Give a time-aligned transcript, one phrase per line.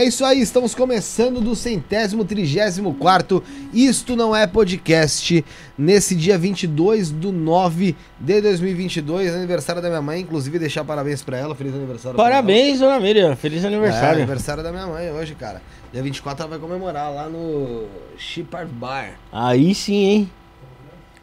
[0.00, 5.44] É isso aí, estamos começando do centésimo trigésimo quarto Isto Não É Podcast,
[5.76, 11.36] nesse dia 22 do 9 de 2022, aniversário da minha mãe, inclusive deixar parabéns pra
[11.36, 14.16] ela, feliz aniversário Parabéns, dona Miriam, feliz É, aniversário.
[14.22, 15.60] aniversário da minha mãe hoje, cara.
[15.92, 17.84] Dia 24 ela vai comemorar lá no
[18.16, 19.18] Shepherd Bar.
[19.30, 20.30] Aí sim, hein?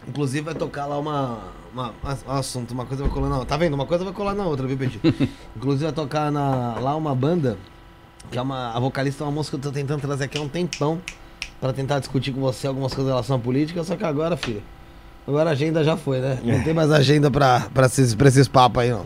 [0.08, 1.40] Inclusive vai tocar lá uma,
[1.74, 1.96] uma,
[2.28, 3.50] um assunto, uma coisa vai colar na outra.
[3.50, 3.74] Tá vendo?
[3.74, 5.00] Uma coisa vai colar na outra, viu, Petit?
[5.58, 7.58] Inclusive vai tocar na, lá uma banda,
[8.32, 8.72] que é uma.
[8.76, 11.00] A vocalista é uma moça que eu tô tentando trazer aqui há um tempão.
[11.60, 14.62] pra tentar discutir com você algumas coisas em relação à política, só que agora, filho,
[15.28, 16.38] agora a agenda já foi, né?
[16.44, 19.06] Não tem mais agenda pra, esses, pra esses papos aí, não.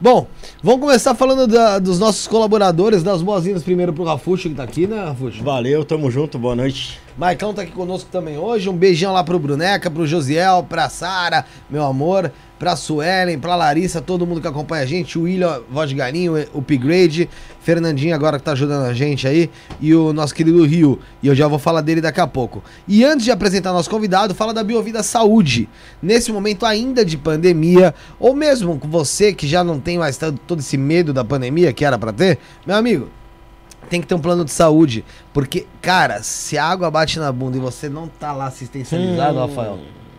[0.00, 0.26] Bom,
[0.62, 4.86] vamos começar falando da- dos nossos colaboradores, das boas-vindas primeiro pro Rafuxo que tá aqui,
[4.86, 5.42] né, Rafuxo?
[5.42, 6.98] Valeu, tamo junto, boa noite.
[7.18, 8.68] Maicão tá aqui conosco também hoje.
[8.70, 14.02] Um beijão lá pro Bruneca, pro Josiel, pra Sara, meu amor, pra Suelen, pra Larissa,
[14.02, 17.26] todo mundo que acompanha a gente, o William, Voz de Galinho, o Pigrade,
[17.58, 20.98] Fernandinho agora que tá ajudando a gente aí, e o nosso querido Rio.
[21.22, 22.62] E eu já vou falar dele daqui a pouco.
[22.86, 25.70] E antes de apresentar nosso convidado, fala da Biovida Saúde.
[26.02, 30.60] Nesse momento ainda de pandemia, ou mesmo com você que já não tem mais todo
[30.60, 33.08] esse medo da pandemia que era pra ter, meu amigo,
[33.88, 35.02] tem que ter um plano de saúde.
[35.32, 39.46] Porque, cara, se a água bate na bunda e você não tá lá assistencializado, Hum,
[39.46, 39.78] Rafael,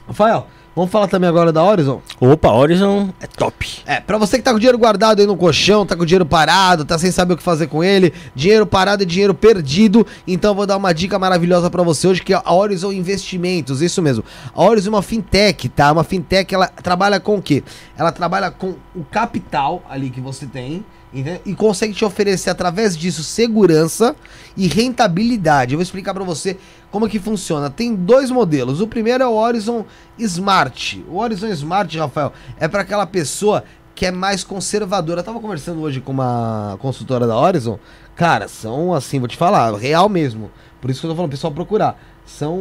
[0.07, 0.47] Rafael,
[0.79, 2.01] vamos falar também agora da Horizon?
[2.21, 3.81] opa, Horizon é top.
[3.85, 6.85] É, pra você que tá com dinheiro guardado aí no colchão, tá com dinheiro parado,
[6.85, 10.55] tá sem saber o que fazer com ele, dinheiro parado é dinheiro perdido, então eu
[10.55, 14.25] vou dar uma dica maravilhosa pra você hoje, que é a Horizon Investimentos, isso mesmo.
[14.55, 15.91] A Horizon é uma fintech, tá?
[15.91, 17.65] Uma fintech, ela trabalha com o quê?
[17.97, 21.41] Ela trabalha com o capital ali que você tem, entendeu?
[21.45, 24.15] E consegue te oferecer através disso segurança
[24.57, 25.75] e rentabilidade.
[25.75, 26.57] Eu vou explicar pra você
[26.91, 27.71] como que funciona.
[27.71, 28.81] Tem dois modelos.
[28.81, 29.85] O primeiro é o Horizon
[30.19, 31.05] Smart.
[31.09, 33.65] O Horizon Smart, Rafael, é para aquela pessoa
[33.95, 35.21] que é mais conservadora.
[35.21, 37.79] Eu tava conversando hoje com uma consultora da Horizon.
[38.15, 40.51] Cara, são assim, vou te falar, real mesmo.
[40.81, 42.01] Por isso que eu tô falando, pessoal, procurar.
[42.25, 42.59] São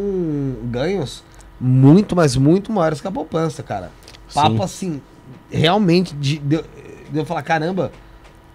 [0.63, 1.24] ganhos
[1.60, 3.91] muito, mas muito maiores que a poupança, cara.
[4.34, 4.63] Papo Sim.
[4.63, 5.01] assim,
[5.50, 6.63] realmente de, de,
[7.10, 7.91] de eu falar, caramba,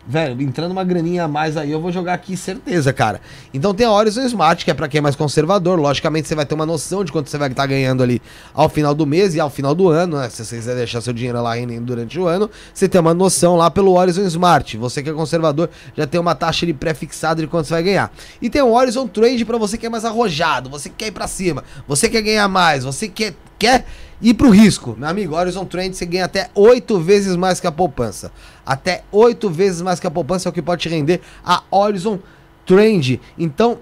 [0.06, 3.20] velho, entrando uma graninha a mais aí, eu vou jogar aqui, certeza, cara.
[3.52, 5.78] Então tem a Horizon Smart, que é pra quem é mais conservador.
[5.78, 8.20] Logicamente, você vai ter uma noção de quanto você vai estar ganhando ali
[8.52, 10.28] ao final do mês e ao final do ano, né?
[10.28, 13.56] Se você quiser deixar seu dinheiro lá rendendo durante o ano, você tem uma noção
[13.56, 14.76] lá pelo Horizon Smart.
[14.76, 18.12] Você que é conservador já tem uma taxa ali pré-fixada de quanto você vai ganhar.
[18.40, 21.12] E tem o Horizon Trade pra você que é mais arrojado, você que quer ir
[21.12, 23.86] pra cima, você quer ganhar mais, você quer, quer
[24.20, 24.96] ir pro risco.
[24.98, 28.32] Meu amigo, Horizon Trade você ganha até oito vezes mais que a poupança.
[28.66, 32.18] Até oito vezes mais que a poupança é o que pode te render a Horizon
[32.66, 33.20] Trend.
[33.38, 33.78] Então,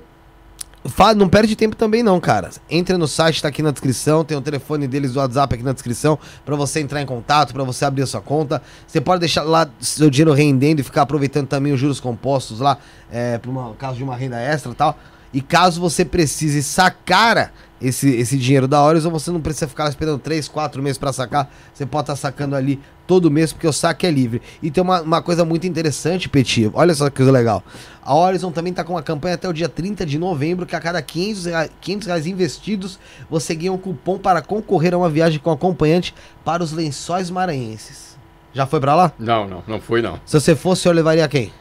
[1.16, 2.50] não perde tempo também não, cara.
[2.68, 5.72] Entra no site, tá aqui na descrição, tem o telefone deles do WhatsApp aqui na
[5.72, 8.60] descrição pra você entrar em contato, pra você abrir a sua conta.
[8.86, 12.76] Você pode deixar lá seu dinheiro rendendo e ficar aproveitando também os juros compostos lá,
[13.10, 14.98] é, por uma caso de uma renda extra e tal.
[15.32, 20.18] E caso você precise sacar esse, esse dinheiro da Horizon, você não precisa ficar esperando
[20.18, 21.50] 3, 4 meses pra sacar.
[21.72, 24.42] Você pode estar sacando ali todo mês, porque o saque é livre.
[24.62, 26.70] E tem uma, uma coisa muito interessante, Petit.
[26.74, 27.62] Olha só que coisa legal.
[28.02, 30.80] A Horizon também tá com uma campanha até o dia 30 de novembro, que a
[30.80, 35.38] cada 500 reais, 500 reais investidos, você ganha um cupom para concorrer a uma viagem
[35.38, 38.18] com acompanhante para os lençóis maranhenses.
[38.52, 39.12] Já foi pra lá?
[39.18, 40.20] Não, não, não fui não.
[40.26, 41.52] Se você fosse, eu levaria quem?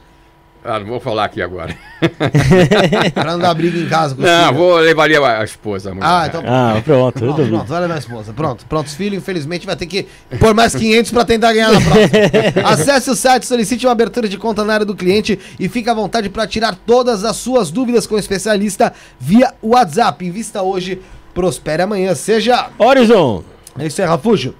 [0.64, 1.74] Ah, não vou falar aqui agora.
[3.14, 4.58] Pra não dar briga em casa com os Não, filhos.
[4.58, 5.94] vou levaria a esposa.
[5.94, 6.06] mulher.
[6.06, 8.34] Ah, então Ah, pronto, Pronto, pronto, vai levar a esposa.
[8.34, 8.88] Pronto, pronto.
[8.88, 10.06] Os filhos, infelizmente, vai ter que
[10.38, 12.10] pôr mais 500 pra tentar ganhar na próxima.
[12.70, 15.94] Acesse o site, solicite uma abertura de conta na área do cliente e fique à
[15.94, 20.26] vontade para tirar todas as suas dúvidas com o especialista via WhatsApp.
[20.26, 21.02] Invista hoje,
[21.34, 22.14] prospere amanhã.
[22.16, 22.68] Seja.
[22.78, 23.44] Horizon!
[23.78, 24.54] É isso aí, Rafuxo.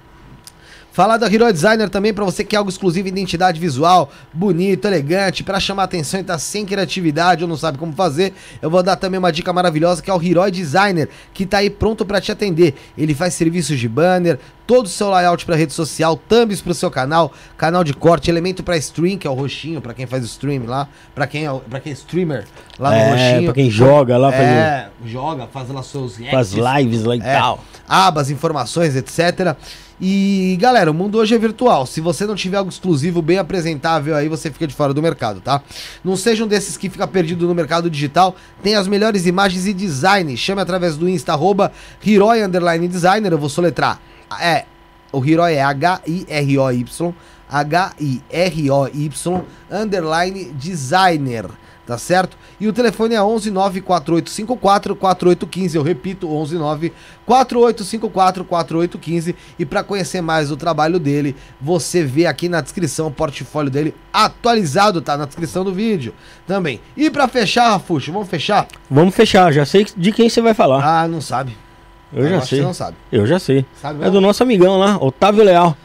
[0.92, 5.44] Falar da Hero Designer também para você que quer algo exclusivo, identidade visual, bonito, elegante,
[5.44, 8.34] para chamar atenção e tá sem criatividade ou não sabe como fazer.
[8.60, 11.70] Eu vou dar também uma dica maravilhosa que é o Hero Designer, que tá aí
[11.70, 12.74] pronto para te atender.
[12.98, 14.38] Ele faz serviços de banner,
[14.70, 18.30] todo o seu layout para rede social, thumbs para o seu canal, canal de corte,
[18.30, 21.52] elemento para stream, que é o roxinho para quem faz stream lá, para quem é
[21.68, 22.46] para quem é streamer
[22.78, 23.44] lá é, no roxinho.
[23.46, 27.64] Pra quem joga lá, é, joga, faz lá seus faz lives lá e é, tal.
[27.88, 29.56] Abas, informações, etc.
[30.00, 31.84] E galera, o mundo hoje é virtual.
[31.84, 35.40] Se você não tiver algo exclusivo, bem apresentável, aí você fica de fora do mercado,
[35.40, 35.60] tá?
[36.04, 38.36] Não seja um desses que fica perdido no mercado digital.
[38.62, 40.36] Tem as melhores imagens e design.
[40.36, 41.72] Chame através do Insta, arroba
[42.06, 43.32] Hiroi Underline Designer.
[43.32, 44.00] Eu vou soletrar.
[44.38, 44.64] É,
[45.12, 47.14] o Hiroi é H-I-R-O-Y.
[47.48, 51.50] H-I-R-O-Y Underline Designer
[51.90, 52.38] tá certo?
[52.60, 60.20] E o telefone é 11 94854 4815, eu repito, 11 94854 4815 e para conhecer
[60.20, 65.24] mais o trabalho dele, você vê aqui na descrição o portfólio dele atualizado, tá na
[65.24, 66.14] descrição do vídeo
[66.46, 66.80] também.
[66.96, 68.68] E para fechar, Rafuxo, vamos fechar?
[68.88, 70.84] Vamos fechar, já sei de quem você vai falar.
[70.84, 71.56] Ah, não sabe.
[72.12, 72.60] Eu, já sei.
[72.60, 72.96] não sabe.
[73.10, 73.64] Eu já sei.
[73.80, 75.76] Sabe é do nosso amigão lá, Otávio Leal.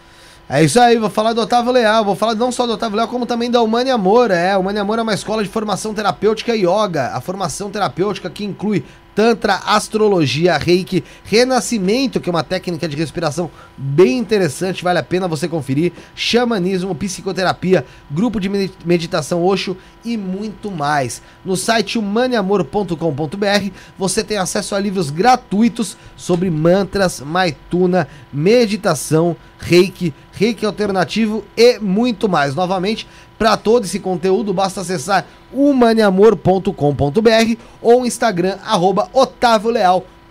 [0.48, 3.08] É isso aí, vou falar do Otávio Leal, vou falar não só do Otávio Leal,
[3.08, 4.30] como também da Humane Amor.
[4.30, 7.12] É, Humane Amor é uma escola de formação terapêutica e yoga.
[7.14, 8.84] A formação terapêutica que inclui
[9.16, 15.28] Tantra, Astrologia, Reiki, Renascimento, que é uma técnica de respiração bem interessante, vale a pena
[15.28, 18.50] você conferir, Xamanismo, Psicoterapia, Grupo de
[18.84, 21.22] Meditação Osho e muito mais.
[21.46, 30.66] No site humaneamor.com.br você tem acesso a livros gratuitos sobre mantras, maituna, meditação, Reiki, Reiki
[30.66, 32.54] alternativo e muito mais.
[32.54, 33.08] Novamente,
[33.38, 39.72] para todo esse conteúdo, basta acessar humaneamor.com.br ou Instagram, arroba Otávio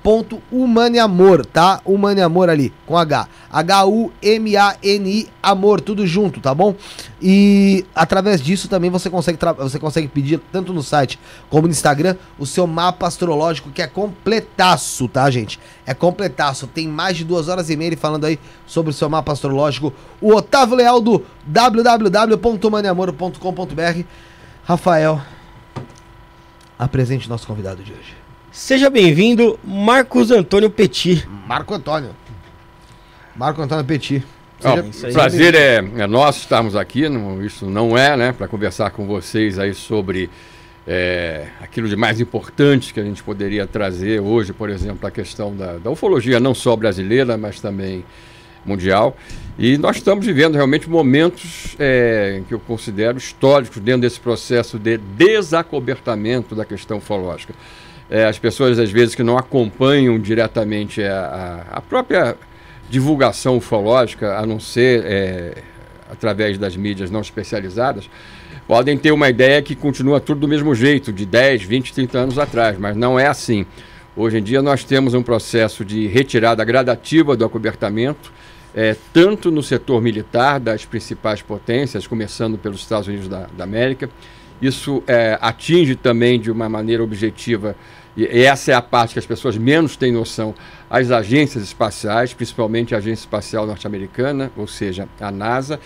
[0.05, 1.81] ponto Humaneamor, tá?
[1.83, 3.27] Humaneamor ali, com H.
[3.51, 6.75] H-U-M-A-N-I, amor, tudo junto, tá bom?
[7.23, 11.19] E através disso também você consegue, você consegue pedir, tanto no site
[11.49, 15.59] como no Instagram, o seu mapa astrológico, que é completaço, tá, gente?
[15.87, 16.67] É completaço.
[16.67, 19.91] Tem mais de duas horas e meia falando aí sobre o seu mapa astrológico.
[20.21, 24.03] O Otávio Leal do www.humaneamor.com.br.
[24.65, 25.23] Rafael,
[26.79, 28.25] apresente nosso convidado de hoje.
[28.55, 31.27] Seja bem-vindo, Marcos Antônio Petit.
[31.45, 32.11] Marco Antônio.
[33.35, 34.23] Marco Antônio Petit.
[34.61, 38.93] Seja, oh, prazer é, é nosso estarmos aqui, não, isso não é, né, para conversar
[38.93, 40.31] com vocês aí sobre
[40.87, 45.55] é, aquilo de mais importante que a gente poderia trazer hoje, por exemplo, a questão
[45.55, 48.05] da, da ufologia, não só brasileira, mas também
[48.65, 49.17] mundial.
[49.59, 54.97] E nós estamos vivendo realmente momentos é, que eu considero históricos dentro desse processo de
[54.97, 57.53] desacobertamento da questão ufológica
[58.15, 62.37] é, as pessoas às vezes que não acompanham diretamente a, a, a própria
[62.89, 65.55] divulgação ufológica, a não ser é,
[66.09, 68.09] através das mídias não especializadas,
[68.69, 72.39] podem ter uma ideia que continua tudo do mesmo jeito, de 10, 20, 30 anos
[72.39, 73.67] atrás, mas não é assim.
[74.15, 78.33] Hoje em dia nós temos um processo de retirada gradativa do acobertamento,
[78.77, 84.09] é, tanto no setor militar das principais potências, começando pelos Estados Unidos da, da América,
[84.63, 87.77] isso é, atinge também de uma maneira objetiva,
[88.17, 90.55] e essa é a parte que as pessoas menos têm noção,
[90.89, 95.81] as agências espaciais, principalmente a Agência Espacial Norte-Americana, ou seja, a NASA.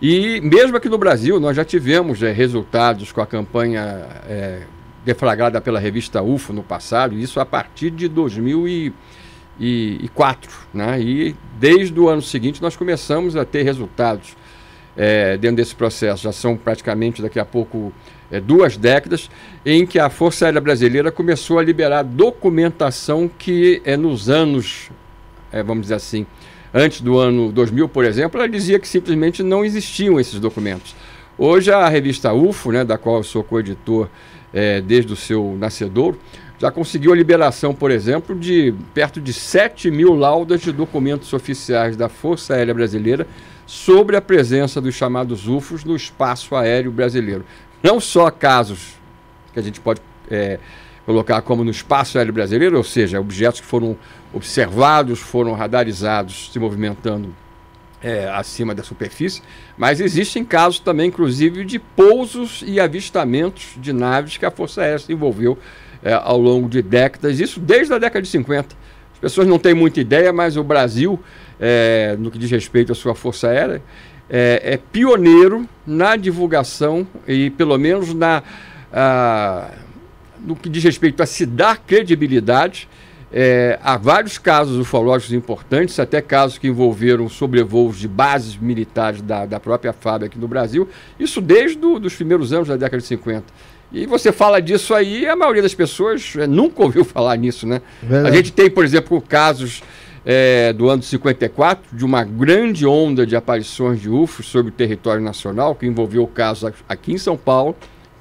[0.00, 4.62] E mesmo aqui no Brasil, nós já tivemos é, resultados com a campanha é,
[5.04, 10.50] deflagrada pela revista UFO no passado, isso a partir de 2004.
[10.72, 11.00] Né?
[11.00, 14.34] E desde o ano seguinte nós começamos a ter resultados
[14.96, 16.22] é, dentro desse processo.
[16.22, 17.92] Já são praticamente daqui a pouco
[18.30, 19.30] é, duas décadas
[19.68, 24.92] em que a Força Aérea Brasileira começou a liberar documentação que é nos anos,
[25.50, 26.24] é, vamos dizer assim,
[26.72, 30.94] antes do ano 2000, por exemplo, ela dizia que simplesmente não existiam esses documentos.
[31.36, 34.08] Hoje a revista UFO, né, da qual eu sou coeditor
[34.54, 36.16] é, desde o seu nascedor,
[36.60, 41.96] já conseguiu a liberação, por exemplo, de perto de 7 mil laudas de documentos oficiais
[41.96, 43.26] da Força Aérea Brasileira
[43.66, 47.44] sobre a presença dos chamados UFOs no espaço aéreo brasileiro.
[47.82, 48.95] Não só casos
[49.56, 50.58] que a gente pode é,
[51.06, 53.96] colocar como no espaço aéreo brasileiro, ou seja, objetos que foram
[54.34, 57.34] observados, foram radarizados se movimentando
[58.02, 59.42] é, acima da superfície,
[59.78, 64.98] mas existem casos também, inclusive, de pousos e avistamentos de naves que a Força Aérea
[64.98, 65.58] se envolveu
[66.04, 68.76] é, ao longo de décadas, isso desde a década de 50.
[69.14, 71.18] As pessoas não têm muita ideia, mas o Brasil
[71.58, 73.82] é, no que diz respeito à sua Força Aérea,
[74.28, 78.42] é, é pioneiro na divulgação e, pelo menos, na,
[80.40, 82.88] no que diz respeito a se dar credibilidade
[83.32, 89.44] É, há vários casos ufológicos importantes, até casos que envolveram sobrevoos de bases militares da,
[89.44, 90.88] da própria FAB aqui no Brasil,
[91.18, 93.44] isso desde do, os primeiros anos da década de 50.
[93.92, 97.82] E você fala disso aí, a maioria das pessoas é, nunca ouviu falar nisso, né?
[98.00, 98.28] Verdade.
[98.28, 99.82] A gente tem, por exemplo, casos
[100.24, 105.22] é, do ano 54 de uma grande onda de aparições de UFOs sobre o território
[105.22, 107.76] nacional, que envolveu casos aqui em São Paulo,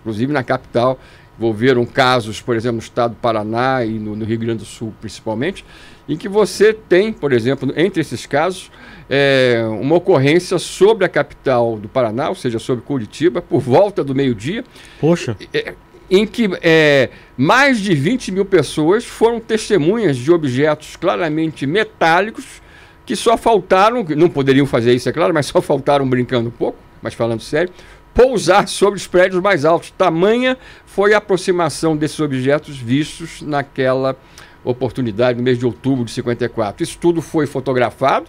[0.05, 0.99] inclusive na capital,
[1.37, 4.93] envolveram casos, por exemplo, no estado do Paraná e no, no, Rio Grande do Sul,
[5.01, 5.65] principalmente,
[6.07, 8.71] em que você tem, por exemplo, entre esses casos,
[9.09, 14.13] é, uma ocorrência sobre a capital do Paraná, ou seja, sobre Curitiba, por volta do
[14.13, 14.63] meio-dia.
[14.99, 15.35] Poxa!
[15.51, 15.73] É,
[16.09, 22.61] em que é, mais de 20 mil pessoas foram testemunhas de objetos claramente metálicos
[23.05, 26.77] que só faltaram, não poderiam fazer isso, é claro, mas só faltaram brincando um pouco,
[27.01, 27.71] mas falando sério,
[28.15, 29.91] pousar sobre os prédios mais altos.
[29.91, 34.15] Tamanha foi a aproximação desses objetos vistos naquela
[34.63, 36.81] oportunidade no mês de outubro de 54.
[36.81, 38.27] Isso tudo foi fotografado,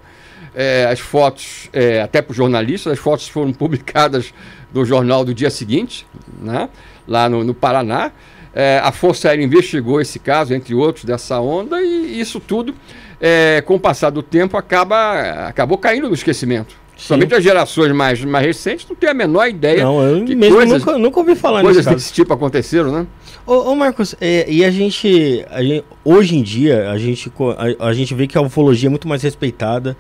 [0.55, 4.35] é, as fotos, é, até para os jornalistas, as fotos foram publicadas
[4.75, 6.05] no jornal do dia seguinte,
[6.43, 6.69] né,
[7.07, 8.11] lá no, no Paraná.
[8.53, 12.75] É, a Força Aérea investigou esse caso, entre outros, dessa onda, e isso tudo,
[13.21, 16.75] é, com o passar do tempo, acaba, acabou caindo no esquecimento.
[16.97, 19.85] Somente as gerações mais, mais recentes não têm a menor ideia.
[19.85, 23.07] Não, eu mesmo coisas, nunca, nunca ouvi falar Coisas desse tipo aconteceram, né?
[23.47, 27.31] Ô, ô Marcos, é, e a gente, a gente, hoje em dia, a gente,
[27.79, 29.95] a, a, gente vê que a ufologia é muito mais respeitada,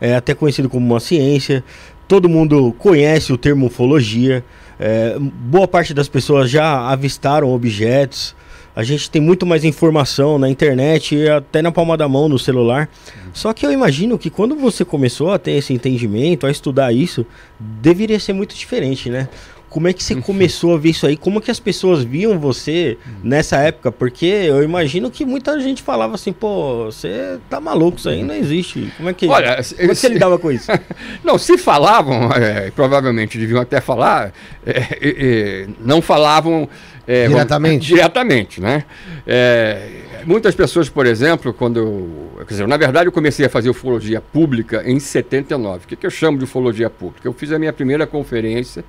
[0.00, 1.62] é até conhecido como uma ciência,
[2.08, 4.44] todo mundo conhece o termo ufologia,
[4.80, 8.34] é, boa parte das pessoas já avistaram objetos,
[8.74, 12.38] a gente tem muito mais informação na internet e até na palma da mão no
[12.38, 12.88] celular.
[13.32, 17.26] Só que eu imagino que quando você começou a ter esse entendimento, a estudar isso,
[17.58, 19.28] deveria ser muito diferente, né?
[19.72, 21.16] Como é que você começou a ver isso aí?
[21.16, 23.90] Como que as pessoas viam você nessa época?
[23.90, 28.34] Porque eu imagino que muita gente falava assim, pô, você tá maluco, isso aí não
[28.34, 28.92] existe.
[28.98, 30.70] Como é que, Olha, como é que você lidava com isso?
[31.24, 34.34] não, se falavam, é, provavelmente deviam até falar,
[34.66, 36.68] é, é, não falavam
[37.06, 37.72] é, diretamente?
[37.72, 38.84] Vamos, diretamente, né?
[39.26, 39.88] É,
[40.26, 44.20] muitas pessoas, por exemplo, quando eu, quer dizer, na verdade eu comecei a fazer ufologia
[44.20, 45.86] pública em 79.
[45.86, 47.26] O que, que eu chamo de ufologia pública?
[47.26, 48.84] Eu fiz a minha primeira conferência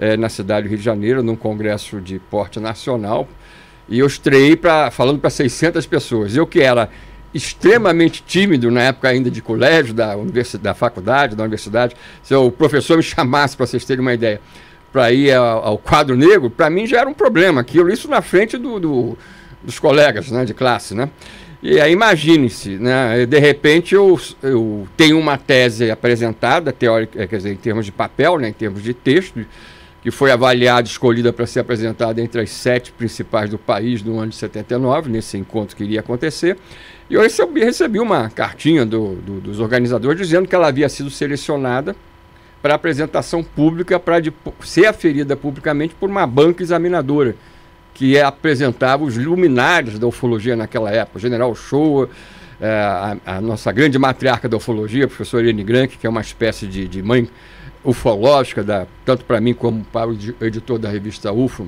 [0.00, 3.28] é, na cidade do Rio de Janeiro, num congresso de porte nacional,
[3.86, 6.34] e eu estreiei pra, falando para 600 pessoas.
[6.34, 6.88] Eu que era
[7.34, 12.50] extremamente tímido na época ainda de colégio, da, universidade, da faculdade, da universidade, se o
[12.50, 14.40] professor me chamasse, para vocês terem uma ideia,
[14.90, 18.22] para ir ao, ao, quadro negro, para mim já era um problema aquilo, isso na
[18.22, 19.18] frente do, do,
[19.62, 21.10] dos colegas né, de classe, né?
[21.62, 23.26] E aí imagine-se, né?
[23.26, 28.38] De repente eu, eu tenho uma tese apresentada, teórica, quer dizer, em termos de papel,
[28.38, 29.44] né, em termos de texto,
[30.02, 34.30] que foi avaliada, escolhida para ser apresentada entre as sete principais do país no ano
[34.30, 36.56] de 79, nesse encontro que iria acontecer.
[37.08, 41.10] E eu recebi, recebi uma cartinha do, do, dos organizadores dizendo que ela havia sido
[41.10, 41.94] selecionada
[42.62, 44.16] para apresentação pública, para
[44.60, 47.34] ser aferida publicamente por uma banca examinadora,
[47.92, 52.08] que apresentava os luminares da ufologia naquela época, o general Shoa,
[52.60, 56.20] é, a, a, nossa grande matriarca da ufologia, a professora Irene Grank, que é uma
[56.20, 57.28] espécie de, de mãe
[57.84, 61.66] ufológica, da, tanto para mim como para o editor da revista UFO,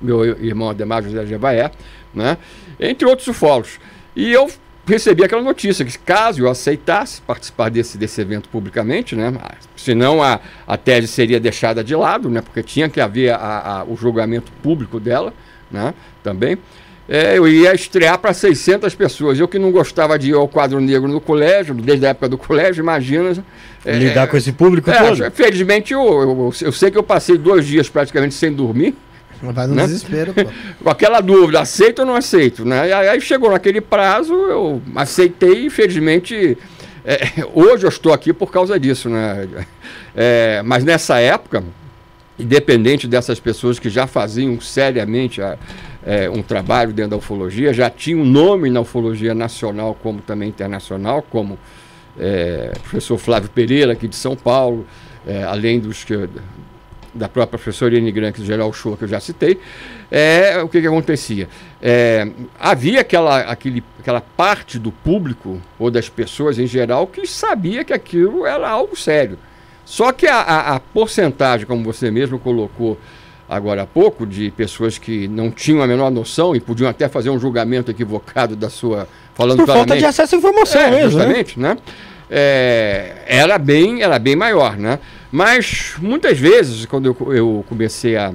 [0.00, 1.70] meu irmão Ademar José Jevaé,
[2.14, 2.38] né?
[2.78, 3.78] entre outros ufólogos.
[4.14, 4.50] E eu
[4.86, 9.32] recebi aquela notícia que caso eu aceitasse participar desse, desse evento publicamente, né,
[9.76, 13.36] senão a, a tese seria deixada de lado, né, porque tinha que haver a,
[13.80, 15.32] a, o julgamento público dela,
[15.70, 16.58] né, também,
[17.08, 19.38] é, eu ia estrear para 600 pessoas.
[19.38, 22.38] Eu que não gostava de ir ao quadro negro no colégio, desde a época do
[22.38, 23.44] colégio, imagina.
[23.84, 25.30] É, Lidar com esse público é, todo?
[25.32, 28.94] Felizmente, eu, eu, eu sei que eu passei dois dias praticamente sem dormir,
[29.42, 29.82] Vai no né?
[29.86, 30.42] desespero, pô.
[30.84, 32.88] Com aquela dúvida, aceito ou não aceito, né?
[32.88, 36.56] E aí chegou naquele prazo, eu aceitei e infelizmente
[37.04, 37.18] é,
[37.52, 39.48] hoje eu estou aqui por causa disso, né?
[40.14, 41.64] É, mas nessa época,
[42.42, 45.56] independente dessas pessoas que já faziam seriamente a,
[46.04, 51.22] é, um trabalho dentro da ufologia, já tinham nome na ufologia nacional como também internacional,
[51.22, 51.58] como
[52.18, 54.86] é, professor Flávio Pereira, aqui de São Paulo,
[55.26, 56.28] é, além dos que,
[57.14, 59.58] da própria professora Irene Grank, do Geral Show, que eu já citei,
[60.10, 61.48] é, o que, que acontecia?
[61.80, 62.28] É,
[62.58, 67.92] havia aquela, aquele, aquela parte do público, ou das pessoas em geral, que sabia que
[67.92, 69.38] aquilo era algo sério.
[69.84, 72.98] Só que a, a, a porcentagem, como você mesmo colocou
[73.48, 77.30] agora há pouco, de pessoas que não tinham a menor noção e podiam até fazer
[77.30, 79.08] um julgamento equivocado da sua.
[79.34, 81.04] Falando Por falta de acesso à informação é, mesmo.
[81.04, 81.10] Né?
[81.10, 81.74] Justamente, né?
[81.74, 81.80] né?
[82.30, 84.98] É, era, bem, era bem maior, né?
[85.30, 88.32] Mas muitas vezes, quando eu, eu comecei a,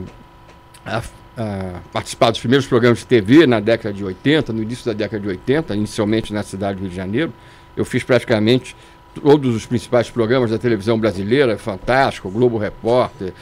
[0.85, 1.01] a
[1.37, 5.21] a participar dos primeiros programas de TV na década de 80, no início da década
[5.21, 7.31] de 80, inicialmente na cidade do Rio de Janeiro.
[7.75, 8.75] Eu fiz praticamente
[9.21, 13.33] todos os principais programas da televisão brasileira, Fantástico, Globo Repórter,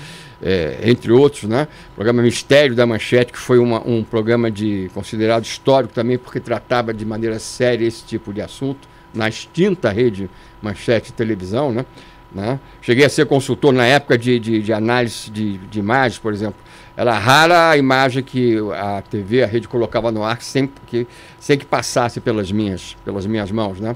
[0.41, 1.67] é, entre outros, né?
[1.91, 6.39] O programa Mistério da Manchete, que foi uma, um programa de considerado histórico também, porque
[6.39, 10.29] tratava de maneira séria esse tipo de assunto, na extinta rede
[10.61, 11.85] Manchete Televisão, né?
[12.33, 12.59] né?
[12.81, 16.59] Cheguei a ser consultor na época de, de, de análise de, de imagens, por exemplo.
[16.97, 21.07] Era rara a imagem que a TV, a rede colocava no ar sem que,
[21.39, 23.95] sem que passasse pelas minhas, pelas minhas mãos, né?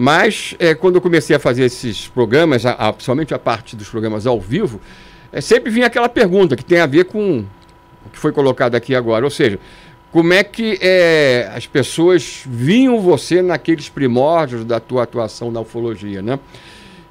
[0.00, 3.86] Mas é, quando eu comecei a fazer esses programas, a, a, principalmente a parte dos
[3.86, 4.80] programas ao vivo,
[5.30, 7.44] é, sempre vinha aquela pergunta que tem a ver com
[8.06, 9.26] o que foi colocado aqui agora.
[9.26, 9.58] Ou seja,
[10.10, 16.22] como é que é, as pessoas viam você naqueles primórdios da tua atuação na ufologia,
[16.22, 16.38] né?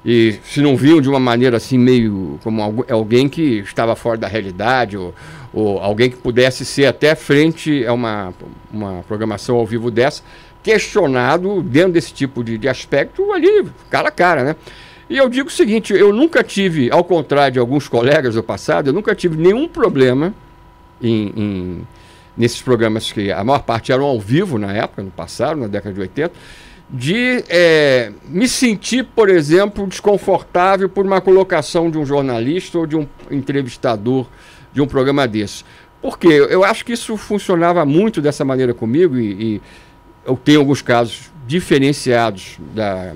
[0.04, 4.26] E se não viam de uma maneira assim, meio como alguém que estava fora da
[4.26, 5.14] realidade, ou,
[5.52, 8.34] ou alguém que pudesse ser até frente a uma,
[8.72, 10.24] uma programação ao vivo dessa,
[10.62, 14.56] questionado dentro desse tipo de, de aspecto ali, cara a cara, né?
[15.08, 18.88] E eu digo o seguinte, eu nunca tive, ao contrário de alguns colegas do passado,
[18.88, 20.32] eu nunca tive nenhum problema
[21.02, 21.88] em, em,
[22.36, 25.92] nesses programas que a maior parte eram ao vivo na época, no passado, na década
[25.92, 26.32] de 80,
[26.88, 32.96] de é, me sentir, por exemplo, desconfortável por uma colocação de um jornalista ou de
[32.96, 34.26] um entrevistador
[34.72, 35.64] de um programa desse.
[36.00, 39.62] Porque eu acho que isso funcionava muito dessa maneira comigo e, e
[40.24, 43.14] eu tenho alguns casos diferenciados da,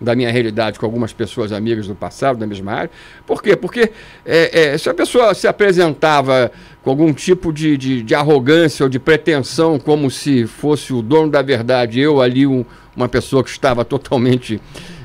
[0.00, 2.90] da minha realidade com algumas pessoas amigas do passado, da mesma área.
[3.26, 3.56] Por quê?
[3.56, 3.90] Porque
[4.24, 8.88] é, é, se a pessoa se apresentava com algum tipo de, de, de, arrogância ou
[8.88, 12.64] de pretensão, como se fosse o dono da verdade, eu ali, um,
[12.94, 14.60] uma pessoa que estava totalmente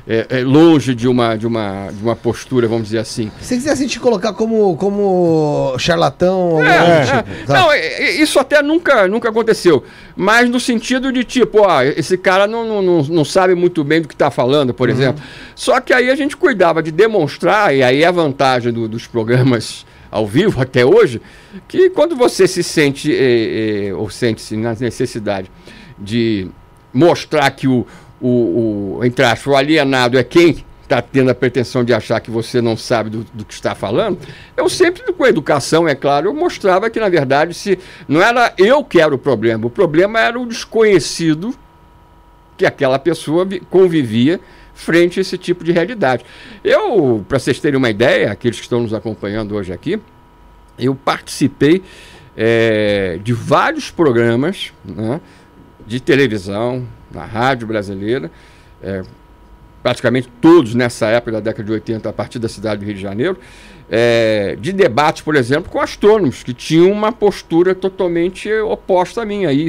[0.06, 3.32] é, é, longe de uma, de, uma, de uma postura, vamos dizer assim.
[3.40, 7.54] Se quiser assim, te colocar como, como charlatão, é, tipo, tá?
[7.54, 9.82] Não, é, é, isso até nunca, nunca aconteceu.
[10.14, 14.08] Mas no sentido de tipo, ó, esse cara não, não, não sabe muito bem do
[14.08, 14.94] que está falando, por uhum.
[14.94, 15.22] exemplo.
[15.54, 19.06] Só que aí a gente cuidava de demonstrar, e aí é a vantagem do, dos
[19.06, 21.20] programas ao vivo até hoje,
[21.66, 25.50] que quando você se sente, eh, eh, ou sente-se na necessidade
[25.98, 26.48] de
[26.92, 27.84] mostrar que o,
[28.20, 32.30] o, o, entre aspas, o alienado é quem está tendo a pretensão de achar que
[32.30, 34.18] você não sabe do, do, que está falando,
[34.56, 38.52] eu sempre, com a educação, é claro, eu mostrava que, na verdade, se não era
[38.58, 41.54] eu que era o problema, o problema era o desconhecido
[42.56, 44.40] que aquela pessoa convivia
[44.74, 46.24] frente a esse tipo de realidade.
[46.62, 50.00] Eu, para vocês terem uma ideia, aqueles que estão nos acompanhando hoje aqui,
[50.78, 51.82] eu participei
[52.36, 55.20] é, de vários programas né,
[55.86, 58.30] de televisão, na rádio brasileira,
[58.82, 59.02] é,
[59.82, 63.00] praticamente todos nessa época da década de 80, a partir da cidade do Rio de
[63.00, 63.38] Janeiro,
[63.90, 69.52] é, de debates, por exemplo, com astrônomos, que tinham uma postura totalmente oposta à minha.
[69.52, 69.68] E,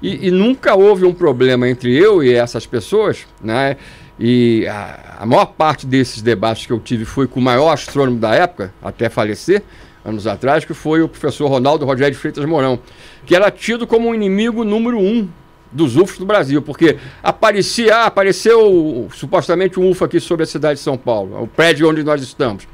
[0.00, 3.76] e, e nunca houve um problema entre eu e essas pessoas, né?
[4.18, 8.18] E a, a, maior parte desses debates que eu tive foi com o maior astrônomo
[8.18, 9.62] da época, até falecer,
[10.04, 12.80] anos atrás, que foi o professor Ronaldo Rogério Freitas Mourão,
[13.24, 15.28] que era tido como o inimigo número um
[15.70, 20.78] dos UFOs do Brasil, porque aparecia, ah, apareceu supostamente um UFO aqui sobre a cidade
[20.78, 22.66] de São Paulo, o prédio onde nós estamos.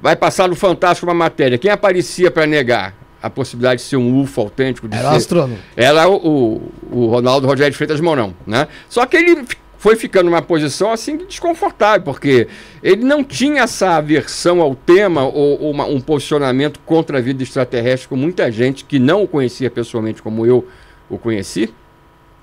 [0.00, 1.58] Vai passar no Fantástico uma matéria.
[1.58, 4.88] Quem aparecia para negar a possibilidade de ser um UFO autêntico?
[4.88, 5.58] De era ser, astrônomo.
[5.76, 8.66] Era o, o, o, Ronaldo Rogério Freitas Mourão, né?
[8.88, 9.44] Só que ele
[9.76, 12.48] foi ficando numa posição assim desconfortável, porque
[12.82, 17.42] ele não tinha essa aversão ao tema ou, ou uma, um posicionamento contra a vida
[17.42, 20.66] extraterrestre com muita gente que não o conhecia pessoalmente como eu
[21.08, 21.74] o conheci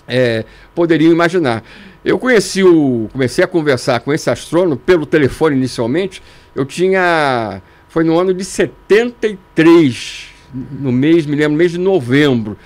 [0.08, 1.64] é, poderiam imaginar.
[2.04, 3.10] Eu conheci o.
[3.12, 6.22] comecei a conversar com esse astrônomo pelo telefone inicialmente.
[6.56, 7.62] Eu tinha.
[7.90, 12.58] Foi no ano de 73, no mês, me lembro, mês de novembro,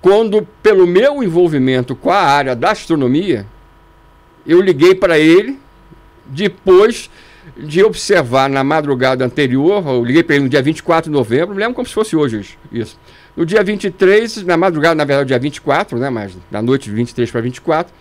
[0.00, 3.46] quando, pelo meu envolvimento com a área da astronomia,
[4.46, 5.58] eu liguei para ele,
[6.26, 7.08] depois
[7.56, 11.60] de observar na madrugada anterior, eu liguei para ele no dia 24 de novembro, me
[11.60, 12.98] lembro como se fosse hoje isso.
[13.36, 17.30] No dia 23, na madrugada, na verdade, dia 24, né, mas na noite de 23
[17.30, 17.92] para 24,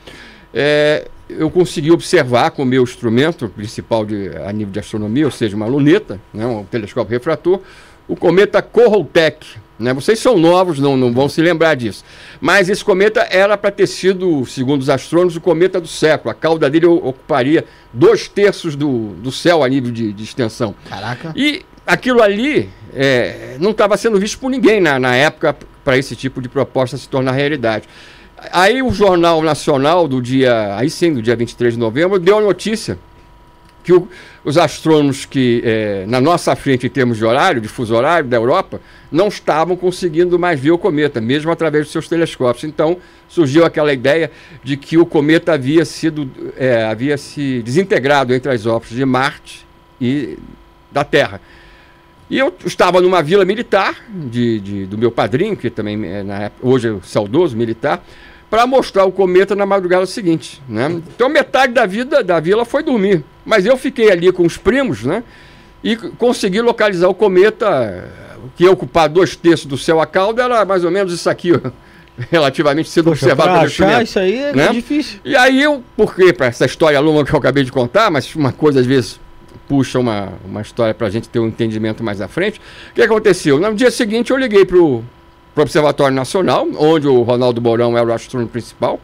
[0.54, 5.32] é, eu consegui observar com o meu instrumento principal de, a nível de astronomia, ou
[5.32, 7.62] seja, uma luneta, né, um telescópio refrator,
[8.08, 9.46] o cometa Kohoutek.
[9.80, 9.94] Né?
[9.94, 12.04] Vocês são novos, não, não vão se lembrar disso.
[12.40, 16.30] Mas esse cometa era para ter sido, segundo os astrônomos, o cometa do século.
[16.30, 20.76] A cauda dele ocuparia dois terços do, do céu a nível de, de extensão.
[20.88, 21.34] Caraca.
[21.36, 26.16] E aquilo ali é, não estava sendo visto por ninguém na, na época para esse
[26.16, 27.88] tipo de proposta se tornar realidade.
[28.52, 32.42] Aí o Jornal Nacional do dia, aí sim, do dia 23 de novembro, deu a
[32.42, 32.98] notícia
[33.84, 34.08] que o,
[34.44, 38.38] os astrônomos que é, na nossa frente em termos de horário, de fuso horário da
[38.38, 42.64] Europa, não estavam conseguindo mais ver o cometa, mesmo através dos seus telescópios.
[42.64, 44.32] Então surgiu aquela ideia
[44.64, 49.66] de que o cometa havia sido é, havia se desintegrado entre as órbitas de Marte
[50.00, 50.38] e
[50.92, 51.40] da Terra.
[52.32, 56.66] E eu estava numa vila militar de, de do meu padrinho, que também é, época,
[56.66, 58.02] hoje é saudoso militar,
[58.50, 60.62] para mostrar o cometa na madrugada seguinte.
[60.68, 61.02] Né?
[61.14, 63.22] Então metade da vida da vila foi dormir.
[63.44, 65.26] Mas eu fiquei ali com os primos né?
[65.84, 68.10] e consegui localizar o cometa,
[68.56, 71.52] que ia ocupar dois terços do céu a cauda, era mais ou menos isso aqui,
[71.52, 71.70] ó,
[72.32, 74.70] relativamente sendo Poxa, observado pelo achar isso aí é né?
[74.70, 75.20] difícil.
[75.26, 78.54] E aí eu, porque para essa história longa que eu acabei de contar, mas uma
[78.54, 79.20] coisa às vezes
[79.72, 82.60] puxa uma, uma história para a gente ter um entendimento mais à frente.
[82.90, 83.58] O que aconteceu?
[83.58, 85.02] No dia seguinte eu liguei para o
[85.56, 89.00] Observatório Nacional, onde o Ronaldo Mourão é o astrônomo principal,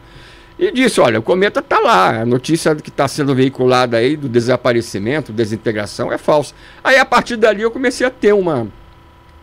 [0.58, 4.28] e disse: olha, o cometa está lá, a notícia que está sendo veiculada aí do
[4.28, 6.52] desaparecimento, desintegração, é falsa.
[6.84, 8.66] Aí a partir dali eu comecei a ter uma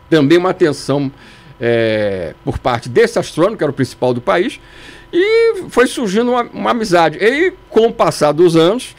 [0.07, 1.11] também uma atenção
[1.59, 4.59] é, por parte desse astrônomo, que era o principal do país,
[5.11, 7.17] e foi surgindo uma, uma amizade.
[7.19, 8.95] E com o passar dos anos,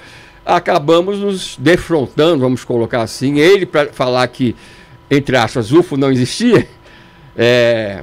[0.46, 4.54] acabamos nos defrontando, vamos colocar assim, ele para falar que,
[5.10, 6.66] entre aspas, UFO não existia,
[7.36, 8.02] é,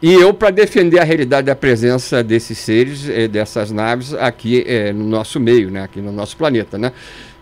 [0.00, 4.92] e eu para defender a realidade da presença desses seres, é, dessas naves aqui é,
[4.92, 6.92] no nosso meio, né, aqui no nosso planeta, né?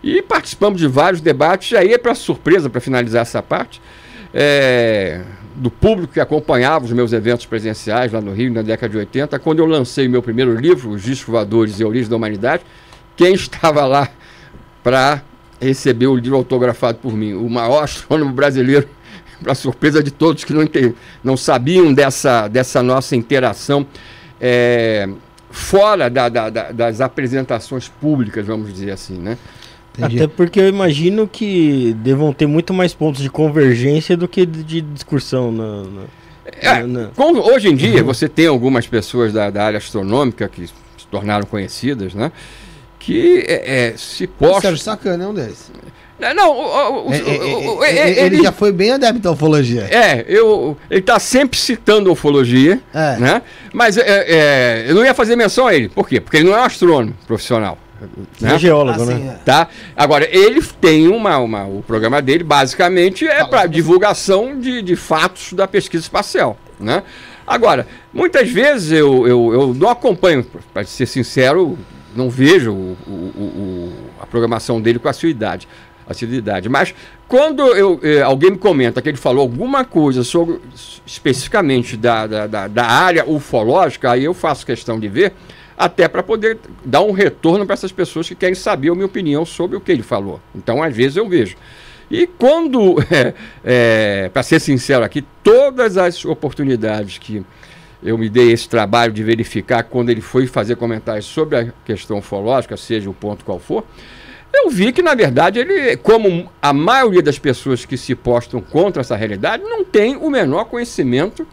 [0.01, 3.81] E participamos de vários debates, e aí para surpresa, para finalizar essa parte,
[4.33, 5.21] é,
[5.55, 9.37] do público que acompanhava os meus eventos presenciais lá no Rio, na década de 80,
[9.39, 12.63] quando eu lancei meu primeiro livro, Os Discos Voadores e a Origem da Humanidade,
[13.15, 14.09] quem estava lá
[14.83, 15.23] para
[15.59, 17.33] receber o livro autografado por mim?
[17.33, 18.87] O maior astrônomo brasileiro
[19.41, 20.67] para surpresa de todos que não,
[21.23, 23.85] não sabiam dessa, dessa nossa interação
[24.39, 25.07] é,
[25.49, 29.37] fora da, da, da, das apresentações públicas, vamos dizer assim, né?
[29.97, 30.17] Entendi.
[30.17, 34.63] Até porque eu imagino que devam ter muito mais pontos de convergência do que de,
[34.63, 36.01] de discussão na, na,
[36.45, 37.07] é, na...
[37.15, 38.05] Com, hoje em dia, uhum.
[38.05, 40.73] você tem algumas pessoas da, da, área astronômica que se
[41.11, 42.31] tornaram conhecidas, né?
[43.03, 44.61] Que é, é se postam...
[44.61, 45.71] Sérgio Sacana é um deles.
[46.19, 49.83] É, não, o, o, é, o, é, é, ele, já foi bem adepto à ufologia.
[49.91, 53.17] É, eu, ele está sempre citando a ufologia, é.
[53.17, 53.41] né?
[53.73, 55.89] Mas é, eu não ia fazer menção a ele.
[55.89, 56.21] Por quê?
[56.21, 57.77] Porque ele não é um astrônomo profissional.
[58.39, 58.55] Né?
[58.55, 59.39] É geólogo, assim, né?
[59.43, 59.67] Tá?
[59.95, 61.65] Agora, ele tem uma, uma.
[61.65, 66.57] O programa dele, basicamente, é para divulgação de, de fatos da pesquisa espacial.
[66.79, 67.03] Né?
[67.45, 71.77] Agora, muitas vezes eu, eu, eu não acompanho, para ser sincero,
[72.15, 75.67] não vejo o, o, o, a programação dele com a sua idade
[76.07, 76.69] assiduidade.
[76.69, 76.93] Mas
[77.27, 80.59] quando eu, eh, alguém me comenta que ele falou alguma coisa sobre
[81.05, 85.33] especificamente da, da, da, da área ufológica, aí eu faço questão de ver,
[85.77, 89.45] até para poder dar um retorno para essas pessoas que querem saber a minha opinião
[89.45, 90.39] sobre o que ele falou.
[90.53, 91.55] Então, às vezes, eu vejo.
[92.11, 97.43] E quando, é, é, para ser sincero aqui, todas as oportunidades que
[98.03, 102.19] eu me dei esse trabalho de verificar quando ele foi fazer comentários sobre a questão
[102.19, 103.85] ufológica, seja o ponto qual for,
[104.53, 109.01] eu vi que, na verdade, ele, como a maioria das pessoas que se postam contra
[109.01, 111.47] essa realidade, não tem o menor conhecimento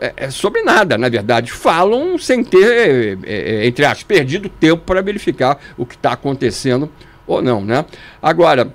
[0.00, 1.50] é, é sobre nada, na verdade.
[1.50, 6.90] Falam sem ter, é, é entre aspas, perdido tempo para verificar o que está acontecendo
[7.26, 7.84] ou não, né?
[8.22, 8.72] Agora,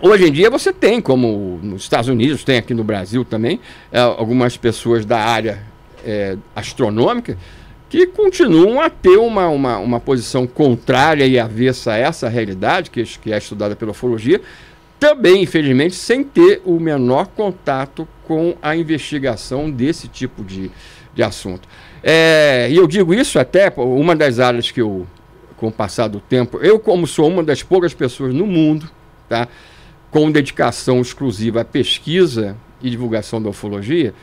[0.00, 4.00] hoje em dia você tem, como nos Estados Unidos, tem aqui no Brasil também, é,
[4.00, 5.69] algumas pessoas da área
[6.04, 7.36] é, astronômica
[7.88, 13.02] que continuam a ter uma, uma, uma posição contrária e avessa a essa realidade, que,
[13.02, 14.40] que é estudada pela ufologia,
[15.00, 20.70] também, infelizmente, sem ter o menor contato com a investigação desse tipo de,
[21.12, 21.66] de assunto.
[22.02, 25.06] É, e eu digo isso até, uma das áreas que eu,
[25.56, 28.88] com o passar do tempo, eu como sou uma das poucas pessoas no mundo,
[29.28, 29.48] tá,
[30.10, 34.14] com dedicação exclusiva à pesquisa e divulgação da ufologia,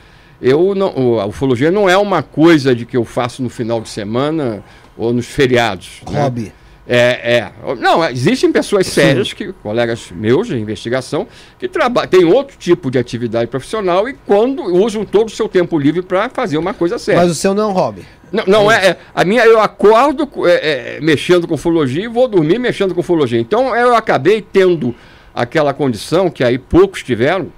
[0.42, 3.90] eu não, a ufologia não é uma coisa de que eu faço no final de
[3.90, 4.64] semana
[4.98, 6.02] ou nos feriados.
[6.10, 6.22] Né?
[6.22, 6.42] Hobby.
[6.42, 6.52] Né?
[6.90, 7.52] É, é.
[7.76, 11.28] Não, existem pessoas sérias, que, colegas meus de investigação,
[11.60, 11.70] que
[12.10, 16.30] têm outro tipo de atividade profissional e quando usam todo o seu tempo livre para
[16.30, 17.22] fazer uma coisa séria.
[17.22, 18.06] Mas o seu não é um hobby.
[18.32, 22.28] Não, não é, é, A minha, eu acordo é, é, mexendo com ufologia e vou
[22.28, 23.40] dormir mexendo com ufologia.
[23.40, 24.96] Então eu acabei tendo
[25.36, 27.52] aquela condição que aí poucos tiveram,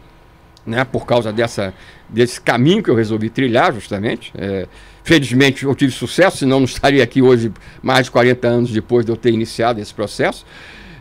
[0.66, 1.74] né, por causa dessa
[2.10, 4.32] desse caminho que eu resolvi trilhar, justamente.
[4.38, 4.68] É,
[5.04, 9.12] felizmente eu tive sucesso, senão não estaria aqui hoje, mais de 40 anos depois de
[9.12, 10.46] eu ter iniciado esse processo.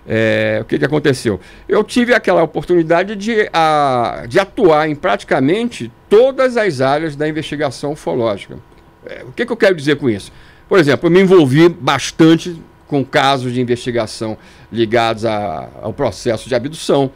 [0.06, 1.38] É, o que, que aconteceu?
[1.68, 7.92] Eu tive aquela oportunidade de, a, de atuar em praticamente todas as áreas da investigação
[7.92, 8.58] ufológica.
[9.04, 10.32] É, o que, que eu quero dizer com isso?
[10.66, 14.38] Por exemplo, eu me envolvi bastante com casos de investigação
[14.72, 17.10] ligados a, ao processo de abdução,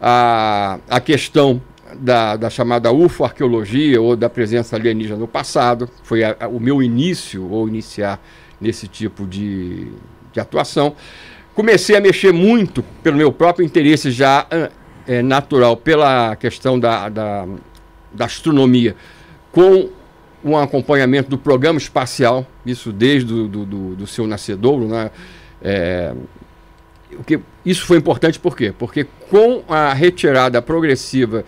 [0.00, 1.62] a, a questão
[1.94, 6.82] da, da chamada UFO-arqueologia ou da presença alienígena no passado, foi a, a, o meu
[6.82, 8.20] início, ou iniciar
[8.60, 9.88] nesse tipo de,
[10.32, 10.94] de atuação.
[11.54, 14.46] Comecei a mexer muito pelo meu próprio interesse já
[15.06, 17.46] é, natural, pela questão da, da,
[18.12, 18.96] da astronomia,
[19.50, 19.90] com
[20.44, 25.10] um acompanhamento do programa espacial, isso desde do, do, do, do seu nascedouro, né?
[25.60, 26.12] É,
[27.18, 28.72] o que, isso foi importante por quê?
[28.76, 31.44] Porque com a retirada progressiva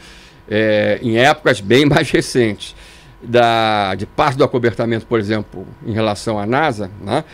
[0.49, 2.75] é, em épocas bem mais recentes
[3.23, 7.25] da, de parte do acobertamento, por exemplo, em relação à NASA, né?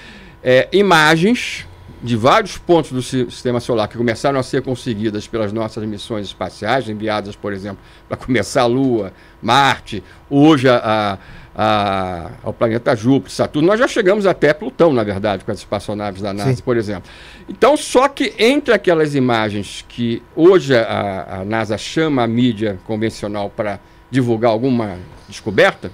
[0.43, 1.67] é, imagens
[2.03, 6.89] de vários pontos do sistema solar que começaram a ser conseguidas pelas nossas missões espaciais,
[6.89, 11.19] enviadas, por exemplo, para começar a Lua, Marte, hoje a, a,
[11.55, 13.69] ao planeta Júpiter, Saturno.
[13.69, 16.63] Nós já chegamos até Plutão, na verdade, com as espaçonaves da NASA, Sim.
[16.63, 17.11] por exemplo.
[17.49, 23.51] Então, só que entre aquelas imagens que hoje a, a NASA chama a mídia convencional
[23.51, 25.91] para divulgar alguma descoberta,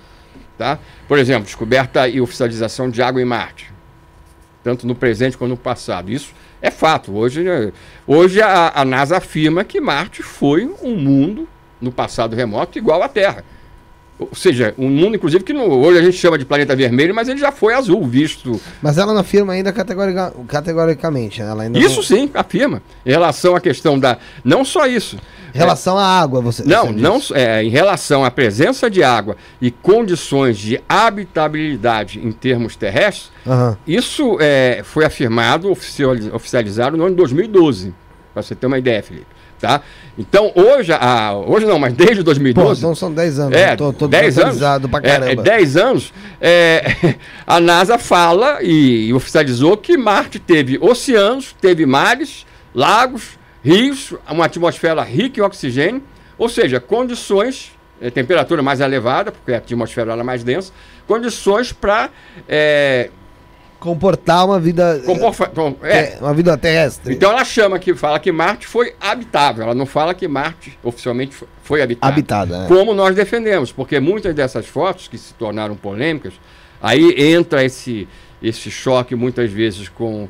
[0.57, 0.79] tá?
[1.09, 3.77] por exemplo, descoberta e oficialização de água em Marte
[4.67, 6.11] tanto no presente quanto no passado.
[6.11, 7.15] Isso é fato.
[7.17, 7.45] Hoje,
[8.05, 11.49] hoje a, a NASA afirma que Marte foi um mundo
[11.81, 13.45] no passado remoto igual à Terra.
[14.19, 17.29] Ou seja, um mundo, inclusive, que no, hoje a gente chama de planeta vermelho, mas
[17.29, 18.59] ele já foi azul, visto.
[18.81, 21.43] Mas ela não afirma ainda categorica, categoricamente.
[21.43, 21.51] Né?
[21.51, 22.03] Ela ainda isso não...
[22.03, 22.81] sim, afirma.
[23.05, 24.17] Em relação à questão da.
[24.43, 25.19] Não só isso.
[25.55, 26.65] Em relação é, à água, você.
[26.65, 32.33] Não, você não é, em relação à presença de água e condições de habitabilidade em
[32.33, 33.77] termos terrestres, uhum.
[33.87, 37.95] isso é, foi afirmado, oficializado no ano de 2012.
[38.33, 39.36] Para você ter uma ideia, Felipe.
[39.61, 39.81] Tá?
[40.19, 42.69] Então, hoje, a, hoje não, mas desde 2012.
[42.69, 43.57] Pô, então são 10 anos.
[43.57, 44.59] É, tô, tô 10 anos.
[44.91, 45.29] Pra caramba.
[45.29, 46.13] É, é 10 anos.
[46.41, 47.17] É,
[47.47, 54.45] a NASA fala e, e oficializou que Marte teve oceanos, teve mares, lagos, rios, uma
[54.45, 56.03] atmosfera rica em oxigênio,
[56.39, 60.73] ou seja, condições, é, temperatura mais elevada, porque a atmosfera era mais densa,
[61.07, 62.11] condições para
[62.49, 63.11] é,
[63.87, 65.51] comportar uma vida Comporfa
[65.83, 66.19] é.
[66.21, 67.15] uma vida terrestre.
[67.15, 69.63] Então ela chama que fala que Marte foi habitável.
[69.65, 72.13] Ela não fala que Marte oficialmente foi habitado.
[72.13, 72.65] Habitada.
[72.65, 72.69] É.
[72.69, 76.35] Como nós defendemos, porque muitas dessas fotos que se tornaram polêmicas,
[76.83, 78.09] aí entra esse
[78.43, 80.29] esse choque muitas vezes com,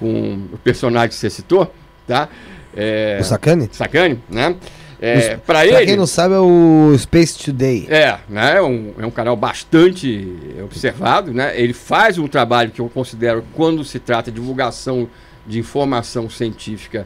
[0.00, 1.72] com o personagem que você citou,
[2.06, 2.28] tá?
[2.74, 3.68] É, o Sacane?
[3.70, 4.56] Sacane, né?
[5.02, 5.84] É, para ele.
[5.84, 7.88] quem não sabe, é o Space Today.
[7.90, 8.58] É, né?
[8.58, 11.60] É um, é um canal bastante observado, né?
[11.60, 15.08] Ele faz um trabalho que eu considero, quando se trata de divulgação
[15.44, 17.04] de informação científica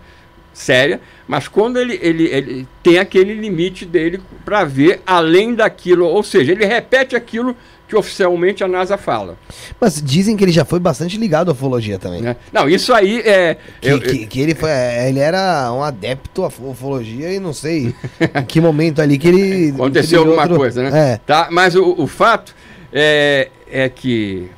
[0.52, 6.22] séria, mas quando ele, ele, ele tem aquele limite dele para ver além daquilo, ou
[6.22, 7.56] seja, ele repete aquilo
[7.88, 9.36] que oficialmente a NASA fala.
[9.80, 12.26] Mas dizem que ele já foi bastante ligado à ufologia também.
[12.26, 12.36] É.
[12.52, 13.56] Não, isso aí é.
[13.80, 14.70] Que, eu, que, que, ele foi.
[14.70, 19.28] É, ele era um adepto à ufologia e não sei em que momento ali que
[19.28, 19.70] ele.
[19.76, 20.56] Aconteceu alguma outro...
[20.56, 21.12] coisa, né?
[21.12, 21.20] É.
[21.24, 22.54] Tá, mas o, o fato
[22.92, 24.50] é, é que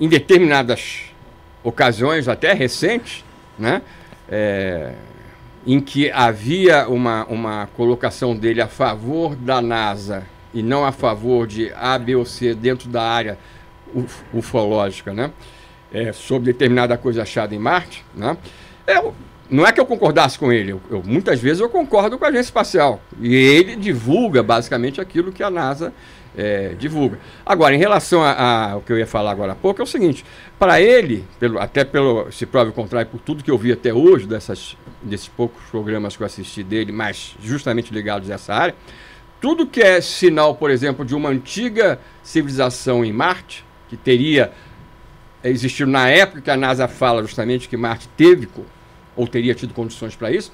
[0.00, 1.10] em determinadas
[1.62, 3.24] ocasiões, até recentes,
[3.58, 3.82] né?
[4.28, 4.92] É,
[5.66, 11.46] em que havia uma, uma colocação dele a favor da NASA e não a favor
[11.46, 13.38] de A, B ou C dentro da área
[13.94, 15.30] uf ufológica, né?
[15.92, 18.36] É, sobre determinada coisa achada em Marte, né?
[18.86, 19.14] Eu,
[19.50, 22.28] não é que eu concordasse com ele, eu, eu, muitas vezes eu concordo com a
[22.28, 23.00] agência espacial.
[23.20, 25.92] E ele divulga basicamente aquilo que a NASA
[26.36, 27.18] é, divulga.
[27.44, 30.24] Agora, em relação ao que eu ia falar agora há pouco, é o seguinte:
[30.58, 33.92] para ele, pelo, até pelo se prova o contrário, por tudo que eu vi até
[33.92, 38.74] hoje, dessas, desses poucos programas que eu assisti dele, mas justamente ligados a essa área,
[39.40, 44.52] tudo que é sinal, por exemplo, de uma antiga civilização em Marte, que teria
[45.42, 48.48] existido na época que a NASA fala justamente que Marte teve
[49.16, 50.52] ou teria tido condições para isso,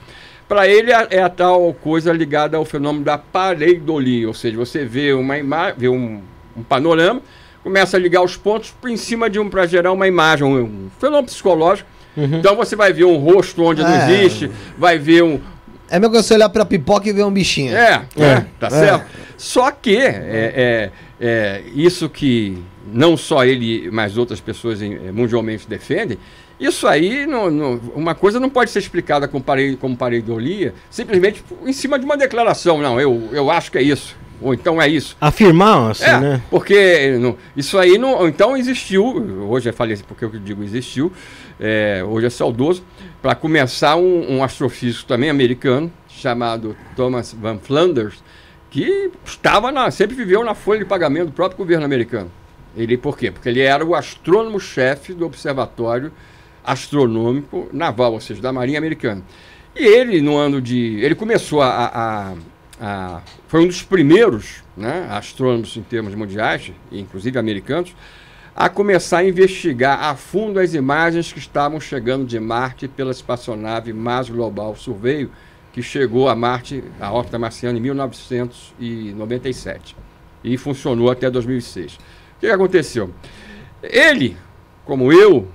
[0.49, 4.84] para ele é, é, a tal coisa ligada ao fenômeno da pareidolia, ou seja, você
[4.84, 6.22] vê uma imagem, vê um,
[6.57, 7.20] um, panorama,
[7.62, 10.91] começa a ligar os pontos em cima de um para gerar uma imagem, um, um
[11.01, 11.89] fenômeno psicológico.
[12.16, 12.39] Uhum.
[12.39, 13.84] Então você vai ver um rosto onde é.
[13.84, 15.41] não existe, vai ver um,
[15.91, 17.76] é mesmo que você olhar pra pipoca e ver um bichinho.
[17.76, 19.03] É, é, é tá certo.
[19.03, 19.26] É.
[19.37, 22.59] Só que é, é, é, isso que
[22.93, 26.18] não só ele, mas outras pessoas eh, mundialmente defendem,
[26.59, 31.45] isso aí, não, não, uma coisa não pode ser explicada como, parei, como pareidolia simplesmente
[31.64, 32.80] em cima de uma declaração.
[32.80, 34.16] Não, eu, eu acho que é isso.
[34.41, 35.16] Ou então é isso.
[35.20, 36.43] Afirmar, assim, é, né?
[36.51, 38.28] Porque não, isso aí não.
[38.28, 39.05] Então existiu,
[39.49, 41.12] hoje é falecido, porque eu digo existiu,
[41.59, 42.84] é, hoje é saudoso,
[43.22, 48.22] para começar um, um, astrofísico também americano, chamado Thomas Van Flanders,
[48.70, 52.30] que estava na, sempre viveu na folha de pagamento do próprio governo americano.
[52.76, 53.30] Ele por quê?
[53.30, 56.12] Porque ele era o astrônomo-chefe do observatório
[56.62, 59.22] astronômico naval, ou seja, da Marinha Americana.
[59.74, 60.99] E ele, no ano de.
[61.01, 61.91] Ele começou a.
[61.95, 62.34] a,
[62.81, 67.95] a foi um dos primeiros né, astrônomos em termos mundiais, inclusive americanos,
[68.55, 73.93] a começar a investigar a fundo as imagens que estavam chegando de Marte pela espaçonave
[73.93, 75.31] Mars Global Surveio,
[75.72, 79.95] que chegou a Marte, a órbita marciana, em 1997
[80.43, 81.95] e funcionou até 2006.
[81.95, 81.99] O
[82.41, 83.12] que aconteceu?
[83.83, 84.37] Ele,
[84.85, 85.49] como eu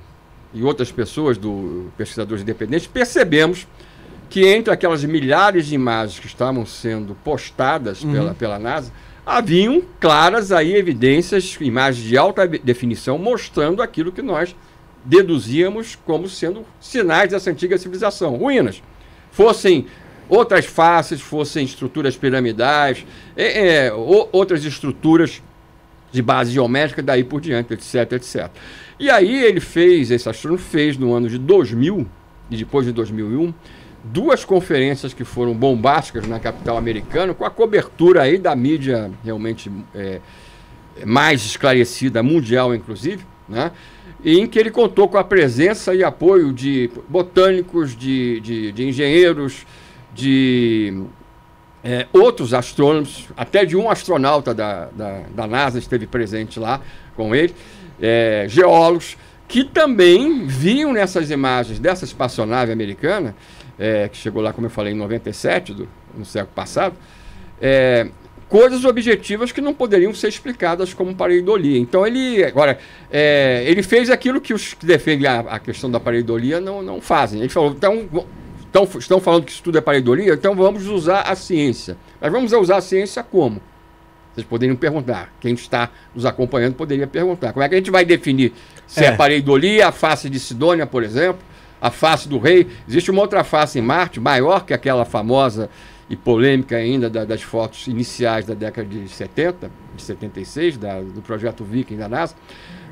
[0.53, 3.67] e outras pessoas do pesquisadores independentes, percebemos
[4.32, 8.13] que entre aquelas milhares de imagens que estavam sendo postadas uhum.
[8.13, 8.89] pela, pela NASA,
[9.25, 14.55] haviam claras aí evidências, imagens de alta definição, mostrando aquilo que nós
[15.03, 18.82] deduzíamos como sendo sinais dessa antiga civilização, ruínas.
[19.32, 19.86] Fossem
[20.29, 23.05] outras faces, fossem estruturas piramidais,
[23.36, 25.43] é, é, outras estruturas
[26.09, 28.49] de base geométrica, daí por diante, etc, etc.
[28.97, 32.07] E aí ele fez, esse astrônomo fez no ano de 2000,
[32.49, 33.53] e depois de 2001,
[34.03, 39.71] duas conferências que foram bombásticas na capital americana, com a cobertura aí da mídia realmente
[39.93, 40.19] é,
[41.05, 43.71] mais esclarecida, mundial inclusive, né?
[44.23, 49.65] em que ele contou com a presença e apoio de botânicos, de, de, de engenheiros,
[50.13, 51.03] de
[51.83, 56.81] é, outros astrônomos, até de um astronauta da, da, da NASA esteve presente lá
[57.15, 57.53] com ele,
[57.99, 63.35] é, geólogos, que também viam nessas imagens dessa espaçonave americana,
[63.82, 66.95] é, que chegou lá, como eu falei, em 97, do, no século passado,
[67.59, 68.07] é,
[68.47, 71.79] coisas objetivas que não poderiam ser explicadas como pareidolia.
[71.79, 72.77] Então ele agora
[73.09, 77.01] é, ele fez aquilo que os que defendem a, a, questão da pareidolia não, não
[77.01, 77.39] fazem.
[77.39, 78.07] Ele falou, então
[78.71, 81.97] Estão, estão falando que isso tudo é pareidolia, então vamos usar a ciência.
[82.21, 83.61] Mas vamos usar a ciência como?
[84.34, 85.34] Vocês poderiam perguntar.
[85.41, 87.51] Quem está nos acompanhando poderia perguntar.
[87.51, 88.53] Como é que a gente vai definir
[88.88, 91.41] se é, é pareidolia, a face de Sidônia, por exemplo,
[91.82, 92.67] a face do rei?
[92.88, 95.69] Existe uma outra face em Marte, maior que aquela famosa
[96.09, 101.21] e polêmica ainda da, das fotos iniciais da década de 70, de 76, da, do
[101.21, 102.36] projeto Viking da NASA,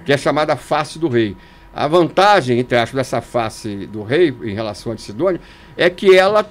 [0.06, 1.36] que é chamada face do rei.
[1.74, 5.40] A vantagem, entre aspas, dessa face do rei em relação a Sidônia
[5.78, 6.50] é que ela,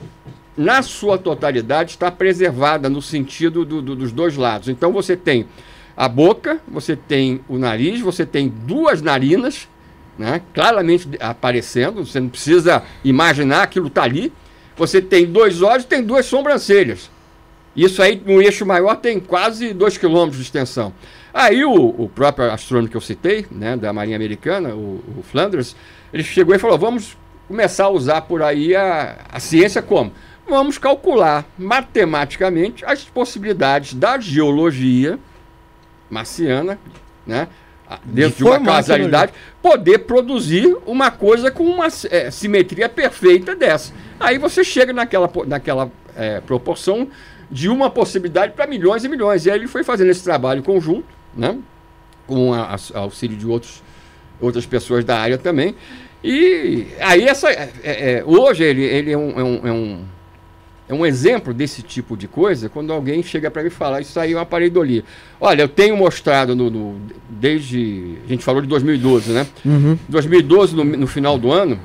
[0.57, 4.69] na sua totalidade, está preservada no sentido do, do, dos dois lados.
[4.69, 5.47] Então você tem
[5.97, 9.69] a boca, você tem o nariz, você tem duas narinas,
[10.19, 14.33] né, claramente aparecendo, você não precisa imaginar aquilo está ali.
[14.77, 17.11] Você tem dois olhos tem duas sobrancelhas.
[17.77, 20.93] Isso aí, no eixo maior, tem quase dois quilômetros de extensão.
[21.33, 25.77] Aí o, o, próprio astrônomo que eu citei, né, da Marinha Americana, o, o Flanders,
[26.13, 27.17] ele chegou e falou: vamos
[27.47, 30.13] começar a usar por aí a, a ciência como?
[30.49, 35.19] Vamos calcular matematicamente as possibilidades da geologia
[36.11, 36.79] marciana,
[37.27, 37.49] né?
[38.05, 39.33] Dentro de, de uma causalidade,
[39.63, 43.93] poder produzir uma coisa com uma é, simetria perfeita dessa.
[44.21, 47.09] Aí você chega naquela, naquela é, proporção
[47.51, 49.47] de uma possibilidade para milhões e milhões.
[49.47, 51.59] E aí ele foi fazendo esse trabalho conjunto, né?
[52.27, 53.83] com a, a, auxílio de outros,
[54.41, 55.75] outras pessoas da área também.
[56.23, 60.05] E aí essa, é, é, é, hoje ele, ele é, um, é, um, é, um,
[60.89, 64.19] é um exemplo desse tipo de coisa quando alguém chega para mim e fala, isso
[64.19, 65.05] aí é uma pareidolia.
[65.41, 68.17] Olha, eu tenho mostrado no, no, desde.
[68.25, 69.47] A gente falou de 2012, né?
[69.65, 69.99] Uhum.
[70.09, 71.79] 2012, no, no final do ano,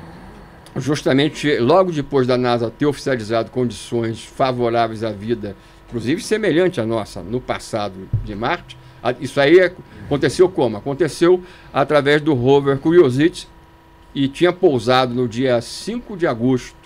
[0.76, 5.54] justamente logo depois da NASA ter oficializado condições favoráveis à vida,
[5.88, 7.94] inclusive semelhante à nossa no passado
[8.24, 8.76] de Marte,
[9.20, 9.60] isso aí
[10.06, 10.78] aconteceu como?
[10.78, 11.42] Aconteceu
[11.72, 13.46] através do rover Curiosity,
[14.14, 16.83] e tinha pousado no dia 5 de agosto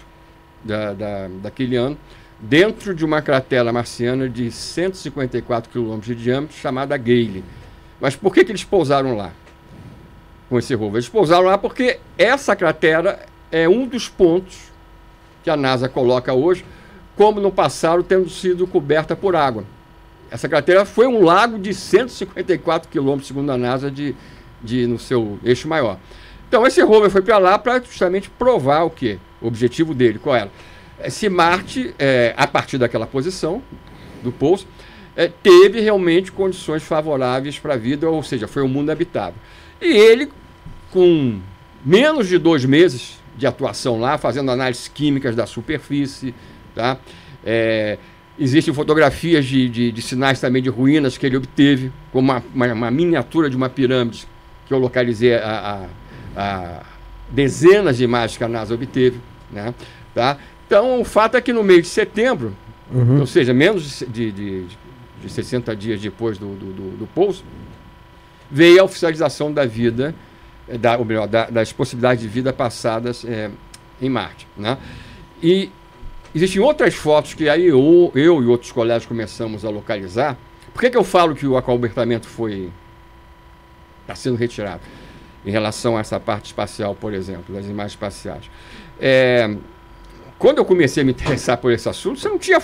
[0.65, 1.97] da, da, daquele ano,
[2.41, 7.45] dentro de uma cratera marciana de 154 quilômetros de diâmetro, chamada Gale.
[8.01, 9.33] Mas por que, que eles pousaram lá
[10.49, 10.97] com esse rover?
[10.97, 14.69] Eles pousaram lá porque essa cratera é um dos pontos
[15.43, 16.65] que a NASA coloca hoje,
[17.17, 19.65] como no passado tendo sido coberta por água.
[20.31, 24.15] Essa cratera foi um lago de 154 quilômetros, segundo a NASA, de,
[24.63, 25.99] de, no seu eixo maior.
[26.49, 29.19] Então esse rover foi para lá para justamente provar o quê?
[29.41, 30.51] O objetivo dele, qual era?
[30.99, 33.63] É, se Marte, é, a partir daquela posição
[34.23, 34.67] do pouso,
[35.17, 39.41] é, teve realmente condições favoráveis para a vida, ou seja, foi um mundo habitável.
[39.81, 40.29] E ele,
[40.91, 41.41] com
[41.85, 46.35] menos de dois meses de atuação lá, fazendo análises químicas da superfície,
[46.75, 46.99] tá?
[47.45, 47.99] É,
[48.39, 52.73] existem fotografias de, de, de, sinais também de ruínas que ele obteve, como uma, uma,
[52.73, 54.27] uma miniatura de uma pirâmide
[54.67, 55.89] que eu localizei a, a
[56.39, 56.83] a,
[57.31, 59.21] dezenas de imagens que a NASA obteve.
[59.51, 59.75] Né?
[60.15, 60.39] Tá?
[60.67, 62.55] Então, o fato é que no mês de setembro,
[62.93, 63.21] uhum.
[63.21, 64.65] ou seja, menos de, de,
[65.23, 67.45] de 60 dias depois do, do, do, do pouso,
[68.51, 70.15] veio a oficialização da vida
[70.81, 73.51] da, ou melhor, da, das possibilidades de vida passadas é,
[74.01, 74.47] em Marte.
[74.57, 74.77] Né?
[75.43, 75.71] E
[76.35, 80.37] existem outras fotos que aí eu, eu e outros colegas começamos a localizar.
[80.75, 82.71] Por que, que eu falo que o acobertamento foi
[84.03, 84.81] está sendo retirado
[85.49, 88.51] em relação a essa parte espacial, por exemplo, das imagens espaciais?
[89.01, 89.57] É,
[90.39, 92.61] quando eu comecei a me interessar por esse assunto, você não tinha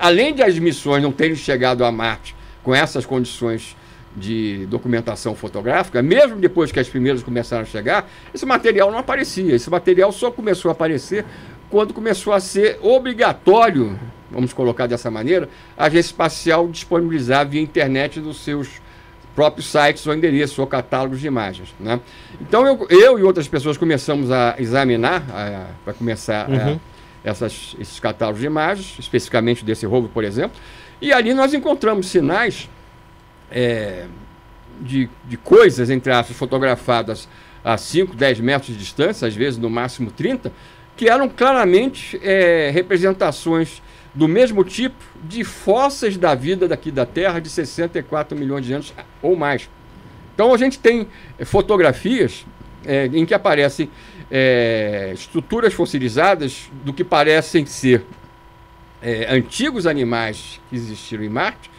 [0.00, 3.74] além de as missões não terem chegado a Marte com essas condições
[4.14, 9.54] de documentação fotográfica, mesmo depois que as primeiras começaram a chegar, esse material não aparecia.
[9.54, 11.24] Esse material só começou a aparecer
[11.70, 13.98] quando começou a ser obrigatório,
[14.30, 18.80] vamos colocar dessa maneira, a agência espacial disponibilizar via internet dos seus
[19.36, 21.72] próprios sites ou endereços ou catálogos de imagens.
[21.78, 22.00] Né?
[22.40, 25.22] Então eu, eu e outras pessoas começamos a examinar,
[25.84, 26.72] para começar uhum.
[26.74, 30.58] a, essas, esses catálogos de imagens, especificamente desse roubo, por exemplo,
[31.00, 32.68] e ali nós encontramos sinais
[33.52, 34.06] é,
[34.80, 37.28] de, de coisas, entre aspas, fotografadas
[37.62, 40.50] a 5, 10 metros de distância, às vezes no máximo 30,
[40.96, 43.82] que eram claramente é, representações
[44.16, 48.94] do mesmo tipo de fósseis da vida daqui da Terra de 64 milhões de anos
[49.20, 49.68] ou mais.
[50.34, 51.06] Então a gente tem
[51.38, 52.46] é, fotografias
[52.84, 53.90] é, em que aparecem
[54.30, 58.04] é, estruturas fossilizadas do que parecem ser
[59.02, 61.70] é, antigos animais que existiram em Marte,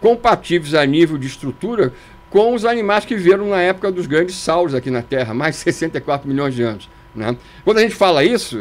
[0.00, 1.92] compatíveis a nível de estrutura
[2.30, 5.60] com os animais que viveram na época dos grandes sauros aqui na Terra, mais de
[5.62, 6.88] 64 milhões de anos.
[7.14, 7.36] Né?
[7.62, 8.58] Quando a gente fala isso,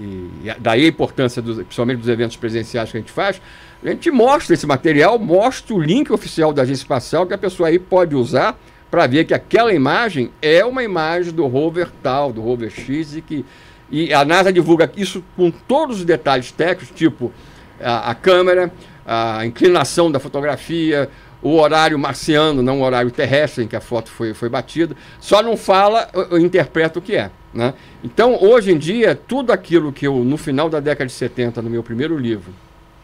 [0.00, 0.04] e,
[0.44, 3.40] e, daí a importância, principalmente dos eventos presenciais que a gente faz,
[3.84, 7.68] a gente mostra esse material, mostra o link oficial da agência espacial que a pessoa
[7.68, 8.58] aí pode usar
[8.90, 13.20] para ver que aquela imagem é uma imagem do rover tal, do rover X, e
[13.20, 13.44] que
[13.90, 17.32] e a NASA divulga isso com todos os detalhes técnicos, tipo
[17.80, 18.72] a, a câmera,
[19.04, 21.08] a inclinação da fotografia,
[21.40, 25.42] o horário marciano, não o horário terrestre em que a foto foi, foi batida, só
[25.42, 26.08] não fala,
[26.40, 27.30] interpreta o que é.
[27.56, 27.72] Né?
[28.04, 31.70] Então, hoje em dia, tudo aquilo que eu, no final da década de 70, no
[31.70, 32.52] meu primeiro livro,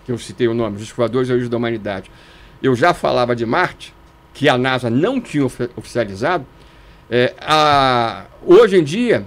[0.04, 2.10] que eu citei o nome, Os Escoadores e Origem da Humanidade,
[2.62, 3.94] eu já falava de Marte,
[4.34, 6.44] que a NASA não tinha oficializado,
[7.10, 9.24] é, a, hoje em dia,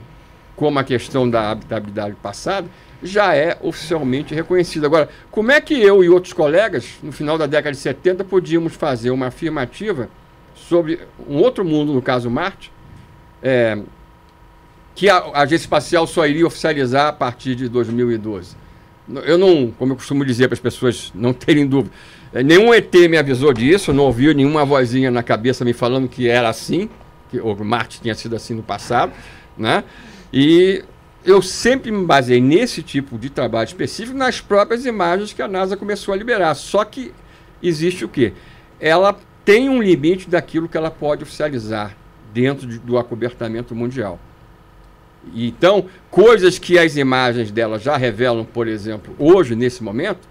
[0.55, 2.67] como a questão da habitabilidade passada,
[3.01, 4.85] já é oficialmente reconhecida.
[4.85, 8.75] Agora, como é que eu e outros colegas, no final da década de 70, podíamos
[8.75, 10.07] fazer uma afirmativa
[10.55, 12.71] sobre um outro mundo, no caso Marte,
[13.41, 13.77] é,
[14.95, 18.55] que a agência espacial só iria oficializar a partir de 2012?
[19.25, 21.93] Eu não, como eu costumo dizer para as pessoas não terem dúvida,
[22.33, 26.27] é, nenhum ET me avisou disso, não ouviu nenhuma vozinha na cabeça me falando que
[26.27, 26.89] era assim,
[27.29, 29.11] que o Marte tinha sido assim no passado,
[29.57, 29.83] né?
[30.33, 30.83] E
[31.23, 35.75] eu sempre me baseei nesse tipo de trabalho específico nas próprias imagens que a NASA
[35.75, 36.53] começou a liberar.
[36.55, 37.13] Só que
[37.61, 38.33] existe o quê?
[38.79, 41.95] Ela tem um limite daquilo que ela pode oficializar
[42.33, 44.19] dentro de, do acobertamento mundial.
[45.33, 50.27] Então, coisas que as imagens dela já revelam, por exemplo, hoje, nesse momento,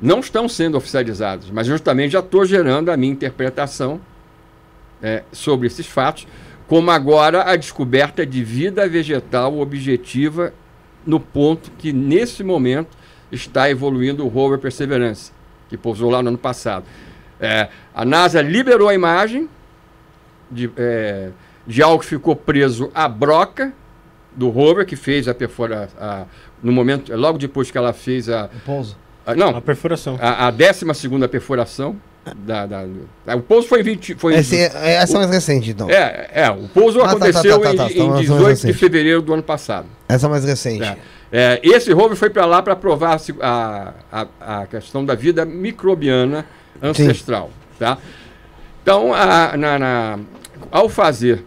[0.00, 4.00] não estão sendo oficializadas, mas justamente já estou gerando a minha interpretação
[5.02, 6.26] é, sobre esses fatos
[6.66, 10.52] como agora a descoberta de vida vegetal objetiva
[11.06, 12.96] no ponto que, nesse momento,
[13.30, 15.30] está evoluindo o rover Perseverance,
[15.68, 16.84] que pousou lá no ano passado.
[17.38, 19.48] É, a NASA liberou a imagem
[20.50, 21.30] de, é,
[21.66, 23.72] de algo que ficou preso à broca
[24.36, 26.26] do rover, que fez a perfuração.
[26.62, 28.46] No momento, logo depois que ela fez a.
[28.46, 28.96] O pouso.
[29.24, 30.16] A, não, a perfuração.
[30.20, 30.84] A, a 12
[31.28, 31.96] perfuração
[32.34, 32.84] da, da,
[33.36, 34.14] o pouso foi 20.
[34.16, 35.88] Foi, Essa, é, essa é mais recente, então.
[35.88, 39.32] É, é o pouso ah, aconteceu tá, tá, tá, em, em 18 de fevereiro do
[39.32, 39.86] ano passado.
[40.08, 40.82] Essa é mais recente.
[40.82, 40.96] É.
[41.30, 46.46] É, esse rover foi para lá para provar a, a, a, questão da vida microbiana
[46.80, 47.50] ancestral.
[47.78, 47.98] Tá?
[48.82, 50.18] Então, a, na, na,
[50.70, 51.44] ao fazer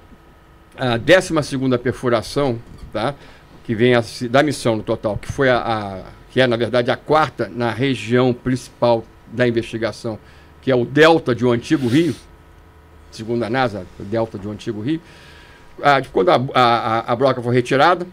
[0.77, 1.33] a 12
[1.81, 2.59] perfuração,
[2.91, 3.15] tá?
[3.63, 6.97] que vem a, da missão no total, que foi a, que é, na verdade, a
[6.97, 10.17] quarta na região principal da investigação
[10.61, 12.15] que é o delta de um antigo rio,
[13.11, 15.01] segundo a NASA, o delta de um antigo rio.
[15.81, 18.05] Ah, quando a, a, a, broca foi retirada,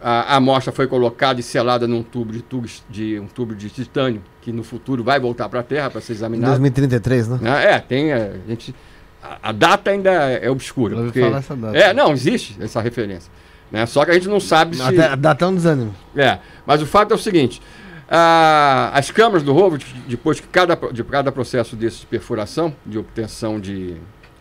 [0.00, 3.68] a, a amostra foi colocada e selada num tubo de, tubo de um tubo de
[3.68, 6.52] titânio, que no futuro vai voltar para a Terra para ser examinado.
[6.52, 7.38] Em 2033, né?
[7.42, 8.12] Ah, é, tem.
[8.12, 8.74] A, gente,
[9.22, 10.96] a, a data ainda é obscura.
[10.96, 11.76] Eu porque, falar essa data.
[11.76, 13.30] É, não, existe essa referência.
[13.70, 13.86] Né?
[13.86, 14.82] Só que a gente não sabe se.
[14.82, 15.94] A data é um desânimo.
[16.16, 17.60] É, mas o fato é o seguinte:
[18.08, 22.98] ah, as câmaras do rover, depois que cada, de cada processo desse de perfuração, de
[22.98, 23.96] obtenção de,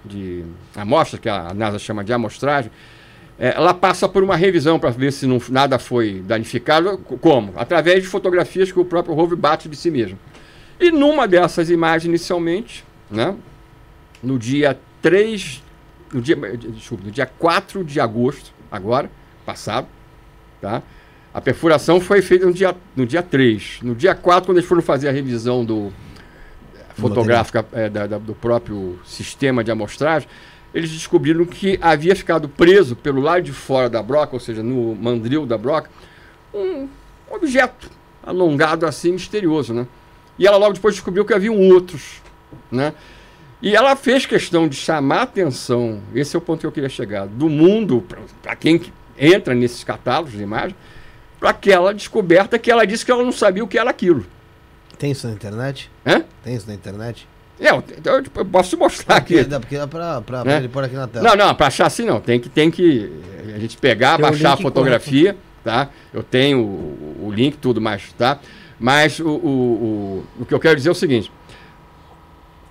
[0.06, 2.72] de amostra, que a NASA chama de amostragem,
[3.38, 6.98] é, ela passa por uma revisão para ver se não, nada foi danificado.
[6.98, 7.54] Como?
[7.58, 10.18] Através de fotografias que o próprio rover bate de si mesmo.
[10.80, 13.36] E numa dessas imagens, inicialmente, né,
[14.24, 15.64] no dia 3
[16.12, 19.10] no dia, desculpa, no dia 4 de agosto, agora,
[19.46, 19.88] passado,
[20.62, 20.82] tá?
[21.34, 23.80] A perfuração foi feita no dia, no dia 3.
[23.84, 25.94] No dia 4, quando eles foram fazer a revisão do
[26.96, 30.28] fotográfica é, da, da, do próprio sistema de amostragem,
[30.74, 34.96] eles descobriram que havia ficado preso pelo lado de fora da broca, ou seja, no
[34.96, 35.90] mandril da broca,
[36.54, 36.88] um
[37.30, 37.90] objeto
[38.24, 39.88] alongado assim, misterioso, né?
[40.40, 42.22] E ela logo depois descobriu que haviam outros,
[42.72, 42.94] né?
[43.62, 46.90] E ela fez questão de chamar a atenção, esse é o ponto que eu queria
[46.90, 48.06] chegar, do mundo,
[48.42, 48.80] para quem
[49.18, 50.76] entra nesses catálogos de imagem,
[51.40, 54.26] para aquela descoberta que ela disse que ela não sabia o que era aquilo.
[54.98, 55.90] Tem isso na internet?
[56.06, 56.24] Hã?
[56.44, 57.28] Tem isso na internet?
[57.60, 59.44] É, eu, eu, eu posso te mostrar aqui.
[59.44, 60.58] dá, porque dá pra, pra, Né?
[60.58, 61.28] ele pôr aqui na tela.
[61.28, 62.20] Não, não, para achar assim não.
[62.20, 63.12] Tem que, tem que
[63.56, 65.90] a gente pegar, Tem baixar a fotografia, tá?
[66.14, 68.40] Eu tenho o, o link, tudo mais, tá?
[68.80, 71.32] Mas o, o, o, o que eu quero dizer é o seguinte.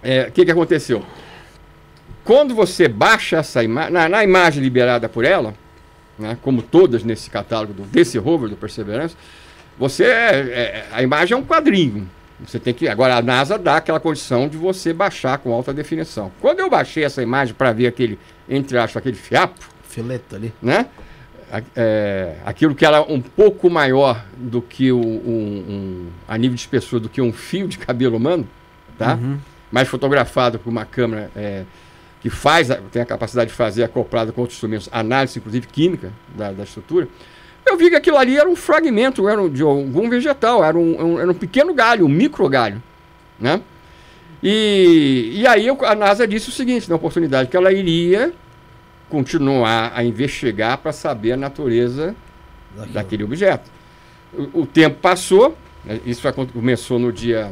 [0.09, 1.05] É, O que, que aconteceu?
[2.25, 5.55] Quando você baixa essa imagem, na, na imagem liberada por ela,
[6.19, 9.17] né, como todas nesse catálogo do, desse rover do Perseverance,
[9.79, 12.09] você é- é- a imagem é um quadrinho.
[12.45, 16.31] Você tem que agora a NASA dá aquela condição de você baixar com alta definição.
[16.41, 20.53] Quando eu baixei essa imagem para ver aquele entre aspas aquele fiapo, Fileto ali.
[20.61, 20.87] né?
[21.77, 26.61] É, aquilo que era um pouco maior do que o, um, um- a nível de
[26.61, 28.47] espessura do que um fio de cabelo humano,
[28.99, 29.15] tá?
[29.15, 29.39] Uhum.
[29.71, 31.65] Mas fotografado por uma câmera é,
[32.21, 36.53] que faz, tem a capacidade de fazer acoplado com outros instrumentos, análise inclusive química da,
[36.53, 37.09] da estrutura.
[37.65, 41.19] Eu vi que aquilo ali era um fragmento, era um- de algum vegetal, era um,
[41.19, 42.81] era um pequeno galho, um micro galho,
[43.41, 43.61] né?
[44.43, 48.33] E, e aí eu- a NASA disse o seguinte, na oportunidade, que ela iria
[49.09, 52.15] continuar a investigar para saber a natureza
[52.93, 53.71] daquele objeto.
[54.33, 57.51] O, o tempo passou, né, isso começou no dia,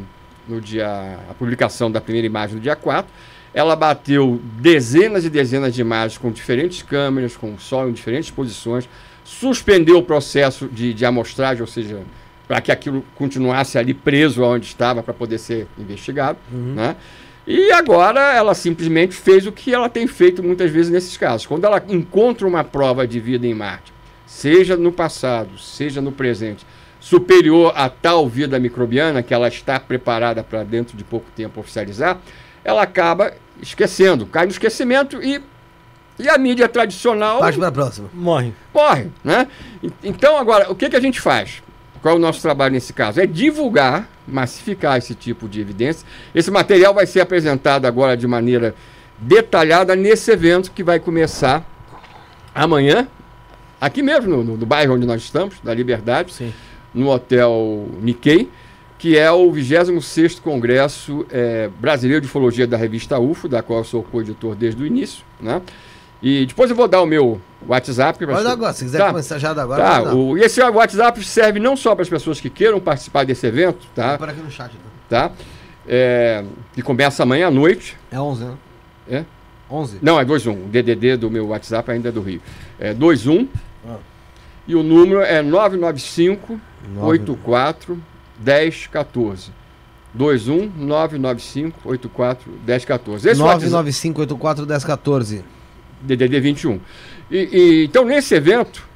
[0.49, 3.11] no dia, a publicação da primeira imagem no dia 4.
[3.53, 8.30] Ela bateu dezenas e dezenas de imagens com diferentes câmeras, com o sol em diferentes
[8.30, 8.88] posições,
[9.24, 12.03] suspendeu o processo de, de amostragem, ou seja,
[12.47, 16.38] para que aquilo continuasse ali preso onde estava para poder ser investigado.
[16.51, 16.97] Né?
[17.47, 21.47] E agora ela simplesmente fez o que ela tem feito muitas vezes nesses casos.
[21.47, 23.92] Quando ela encontra uma prova de vida em Marte,
[24.26, 26.66] seja no passado, seja no presente,
[27.09, 32.16] superior a tal vida microbiana que ela está preparada para dentro de pouco tempo oficializar,
[32.64, 33.30] ela acaba
[33.61, 35.38] esquecendo, cai no esquecimento e,
[36.18, 38.09] e a mídia tradicional Parte pra próxima.
[38.14, 38.55] Morre.
[38.72, 39.46] morre, né?
[40.02, 41.62] Então, agora, o que, que a gente faz?
[42.00, 43.20] Qual é o nosso trabalho nesse caso?
[43.20, 46.07] É divulgar, massificar esse tipo de evidência.
[46.34, 48.74] Esse material vai ser apresentado agora de maneira
[49.18, 51.62] detalhada nesse evento que vai começar
[52.55, 53.07] amanhã,
[53.78, 56.52] aqui mesmo, no, no- no bairro onde nós estamos, da Liberdade, Sim.
[56.95, 58.49] No Hotel Nikkei,
[58.99, 63.84] que é o 26º Congresso eh, Brasileiro de Ufologia da revista UFO, da qual eu
[63.84, 65.61] sou co-editor desde o início, né?
[66.22, 67.38] E depois eu vou dar o meu
[67.68, 68.24] WhatsApp.
[68.24, 68.72] Pode dar agora.
[68.72, 69.09] Se quiser Tá.
[69.09, 72.49] começar já agora, Tá, o, e esse WhatsApp serve não só para as pessoas que
[72.49, 74.16] queiram participar desse evento, tá?
[74.16, 74.70] Por aqui no chat.
[74.70, 74.80] então.
[75.09, 75.32] tá?
[75.86, 76.42] É,
[76.72, 77.95] que começa amanhã à noite.
[78.11, 78.55] É 11, né?
[79.11, 79.24] É?
[79.70, 79.99] 11.
[80.01, 80.53] Não, é 21.
[80.53, 82.40] O DDD do meu WhatsApp ainda é do Rio.
[82.78, 83.47] É 21.
[83.86, 83.97] Ah.
[84.67, 86.59] E o número é 995
[86.95, 87.99] Nove- 84
[88.45, 89.51] 1014.
[90.15, 93.29] 21 995 84 1014.
[93.29, 95.43] Esse WhatsApp- 995841014.
[96.01, 96.81] DDD 21.
[97.31, 98.87] E, e, então, nesse evento,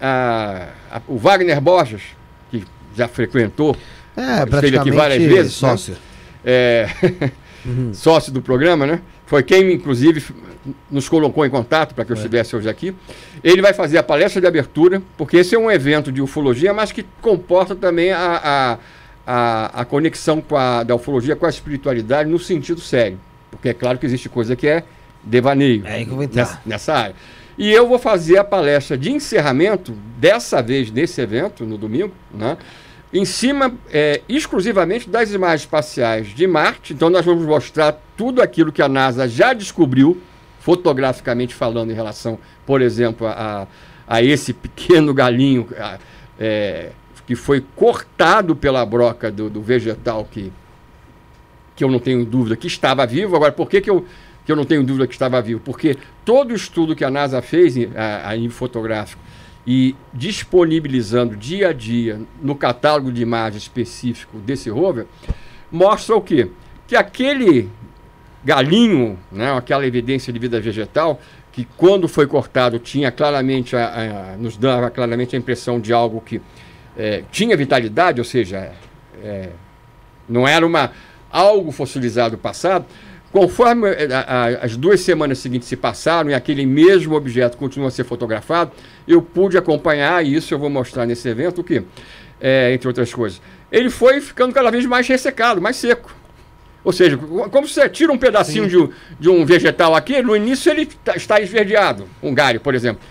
[0.00, 2.02] a- a- o Wagner Borges,
[2.50, 2.64] que
[2.96, 3.76] já frequentou,
[4.16, 5.68] É, Esteve aqui várias vezes, né?
[5.70, 5.96] sócio.
[6.44, 6.88] é,
[7.92, 9.00] sócio do programa, né?
[9.26, 10.22] Foi quem, inclusive,
[10.90, 12.94] nos colocou em contato para que eu estivesse hoje aqui.
[13.42, 16.92] Ele vai fazer a palestra de abertura, porque esse é um evento de ufologia, mas
[16.92, 18.78] que comporta também a, a,
[19.26, 23.18] a, a conexão com a, da ufologia com a espiritualidade no sentido sério.
[23.50, 24.84] Porque é claro que existe coisa que é
[25.22, 27.14] devaneio É nessa, nessa área.
[27.56, 32.56] E eu vou fazer a palestra de encerramento, dessa vez nesse evento, no domingo, né?
[33.14, 36.92] Em cima é, exclusivamente das imagens espaciais de Marte.
[36.92, 40.20] Então, nós vamos mostrar tudo aquilo que a NASA já descobriu,
[40.58, 43.68] fotograficamente falando, em relação, por exemplo, a,
[44.08, 45.98] a esse pequeno galinho a-
[46.40, 46.90] é,
[47.24, 50.52] que foi cortado pela broca do, do vegetal que,
[51.76, 53.36] que eu não tenho dúvida que estava vivo.
[53.36, 54.04] Agora, por que, que, eu,
[54.44, 55.60] que eu não tenho dúvida que estava vivo?
[55.64, 59.22] Porque todo o estudo que a NASA fez em- a, a nível fotográfico
[59.66, 65.06] e disponibilizando dia a dia no catálogo de imagens específico desse rover,
[65.72, 66.50] mostra o quê?
[66.86, 67.70] Que aquele
[68.44, 71.18] galinho, né, aquela evidência de vida vegetal,
[71.50, 76.20] que quando foi cortado tinha claramente, a, a- nos dava claramente a impressão de algo
[76.20, 76.42] que
[76.96, 78.72] eh, tinha vitalidade, ou seja,
[79.22, 79.48] eh,
[80.28, 80.92] não era uma
[81.30, 82.84] algo fossilizado passado.
[83.34, 87.88] Conforme eh, a, a, as duas semanas seguintes se passaram e aquele mesmo objeto continua
[87.88, 88.70] a ser fotografado,
[89.08, 91.82] eu pude acompanhar, e isso eu vou mostrar nesse evento, o que?
[92.40, 93.42] É, entre outras coisas.
[93.72, 96.14] Ele foi ficando cada vez mais ressecado, mais seco.
[96.84, 100.86] Ou seja, como você tira um pedacinho de, de, um vegetal aqui, no início ele
[100.86, 103.02] tá, está esverdeado, um galho, por exemplo.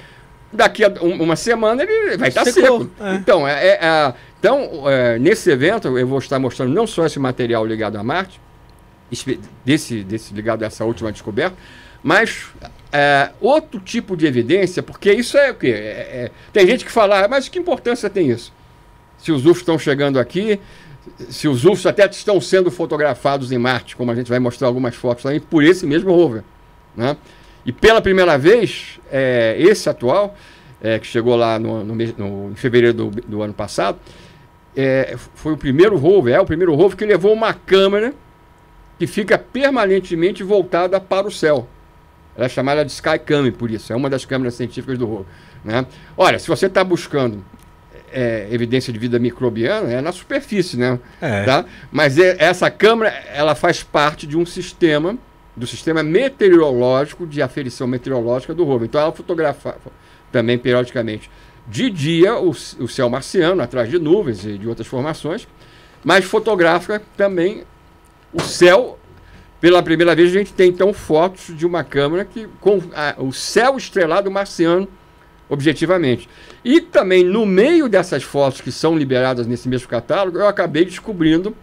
[0.53, 2.89] Daqui a um, uma semana ele vai estar seco.
[3.01, 3.15] É.
[3.15, 7.19] Então, é, é, é então é, nesse evento eu vou estar mostrando não só esse
[7.19, 8.39] material ligado a Marte,
[9.65, 11.55] desse, desse ligado a essa última descoberta,
[12.03, 12.47] mas
[12.91, 15.67] é, outro tipo de evidência, porque isso é o quê?
[15.67, 18.53] É, é, tem gente que fala, ah, mas que importância tem isso?
[19.17, 20.59] Se os UFOs estão chegando aqui,
[21.29, 24.95] se os UFOs até estão sendo fotografados em Marte, como a gente vai mostrar algumas
[24.95, 26.43] fotos aí, por esse mesmo rover.
[26.95, 27.15] Né?
[27.65, 30.35] E pela primeira vez, é, esse atual,
[30.81, 33.97] é, que chegou lá no, no, no, em fevereiro do, do ano passado,
[34.75, 38.13] é, foi o primeiro rover, é o primeiro rover que levou uma câmera
[38.97, 41.67] que fica permanentemente voltada para o céu.
[42.35, 45.25] Ela é chamada de Skycam, por isso, é uma das câmeras científicas do rover.
[45.63, 45.85] Né?
[46.17, 47.43] Olha, se você está buscando
[48.11, 50.99] é, evidência de vida microbiana, é na superfície, né?
[51.21, 51.43] É.
[51.43, 51.65] Tá?
[51.91, 55.17] Mas é, essa câmera, ela faz parte de um sistema,
[55.55, 58.87] do sistema meteorológico, de aferição meteorológica do rover.
[58.87, 59.77] Então ela fotografa
[60.31, 61.29] também periodicamente
[61.67, 65.47] de dia o, o céu marciano, atrás de nuvens e de outras formações,
[66.03, 67.63] mas fotografa também
[68.33, 68.99] o céu.
[69.61, 73.31] Pela primeira vez a gente tem então fotos de uma câmera que com a, o
[73.31, 74.87] céu estrelado marciano
[75.49, 76.27] objetivamente.
[76.65, 81.55] E também no meio dessas fotos que são liberadas nesse mesmo catálogo, eu acabei descobrindo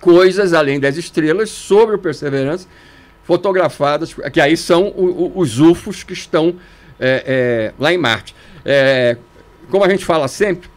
[0.00, 2.66] coisas além das estrelas sobre o Perseverance
[3.24, 6.54] fotografadas, que aí são o, o, os UFOs que estão
[7.00, 8.36] é, é, lá em Marte.
[8.64, 9.16] É,
[9.68, 10.68] como a gente fala sempre,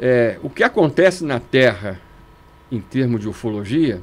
[0.00, 2.00] é, o que acontece na Terra
[2.72, 4.00] em termos de ufologia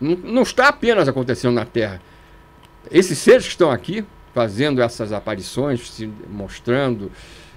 [0.00, 2.00] não, está apenas acontecendo na Terra.
[2.90, 7.10] Esses seres que estão aqui fazendo essas aparições, se mostrando,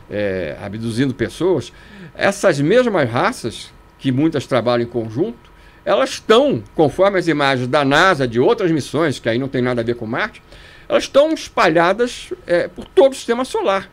[0.09, 1.73] é, abduzindo pessoas,
[2.15, 5.51] essas mesmas raças, que muitas trabalham em conjunto,
[5.83, 9.81] elas estão, conforme as imagens da NASA, de outras missões, que aí não tem nada
[9.81, 10.41] a ver com Marte,
[10.87, 13.89] elas estão espalhadas é, por todo o sistema solar.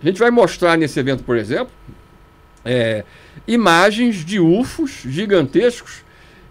[0.00, 1.72] A gente vai mostrar nesse evento, por exemplo,
[2.64, 3.04] é,
[3.46, 6.03] imagens de UFOs gigantescos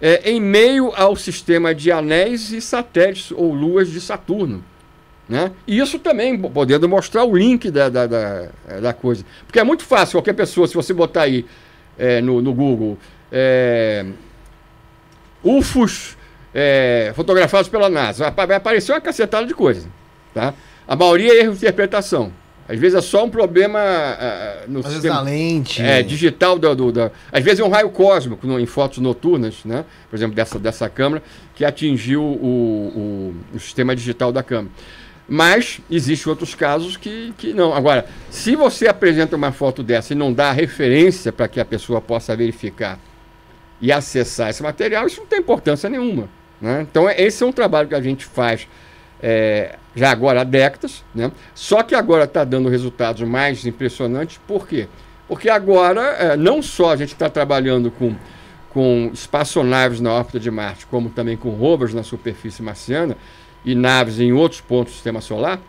[0.03, 4.61] é, em meio ao sistema de anéis e satélites ou luas de Saturno.
[5.29, 5.49] Né?
[5.65, 8.49] E isso também podendo mostrar o link da, da, da,
[8.81, 9.23] da, coisa.
[9.47, 11.45] Porque é muito fácil, qualquer pessoa, se você botar aí
[11.97, 12.97] é, no, no Google
[13.31, 14.05] é,
[15.41, 16.17] UFOs
[16.53, 19.87] é, fotografados pela NASA, vai aparecer uma cacetada de coisa.
[20.33, 20.53] Tá?
[20.85, 22.33] A maioria é erro de interpretação.
[22.67, 25.81] Às vezes é só um problema uh, no às sistema lente.
[25.81, 27.11] É, digital do, do, da.
[27.31, 29.83] Às vezes é um raio cósmico no, em fotos noturnas, né?
[30.09, 31.21] Por exemplo, dessa, dessa câmera,
[31.55, 34.71] que atingiu o, o, o sistema digital da câmera.
[35.27, 37.73] Mas existem outros casos que, que não.
[37.73, 41.99] Agora, se você apresenta uma foto dessa e não dá referência para que a pessoa
[42.01, 42.99] possa verificar
[43.81, 46.29] e acessar esse material, isso não tem importância nenhuma.
[46.61, 46.85] Né?
[46.89, 48.67] Então, esse é um trabalho que a gente faz
[49.25, 51.31] é, já agora há décadas, né?
[51.55, 54.37] só que agora está dando resultados mais impressionantes.
[54.45, 54.89] Por quê?
[55.29, 58.13] Porque agora, é, não só a gente está trabalhando com,
[58.69, 63.15] com espaçonaves na órbita de Marte, como também com rovers na superfície marciana,
[63.63, 65.61] e naves em outros pontos do sistema solar,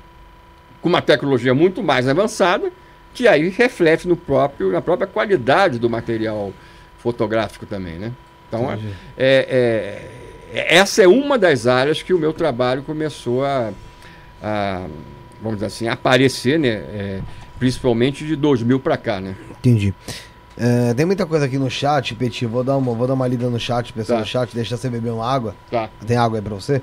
[0.82, 2.72] com uma tecnologia muito mais avançada,
[3.14, 6.52] que aí reflete no próprio, na própria qualidade do material
[6.98, 8.10] fotográfico também, né?
[8.48, 8.76] Então, é,
[9.16, 10.23] é, é,
[10.54, 13.72] essa é uma das áreas que o meu trabalho começou a,
[14.42, 14.86] a
[15.40, 16.68] vamos dizer assim, aparecer, né?
[16.68, 17.20] É,
[17.58, 19.36] principalmente de 2000 para cá, né?
[19.58, 19.94] Entendi.
[20.56, 22.46] É, tem muita coisa aqui no chat, Petit.
[22.46, 24.20] Vou dar uma, vou dar uma lida no chat, pessoal tá.
[24.20, 25.54] no chat, deixa você beber uma água.
[25.70, 25.90] Tá.
[26.06, 26.80] Tem água aí pra você?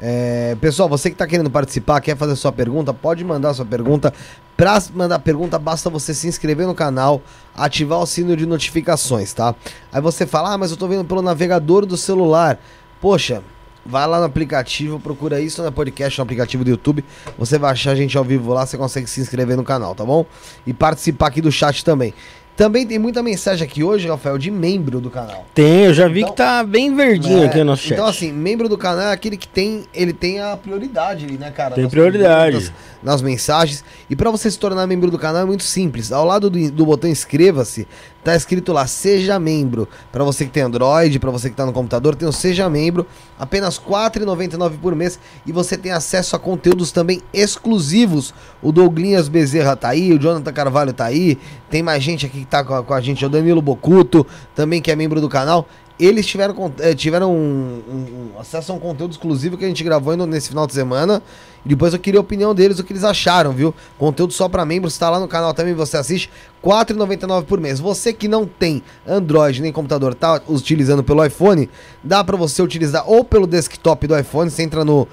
[0.00, 4.12] É, pessoal, você que está querendo participar, quer fazer sua pergunta, pode mandar sua pergunta.
[4.56, 7.22] Para mandar pergunta, basta você se inscrever no canal,
[7.54, 9.54] ativar o sino de notificações, tá?
[9.92, 12.58] Aí você fala, ah, mas eu estou vendo pelo navegador do celular.
[13.02, 13.42] Poxa,
[13.84, 17.04] vai lá no aplicativo, procura isso no podcast, no aplicativo do YouTube.
[17.36, 20.04] Você vai achar a gente ao vivo lá, você consegue se inscrever no canal, tá
[20.04, 20.24] bom?
[20.64, 22.14] E participar aqui do chat também.
[22.54, 25.46] Também tem muita mensagem aqui hoje, Rafael, de membro do canal.
[25.54, 27.94] Tem, eu já vi então, que tá bem verdinho é, aqui no nosso chat.
[27.94, 31.50] Então, assim, membro do canal é aquele que tem, ele tem a prioridade ali, né,
[31.50, 31.74] cara?
[31.74, 32.72] Tem prioridade.
[33.02, 33.82] nas mensagens.
[34.08, 36.12] E para você se tornar membro do canal é muito simples.
[36.12, 37.88] Ao lado do, do botão inscreva-se,
[38.22, 39.88] tá escrito lá seja membro.
[40.10, 43.06] Para você que tem Android, para você que tá no computador, tem o seja membro,
[43.38, 48.32] apenas R$ 4,99 por mês e você tem acesso a conteúdos também exclusivos.
[48.62, 51.38] O Douglinhas Bezerra tá aí, o Jonathan Carvalho tá aí,
[51.70, 54.80] tem mais gente aqui que tá com a, com a gente, o Danilo Bocuto, também
[54.80, 55.66] que é membro do canal.
[55.98, 59.82] eles tiveram, eh, tiveram um, um, um acesso a um conteúdo exclusivo que a gente
[59.84, 61.22] gravou nesse final de semana.
[61.64, 63.74] E depois eu queria a opinião deles, o que eles acharam, viu?
[63.98, 66.30] Conteúdo só para membros, está lá no canal também, você assiste.
[66.64, 67.80] R$ 4,99 por mês.
[67.80, 71.68] Você que não tem Android nem computador, tá utilizando pelo iPhone,
[72.04, 75.08] dá para você utilizar ou pelo desktop do iPhone, você entra no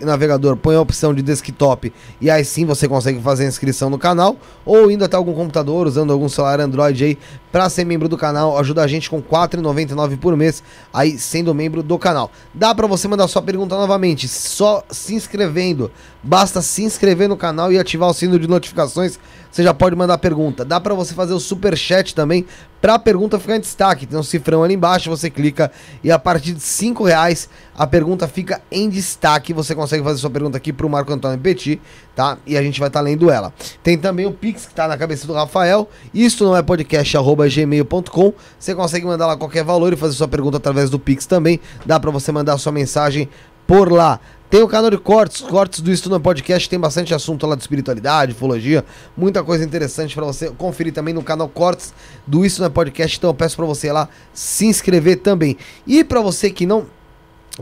[0.00, 3.98] navegador, põe a opção de desktop e aí sim você consegue fazer a inscrição no
[3.98, 7.18] canal, ou indo até algum computador, usando algum celular Android aí,
[7.50, 10.62] para ser membro do canal, ajuda a gente com R$ 4,99 por mês,
[10.92, 12.30] aí sendo membro do canal.
[12.54, 15.75] Dá para você mandar sua pergunta novamente, só se inscrevendo.
[16.22, 19.18] Basta se inscrever no canal e ativar o sino de notificações
[19.56, 20.66] você já pode mandar pergunta.
[20.66, 22.44] Dá para você fazer o super chat também
[22.78, 24.04] para a pergunta ficar em destaque.
[24.04, 25.72] Tem um cifrão ali embaixo, você clica
[26.04, 29.54] e a partir de cinco reais a pergunta fica em destaque.
[29.54, 31.80] Você consegue fazer sua pergunta aqui para o Marco Antônio Petit,
[32.14, 32.36] tá?
[32.46, 33.50] E a gente vai estar tá lendo ela.
[33.82, 35.88] Tem também o Pix que está na cabeça do Rafael.
[36.12, 38.34] Isso não é podcast@gmail.com.
[38.58, 41.58] Você consegue mandar lá qualquer valor e fazer sua pergunta através do Pix também.
[41.86, 43.26] Dá para você mandar sua mensagem
[43.66, 44.20] por lá.
[44.48, 48.30] Tem o canal de cortes, cortes do Estudo Podcast, tem bastante assunto lá de espiritualidade,
[48.30, 48.84] ufologia,
[49.16, 51.92] muita coisa interessante para você conferir também no canal Cortes
[52.24, 53.18] do Estudo Podcast.
[53.18, 55.56] Então eu peço para você lá se inscrever também.
[55.84, 56.86] E para você que não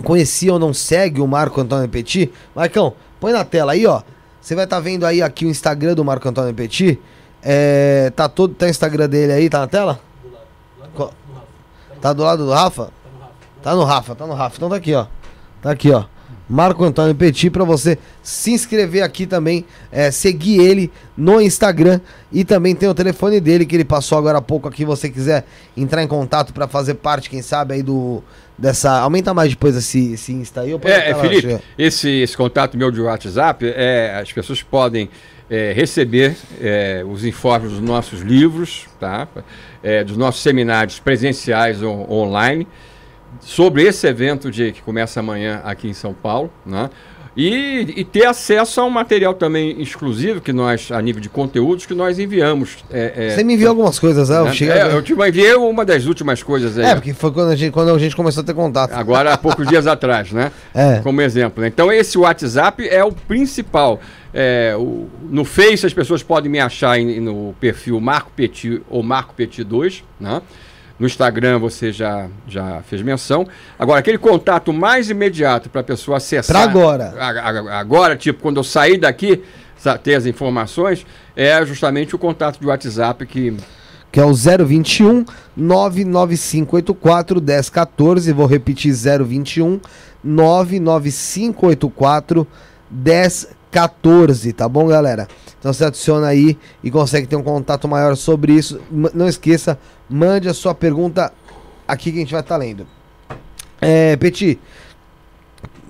[0.04, 4.02] conhecia ou não segue o Marco Antônio Petit, Marcão, põe na tela aí, ó.
[4.38, 7.00] Você vai estar tá vendo aí aqui o Instagram do Marco Antônio Petit.
[7.42, 10.00] É, tá todo, tá o Instagram dele aí, tá na tela?
[10.22, 10.46] Do lado,
[10.98, 12.02] do lado do Rafa.
[12.02, 12.90] Tá do lado do Rafa?
[13.62, 14.56] Tá no Rafa, tá no Rafa.
[14.56, 15.06] Então tá aqui, ó.
[15.62, 16.04] Tá aqui, ó.
[16.48, 22.44] Marco Antônio Petit, para você se inscrever aqui também, é, seguir ele no Instagram e
[22.44, 24.84] também tem o telefone dele que ele passou agora há pouco aqui.
[24.84, 25.44] Você quiser
[25.76, 28.22] entrar em contato para fazer parte, quem sabe, aí do
[28.58, 28.90] dessa.
[28.98, 30.72] Aumenta mais depois esse, esse Insta aí.
[30.84, 35.08] É, é Felipe, esse, esse contato meu de WhatsApp, é, as pessoas podem
[35.48, 39.26] é, receber é, os informes dos nossos livros, tá?
[39.82, 42.66] É, dos nossos seminários presenciais ou online
[43.40, 46.90] sobre esse evento de, que começa amanhã aqui em São Paulo, né?
[47.36, 51.84] E, e, ter acesso a um material também exclusivo que nós, a nível de conteúdos,
[51.84, 52.76] que nós enviamos.
[52.92, 54.36] É, é, Você me enviou algumas coisas, né?
[54.36, 56.84] Eu, é, eu te enviei uma das últimas coisas aí.
[56.84, 58.92] É, porque foi quando a gente, quando a gente começou a ter contato.
[58.92, 60.52] Agora, há poucos dias atrás, né?
[60.72, 61.00] É.
[61.02, 61.60] Como exemplo.
[61.60, 61.68] Né?
[61.68, 64.00] Então, esse WhatsApp é o principal.
[64.32, 69.02] É, o, no Face, as pessoas podem me achar em, no perfil Marco Petit ou
[69.02, 70.40] Marco Petit 2, né?
[70.98, 73.46] No Instagram você já, já fez menção.
[73.78, 76.56] Agora, aquele contato mais imediato para a pessoa acessar.
[76.56, 77.14] Para agora.
[77.18, 79.42] A, a, agora, tipo, quando eu sair daqui,
[80.02, 83.56] ter as informações, é justamente o contato de WhatsApp que.
[84.12, 85.24] Que é o 021
[85.56, 88.32] 99584 1014.
[88.32, 89.80] Vou repetir: 021
[90.22, 92.46] 99584
[92.88, 94.52] 1014.
[94.52, 95.26] Tá bom, galera?
[95.58, 98.78] Então você adiciona aí e consegue ter um contato maior sobre isso.
[98.90, 99.78] Não esqueça,
[100.08, 101.32] mande a sua pergunta
[101.86, 102.86] aqui que a gente vai estar tá lendo.
[103.80, 104.58] É, Petit,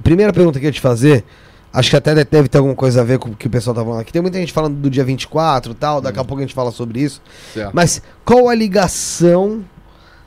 [0.02, 1.24] primeira pergunta que eu ia te fazer,
[1.72, 3.82] acho que até deve ter alguma coisa a ver com o que o pessoal tá
[3.82, 4.12] falando aqui.
[4.12, 6.24] Tem muita gente falando do dia 24 e tal, daqui a hum.
[6.24, 7.22] pouco a gente fala sobre isso.
[7.52, 7.72] Certo.
[7.72, 9.64] Mas qual a ligação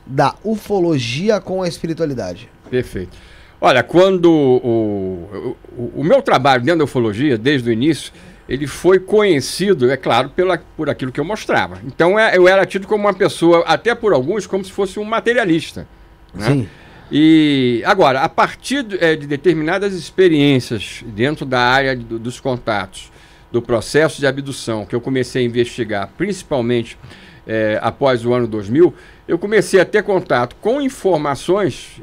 [0.06, 2.48] da ufologia com a espiritualidade?
[2.70, 3.16] Perfeito.
[3.60, 8.12] Olha, quando o, o, o meu trabalho dentro da ufologia, desde o início,
[8.48, 11.78] ele foi conhecido, é claro, pela, por aquilo que eu mostrava.
[11.84, 15.04] Então é, eu era tido como uma pessoa, até por alguns, como se fosse um
[15.04, 15.86] materialista.
[16.34, 16.46] Né?
[16.46, 16.68] Sim.
[17.12, 23.10] E agora, a partir de, é, de determinadas experiências dentro da área do, dos contatos,
[23.50, 26.98] do processo de abdução, que eu comecei a investigar, principalmente
[27.46, 28.94] é, após o ano 2000,
[29.26, 32.02] eu comecei a ter contato com informações,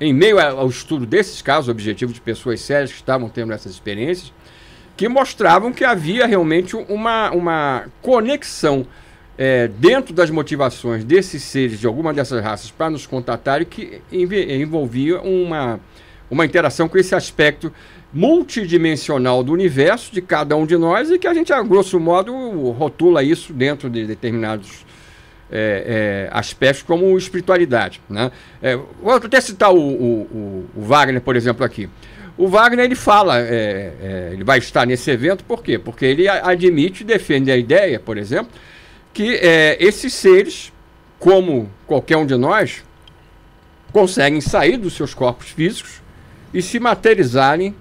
[0.00, 4.32] em meio ao estudo desses casos, objetivo de pessoas sérias que estavam tendo essas experiências,
[5.00, 8.86] que mostravam que havia realmente uma, uma conexão
[9.38, 15.18] é, dentro das motivações desses seres de alguma dessas raças para nos contatarem que envolvia
[15.22, 15.80] uma,
[16.30, 17.72] uma interação com esse aspecto
[18.12, 22.70] multidimensional do universo de cada um de nós e que a gente, a grosso modo,
[22.72, 24.84] rotula isso dentro de determinados
[25.50, 28.02] é, é, aspectos como espiritualidade.
[28.06, 28.30] Né?
[28.60, 31.88] É, vou até citar o, o, o, Wagner, por exemplo, aqui.
[32.40, 35.78] O Wagner ele fala, é, é, ele vai estar nesse evento, por quê?
[35.78, 38.50] Porque ele admite defende a ideia, por exemplo,
[39.12, 40.72] que é, esses seres,
[41.18, 42.82] como qualquer um de nós,
[43.92, 46.00] conseguem sair dos seus corpos físicos
[46.54, 47.74] e se materializarem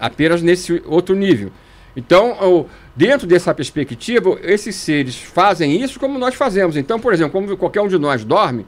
[0.00, 1.52] apenas nesse outro nível.
[1.96, 2.66] Então,
[2.96, 6.76] dentro dessa perspectiva, esses seres fazem isso como nós fazemos.
[6.76, 8.66] Então, por exemplo, como qualquer um de nós dorme,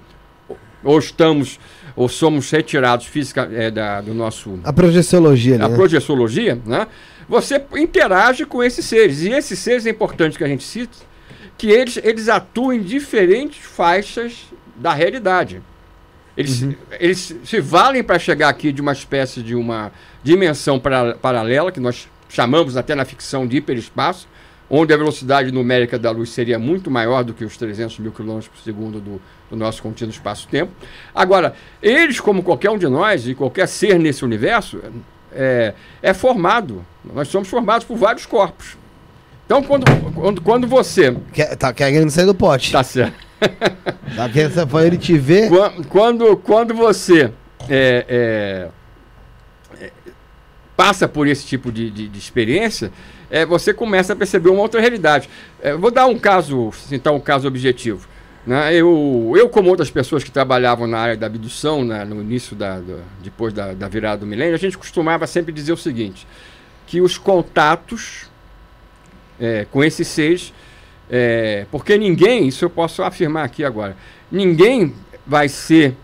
[0.84, 1.58] ou estamos
[1.98, 5.74] ou somos retirados física é, da, do nosso a projeciologia a né?
[5.74, 6.86] projeciologia né
[7.28, 10.98] você interage com esses seres e esses seres é importante que a gente cite
[11.56, 14.46] que eles eles atuam em diferentes faixas
[14.76, 15.60] da realidade
[16.36, 16.74] Eles, uhum.
[17.00, 19.90] eles se valem para chegar aqui de uma espécie de uma
[20.22, 24.28] dimensão para, paralela, que nós chamamos até na ficção de hiperespaço,
[24.70, 28.48] onde a velocidade numérica da luz seria muito maior do que os 300 mil quilômetros
[28.48, 30.72] por segundo do, do nosso contínuo espaço-tempo.
[31.14, 34.80] Agora, eles, como qualquer um de nós e qualquer ser nesse universo,
[35.32, 36.84] é, é formado.
[37.04, 38.76] Nós somos formados por vários corpos.
[39.46, 41.16] Então, quando, quando, quando você.
[41.32, 42.70] Quer, tá querendo sair do pote.
[42.70, 43.14] Tá certo.
[44.14, 45.48] tá querendo para ele te ver.
[45.88, 47.32] Quando, quando você
[47.66, 48.68] é, é,
[49.80, 49.90] é,
[50.76, 52.92] passa por esse tipo de, de, de experiência,
[53.30, 55.28] é, você começa a perceber uma outra realidade.
[55.60, 58.08] É, vou dar um caso, então, um caso objetivo.
[58.46, 58.74] Né?
[58.74, 62.80] Eu, eu, como outras pessoas que trabalhavam na área da abdução, né, no início da,
[63.22, 66.26] depois da, da virada do milênio, a gente costumava sempre dizer o seguinte,
[66.86, 68.26] que os contatos
[69.38, 70.52] é, com esses seres,
[71.10, 73.96] é, porque ninguém, isso eu posso afirmar aqui agora,
[74.32, 74.94] ninguém
[75.26, 75.94] vai ser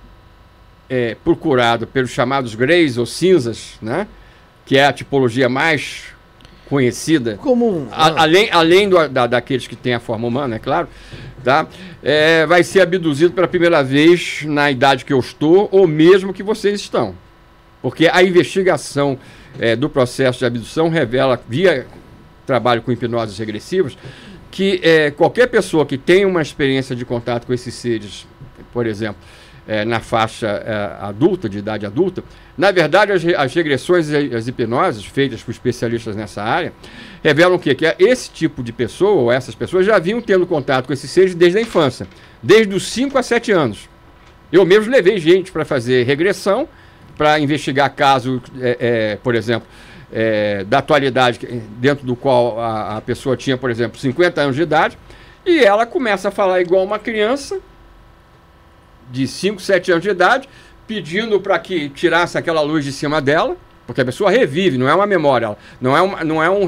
[0.88, 4.06] é, procurado pelos chamados greys ou cinzas, né?
[4.66, 6.13] que é a tipologia mais
[6.68, 10.88] conhecida, comum, a, além, além do, da, daqueles que têm a forma humana, é claro,
[11.42, 11.66] tá?
[12.02, 16.42] É, vai ser abduzido pela primeira vez na idade que eu estou, ou mesmo que
[16.42, 17.14] vocês estão.
[17.82, 19.18] Porque a investigação
[19.58, 21.86] é, do processo de abdução revela, via
[22.46, 23.96] trabalho com hipnoses regressivas,
[24.50, 28.26] que é, qualquer pessoa que tem uma experiência de contato com esses seres,
[28.72, 29.16] por exemplo,
[29.66, 32.22] é, na faixa é, adulta, de idade adulta,
[32.56, 36.72] na verdade, as, as regressões e as hipnoses feitas por especialistas nessa área
[37.22, 40.92] revelam que, que esse tipo de pessoa, ou essas pessoas, já vinham tendo contato com
[40.92, 42.06] esses seres desde a infância,
[42.42, 43.88] desde os 5 a 7 anos.
[44.52, 46.68] Eu mesmo levei gente para fazer regressão,
[47.16, 49.66] para investigar caso, é, é, por exemplo,
[50.12, 51.40] é, da atualidade,
[51.78, 54.98] dentro do qual a, a pessoa tinha, por exemplo, 50 anos de idade,
[55.44, 57.60] e ela começa a falar igual uma criança
[59.10, 60.48] de 5, 7 anos de idade,
[60.86, 64.94] pedindo para que tirasse aquela luz de cima dela, porque a pessoa revive, não é
[64.94, 66.66] uma memória, não é uma, não é um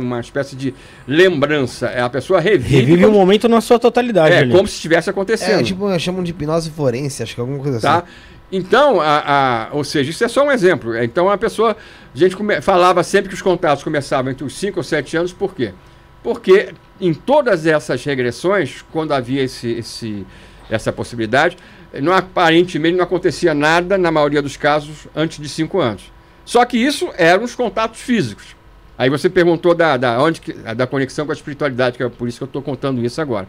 [0.00, 0.74] uma espécie de
[1.06, 2.76] lembrança, é a pessoa revive.
[2.76, 4.34] Revive o um momento na sua totalidade.
[4.34, 4.52] É, ali.
[4.52, 5.60] como se estivesse acontecendo.
[5.60, 7.98] É, tipo, chamam de hipnose forense, acho que é alguma coisa tá?
[7.98, 8.06] assim.
[8.50, 10.96] Então, a, a, ou seja, isso é só um exemplo.
[10.96, 11.76] Então, a pessoa,
[12.14, 15.32] a gente come, falava sempre que os contatos começavam entre os 5 ou 7 anos,
[15.34, 15.74] por quê?
[16.22, 20.26] Porque em todas essas regressões, quando havia esse, esse,
[20.70, 21.56] essa possibilidade,
[22.02, 26.12] não, aparentemente não acontecia nada, na maioria dos casos, antes de cinco anos.
[26.44, 28.56] Só que isso eram os contatos físicos.
[28.96, 32.28] Aí você perguntou da, da, onde que, da conexão com a espiritualidade, que é por
[32.28, 33.46] isso que eu estou contando isso agora.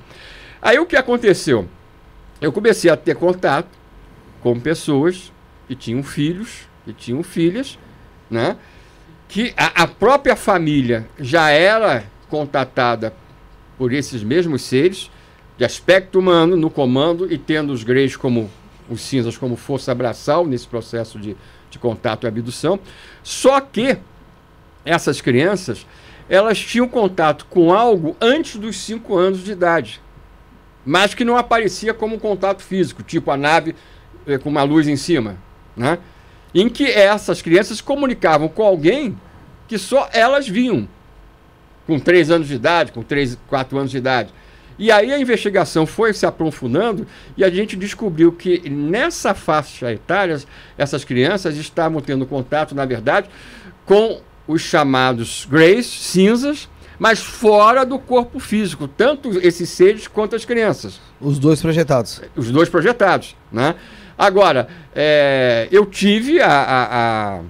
[0.62, 1.68] Aí o que aconteceu?
[2.40, 3.70] Eu comecei a ter contato
[4.42, 5.32] com pessoas
[5.68, 7.78] que tinham filhos, que tinham filhas,
[8.30, 8.58] né?
[9.30, 13.14] que a, a própria família já era contatada
[13.78, 15.10] por esses mesmos seres,
[15.60, 18.50] de aspecto humano no comando e tendo os greys como
[18.90, 21.36] os cinzas como força abraçal nesse processo de,
[21.70, 22.80] de contato e abdução.
[23.22, 23.98] Só que
[24.86, 25.86] essas crianças
[26.30, 30.00] elas tinham contato com algo antes dos 5 anos de idade,
[30.86, 33.76] mas que não aparecia como um contato físico, tipo a nave
[34.26, 35.36] eh, com uma luz em cima,
[35.76, 35.98] né?
[36.56, 39.20] em que essas crianças comunicavam com alguém
[39.68, 40.88] que só elas viam,
[41.86, 44.39] com 3 anos de idade, com 3, 4 anos de idade.
[44.80, 47.06] E aí a investigação foi se aprofundando
[47.36, 50.40] e a gente descobriu que nessa faixa etária,
[50.78, 53.30] essas crianças estavam tendo contato, na verdade,
[53.86, 60.46] com os chamados greys, cinzas, mas fora do corpo físico, tanto esses seres quanto as
[60.46, 61.02] crianças.
[61.20, 62.22] Os dois projetados.
[62.36, 63.76] Os dois projetados, né?
[64.18, 67.42] Agora, é, eu tive a, a, a,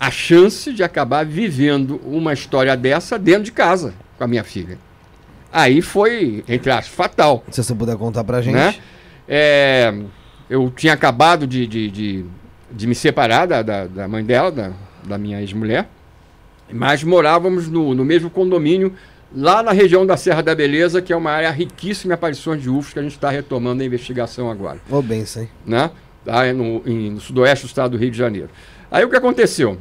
[0.00, 4.78] a chance de acabar vivendo uma história dessa dentro de casa com a minha filha.
[5.54, 7.44] Aí foi, entre aspas, fatal.
[7.48, 8.56] Se você puder contar pra gente.
[8.56, 8.74] Né?
[9.28, 9.94] É,
[10.50, 12.24] eu tinha acabado de, de, de,
[12.72, 14.72] de me separar da, da, da, mãe dela, da,
[15.04, 15.88] da minha ex-mulher,
[16.72, 18.94] mas morávamos no, no mesmo condomínio,
[19.32, 22.68] lá na região da Serra da Beleza, que é uma área riquíssima em aparições de
[22.68, 24.78] UFOs, que a gente está retomando a investigação agora.
[24.90, 25.46] Ô, oh, bem, sim.
[25.64, 25.88] Né?
[26.24, 28.50] Tá, no, em, no sudoeste do estado do Rio de Janeiro.
[28.90, 29.78] Aí o que aconteceu?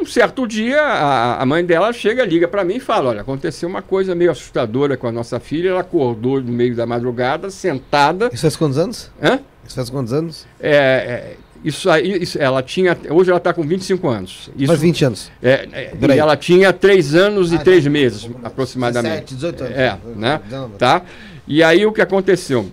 [0.00, 3.68] Um certo dia, a, a mãe dela chega, liga para mim e fala: Olha, aconteceu
[3.68, 5.70] uma coisa meio assustadora com a nossa filha.
[5.70, 8.30] Ela acordou no meio da madrugada, sentada.
[8.32, 9.10] Isso faz quantos anos?
[9.22, 9.40] Hã?
[9.66, 10.46] Isso faz quantos anos?
[10.60, 12.96] É, é isso aí, isso, ela tinha.
[13.10, 14.50] Hoje ela está com 25 anos.
[14.56, 15.32] Isso, faz 20 anos.
[15.42, 19.34] É, é, e ela tinha 3 anos e 3 meses, aproximadamente.
[19.34, 19.76] 17, 18 anos.
[19.76, 20.40] É, né?
[20.78, 21.02] Tá?
[21.46, 22.70] E aí o que aconteceu?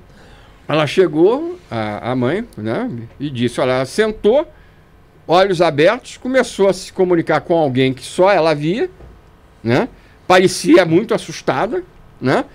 [0.68, 2.90] Ela chegou, a, a mãe, né?
[3.20, 4.48] E disse: Olha, ela sentou
[5.28, 8.90] olhos abertos, começou a se comunicar com alguém que só ela via,
[9.64, 9.88] né?
[10.28, 11.84] Parecia muito assustada,
[12.20, 12.46] né?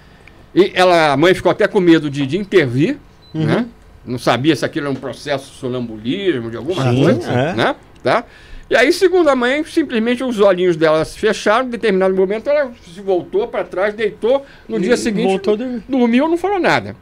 [0.54, 2.98] E ela, a mãe ficou até com medo de, de intervir,
[3.34, 3.44] uhum.
[3.44, 3.66] né?
[4.08, 7.52] não sabia se aquilo era um processo de sonambulismo, de alguma Sim, coisa, é.
[7.54, 7.76] né?
[8.02, 8.24] Tá?
[8.70, 12.72] E aí, segundo a mãe, simplesmente os olhinhos dela se fecharam, em determinado momento ela
[12.92, 15.82] se voltou para trás, deitou, no dia seguinte dormir.
[15.88, 16.96] dormiu, não falou nada.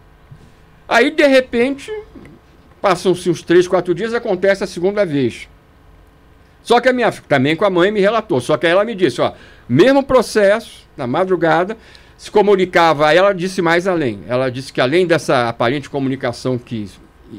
[0.88, 1.92] Aí, de repente,
[2.80, 5.48] passam-se uns três, quatro dias, acontece a segunda vez.
[6.66, 9.20] Só que a minha também com a mãe me relatou, só que ela me disse,
[9.20, 9.32] ó,
[9.68, 11.76] mesmo processo, na madrugada,
[12.18, 14.24] se comunicava, ela disse mais além.
[14.26, 16.90] Ela disse que além dessa aparente comunicação que,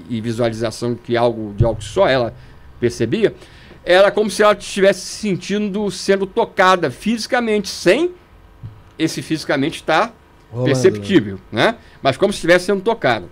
[0.09, 2.33] e visualização que algo de algo que só ela
[2.79, 3.35] percebia,
[3.83, 8.11] era como se ela estivesse se sentindo sendo tocada fisicamente, sem
[8.97, 10.15] esse fisicamente estar
[10.49, 11.75] Rolando, perceptível, né?
[12.01, 13.29] Mas como se estivesse sendo tocado.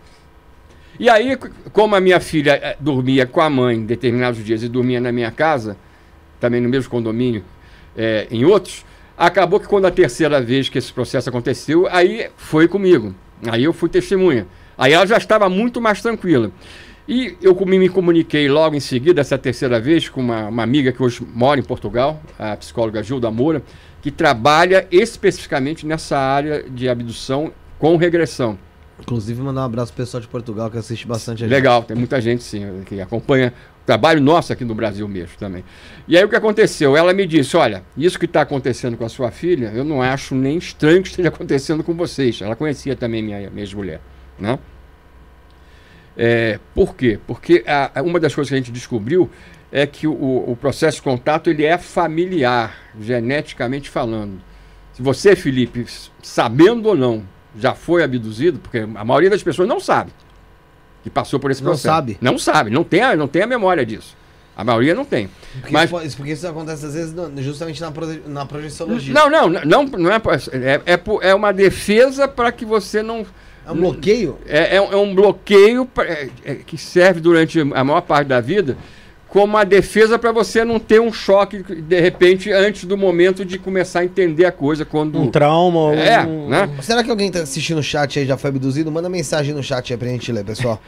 [1.00, 1.38] E aí,
[1.74, 5.12] como a minha filha eh, dormia com a mãe em determinados dias e dormia na
[5.12, 5.78] minha casa,
[6.40, 7.44] também no mesmo condomínio,
[7.98, 8.86] eh, em outros,
[9.18, 13.14] acabou que quando a terceira vez que esse processo aconteceu, aí foi comigo.
[13.46, 14.48] Aí eu fui testemunha.
[14.78, 16.52] Aí ela já estava muito mais tranquila.
[17.08, 21.04] E eu me comuniquei logo em seguida, essa terceira vez, com uma, uma amiga que
[21.04, 23.62] hoje mora em Portugal, a psicóloga Gilda Moura,
[24.02, 28.58] que trabalha especificamente nessa área de abdução com regressão.
[29.00, 31.54] Inclusive, mandar um abraço pro pessoal de Portugal que assiste bastante a gente.
[31.56, 35.66] Legal, tem muita gente sim que acompanha o trabalho nosso aqui no Brasil mesmo também.
[36.08, 36.96] E aí o que aconteceu?
[36.96, 40.34] Ela me disse: olha, isso que está acontecendo com a sua filha, eu não acho
[40.34, 42.42] nem estranho que esteja acontecendo com vocês.
[42.42, 44.00] Ela conhecia também minha, minha ex-mulher,
[44.40, 44.58] né?
[46.18, 47.20] É, por quê?
[47.28, 49.30] Porque a- uma das coisas que a gente descobriu
[49.72, 50.14] é que o,
[50.50, 54.40] o processo de contato ele é familiar, geneticamente falando.
[54.94, 55.86] Se você, Felipe,
[56.24, 57.24] sabendo ou não,
[57.58, 60.12] já foi abduzido, porque a maioria das pessoas não sabe
[61.04, 61.88] que passou por esse Não processo.
[61.94, 62.18] sabe.
[62.20, 64.16] Não sabe, não tem, a, não tem a memória disso.
[64.58, 65.30] A maioria não tem.
[65.60, 69.14] Porque, Mas- isso, porque isso acontece às vezes justamente na, proje- na projeciologia.
[69.14, 70.16] Não, não, não, não é,
[70.54, 73.26] é, é, por- é uma defesa para que você não
[73.68, 74.38] É um bloqueio?
[74.46, 78.28] É, é um- é um bloqueio pra- é- é que serve durante a maior parte
[78.30, 78.78] da vida
[79.36, 83.60] como uma defesa para você não ter um choque, de repente, antes do momento de
[83.60, 84.86] começar a entender a coisa.
[84.86, 85.20] Quando...
[85.20, 85.94] Um trauma.
[85.94, 86.48] É, um...
[86.48, 86.70] né?
[86.82, 88.90] Será que alguém tá assistindo o chat aí já foi abduzido?
[88.90, 90.82] Manda mensagem no chat aí pra gente ler, pessoal.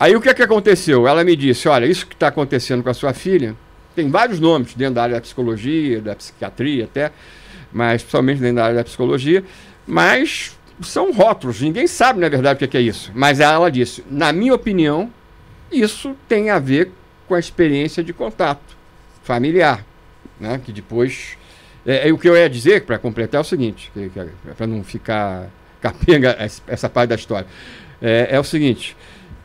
[0.00, 1.06] Aí o que é que aconteceu?
[1.06, 3.54] Ela me disse, olha, isso que está acontecendo com a sua filha,
[3.94, 7.12] tem vários nomes dentro da área da psicologia, da psiquiatria até,
[7.72, 9.44] mas principalmente dentro da área da psicologia,
[9.86, 13.12] mas são rótulos, ninguém sabe na verdade o que é que é isso.
[13.14, 15.08] Mas ela disse, na minha opinião,
[15.70, 16.90] isso tem a ver
[17.30, 18.76] com a experiência de contato
[19.22, 19.86] familiar,
[20.40, 20.60] né?
[20.64, 21.38] Que depois...
[21.86, 23.90] É, é o que eu ia dizer, para completar, é o seguinte,
[24.56, 25.48] para não ficar
[25.80, 27.46] capenga essa- parte da história,
[28.02, 28.96] é, é o seguinte,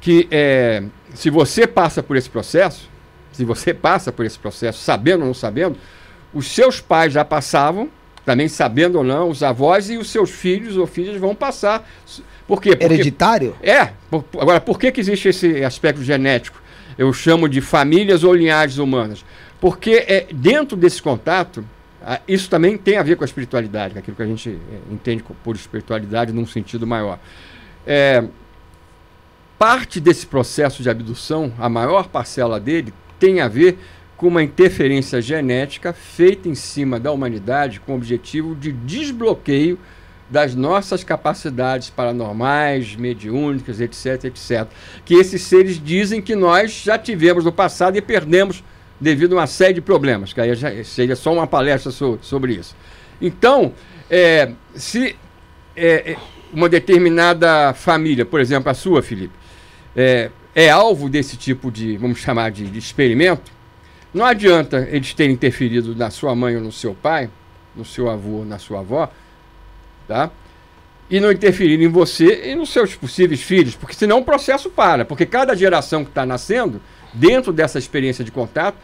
[0.01, 0.83] que é,
[1.13, 2.89] se você passa por esse processo,
[3.31, 5.77] se você passa por esse processo, sabendo ou não sabendo,
[6.33, 7.87] os seus pais já passavam,
[8.25, 11.87] também sabendo ou não, os avós e os seus filhos ou filhas vão passar.
[12.47, 12.71] Por quê?
[12.71, 13.55] Porque Hereditário?
[13.61, 13.91] é.
[14.09, 16.64] por- agora, por que, que existe esse aspecto genético?
[16.97, 19.25] Eu chamo de famílias ou linhagens humanas.
[19.59, 21.65] Porque é, dentro desse contato,
[22.27, 25.23] isso também tem a ver com a espiritualidade, com aquilo que a gente é, entende
[25.43, 27.19] por espiritualidade num sentido maior.
[27.85, 28.23] É,
[29.57, 33.77] parte desse processo de abdução, a maior parcela dele, tem a ver
[34.17, 39.79] com uma interferência genética feita em cima da humanidade com o objetivo de desbloqueio
[40.29, 44.67] das nossas capacidades paranormais, mediúnicas, etc, etc.
[45.03, 48.63] Que esses seres dizem que nós já tivemos no passado e perdemos
[48.99, 52.53] devido a uma série de problemas, que aí já seria só uma palestra so- sobre
[52.53, 52.75] isso.
[53.21, 53.73] Então,
[54.09, 55.15] é, se
[55.75, 56.17] é, é,
[56.53, 59.33] uma determinada família, por exemplo, a sua, Felipe,
[59.95, 63.51] é, é alvo desse tipo de, vamos chamar de, de experimento,
[64.13, 67.29] não adianta eles terem interferido na sua mãe ou no seu pai,
[67.75, 69.11] no seu avô ou na sua avó,
[70.07, 70.29] tá?
[71.09, 75.05] E não interferir em você e nos seus possíveis filhos, porque senão o processo para.
[75.05, 76.81] Porque cada geração que está nascendo,
[77.13, 78.77] dentro dessa experiência de contato,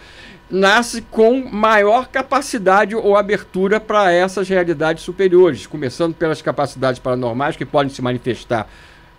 [0.50, 7.66] nasce com maior capacidade ou abertura para essas realidades superiores, começando pelas capacidades paranormais que
[7.66, 8.68] podem se manifestar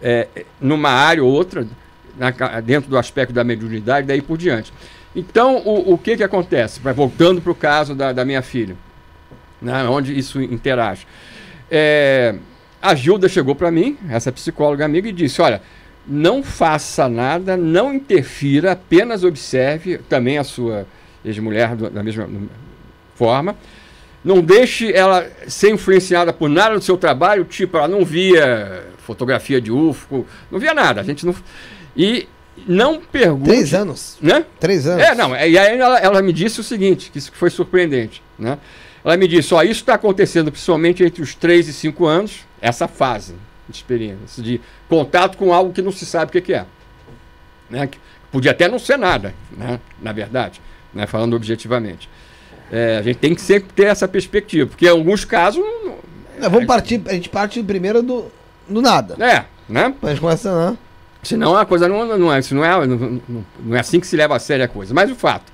[0.01, 0.29] é,
[0.61, 1.67] numa área ou outra,
[2.19, 4.73] na dentro do aspecto da mediunidade, daí por diante.
[5.17, 6.81] Então, o, o que, que acontece?
[6.95, 8.77] Voltando para o caso da, da minha filha,
[9.61, 11.07] né, onde isso interage.
[11.75, 12.35] É,
[12.83, 15.63] a Gilda chegou para mim, essa psicóloga amiga, e disse: Olha,
[16.07, 20.87] não faça nada, não interfira, apenas observe, também a sua
[21.25, 22.29] ex-mulher da mesma
[23.15, 23.57] forma.
[24.23, 29.59] Não deixe ela ser influenciada por nada do seu trabalho, tipo, ela não via fotografia
[29.59, 31.01] de UFO, não via nada.
[31.01, 31.35] A gente não.
[31.97, 32.29] E
[32.67, 33.49] não pergunte.
[33.49, 34.19] Três anos.
[34.21, 34.45] Né?
[34.61, 35.03] Três anos.
[35.03, 38.59] É, não, e aí ela, ela me disse o seguinte, que isso foi surpreendente, né?
[39.05, 42.87] Ela me disse, ó, isso está acontecendo principalmente entre os 3 e 5 anos, essa
[42.87, 43.35] fase
[43.69, 46.65] de experiência, de contato com algo que não se sabe o que, é.
[47.69, 47.87] Né?
[47.87, 47.99] Que
[48.31, 49.81] podia até não ser nada, né?
[50.01, 50.61] na verdade,
[50.95, 51.07] né?
[51.07, 52.09] falando objetivamente.
[52.71, 55.63] É, a gente tem que sempre ter essa perspectiva, porque em alguns casos.
[56.39, 58.33] Não, vamos partir, a gente parte primeiro do,
[58.69, 59.15] do nada.
[59.23, 59.95] É, né?
[60.05, 60.79] Gente começa, né?
[61.23, 63.23] Senão a coisa não, não, é, não, é, não,
[63.61, 64.93] não é assim que se leva a sério a coisa.
[64.93, 65.53] Mas o fato.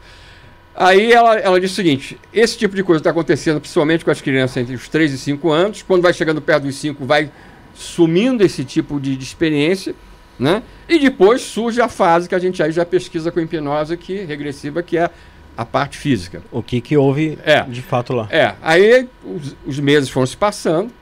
[0.80, 4.20] Aí ela, ela disse o seguinte: esse tipo de coisa está acontecendo principalmente com as
[4.20, 5.82] crianças entre os 3 e 5 anos.
[5.82, 7.32] Quando vai chegando perto dos 5, vai
[7.74, 9.92] sumindo esse tipo de, de, experiência.
[10.38, 10.62] Né?
[10.88, 14.80] E depois surge a fase que a gente aí já pesquisa com hipnose que, regressiva,
[14.84, 15.10] que é
[15.56, 16.40] a parte física.
[16.52, 18.28] O que, que houve é, de fato lá?
[18.30, 18.54] É.
[18.62, 20.92] Aí os, os meses foram se passando,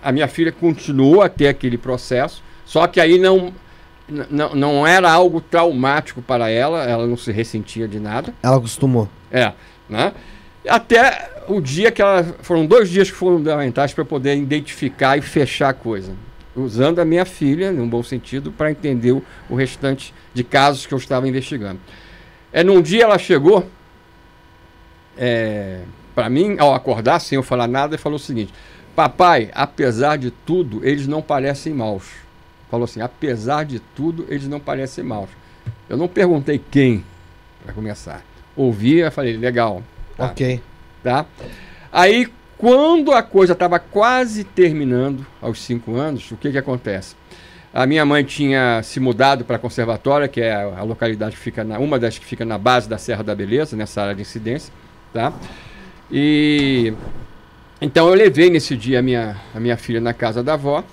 [0.00, 3.52] a minha filha continuou a ter aquele processo, só que aí não
[4.08, 8.34] não, não era algo traumático para ela, ela não se ressentia de nada.
[8.42, 9.08] Ela acostumou.
[9.30, 9.52] É,
[9.88, 10.12] né?
[10.68, 12.22] Até o dia que ela.
[12.42, 16.12] Foram dois dias que foram fundamentais para poder identificar e fechar a coisa.
[16.54, 20.94] Usando a minha filha, num bom sentido, para entender o, o, restante de casos que
[20.94, 21.80] eu estava investigando.
[22.52, 23.68] É, num dia ela chegou
[25.16, 25.80] é,
[26.14, 28.52] para mim, ao acordar, sem eu falar nada, e falou o seguinte:
[28.94, 32.23] Papai, apesar de tudo, eles não parecem maus
[32.74, 35.30] falou assim: apesar de tudo, eles não parecem maus.
[35.88, 37.04] Eu não perguntei quem,
[37.64, 38.22] para começar.
[38.56, 39.82] Ouvi, eu falei: legal.
[40.16, 40.60] Tá, ok.
[41.02, 41.26] Tá?
[41.92, 42.28] Aí,
[42.58, 47.14] quando a coisa estava quase terminando, aos cinco anos, o que, que acontece?
[47.72, 51.42] A minha mãe tinha se mudado para a Conservatória, que é a, a, localidade que
[51.42, 54.22] fica na, uma das que fica na base da Serra da Beleza, nessa área de
[54.22, 54.72] incidência,
[55.12, 55.32] tá?
[56.10, 56.94] E
[57.80, 60.84] então eu levei nesse dia a minha, a minha filha na casa da avó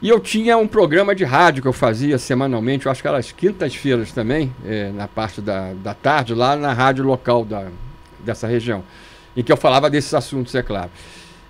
[0.00, 3.18] e eu tinha um programa de rádio que eu fazia semanalmente, eu acho que era
[3.18, 7.66] às quintas-feiras também, é, na parte da, da tarde, lá na rádio local da,
[8.20, 8.84] dessa região,
[9.36, 10.90] em que eu falava desses assuntos, é claro.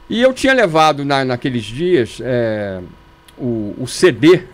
[0.08, 2.80] E eu tinha levado na, naqueles dias é,
[3.36, 4.44] o, o CD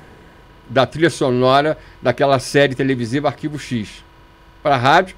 [0.68, 4.02] da trilha sonora daquela série televisiva Arquivo X
[4.62, 5.14] para a rádio.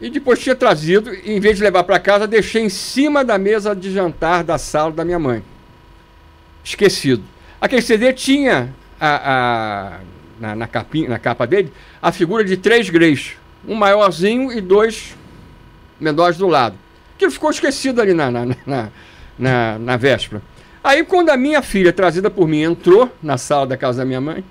[0.00, 3.74] E depois tinha trazido, em vez de levar para casa, deixei em cima da mesa
[3.74, 5.42] de jantar da sala da minha mãe.
[6.64, 7.22] Esquecido.
[7.60, 10.00] Aquele CD tinha a, a,
[10.38, 13.36] na, na, capinha, na capa dele a figura de três greys,
[13.66, 15.16] um maiorzinho e dois
[16.00, 16.76] menores do lado.
[17.16, 18.88] Aquilo ficou esquecido ali na, na, na,
[19.36, 20.40] na, na véspera.
[20.82, 24.20] Aí, quando a minha filha, trazida por mim, entrou na sala da casa da minha
[24.20, 24.44] mãe,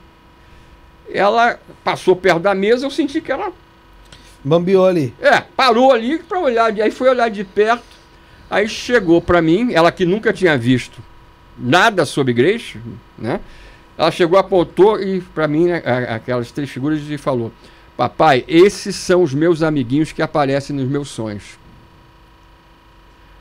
[1.10, 3.54] ela passou perto da mesa, eu senti que ela.
[4.44, 5.14] Bambiou ali.
[5.22, 7.86] É, parou ali para olhar, aí foi olhar de perto,
[8.50, 11.02] aí chegou para mim, ela que nunca tinha visto
[11.58, 12.80] nada sobre igreja,
[13.18, 13.40] né?
[13.98, 17.52] Ela chegou, apontou e para mim né, aquelas três figuras e falou:
[17.96, 21.58] "Papai, esses são os meus amiguinhos que aparecem nos meus sonhos".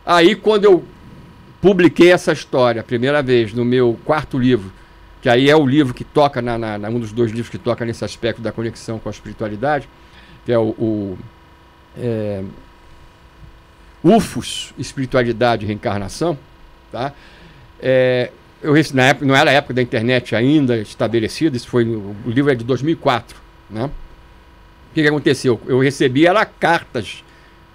[0.05, 0.85] Aí quando eu
[1.61, 4.73] publiquei essa história a primeira vez no meu quarto livro,
[5.21, 7.59] que aí é o livro que toca na, na, na um dos dois livros que
[7.59, 9.89] toca nesse aspecto da conexão com a espiritualidade,
[10.45, 11.19] que é o, o
[11.99, 12.45] é,
[14.05, 16.39] UFOS, Espiritualidade e Reencarnação,
[16.93, 17.13] tá?
[17.81, 18.31] É,
[18.63, 22.51] eu, na época, não era a época da internet ainda estabelecida, isso foi o livro
[22.51, 23.37] é de 2004,
[23.71, 23.85] né?
[23.85, 25.61] O que, que aconteceu?
[25.67, 27.23] Eu recebi era cartas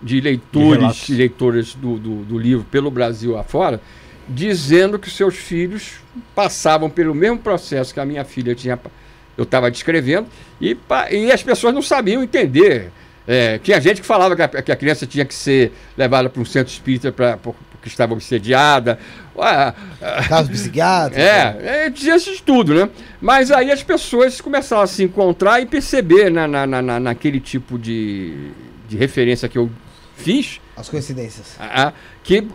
[0.01, 3.79] de leitores e leitoras do, do, do, livro pelo Brasil afora,
[4.27, 5.99] dizendo que seus filhos
[6.33, 8.79] passavam pelo mesmo processo que a minha filha tinha,
[9.37, 10.27] eu estava descrevendo,
[10.59, 10.75] e,
[11.11, 12.91] e as pessoas não sabiam entender.
[13.27, 16.41] É, tinha gente que falava que a, que a, criança tinha que ser levada para
[16.41, 18.99] um centro espírita pra, porque estava obsediada,
[20.27, 21.21] Caso psiquiátrico.
[21.21, 22.89] É, é, tinha isso tudo, né?
[23.19, 27.77] Mas aí as pessoas começaram a se encontrar e perceber na, na, na, naquele tipo
[27.77, 28.51] de,
[28.87, 29.69] de referência que eu
[30.15, 30.59] fiz.
[30.75, 31.55] As coincidências.
[31.59, 31.93] A,
[32.23, 32.47] que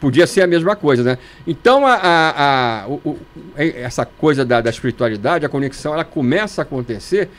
[0.00, 1.18] podia ser a mesma coisa, né?
[1.46, 3.18] Então, a, a, a o,
[3.56, 7.30] essa coisa da, da espiritualidade, a conexão, ela começa a acontecer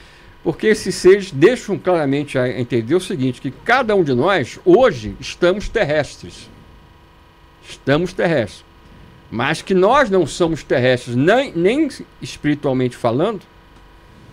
[0.43, 5.15] porque esses seres deixam claramente a entender o seguinte, que cada um de nós, hoje,
[5.19, 6.47] estamos terrestres.
[7.67, 8.64] Estamos terrestres.
[9.35, 11.89] Mas que nós não somos terrestres, nem, nem
[12.21, 13.41] espiritualmente falando,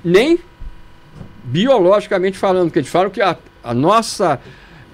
[0.05, 0.39] nem
[1.43, 4.41] biologicamente falando, porque eles falam que a, a nossa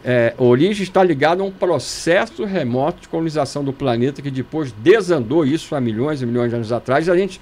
[0.03, 5.45] é, origem está ligada a um processo remoto de colonização do planeta que depois desandou
[5.45, 7.07] isso há milhões e milhões de anos atrás.
[7.07, 7.39] E a gente,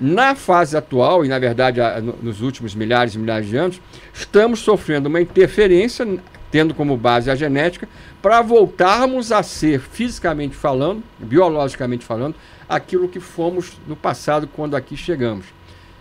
[0.00, 3.80] na fase atual, e na verdade a, no, nos últimos milhares e milhares de anos,
[4.12, 6.04] estamos sofrendo uma interferência,
[6.50, 7.88] tendo como base a genética,
[8.22, 12.34] para voltarmos a ser, fisicamente falando, biologicamente falando,
[12.68, 15.46] aquilo que fomos no passado quando aqui chegamos.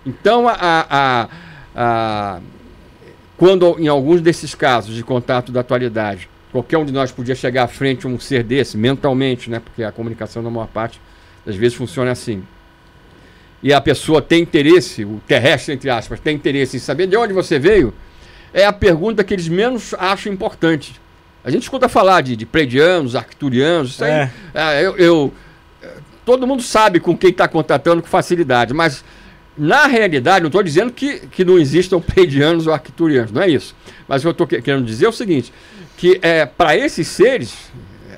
[0.05, 1.29] Então, a, a,
[1.75, 2.39] a,
[3.37, 7.63] quando em alguns desses casos de contato da atualidade, qualquer um de nós podia chegar
[7.63, 10.99] à frente a um ser desse, mentalmente, né, porque a comunicação, na maior parte
[11.45, 12.43] das vezes, funciona assim.
[13.61, 17.33] e a pessoa tem interesse, o terrestre, entre aspas, tem interesse em saber de onde
[17.33, 17.93] você veio,
[18.53, 20.99] é a pergunta que eles menos acham importante.
[21.43, 24.31] A gente escuta falar de, de pleidianos, arcturianos, isso aí, É.
[24.53, 25.33] é, eu, eu-
[26.25, 29.03] todo mundo sabe com quem está contatando com facilidade, mas
[29.57, 33.75] na realidade, não estou dizendo que, que não existam pleidianos ou arcturianos, não é isso.
[34.07, 35.53] Mas o que eu estou querendo dizer é o seguinte,
[35.97, 37.55] que é, para esses seres,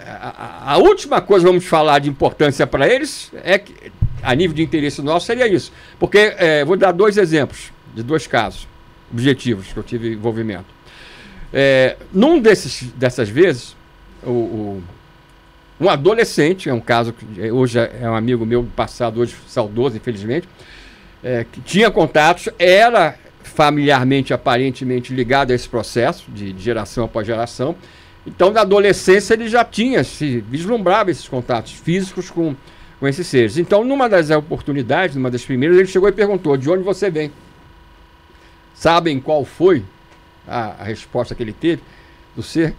[0.06, 3.74] a, a- última coisa que vamos falar de importância para eles é que,
[4.24, 5.72] a nível de interesse nosso, seria isso.
[6.00, 8.68] Porque, é, vou dar dois exemplos de dois casos
[9.12, 10.66] objetivos que eu tive envolvimento.
[11.54, 13.76] É, num desses, dessas vezes,
[14.24, 14.84] o, o-
[15.82, 19.34] um adolescente, é um caso que é, hoje é um amigo meu do passado, hoje
[19.48, 20.48] saudoso, infelizmente,
[21.24, 27.26] é, que tinha contatos, era familiarmente, aparentemente ligado a esse processo de, de geração após
[27.26, 27.76] geração.
[28.28, 32.56] Então, na adolescência, ele já tinha, se vislumbrava esses contatos físicos com,
[33.00, 33.58] com esses seres.
[33.58, 37.32] Então, numa das oportunidades, numa das primeiras, ele chegou e perguntou: de onde você vem?
[38.80, 39.84] Sabem qual foi
[40.48, 41.82] a, a resposta que ele teve
[42.34, 42.74] do ser?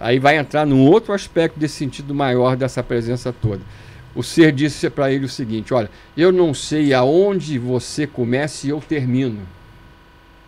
[0.00, 3.60] Aí vai entrar num outro aspecto desse sentido maior dessa presença toda.
[4.14, 8.70] O ser disse para ele o seguinte: Olha, eu não sei aonde você começa e
[8.70, 9.40] eu termino,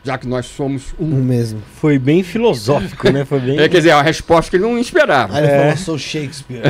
[0.03, 1.23] já que nós somos Um um.
[1.23, 1.61] mesmo.
[1.79, 3.25] Foi bem filosófico, né?
[3.27, 3.59] Foi bem.
[3.59, 5.37] É, quer dizer, é uma resposta que ele não esperava.
[5.37, 5.59] Aí ele É.
[5.61, 6.63] falou, sou Shakespeare.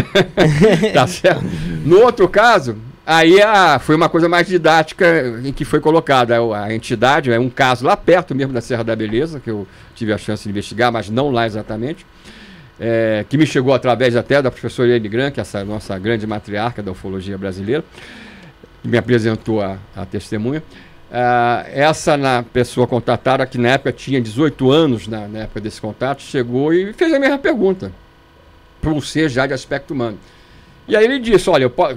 [0.93, 1.45] tá certo?
[1.85, 2.77] No outro caso,
[3.07, 7.39] aí a, foi uma coisa mais didática em que foi colocada a, a entidade, é
[7.39, 10.51] um caso lá perto mesmo da Serra da Beleza, que eu tive a chance de
[10.51, 12.05] investigar, mas não lá exatamente,
[12.79, 16.27] é, que me chegou através até da professora Irene Gran, que é essa nossa grande
[16.27, 17.85] matriarca da ufologia brasileira,
[18.83, 20.63] que me apresentou a, a testemunha.
[21.11, 25.81] Ah, essa na pessoa contatada, que na época tinha 18 anos, na, na época desse
[25.81, 27.93] contato, chegou e fez a mesma pergunta
[28.81, 30.19] para um ser já de aspecto humano.
[30.89, 31.97] E aí ele disse, olha, eu posso,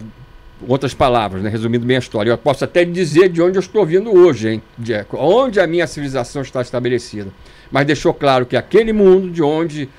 [0.67, 3.85] outras palavras, né, resumindo bem a história, eu posso até dizer de onde eu estou
[3.85, 7.29] vindo hoje, hein, de, onde a minha civilização está estabelecida.
[7.71, 9.89] Mas deixou claro que aquele mundo de onde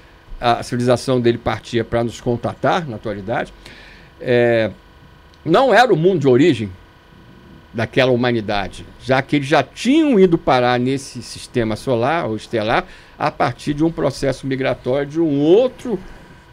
[0.41, 3.53] a civilização dele partia para nos contatar, na atualidade,
[4.21, 4.71] é,
[5.45, 6.71] não era o mundo de origem
[7.73, 12.85] daquela humanidade, já que eles já tinham ido parar nesse sistema solar ou estelar
[13.19, 15.99] a partir de um processo migratório de um outro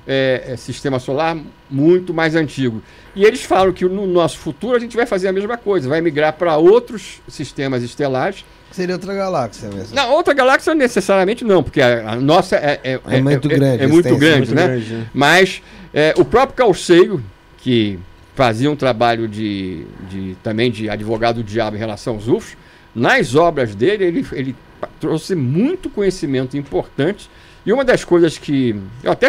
[0.07, 1.37] é, é, sistema solar
[1.69, 2.81] muito mais antigo.
[3.15, 5.99] E eles falam que no nosso futuro a gente vai fazer a mesma coisa, vai
[6.01, 8.45] migrar para outros sistemas estelares.
[8.71, 9.95] Seria outra galáxia mesmo.
[9.95, 13.87] Na outra galáxia necessariamente não, porque a, a nossa é, é, É muito grande, É,
[13.87, 14.67] muito grande, Muito né?
[14.67, 15.07] grande, né?
[15.13, 15.61] Mas
[15.93, 17.23] é, o próprio Calceiro,
[17.57, 17.97] que
[18.35, 22.55] fazia um trabalho de, de- também de advogado do diabo em relação aos UFOs,
[22.93, 24.55] nas obras dele ele, ele
[24.99, 27.29] trouxe muito conhecimento importante.
[27.67, 28.73] E uma das coisas que.
[29.03, 29.27] Eu até.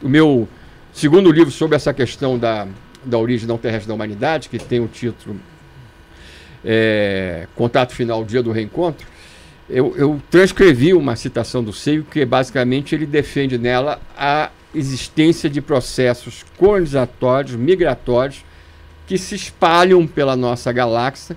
[0.00, 0.48] O meu
[0.92, 2.68] segundo livro sobre essa questão da,
[3.04, 5.40] da origem não terrestre da humanidade, que tem o título
[6.64, 9.04] é, Contato Final, Dia do Reencontro,
[9.68, 15.60] eu, eu transcrevi uma citação do Seio, que basicamente ele defende nela a existência de
[15.60, 18.44] processos colonizatórios, migratórios,
[19.04, 21.36] que se espalham pela nossa galáxia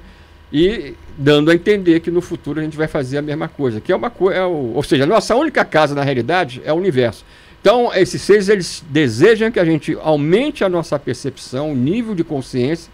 [0.53, 3.91] e dando a entender que no futuro a gente vai fazer a mesma coisa, que
[3.91, 7.25] é uma coisa, ou seja, a nossa única casa na realidade é o universo.
[7.59, 12.23] Então, esses seres eles desejam que a gente aumente a nossa percepção, o nível de
[12.23, 12.91] consciência,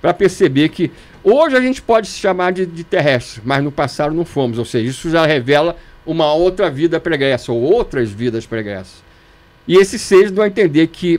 [0.00, 0.92] para perceber que
[1.24, 4.58] hoje a gente pode se chamar de, de terrestre, mas no passado não fomos.
[4.58, 5.76] Ou seja, isso já revela
[6.06, 9.02] uma outra vida pregressa, ou outras vidas pregressas.
[9.66, 11.18] E esses seres dão a entender que,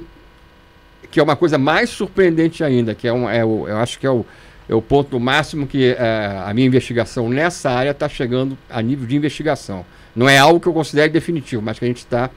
[1.10, 4.06] que é uma coisa mais surpreendente ainda, que é, um, é o, eu acho que
[4.06, 4.24] é o,
[4.68, 9.06] é o ponto máximo que é, a minha investigação nessa área está chegando a nível
[9.06, 9.86] de investigação.
[10.16, 12.30] Não é algo que eu considere definitivo, mas que a gente está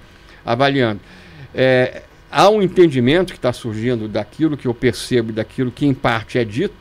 [0.44, 1.00] avaliando.
[1.54, 6.38] É, há um entendimento que está surgindo daquilo que eu percebo daquilo que em parte
[6.38, 6.74] é dito,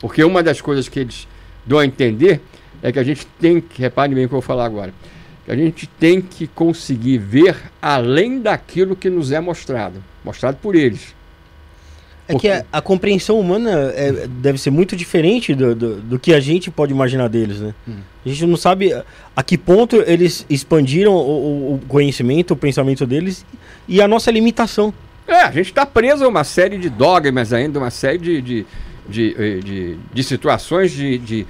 [0.00, 1.28] porque uma das coisas que eles
[1.64, 2.40] dão a entender
[2.82, 4.92] é que a gente tem que, reparem bem o que eu vou falar agora,
[5.44, 10.74] que a gente tem que conseguir ver além daquilo que nos é mostrado, mostrado por
[10.74, 11.14] eles.
[12.28, 16.34] É que a, a compreensão humana é- deve ser muito diferente do, do, do que
[16.34, 17.74] a gente pode imaginar deles, né?
[17.88, 17.96] Hum.
[18.24, 23.06] A gente não sabe a- que ponto eles expandiram o, o- o conhecimento, o pensamento
[23.06, 23.44] deles
[23.88, 24.92] e a nossa limitação.
[25.26, 28.66] É, a gente está preso a uma série de dogmas ainda, uma série de, de,
[29.08, 31.46] de, eh, de, de situações de, de-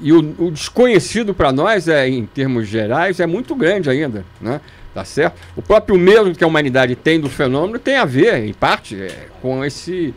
[0.00, 4.60] e o, o desconhecido para nós, é, em termos gerais, é muito grande ainda, né?
[4.96, 5.38] Tá certo?
[5.54, 9.26] O próprio medo que a humanidade tem do fenômeno tem a ver, em parte, é,
[9.42, 10.14] com esse,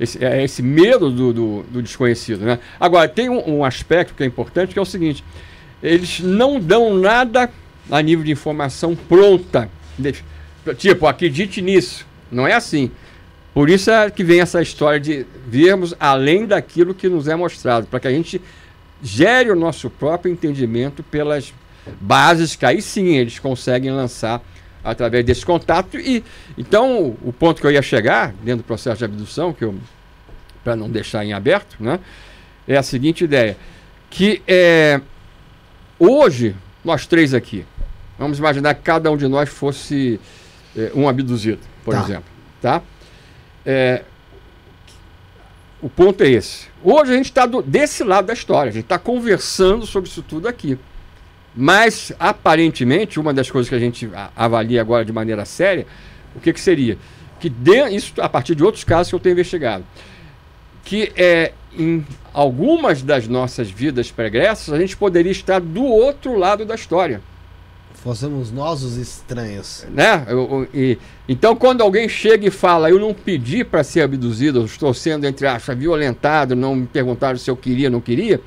[0.00, 2.58] esse, é, esse medo do, do, do desconhecido, né?
[2.80, 5.22] Agora, tem um, um aspecto que é importante, que é o seguinte,
[5.82, 7.50] eles não dão nada
[7.90, 9.68] a nível de informação pronta.
[10.78, 12.06] Tipo, acredite nisso.
[12.30, 12.90] Não é assim.
[13.52, 17.86] Por isso é que vem essa história de vermos além daquilo que nos é mostrado,
[17.86, 18.40] para que a gente
[19.02, 21.52] gere o nosso próprio entendimento pelas
[22.00, 24.42] bases que aí sim eles conseguem lançar
[24.84, 25.98] através desse contato.
[25.98, 26.24] E
[26.56, 29.74] então o ponto que eu ia chegar dentro do processo de abdução, que eu
[30.62, 31.98] para não deixar em aberto, né,
[32.66, 33.56] é a seguinte ideia:
[34.10, 35.00] que é,
[35.98, 36.54] hoje
[36.84, 37.64] nós três aqui,
[38.18, 40.20] vamos imaginar que cada um de nós fosse
[40.76, 42.02] é, um abduzido, por tá.
[42.02, 42.30] exemplo,
[42.60, 42.82] tá?
[43.64, 44.02] É,
[45.80, 46.68] o ponto é esse.
[46.82, 50.46] Hoje a gente está desse lado da história, a gente está conversando sobre isso tudo
[50.46, 50.78] aqui.
[51.54, 55.86] Mas, aparentemente, uma das coisas que a gente avalia agora de maneira séria,
[56.34, 56.96] o que, que seria?
[57.38, 59.84] Que de, isso a partir de outros casos que eu tenho investigado.
[60.84, 66.64] Que é, em algumas das nossas vidas pregressas, a gente poderia estar do outro lado
[66.64, 67.20] da história.
[68.02, 69.86] Fossemos nós os estranhos.
[69.90, 70.24] Né?
[70.26, 70.98] Eu, eu, e,
[71.28, 75.24] então, quando alguém chega e fala, eu não pedi para ser abduzido, eu estou sendo,
[75.24, 78.40] entre aspas, violentado, não me perguntaram se eu queria ou não queria,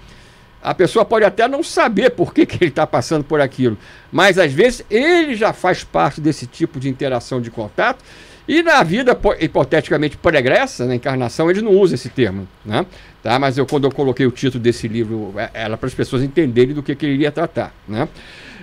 [0.65, 3.77] a pessoa pode até não saber por que, que ele está passando por aquilo,
[4.11, 8.03] mas às vezes ele já faz parte desse tipo de interação de contato.
[8.47, 12.47] E na vida hipoteticamente pregressa, na encarnação, ele não usa esse termo.
[12.63, 12.85] Né?
[13.23, 13.39] Tá?
[13.39, 16.75] Mas eu, quando eu coloquei o título desse livro, é, era para as pessoas entenderem
[16.75, 17.73] do que, que ele iria tratar.
[17.87, 18.07] Né?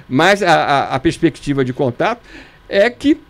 [0.08, 2.20] Mas a, a, a perspectiva de contato
[2.68, 3.20] é que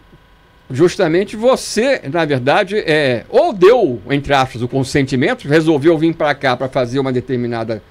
[0.71, 6.57] justamente você, na verdade, é, ou deu, entre aspas, o consentimento, resolveu vir para cá
[6.57, 7.83] para fazer uma determinada,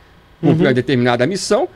[0.41, 0.67] cumprir uhum.
[0.67, 1.69] uma determinada missão,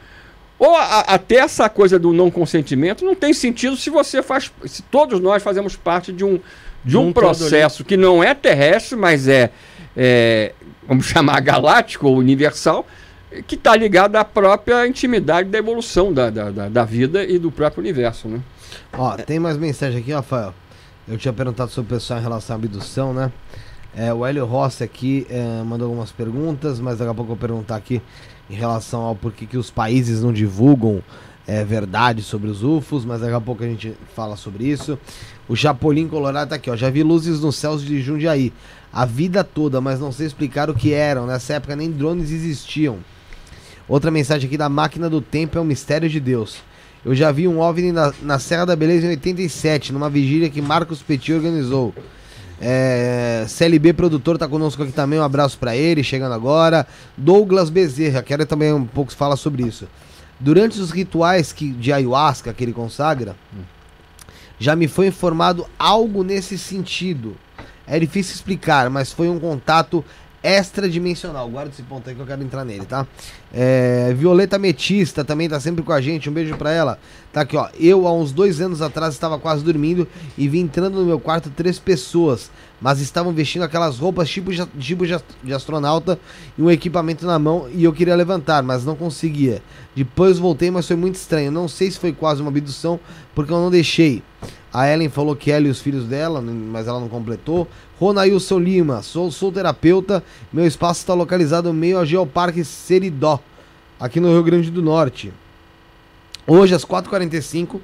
[0.58, 4.82] ou a, até essa coisa do não consentimento não tem sentido se você faz, se
[4.84, 6.40] todos nós fazemos parte de um,
[6.84, 9.52] de um processo que não é terrestre, mas é,
[9.96, 10.54] é
[10.88, 12.86] vamos chamar galáctico ou universal,
[13.48, 17.52] que está ligado à própria intimidade da evolução da, da, da, da, vida e do
[17.52, 18.40] próprio universo, né?
[18.94, 20.54] Ó, tem mais mensagem aqui, Rafael.
[21.06, 23.32] Eu tinha perguntado sobre o pessoal em relação à abdução, né?
[23.96, 27.48] É, o Hélio Rossi aqui é, mandou algumas perguntas, mas daqui a pouco eu vou
[27.48, 28.02] perguntar aqui
[28.50, 31.04] em relação ao porquê que os países não divulgam
[31.48, 34.98] é, verdade sobre os UFOs, mas daqui a pouco a gente fala sobre isso.
[35.48, 36.76] O Chapolin Colorado tá aqui, ó.
[36.76, 38.52] Já vi luzes nos céus de Jundiaí
[38.92, 41.28] a vida toda, mas não sei explicar o que eram.
[41.28, 42.98] Nessa época nem drones existiam.
[43.88, 46.58] Outra mensagem aqui da máquina do tempo é um mistério de Deus.
[47.04, 50.62] Eu já vi um OVNI na, na Serra da Beleza em 87, numa vigília que
[50.62, 51.94] Marcos Petit organizou.
[52.60, 56.88] É, CLB produtor tá conosco aqui também, um abraço para ele, chegando agora.
[57.18, 59.88] Douglas Bezerra, quero também um pouco falar sobre isso.
[60.40, 63.36] Durante os rituais que, de ayahuasca que ele consagra,
[64.60, 67.36] já me foi informado algo nesse sentido.
[67.88, 70.03] É difícil explicar, mas foi um contato
[70.46, 71.50] extradimensional.
[71.50, 73.08] Guarda esse ponto aí que eu quero entrar nele, tá?
[73.52, 76.30] É, Violeta Metista também tá sempre com a gente.
[76.30, 77.00] Um beijo pra ela.
[77.34, 77.68] Tá aqui, ó.
[77.80, 80.08] Eu, há uns dois anos atrás, estava quase dormindo
[80.38, 82.52] e vi entrando no meu quarto três pessoas,
[82.86, 85.06] mas estavam vestindo aquelas roupas tipo, tipo
[85.44, 86.20] de astronauta
[86.56, 89.60] e um equipamento na mão e eu queria levantar, mas não conseguia.
[89.95, 91.52] Depois voltei, mas foi muito estranho.
[91.52, 92.99] Não sei se foi quase uma abdução,
[93.34, 94.22] porque eu não deixei.
[94.72, 97.68] A Ellen falou que ela e os filhos dela, mas ela não completou.
[97.99, 100.24] Ronailson Lima, sou, sou terapeuta.
[100.53, 103.40] Meu espaço está localizado meio ao Geoparque Seridó,
[103.99, 105.34] aqui no Rio Grande do Norte.
[106.45, 107.80] Hoje, às 4h45,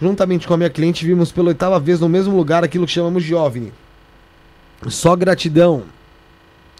[0.00, 3.24] juntamente com a minha cliente, vimos pela oitava vez no mesmo lugar aquilo que chamamos
[3.24, 3.72] de OVNI.
[4.86, 5.84] Só gratidão.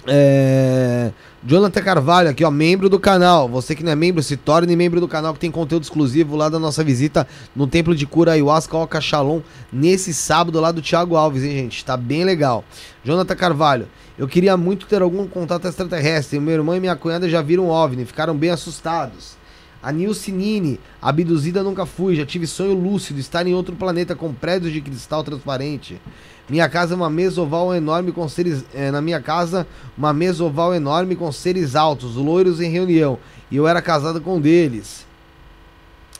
[0.06, 1.10] É...
[1.44, 3.48] Jonathan Carvalho, aqui, ó, membro do canal.
[3.48, 6.48] Você que não é membro, se torne membro do canal que tem conteúdo exclusivo lá
[6.48, 9.40] da nossa visita no Templo de Cura Ayahuasca Oca Shalom
[9.72, 11.84] nesse sábado lá do Thiago Alves, hein, gente?
[11.84, 12.64] Tá bem legal.
[13.04, 13.88] Jonathan Carvalho,
[14.18, 16.40] eu queria muito ter algum contato extraterrestre.
[16.40, 19.37] Meu irmão e minha cunhada já viram OVNI, ficaram bem assustados.
[19.82, 24.34] A Nilce Nini, abduzida nunca fui, já tive sonho lúcido, estar em outro planeta com
[24.34, 26.00] prédios de cristal transparente.
[26.48, 28.64] Minha casa é uma mesa oval enorme com seres.
[28.74, 33.18] É, na minha casa, uma mesa oval enorme com seres altos, loiros em reunião.
[33.50, 35.06] E eu era casado com um deles.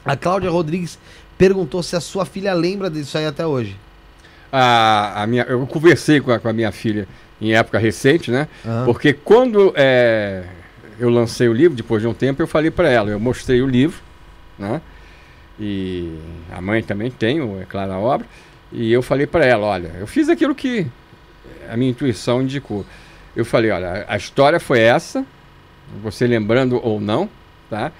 [0.04, 0.98] A Cláudia Rodrigues
[1.36, 3.76] perguntou se a sua filha lembra disso aí até hoje.
[4.52, 7.08] A, a minha, eu conversei com a, com a minha filha
[7.40, 8.48] em época recente, né?
[8.64, 8.84] Uhum.
[8.84, 10.44] Porque quando é,
[10.98, 13.66] eu lancei o livro, depois de um tempo, eu falei para ela, eu mostrei o
[13.66, 14.00] livro,
[14.58, 14.80] né?
[15.58, 16.18] E
[16.52, 18.26] a mãe também tem, é claro, a obra.
[18.72, 20.86] E eu falei para ela, olha, eu fiz aquilo que
[21.70, 22.84] a minha intuição indicou.
[23.34, 25.24] Eu falei, olha, a história foi essa,
[26.02, 27.28] você lembrando ou não,
[27.70, 27.92] tá?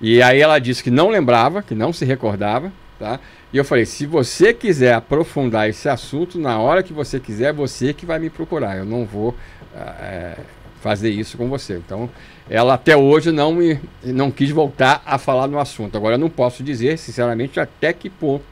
[0.00, 3.20] E aí ela disse que não lembrava, que não se recordava, tá?
[3.52, 7.92] E eu falei, se você quiser aprofundar esse assunto, na hora que você quiser, você
[7.92, 8.76] que vai me procurar.
[8.76, 9.36] Eu não vou
[9.74, 10.36] é,
[10.80, 11.76] fazer isso com você.
[11.76, 12.10] Então,
[12.48, 15.96] ela até hoje não me não quis voltar a falar no assunto.
[15.96, 18.44] Agora, eu não posso dizer, sinceramente, até que ponto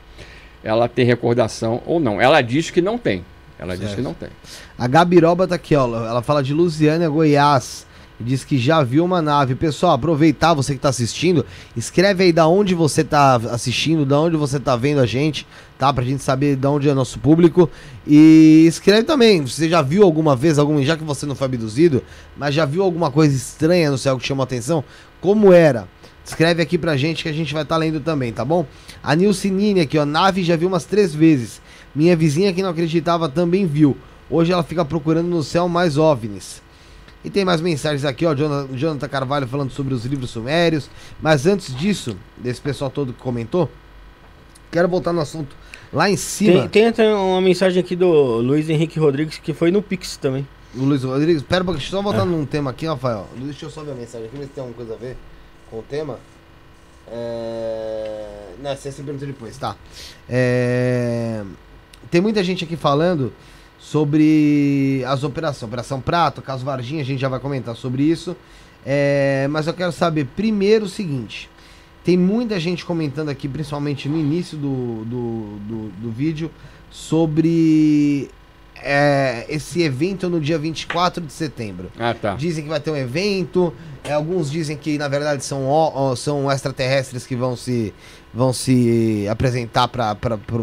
[0.65, 2.21] ela tem recordação ou não.
[2.21, 3.25] Ela diz que não tem.
[3.59, 3.87] Ela certo.
[3.87, 4.29] diz que não tem.
[4.79, 5.87] A Gabiroba tá aqui, ó.
[6.07, 7.87] Ela fala de Lusiânia, Goiás.
[8.25, 9.55] Diz que já viu uma nave.
[9.55, 11.45] Pessoal, aproveitar você que está assistindo,
[11.77, 15.47] escreve aí da onde você está assistindo, da onde você está vendo a gente,
[15.79, 15.93] tá?
[15.93, 17.69] Pra gente saber de onde é nosso público.
[18.07, 22.03] E escreve também, você já viu alguma vez, algum, já que você não foi abduzido,
[22.37, 24.85] mas já viu alguma coisa estranha no céu que chamou a atenção?
[25.21, 25.89] Como era?
[26.25, 28.65] Escreve aqui pra gente que a gente vai estar tá lendo também, tá bom?
[29.03, 31.61] A Nilcinine aqui, ó, nave já viu umas três vezes.
[31.95, 33.97] Minha vizinha que não acreditava também viu.
[34.31, 36.62] Hoje ela fica procurando no céu mais OVNIs.
[37.25, 40.91] E tem mais mensagens aqui, ó, Jonathan, Carvalho falando sobre os livros sumérios.
[41.21, 43.71] Mas antes disso, desse pessoal todo que comentou,
[44.71, 45.55] quero voltar no assunto
[45.93, 46.69] lá em cima.
[46.69, 50.47] Tem, tem uma mensagem aqui do Luiz Henrique Rodrigues que foi no Pix também.
[50.75, 52.25] O Luiz Rodrigues, pera, deixa eu só voltar é.
[52.25, 53.29] num tema aqui, Rafael.
[53.37, 55.17] Deixa eu só ver a mensagem aqui, ver se tem alguma coisa a ver
[55.71, 56.19] com o tema.
[57.09, 58.55] É...
[58.63, 59.77] Não, você pergunta depois, tá.
[60.29, 61.43] É...
[62.11, 63.33] Tem muita gente aqui falando
[63.93, 65.69] sobre as operações.
[65.69, 68.35] Operação Prato, caso Varginha, a gente já vai comentar sobre isso.
[68.87, 71.51] É, mas eu quero saber primeiro o seguinte:
[72.03, 76.51] tem muita gente comentando aqui, principalmente no início do, do, do, do vídeo,
[76.91, 78.31] sobre
[78.77, 81.93] é, esse evento no dia 24 de setembro.
[81.99, 82.35] Ah, tá.
[82.35, 83.75] Dizem que vai ter um evento,
[84.05, 87.93] é, alguns dizem que na verdade são, são extraterrestres que vão se,
[88.35, 90.17] vão se apresentar para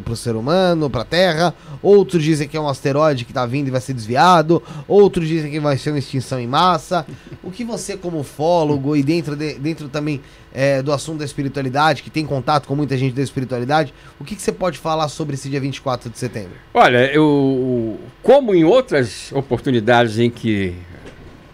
[0.10, 1.54] o ser humano, para a Terra.
[1.82, 4.62] Outros dizem que é um asteroide que está vindo e vai ser desviado.
[4.88, 7.06] Outros dizem que vai ser uma extinção em massa.
[7.42, 10.22] O que você, como ufólogo e dentro, de, dentro também
[10.54, 14.36] é, do assunto da espiritualidade, que tem contato com muita gente da espiritualidade, o que,
[14.36, 16.52] que você pode falar sobre esse dia 24 de setembro?
[16.74, 20.76] Olha, eu, como em outras oportunidades em que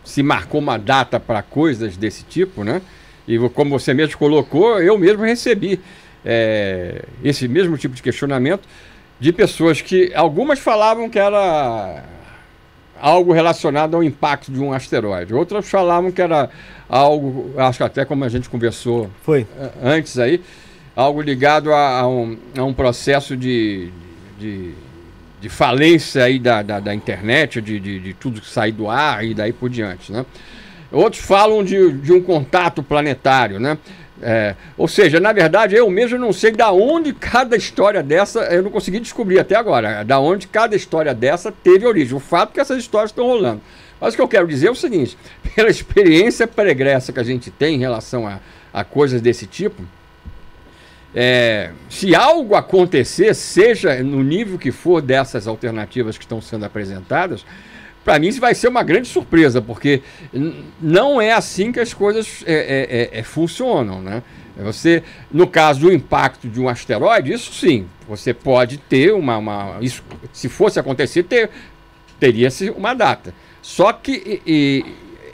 [0.04, 2.82] se marcou uma data para coisas desse tipo, né?
[3.28, 5.80] E como você mesmo colocou, eu mesmo recebi
[6.26, 8.68] é, esse mesmo tipo de questionamento
[9.20, 12.04] de pessoas que algumas falavam que era
[13.00, 16.50] algo relacionado ao impacto de um asteroide, outras falavam que era
[16.90, 19.46] algo, acho que até como a gente conversou Foi.
[19.84, 20.42] antes aí,
[20.96, 23.90] algo ligado a, a, um, a um, processo de,
[24.40, 24.74] de,
[25.42, 29.26] de falência aí da, da, da internet, de, de, de, tudo que sai do ar
[29.26, 30.26] e daí por diante, né?
[30.92, 33.78] Outros falam de, de um contato planetário, né?
[34.22, 38.64] É, ou seja, na verdade, eu mesmo não sei da onde cada história dessa, eu
[38.64, 42.16] não consegui descobrir até agora, da onde cada história dessa teve origem.
[42.16, 43.62] O fato é que essas histórias estão rolando.
[44.00, 45.18] Mas o que eu quero dizer é o seguinte:
[45.56, 48.40] pela experiência pregressa que a gente tem em relação a,
[48.74, 49.84] a coisas desse tipo,
[51.14, 57.46] é, se algo acontecer, seja no nível que for dessas alternativas que estão sendo apresentadas,
[58.06, 60.04] para mim isso vai ser uma grande surpresa, porque
[60.80, 64.22] não é assim que as coisas é, é, é, é, funcionam, né?
[64.58, 69.78] Você, no caso do impacto de um asteroide, isso sim, você pode ter uma, uma
[69.82, 70.02] isso,
[70.32, 71.50] se fosse acontecer, ter,
[72.20, 73.34] teria-se uma data.
[73.62, 74.86] Só que e,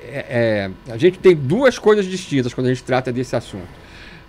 [0.06, 3.68] é, é, a gente tem duas coisas distintas quando a gente trata desse assunto.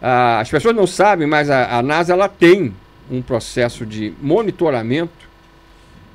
[0.02, 2.74] Ah, as pessoas não sabem, mas a, a NASA ela tem
[3.08, 5.31] um processo de monitoramento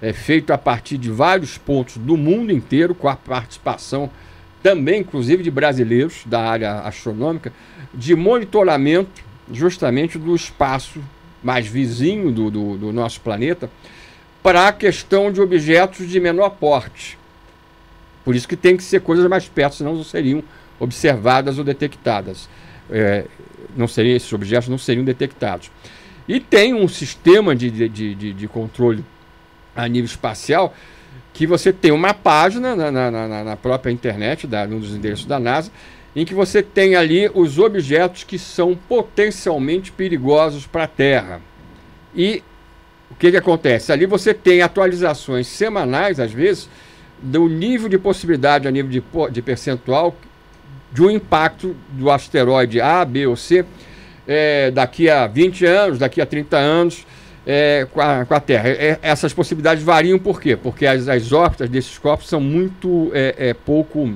[0.01, 4.09] é feito a partir de vários pontos do mundo inteiro, com a participação
[4.61, 7.53] também, inclusive, de brasileiros da área astronômica,
[7.93, 10.99] de monitoramento justamente do espaço
[11.41, 13.69] mais vizinho do, do, do nosso planeta
[14.43, 17.17] para a questão de objetos de menor porte.
[18.23, 20.43] Por isso que tem que ser coisas mais perto, senão não seriam
[20.79, 22.49] observadas ou detectadas.
[22.89, 23.25] É,
[23.75, 25.71] não seriam, esses objetos não seriam detectados.
[26.27, 29.03] E tem um sistema de, de, de, de controle
[29.77, 30.73] a nível espacial,
[31.33, 35.25] que você tem uma página na, na, na, na própria internet, da, um dos endereços
[35.25, 35.71] da NASA,
[36.15, 41.39] em que você tem ali os objetos que são potencialmente perigosos para a Terra.
[42.15, 42.43] E
[43.11, 43.91] o que, que acontece?
[43.91, 46.67] Ali você tem atualizações semanais, às vezes,
[47.21, 50.15] do nível de possibilidade a nível de, de percentual
[50.91, 53.63] de um impacto do asteroide A, B ou C
[54.27, 57.05] é, daqui a 20 anos, daqui a 30 anos
[57.49, 58.67] é, com, a, com, a, Terra.
[58.67, 60.57] É, essas possibilidades variam por quê?
[60.57, 64.13] Porque as, as órbitas desses corpos são muito é, é pouco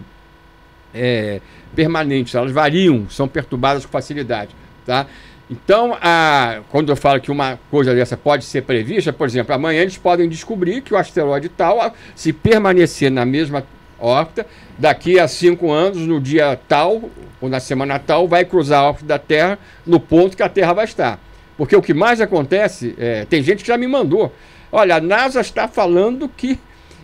[0.93, 1.39] é,
[1.73, 4.53] permanentes, elas variam, são perturbadas com facilidade.
[4.85, 5.07] Tá?
[5.49, 9.81] Então, a, quando eu falo que uma coisa dessa pode ser prevista, por exemplo, amanhã
[9.81, 13.63] eles podem descobrir que o asteroide tal, se permanecer na mesma
[13.97, 14.45] órbita,
[14.77, 17.09] daqui a cinco anos, no dia tal,
[17.39, 20.73] ou na semana tal, vai cruzar a órbita da Terra no ponto que a Terra
[20.73, 21.17] vai estar.
[21.57, 24.33] Porque o que mais acontece, é, tem gente que já me mandou.
[24.71, 26.59] Olha, a NASA está falando que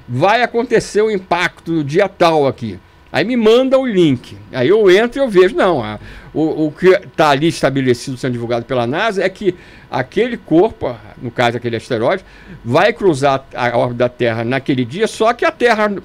[0.07, 2.79] vai acontecer o impacto no dia tal aqui.
[3.11, 4.37] Aí me manda o link.
[4.51, 5.99] Aí eu entro e eu vejo, não, a,
[6.33, 9.55] o, o que está ali estabelecido, sendo divulgado pela NASA, é que
[9.89, 12.23] aquele corpo, no caso aquele asteroide,
[12.63, 15.95] vai cruzar a órbita da Terra naquele dia, só que a Terra,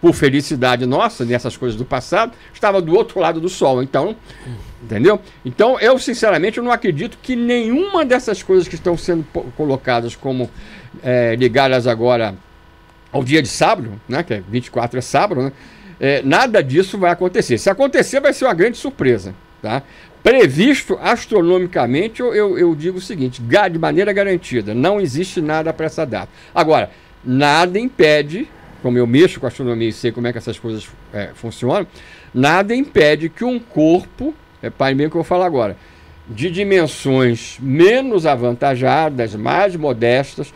[0.00, 3.82] por felicidade nossa, nessas coisas do passado, estava do outro lado do Sol.
[3.82, 4.16] Então,
[4.82, 5.20] entendeu?
[5.44, 9.24] Então, eu sinceramente eu não acredito que nenhuma dessas coisas que estão sendo
[9.56, 10.50] colocadas como
[11.02, 12.34] é, ligadas agora
[13.10, 15.52] ao dia de sábado, né, que é 24 é sábado, né,
[16.00, 17.58] é, nada disso vai acontecer.
[17.58, 19.34] Se acontecer, vai ser uma grande surpresa.
[19.60, 19.82] Tá?
[20.22, 25.86] Previsto astronomicamente, eu, eu, eu digo o seguinte: de maneira garantida, não existe nada para
[25.86, 26.28] essa data.
[26.54, 26.90] Agora,
[27.24, 28.48] nada impede,
[28.82, 31.86] como eu mexo com astronomia e sei como é que essas coisas é, funcionam,
[32.32, 35.76] nada impede que um corpo, é pai mesmo que eu falar agora,
[36.28, 40.52] de dimensões menos avantajadas, mais modestas,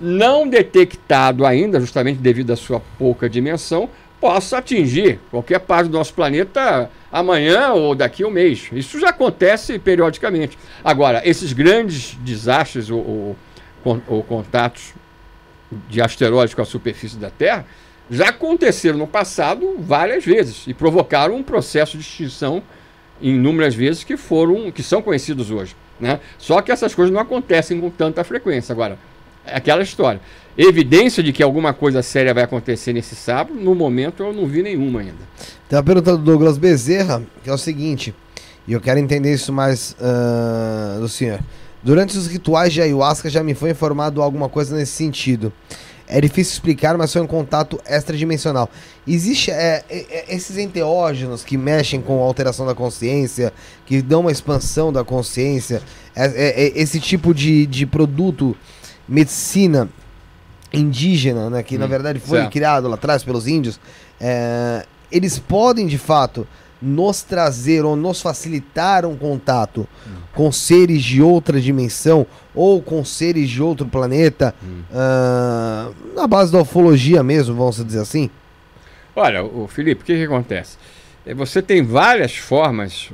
[0.00, 3.88] não detectado ainda, justamente devido à sua pouca dimensão,
[4.20, 8.68] possa atingir qualquer parte do nosso planeta amanhã ou daqui a um mês.
[8.72, 10.58] Isso já acontece periodicamente.
[10.84, 13.36] Agora, esses grandes desastres ou,
[13.84, 14.94] ou, ou contatos
[15.88, 17.66] de asteroides com a superfície da Terra
[18.10, 22.62] já aconteceram no passado várias vezes e provocaram um processo de extinção
[23.20, 26.20] inúmeras vezes que foram que são conhecidos hoje, né?
[26.38, 28.72] Só que essas coisas não acontecem com tanta frequência.
[28.72, 28.98] Agora,
[29.44, 30.20] é aquela história
[30.56, 34.62] evidência de que alguma coisa séria vai acontecer nesse sábado, no momento eu não vi
[34.62, 35.12] nenhuma ainda.
[35.68, 38.14] Tem uma pergunta do Douglas Bezerra, que é o seguinte,
[38.66, 41.40] e eu quero entender isso mais uh, do senhor.
[41.82, 45.52] Durante os rituais de ayahuasca já me foi informado alguma coisa nesse sentido.
[46.08, 48.70] É difícil explicar, mas foi um contato extradimensional.
[49.06, 53.52] Existe é, é, é esses enteógenos que mexem com a alteração da consciência,
[53.84, 55.82] que dão uma expansão da consciência,
[56.14, 58.56] é, é, é esse tipo de, de produto,
[59.08, 59.88] medicina,
[60.72, 62.52] indígena, né, que hum, na verdade foi certo.
[62.52, 63.80] criado lá atrás pelos índios,
[64.20, 66.46] é, eles podem de fato
[66.86, 70.10] nos trazer ou nos facilitar um contato hum.
[70.34, 74.82] com seres de outra dimensão ou com seres de outro planeta, hum.
[74.90, 78.30] uh, na base da ufologia mesmo, vamos dizer assim?
[79.14, 80.76] Olha, o Felipe, o que, que acontece?
[81.24, 83.10] É, você tem várias formas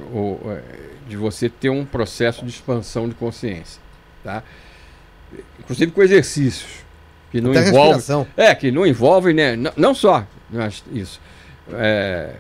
[0.47, 0.63] é,
[1.09, 3.81] de você ter um processo de expansão de consciência,
[4.23, 4.43] tá?
[5.59, 6.83] Inclusive com exercícios
[7.31, 8.29] que não Até envolve.
[8.37, 9.57] É, que não envolve, né?
[9.57, 10.27] Não, não só
[10.93, 11.19] isso.
[11.73, 12.35] É,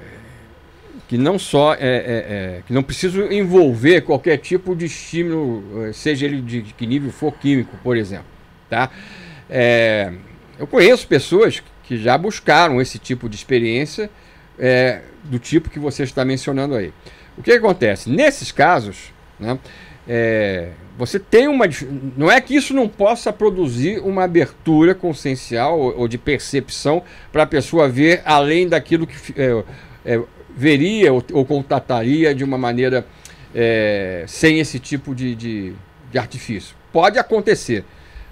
[1.13, 5.93] que não só é, é, é, que não precisa envolver qualquer tipo de estímulo, é,
[5.93, 8.25] seja ele de, de que nível for químico, por exemplo.
[8.71, 8.89] Tá?
[9.51, 10.11] É,
[10.59, 14.09] eu conheço pessoas que já buscaram esse tipo de experiência
[14.59, 16.95] é, do tipo que você está mencionando aí.
[17.37, 18.09] O que acontece?
[18.09, 19.59] Nesses casos, né,
[20.09, 21.67] é, você tem uma.
[22.17, 27.43] Não é que isso não possa produzir uma abertura consciencial ou, ou de percepção para
[27.43, 30.19] a pessoa ver além daquilo que é,
[30.57, 33.07] veria ou, ou, contataria de uma maneira
[33.55, 35.73] é, sem esse tipo de, de,
[36.11, 36.74] de artifício.
[36.93, 37.85] Pode acontecer,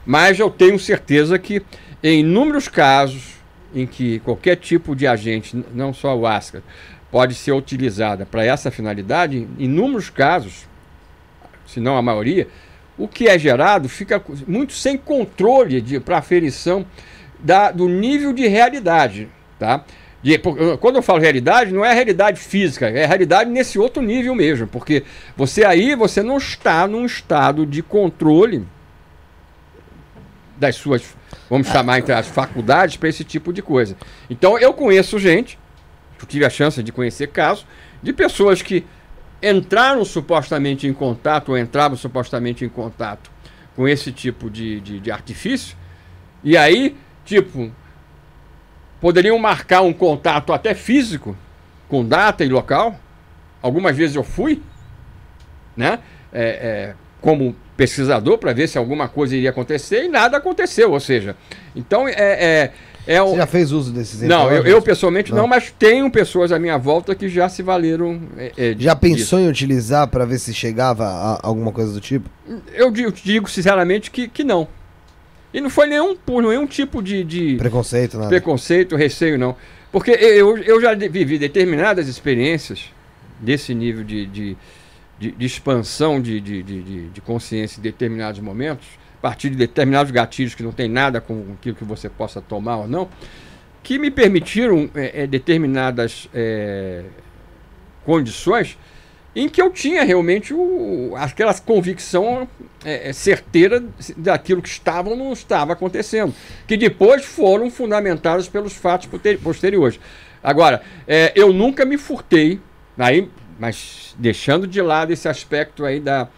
[0.05, 1.62] mas eu tenho certeza que
[2.02, 3.40] em inúmeros casos
[3.74, 6.62] em que qualquer tipo de agente, não só o ASCA,
[7.10, 10.68] pode ser utilizada para essa finalidade, em inúmeros casos
[11.70, 12.48] se não a maioria,
[12.98, 16.84] o que é gerado fica muito sem controle para aferição
[17.38, 19.28] da, do nível de realidade.
[19.59, 19.84] Tá?
[20.22, 20.38] De,
[20.80, 25.02] quando eu falo realidade, não é realidade física, é realidade nesse outro nível mesmo, porque
[25.34, 28.66] você aí você não está num estado de controle
[30.59, 31.16] das suas,
[31.48, 33.97] vamos chamar entre as faculdades para esse tipo de coisa.
[34.28, 35.59] Então eu conheço gente,
[36.20, 37.66] eu tive a chance de conhecer casos
[38.02, 38.84] de pessoas que
[39.42, 43.30] entraram supostamente em contato, ou entravam supostamente em contato
[43.74, 45.76] com esse tipo de, de, de artifício,
[46.44, 46.94] e aí,
[47.24, 47.72] tipo,
[49.01, 51.36] poderiam marcar um contato até físico,
[51.89, 52.98] com data e local.
[53.62, 54.62] Algumas vezes eu fui,
[55.77, 55.98] né?
[56.32, 60.93] É, é, como pesquisador para ver se alguma coisa iria acontecer e nada aconteceu.
[60.93, 61.36] Ou seja,
[61.74, 62.72] então é, é
[63.06, 65.39] é Você já fez uso desses Não, eu, eu, pessoalmente não.
[65.39, 65.47] não.
[65.47, 68.20] mas tenho pessoas à minha volta que já se valeram.
[68.36, 69.39] É, é, já pensou disso.
[69.39, 72.28] em utilizar para ver se chegava a alguma coisa do tipo?
[72.74, 74.68] Eu digo, digo sinceramente que, que não.
[75.52, 77.56] E não foi nenhum, nenhum tipo de, de.
[77.56, 78.28] Preconceito, nada.
[78.28, 79.56] Preconceito, receio, não.
[79.90, 82.93] Porque eu, eu já vivi determinadas experiências
[83.40, 84.56] desse nível de, de,
[85.18, 88.86] de, de expansão de, de, de, de consciência em determinados momentos
[89.20, 92.78] a partir de determinados gatilhos que não tem nada com aquilo que você possa tomar
[92.78, 93.06] ou não,
[93.82, 97.05] que me permitiram é, é, determinadas é,
[98.02, 98.78] condições
[99.35, 102.48] em que eu tinha realmente o, aquela convicção
[102.85, 103.82] é, é, certeira
[104.16, 106.35] daquilo que estava ou não estava acontecendo,
[106.66, 109.09] que depois foram fundamentados pelos fatos
[109.43, 110.01] posteriores.
[110.43, 112.61] Agora, é, eu nunca me furtei,
[112.98, 113.28] aí,
[113.59, 116.28] mas deixando de lado esse aspecto aí da,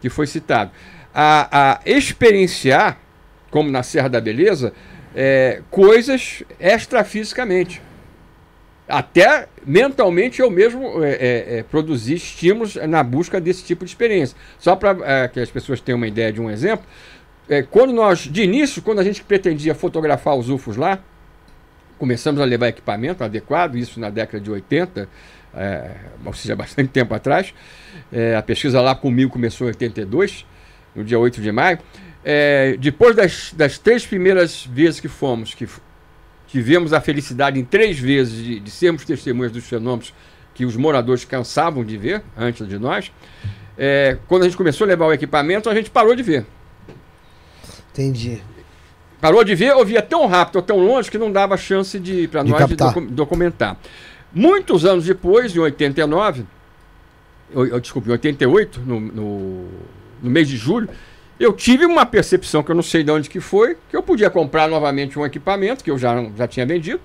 [0.00, 0.70] que foi citado,
[1.12, 2.98] a, a experienciar,
[3.50, 4.72] como na Serra da Beleza,
[5.14, 7.82] é, coisas extrafisicamente.
[8.88, 14.34] Até mentalmente eu mesmo é, é, é produzi estímulos na busca desse tipo de experiência.
[14.58, 16.86] Só para é, que as pessoas tenham uma ideia de um exemplo,
[17.50, 20.98] é, quando nós, de início, quando a gente pretendia fotografar os UFOs lá,
[21.98, 25.06] começamos a levar equipamento adequado, isso na década de 80,
[25.54, 25.90] é,
[26.24, 27.52] ou seja, bastante tempo atrás.
[28.36, 30.46] A pesquisa lá comigo começou em 82,
[30.94, 31.78] no dia 8 de maio.
[32.78, 35.66] Depois das, das três primeiras vezes que fomos, que
[36.48, 40.12] tivemos a felicidade em três vezes de, de sermos testemunhas dos fenômenos
[40.54, 43.12] que os moradores cansavam de ver antes de nós,
[43.76, 46.44] é, quando a gente começou a levar o equipamento, a gente parou de ver.
[47.92, 48.42] Entendi.
[49.20, 52.26] Parou de ver ou via tão rápido ou tão longe que não dava chance de
[52.26, 52.88] para nós captar.
[52.88, 53.76] de docu documentar.
[54.32, 56.44] Muitos anos depois, em 89,
[57.50, 59.68] eu, eu, desculpa, em 88, no, no,
[60.22, 60.88] no mês de julho,
[61.38, 64.28] eu tive uma percepção que eu não sei de onde que foi, que eu podia
[64.28, 67.00] comprar novamente um equipamento que eu já, já tinha vendido,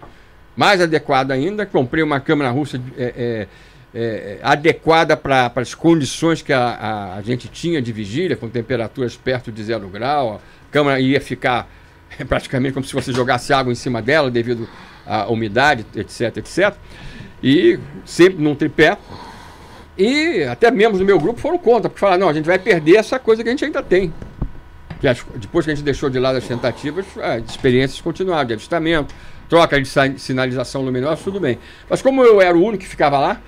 [0.55, 1.65] mais adequado ainda.
[1.65, 3.47] Comprei uma câmera russa é, é,
[3.93, 9.15] é, adequada para as condições que a, a, a, gente tinha de vigília, com temperaturas
[9.15, 10.41] perto de zero grau,
[10.71, 11.69] câmera ia ficar
[12.27, 14.67] praticamente como se você jogasse água em cima dela devido
[15.05, 16.73] à umidade, etc, etc.
[17.43, 18.97] E sempre num tripé.
[19.97, 22.95] E até membros do meu grupo foram contra, porque falaram, não, a gente vai perder
[22.95, 24.13] essa coisa que a gente ainda tem.
[25.35, 29.13] depois que a gente deixou de lado as tentativas, as experiências continuaram, de avistamento,
[29.47, 29.87] troca de
[30.19, 31.59] sinalização luminosa, tudo bem.
[31.89, 33.39] Mas como eu era o único que ficava lá,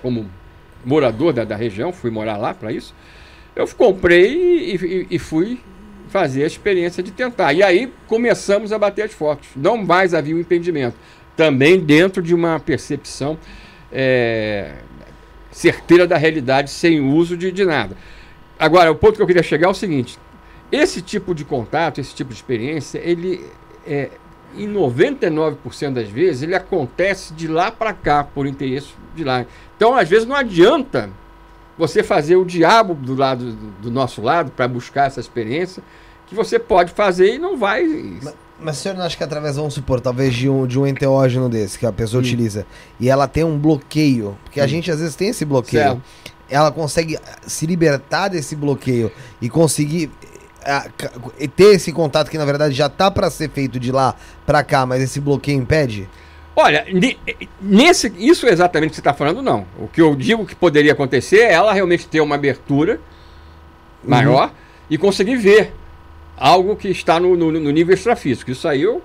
[0.00, 0.30] como
[0.84, 2.94] morador da, da região, fui morar lá para isso,
[3.54, 5.60] eu comprei e, e, e fui
[6.08, 7.52] fazer a experiência de tentar.
[7.52, 9.48] E aí começamos a bater as fotos.
[9.54, 10.96] Não mais havia um impedimento.
[11.36, 13.38] Também dentro de uma percepção
[13.92, 14.74] é,
[15.50, 17.96] certeira da realidade, sem uso de, de nada.
[18.58, 20.18] Agora, o ponto que eu queria chegar é o seguinte:
[20.70, 23.44] esse tipo de contato, esse tipo de experiência, ele
[23.86, 24.10] é,
[24.56, 29.46] em 99% das vezes, ele acontece de lá para cá, por interesse de lá.
[29.76, 31.10] Então, às vezes, não adianta
[31.78, 35.82] você fazer o diabo do lado do nosso lado para buscar essa experiência
[36.26, 37.84] que você pode fazer e não vai.
[38.22, 40.86] Mas, mas o senhor não acha que através, vamos supor, talvez de um, de um
[40.86, 42.66] enteógeno desse que a pessoa utiliza
[42.98, 46.02] e ela tem um bloqueio, porque a gente às vezes tem esse bloqueio, certo.
[46.48, 49.10] ela consegue se libertar desse bloqueio
[49.40, 50.10] e conseguir
[51.56, 54.14] ter esse contato que na verdade já tá para ser feito de lá
[54.44, 56.08] para cá, mas esse bloqueio impede?
[56.54, 56.84] Olha,
[57.60, 59.64] nesse, isso exatamente que você está falando, não.
[59.78, 63.00] O que eu digo que poderia acontecer é ela realmente ter uma abertura
[64.04, 64.54] maior uhum.
[64.90, 65.72] e conseguir ver
[66.40, 68.50] algo que está no, no, no, nível extrafísico.
[68.50, 69.02] Isso aí eu.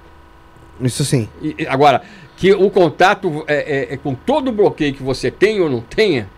[0.79, 1.27] Isso sim.
[1.41, 2.01] E, agora,
[2.37, 5.81] que o contato é, é, é, com todo o bloqueio que você tem ou não
[5.81, 6.29] tenha,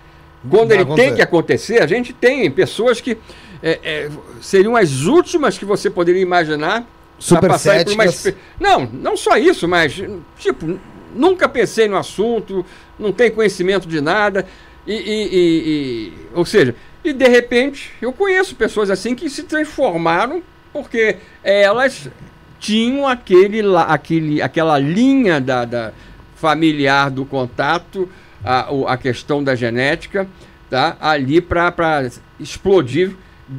[0.50, 3.18] quando ele tem que acontecer, a gente tem pessoas que
[3.62, 4.10] é, é,
[4.42, 6.88] seriam as últimas que você poderia imaginar
[7.20, 8.06] super passar por uma
[8.60, 10.02] Não, não só isso, mas
[10.38, 10.80] tipo
[11.14, 12.66] nunca pensei no assunto,
[12.98, 14.46] não tem conhecimento de nada,
[14.86, 20.44] e, e, e, ou seja, e de repente eu conheço pessoas assim que se transformaram
[20.72, 22.10] porque elas
[22.60, 25.94] tinham aquele, aquele, aquela linha da, da
[26.36, 28.10] familiar do contato,
[28.44, 30.28] a, a questão da genética,
[30.70, 30.98] tá?
[31.00, 33.16] ali para explodir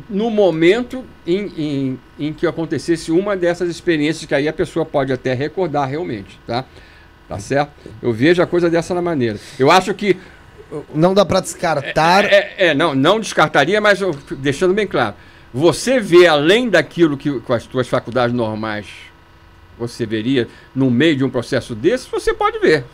[0.09, 5.13] no momento em, em, em que acontecesse uma dessas experiências que aí a pessoa pode
[5.13, 6.65] até recordar realmente, tá?
[7.29, 7.73] Tá certo?
[8.03, 9.39] Eu vejo a coisa dessa maneira.
[9.59, 10.17] Eu acho que.
[10.95, 12.25] Não dá para descartar.
[12.25, 14.01] É, é, é, não, não descartaria, mas
[14.39, 15.15] deixando bem claro.
[15.53, 18.87] Você vê além daquilo que com as suas faculdades normais
[19.79, 22.85] você veria no meio de um processo desse, você pode ver.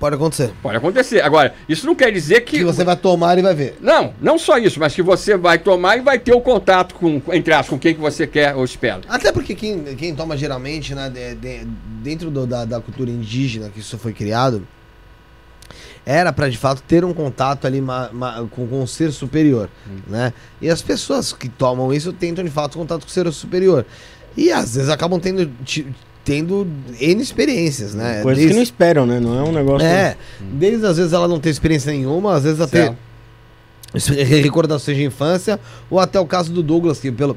[0.00, 0.50] Pode acontecer.
[0.62, 1.20] Pode acontecer.
[1.20, 2.58] Agora, isso não quer dizer que.
[2.58, 3.76] Que você vai tomar e vai ver.
[3.82, 7.20] Não, não só isso, mas que você vai tomar e vai ter o contato com,
[7.30, 9.02] entre as, com quem que você quer ou espera.
[9.06, 11.66] Até porque quem, quem toma geralmente, né, de, de,
[12.02, 14.66] dentro do, da, da cultura indígena que isso foi criado,
[16.04, 19.68] era para de fato ter um contato ali ma, ma, com, com um ser superior,
[19.88, 19.98] hum.
[20.08, 20.32] né?
[20.60, 23.84] E as pessoas que tomam isso tentam de fato contato com o ser superior.
[24.36, 25.50] E às vezes acabam tendo
[26.24, 26.66] tendo
[27.00, 28.22] N experiências, né?
[28.22, 28.52] Coisas desde...
[28.52, 29.18] que não esperam, né?
[29.18, 29.86] Não é um negócio.
[29.86, 32.94] É, desde às vezes ela não tem experiência nenhuma, às vezes até
[34.42, 35.58] recordações de infância,
[35.90, 37.36] ou até o caso do Douglas, que pelo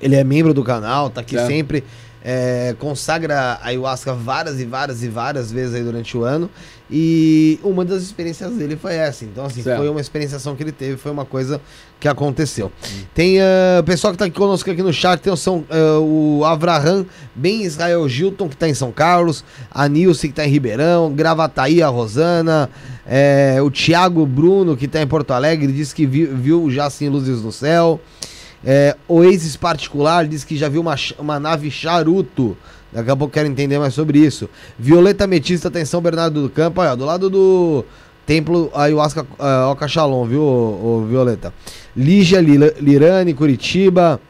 [0.00, 1.84] ele é membro do canal, tá aqui sempre
[2.28, 6.50] é, consagra a ayahuasca várias e várias e várias vezes aí durante o ano.
[6.90, 9.24] E uma das experiências dele foi essa.
[9.24, 9.78] Então, assim, certo.
[9.78, 11.60] foi uma experienciação que ele teve, foi uma coisa
[11.98, 12.66] que aconteceu.
[12.66, 13.02] Hum.
[13.12, 13.42] Tem o
[13.80, 17.04] uh, pessoal que está aqui conosco aqui no chat, tem o, São, uh, o Avraham
[17.34, 21.82] Ben Israel Gilton, que está em São Carlos, a Nilce, que está em Ribeirão, Gravataí,
[21.82, 22.70] a Rosana,
[23.04, 27.08] é, o Thiago Bruno, que está em Porto Alegre, disse que viu, viu já assim
[27.08, 28.00] luzes no céu.
[28.64, 32.56] É, Oasis Particular diz que já viu uma, uma nave charuto.
[32.92, 34.48] Daqui a pouco quero entender mais sobre isso.
[34.78, 37.84] Violeta Metista tem São Bernardo do Campo, olha, do lado do
[38.24, 41.52] Templo Ayahuasca uh, Oca Shalom, viu, Violeta?
[41.96, 44.20] Lígia Lirane, Curitiba.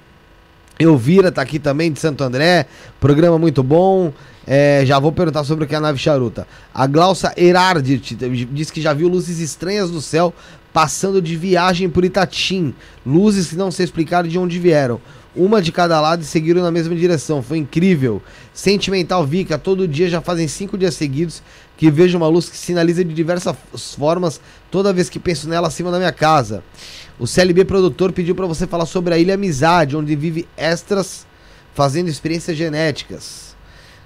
[0.79, 2.67] Elvira tá aqui também, de Santo André.
[3.01, 4.13] Programa muito bom.
[4.47, 6.47] É, já vou perguntar sobre o que é a nave charuta.
[6.73, 10.33] A Glaucia Erardi diz que já viu luzes estranhas no céu
[10.73, 12.75] passando de viagem por Itatim.
[13.05, 15.01] Luzes que não se explicaram de onde vieram.
[15.37, 17.43] Uma de cada lado e seguiram na mesma direção.
[17.43, 18.23] Foi incrível.
[18.55, 21.43] Sentimental Vika, todo dia já fazem cinco dias seguidos
[21.77, 23.55] que vejo uma luz que sinaliza de diversas
[23.97, 24.41] formas
[24.71, 26.65] toda vez que penso nela acima da minha casa.
[27.19, 31.27] O CLB produtor pediu para você falar sobre a Ilha Amizade, onde vive extras
[31.75, 33.46] fazendo experiências genéticas.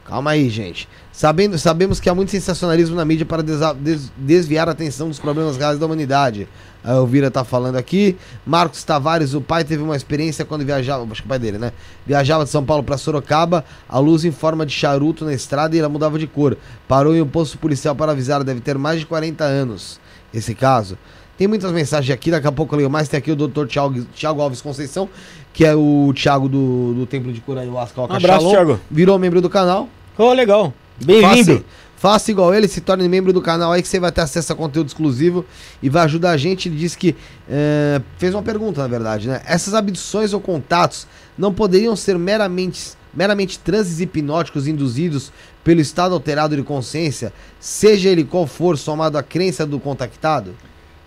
[0.04, 0.88] Calma aí, gente.
[1.12, 5.56] Sabendo, sabemos que há muito sensacionalismo na mídia para des desviar a atenção dos problemas
[5.56, 6.48] reais da humanidade.
[6.82, 8.16] A Elvira tá falando aqui.
[8.44, 11.72] Marcos Tavares, o pai teve uma experiência quando viajava, acho que o pai dele, né?
[12.06, 15.78] Viajava de São Paulo para Sorocaba, a luz em forma de charuto na estrada e
[15.78, 16.56] ela mudava de cor.
[16.88, 20.00] Parou em um posto policial para avisar, deve ter mais de 40 anos
[20.32, 20.96] esse caso.
[21.36, 23.08] Tem muitas mensagens aqui, daqui a pouco eu leio mais.
[23.08, 25.08] Tem aqui o doutor Thiago Alves Conceição,
[25.52, 28.00] que é o Thiago do, do Templo de Cura Ayahuasca.
[28.00, 28.80] Um abraço, Thiago.
[28.90, 29.88] Virou membro do canal.
[30.16, 30.72] Oh, legal.
[31.04, 31.64] Bem-vindo.
[31.96, 34.56] Faça igual ele, se torne membro do canal aí que você vai ter acesso a
[34.56, 35.44] conteúdo exclusivo
[35.82, 36.66] e vai ajudar a gente.
[36.66, 37.14] Ele disse que
[37.46, 39.42] é, fez uma pergunta, na verdade, né?
[39.44, 41.06] Essas abduções ou contatos
[41.36, 45.30] não poderiam ser meramente, meramente transes hipnóticos induzidos
[45.62, 50.54] pelo estado alterado de consciência, seja ele qual for, somado à crença do contactado?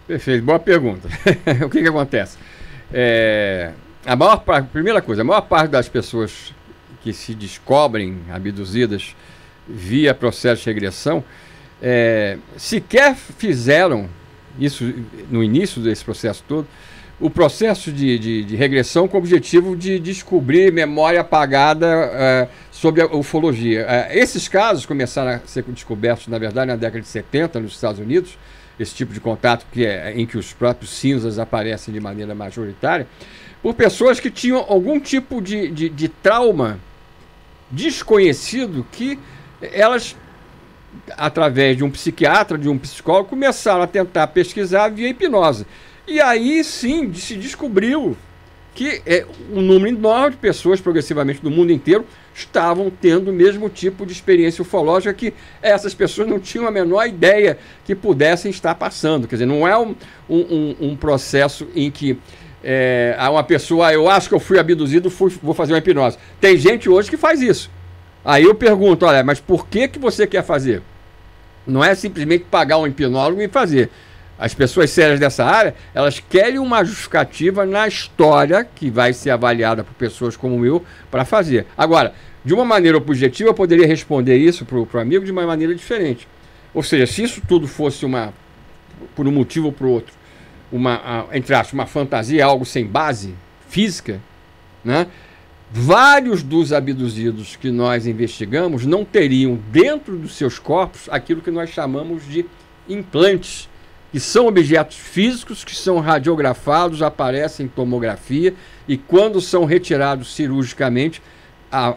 [0.05, 1.09] Perfeito, boa pergunta.
[1.65, 2.37] o que, que acontece?
[2.93, 3.71] É,
[4.05, 6.53] a maior parte, primeira coisa, a maior parte das pessoas
[7.01, 9.15] que se descobrem abduzidas
[9.67, 11.23] via processo de regressão,
[11.81, 14.09] é, sequer fizeram
[14.59, 14.93] isso
[15.29, 16.67] no início desse processo todo,
[17.19, 23.01] o processo de, de, de regressão com o objetivo de descobrir memória apagada é, sobre
[23.01, 23.85] a ufologia.
[23.87, 27.99] É, esses casos começaram a ser descobertos, na verdade, na década de 70 nos Estados
[27.99, 28.37] Unidos,
[28.79, 33.07] esse tipo de contato que é, em que os próprios cinzas aparecem de maneira majoritária,
[33.61, 36.79] por pessoas que tinham algum tipo de, de, de trauma
[37.71, 39.17] desconhecido que
[39.61, 40.15] elas,
[41.11, 45.65] através de um psiquiatra, de um psicólogo, começaram a tentar pesquisar via hipnose.
[46.05, 48.17] E aí sim se descobriu
[48.75, 53.69] que é, um número enorme de pessoas, progressivamente do mundo inteiro, estavam tendo o mesmo
[53.69, 58.75] tipo de experiência ufológica que essas pessoas não tinham a menor ideia que pudessem estar
[58.75, 59.27] passando.
[59.27, 59.95] Quer dizer, não é um,
[60.29, 62.17] um, um processo em que
[62.63, 66.17] é, uma pessoa, ah, eu acho que eu fui abduzido, fui, vou fazer uma hipnose.
[66.39, 67.69] Tem gente hoje que faz isso.
[68.23, 70.81] Aí eu pergunto, olha, mas por que, que você quer fazer?
[71.67, 73.89] Não é simplesmente pagar um hipnólogo e fazer.
[74.43, 79.85] As pessoas sérias dessa área, elas querem uma justificativa na história que vai ser avaliada
[79.85, 81.65] por pessoas como eu para fazer.
[81.77, 82.13] Agora,
[82.43, 86.27] de uma maneira objetiva, eu poderia responder isso para o amigo de uma maneira diferente.
[86.73, 88.33] Ou seja, se isso tudo fosse uma,
[89.15, 90.13] por um motivo ou por outro,
[90.69, 93.33] uma, entre aspas, uma fantasia, algo sem base
[93.69, 94.19] física,
[94.83, 95.07] né?
[95.71, 101.69] vários dos abduzidos que nós investigamos não teriam dentro dos seus corpos aquilo que nós
[101.69, 102.45] chamamos de
[102.89, 103.69] implantes,
[104.13, 108.53] que são objetos físicos que são radiografados, aparecem em tomografia
[108.87, 111.19] e quando são retirados cirurgicamente,
[111.71, 111.95] a,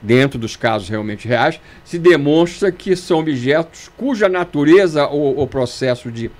[0.00, 6.10] dentro dos casos realmente reais, se demonstra que são objetos cuja natureza ou, ou processo
[6.10, 6.30] de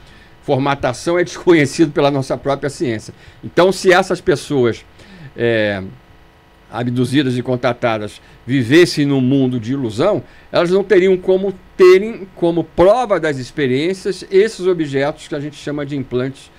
[0.40, 3.12] formatação é desconhecido pela nossa própria ciência.
[3.44, 4.82] Então, se essas pessoas
[5.36, 5.82] é,
[6.72, 13.20] abduzidas e contatadas vivessem num mundo de ilusão, elas não teriam como terem como prova
[13.20, 16.50] das experiências esses objetos que a gente chama de implantes,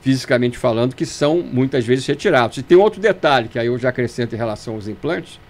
[0.00, 2.58] fisicamente falando, que são muitas vezes retirados.
[2.58, 5.40] E tem outro detalhe que aí eu já acrescento em relação aos implantes,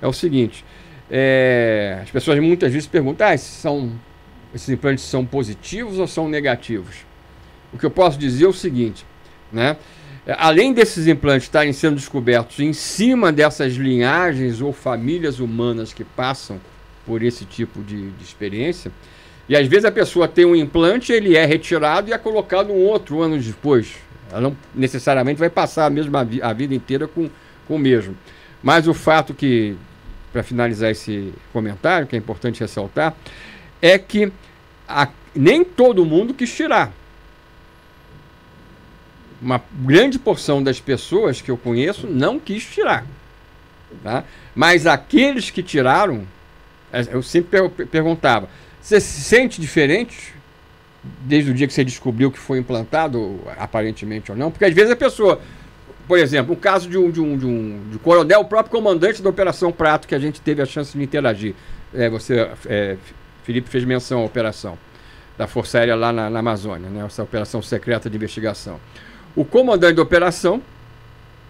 [0.00, 0.64] é o seguinte,
[1.10, 3.92] é, as pessoas muitas vezes perguntam, ah, esses, são,
[4.54, 7.04] esses implantes são positivos ou são negativos?
[7.72, 9.04] O que eu posso dizer é o seguinte,
[9.50, 9.76] né?
[10.26, 16.04] É, além desses implantes estarem sendo descobertos em cima dessas linhagens ou famílias humanas que
[16.04, 16.60] passam
[17.04, 18.92] por esse tipo de, de experiência,
[19.48, 22.86] e às vezes a pessoa tem um implante, ele é retirado e é colocado um
[22.86, 23.96] outro ano depois.
[24.30, 27.28] Ela não necessariamente vai passar a mesma vi a vida inteira com,
[27.66, 28.16] com o mesmo.
[28.62, 29.76] Mas o fato que
[30.32, 33.14] para finalizar esse comentário, que é importante ressaltar,
[33.82, 34.32] é que
[34.88, 36.92] a, nem todo mundo quis tirar.
[39.42, 43.04] Uma grande porção das pessoas que eu conheço não quis tirar.
[44.02, 44.24] Tá?
[44.54, 46.26] Mas aqueles que tiraram,
[47.10, 48.48] eu sempre per perguntava:
[48.80, 50.34] você se sente diferente
[51.02, 54.50] desde o dia que você descobriu que foi implantado, aparentemente ou não?
[54.50, 55.40] Porque às vezes a pessoa,
[56.06, 59.20] por exemplo, um caso de um, de um, de um de coronel, o próprio comandante
[59.20, 61.54] da Operação Prato, que a gente teve a chance de interagir.
[61.92, 62.96] É, você, é,
[63.42, 64.78] Felipe, fez menção à operação
[65.36, 68.78] da Força Aérea lá na, na Amazônia, né, essa operação secreta de investigação.
[69.34, 70.62] O comandante da operação,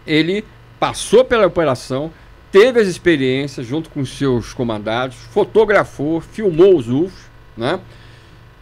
[0.06, 0.44] ele
[0.78, 2.12] passou pela operação,
[2.50, 7.12] teve as experiências junto com seus comandados, fotografou, filmou os UFOs,
[7.56, 7.80] né?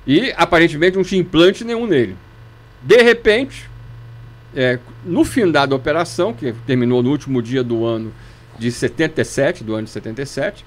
[0.07, 2.17] E aparentemente não tinha implante nenhum nele.
[2.83, 3.69] De repente,
[4.55, 8.13] é, no fim da operação, que terminou no último dia do ano
[8.59, 10.65] de 77, do ano de 77,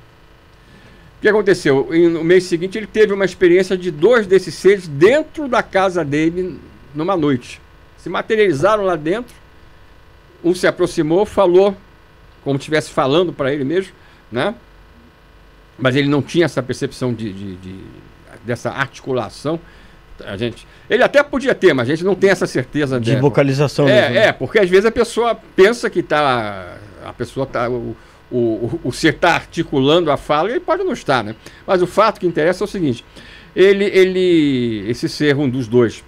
[1.18, 1.90] o que aconteceu?
[2.12, 6.60] No mês seguinte, ele teve uma experiência de dois desses seres dentro da casa dele
[6.94, 7.62] numa noite.
[8.04, 9.34] Se materializaram lá dentro.
[10.44, 11.74] Um se aproximou, falou,
[12.44, 13.94] como estivesse falando para ele mesmo,
[14.30, 14.54] né?
[15.80, 17.80] Mas ele não tinha essa percepção de, de, de
[18.44, 19.58] dessa articulação.
[20.26, 23.22] A gente, ele até podia ter, mas a gente não tem essa certeza de dela.
[23.22, 23.88] vocalização.
[23.88, 24.28] É, mesmo, né?
[24.28, 26.76] é, porque às vezes a pessoa pensa que está,
[27.06, 27.96] a pessoa está, o,
[28.30, 31.38] o, o ser está articulando a fala e ele pode não estar, né?
[31.66, 33.06] Mas o fato que interessa é o seguinte:
[33.56, 36.04] ele, ele, esse ser um dos dois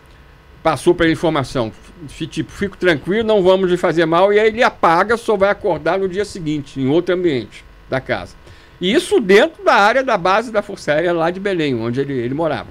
[0.65, 1.71] passou para a informação,
[2.07, 5.97] tipo, fico tranquilo, não vamos lhe fazer mal, e aí ele apaga, só vai acordar
[5.97, 8.35] no dia seguinte, em outro ambiente da casa.
[8.79, 12.13] E isso dentro da área da base da Força Aérea lá de Belém, onde ele,
[12.13, 12.67] ele morava.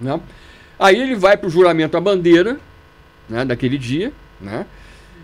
[0.00, 0.18] Né?
[0.78, 2.58] Aí ele vai para o juramento à bandeira,
[3.28, 4.66] né, daquele dia, né?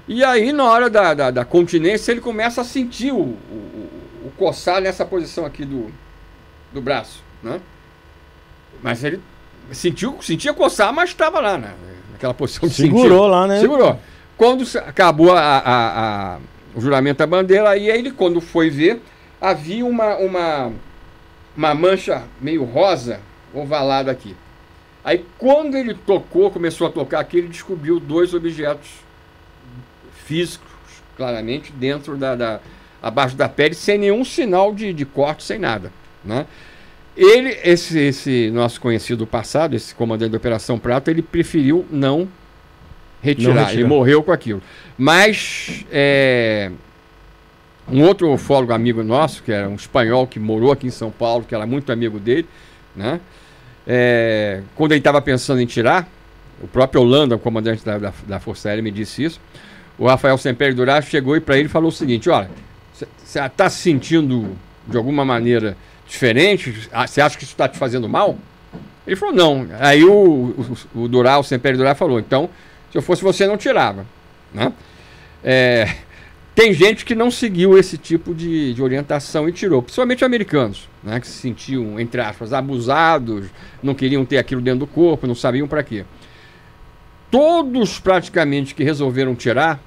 [0.09, 3.90] E aí, na hora da, da, da continência, ele começa a sentir o, o,
[4.24, 5.90] o, coçar nessa posição aqui do,
[6.72, 7.60] do braço, né?
[8.80, 9.20] Mas ele
[9.72, 11.74] sentiu, sentia coçar, mas estava lá, né?
[12.16, 13.30] Naquela posição de Segurou sentir.
[13.30, 13.60] lá, né?
[13.60, 13.98] Segurou.
[14.38, 16.38] Quando acabou a, a, a,
[16.74, 19.02] o juramento à bandeira, aí ele, quando foi ver,
[19.38, 20.72] havia uma, uma,
[21.55, 23.20] uma mancha meio rosa
[23.52, 24.34] ovalada aqui.
[25.05, 28.88] Aí quando ele tocou, começou a tocar aqui, ele descobriu dois objetos
[30.24, 30.70] físicos,
[31.18, 32.60] claramente, dentro da, da
[33.02, 35.93] abaixo da pele, sem nenhum sinal de, de corte, sem nada.
[36.24, 36.47] Né?
[37.16, 42.28] Ele, esse, esse nosso conhecido passado, esse comandante da Operação Prato, ele preferiu não
[43.22, 43.55] retirar.
[43.55, 43.80] Não retirar.
[43.80, 44.62] Ele morreu com aquilo.
[44.98, 46.70] Mas é,
[47.88, 51.44] um outro ufólogo amigo nosso, que era um espanhol que morou aqui em São Paulo,
[51.44, 52.47] que era muito amigo dele,
[52.94, 53.20] né?
[53.86, 56.09] É, quando ele estava pensando em tirar,
[56.60, 59.40] o próprio Holanda, o comandante da, da, da Força Aérea, me disse isso.
[59.98, 62.51] O Rafael Semperi Duraz chegou e para ele falou o seguinte: olha,
[62.93, 64.56] você está se sentindo
[64.86, 65.76] de alguma maneira
[66.07, 66.89] diferente?
[66.93, 68.39] Ah, você acha que isso está te fazendo mal?
[69.07, 69.69] Ele falou: não.
[69.78, 72.51] Aí o, o, o Dural, o Semperi Duraz falou: então,
[72.91, 74.07] se eu fosse você, não tirava.
[74.53, 74.73] Né?
[75.45, 75.97] É,
[76.57, 81.20] tem gente que não seguiu esse tipo de, de orientação e tirou, principalmente americanos, né,
[81.20, 83.49] que se sentiam, entre aspas, abusados,
[83.83, 86.07] não queriam ter aquilo dentro do corpo, não sabiam para quê.
[87.31, 89.78] Todos praticamente que resolveram tirar,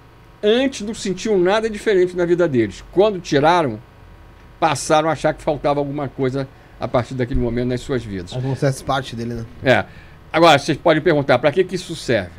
[0.44, 2.84] antes não sentiam nada diferente na vida deles.
[2.92, 3.80] Quando tiraram,
[4.60, 6.48] passaram a achar que faltava alguma coisa
[6.80, 8.34] a partir daquele momento nas suas vidas.
[8.34, 9.46] Acontece parte dele, né?
[9.64, 9.86] É.
[10.32, 12.32] Agora, vocês podem perguntar, para que, que isso serve?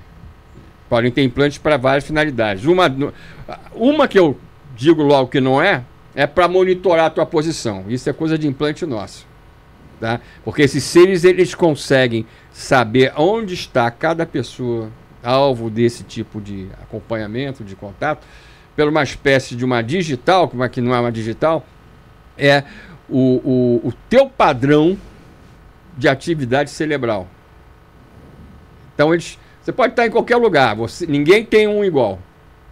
[0.89, 2.65] Podem ter implantes para várias finalidades.
[2.65, 2.87] Uma,
[3.75, 4.39] uma que eu
[4.77, 5.85] digo logo que não é,
[6.15, 7.85] é para monitorar a tua posição.
[7.89, 9.27] Isso é coisa de implante nosso.
[10.01, 10.21] Tá?
[10.45, 14.91] Porque esses seres eles conseguem saber onde está cada pessoa
[15.23, 18.27] alvo desse tipo de acompanhamento, de contato,
[18.75, 21.67] pela uma espécie de uma digital, como é que não é uma digital,
[22.37, 22.65] é
[23.09, 24.97] o, o, o teu padrão
[25.97, 27.29] de atividade cerebral.
[28.95, 32.19] Então eles você pode estar em qualquer lugar, você, ninguém tem um igual,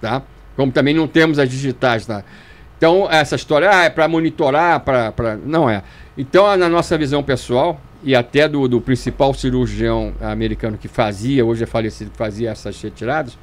[0.01, 0.23] tá?
[0.57, 2.25] Como também não temos as digitais, tá?
[2.77, 5.37] Então, essa história ah, é para monitorar, para.
[5.45, 5.83] Não é.
[6.17, 11.65] Então, na nossa visão pessoal, e até do, do principal cirurgião americano que fazia, hoje
[11.65, 13.37] é falecido, que fazia essas retiradas,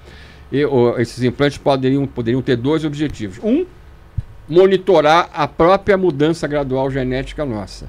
[0.52, 0.62] e,
[0.98, 3.40] esses implantes poderiam, poderiam ter dois objetivos.
[3.44, 3.66] Um,
[4.47, 7.88] monitorar a própria mudança gradual genética nossa.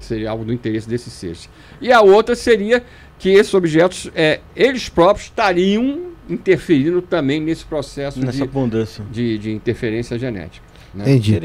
[0.00, 1.48] Seria algo do interesse desses seres.
[1.80, 2.84] E a outra seria
[3.18, 8.48] que esses objetos, é, eles próprios estariam interferindo também nesse processo Nessa de,
[9.10, 10.64] de, de, interferência genética.
[10.94, 11.04] Né?
[11.04, 11.40] Entendi.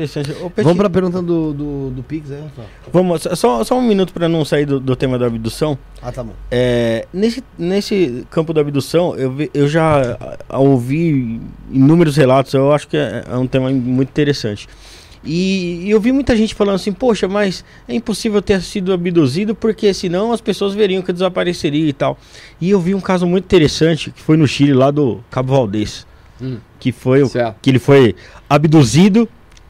[0.58, 2.68] Vamos para a pergunta do, do, do Pix, né, Rafael?
[2.94, 5.78] Vamos, só, só um minuto para não sair do, do, tema da abdução.
[6.02, 6.34] Ah, tá bom.
[6.52, 10.18] É, nesse, nesse campo da abdução, eu, eu já
[10.50, 14.68] ouvi inúmeros relatos, eu acho que é, é um tema muito interessante.
[15.24, 19.54] E, e eu vi muita gente falando assim, poxa, mas é impossível ter sido abduzido
[19.54, 22.18] porque senão as pessoas veriam que desapareceria e tal.
[22.62, 26.08] E eu vi um caso muito interessante que foi no Chile, lá do Cabo Valdez.
[26.42, 26.58] Hum.
[26.80, 27.30] Que foi o,
[27.62, 28.16] que ele foi
[28.50, 29.28] abduzido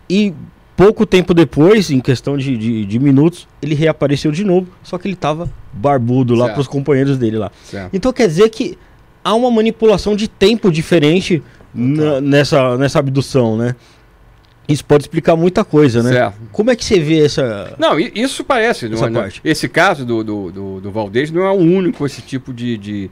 [0.10, 0.34] e
[0.76, 5.07] pouco tempo depois, em questão de, de, de minutos, ele reapareceu de novo, só que
[5.07, 6.56] ele tava barbudo lá Certo.
[6.56, 7.52] pros companheiros dele lá.
[7.64, 7.90] Certo.
[7.94, 8.77] Então quer dizer que
[9.23, 13.76] há uma manipulação de tempo diferente na- nessa, nessa abdução, né?
[14.68, 16.11] Isso pode explicar muita coisa, né?
[16.14, 16.38] Certo.
[16.52, 17.76] Como é que você vê essa.
[17.80, 18.88] Não, isso parece.
[18.88, 19.41] Não, Essa não- parte.
[19.44, 23.10] esse caso do, do, do, do Valdez não é o único esse tipo de, de,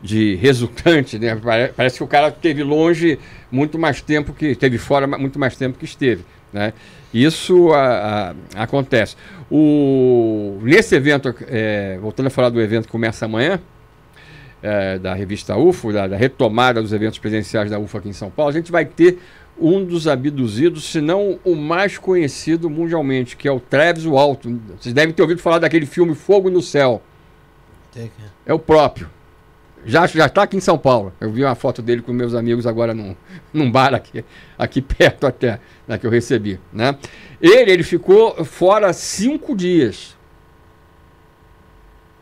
[0.00, 1.34] de resultante, né?
[1.34, 3.18] Pare- Parece que o cara esteve longe
[3.50, 4.46] muito mais tempo que.
[4.46, 6.24] esteve fora muito mais tempo que esteve.
[6.52, 6.72] Né?
[7.12, 9.16] Isso a- a- acontece.
[9.50, 13.60] O, nesse evento, é, voltando a falar do evento que começa amanhã,
[14.62, 18.30] é, da revista UFO, da, da retomada dos eventos presenciais da UFO aqui em São
[18.30, 19.18] Paulo, a gente vai ter
[19.58, 24.58] um dos abduzidos, se não o mais conhecido mundialmente, que é o Travis Walton.
[24.78, 27.02] Vocês devem ter ouvido falar daquele filme Fogo no Céu.
[28.46, 29.08] É o próprio.
[29.84, 31.12] Já já está aqui em São Paulo.
[31.20, 33.16] Eu vi uma foto dele com meus amigos agora num,
[33.52, 34.24] num bar aqui,
[34.58, 36.60] aqui perto até, né, que eu recebi.
[36.72, 36.96] Né?
[37.40, 40.16] Ele, ele ficou fora cinco dias.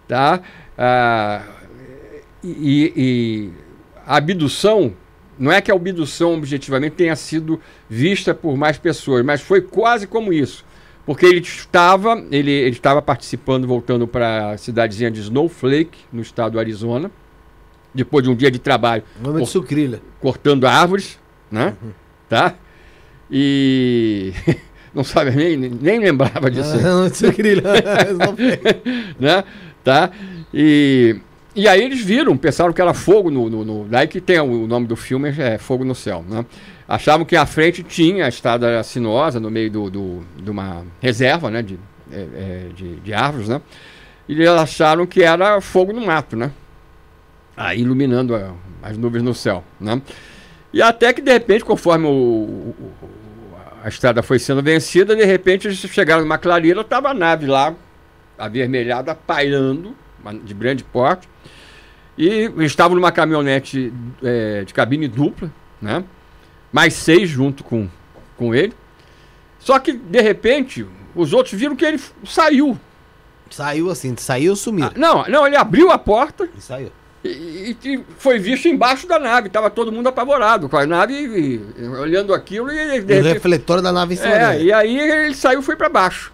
[0.06, 0.40] Tá?
[0.76, 1.42] Ah,
[2.42, 3.50] e, e
[4.06, 4.94] a abdução,
[5.38, 10.06] não é que a abdução objetivamente tenha sido vista por mais pessoas, mas foi quase
[10.06, 10.64] como isso.
[11.04, 16.52] Porque ele estava, ele, ele estava participando, voltando para a cidadezinha de Snowflake, no estado
[16.52, 17.10] do Arizona,
[17.94, 20.00] depois de um dia de trabalho Nome de Por- sucrilha.
[20.20, 21.18] cortando árvores,
[21.50, 21.74] né?
[21.82, 21.90] Uhum.
[22.28, 22.54] Tá?
[23.30, 24.32] E
[24.94, 26.76] não sabe nem, nem lembrava disso.
[26.80, 27.62] Nome de sucrilha.
[29.18, 29.44] né?
[29.84, 30.10] Tá?
[30.52, 31.16] E,
[31.54, 34.66] e aí eles viram, pensaram que era fogo no, no, no- Daí que tem o
[34.66, 36.44] nome do filme, é Fogo no Céu, né?
[36.86, 41.50] Achavam que à frente tinha a estrada sinuosa no meio do, do- de uma reserva,
[41.50, 41.62] né?
[41.62, 41.78] De,
[42.10, 43.60] é, é, de, de árvores, né?
[44.28, 46.50] E eles acharam que era fogo no mato, né?
[47.58, 50.00] Aí iluminando a- as nuvens no céu, né?
[50.72, 52.74] E até que de repente, conforme o, o-
[53.82, 57.74] a estrada foi sendo vencida, de repente eles chegaram numa clareira, estava a nave lá,
[58.36, 59.94] avermelhada, pairando,
[60.44, 61.28] de grande porte,
[62.16, 66.04] e estavam numa caminhonete é, de cabine dupla, né?
[66.72, 67.88] Mais seis junto com,
[68.36, 68.72] com ele.
[69.58, 72.78] Só que, de repente, os outros viram que ele saiu.
[73.50, 74.86] Saiu assim, saiu sumiu.
[74.86, 76.92] Ah, não, não, ele abriu a porta E saiu.
[77.24, 79.48] E, foi visto embaixo da nave.
[79.48, 83.22] Tava todo mundo apavorado com a nave e- e olhando aquilo e de O repente,
[83.32, 84.64] refletor da nave em cima é, dele.
[84.64, 86.32] e aí ele saiu e foi para baixo.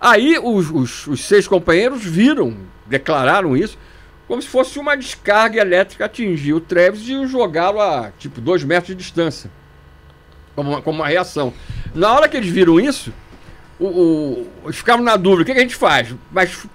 [0.00, 2.56] Aí os, os- os seis companheiros viram,
[2.86, 3.78] declararam isso,
[4.26, 8.88] como se fosse uma descarga elétrica atingir o Travis e jogá-lo a tipo dois metros
[8.88, 9.50] de distância.
[10.54, 11.52] Como uma, como uma reação.
[11.94, 13.12] Na hora que eles viram isso,
[13.78, 16.14] o, o- eles ficaram na dúvida, o que, que a gente faz?
[16.32, 16.66] Mas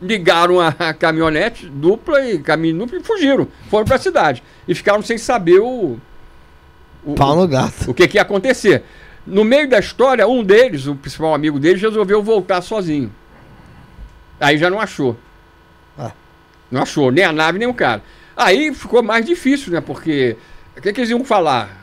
[0.00, 3.48] ligaram a, a caminhonete dupla e caminho duplo e fugiram.
[3.70, 4.42] Foram para a cidade.
[4.66, 5.98] E ficaram sem saber o.
[7.04, 7.90] o- Pau no gato.
[7.90, 8.82] o que, que ia acontecer.
[9.26, 13.12] No meio da história, um deles, o principal amigo deles, resolveu voltar sozinho.
[14.40, 15.16] Aí já não achou.
[15.98, 16.12] Ah.
[16.70, 18.02] Não achou, nem a nave, nem o cara.
[18.36, 19.80] Aí ficou mais difícil, né?
[19.80, 20.36] Porque
[20.76, 21.76] o que, que eles iam falar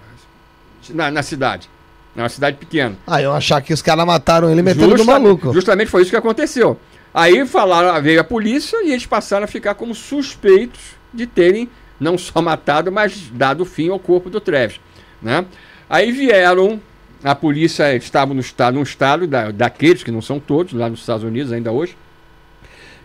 [0.89, 1.69] na, na cidade?
[2.15, 2.95] Na cidade pequena.
[3.05, 5.51] Ah, eu achar que os caras mataram ele metendo no Justa- maluco.
[5.53, 6.79] Justamente foi isso que aconteceu.
[7.15, 10.81] Aí falaram, veio a polícia e eles passaram a ficar como suspeitos
[11.13, 14.81] de terem não só matado, mas dado fim ao corpo do Travis.
[15.21, 15.45] Né?
[15.89, 16.77] Aí vieram,
[17.23, 20.99] a polícia estava no estado, num estado da, daqueles que não são todos, lá nos
[20.99, 21.95] Estados Unidos ainda hoje,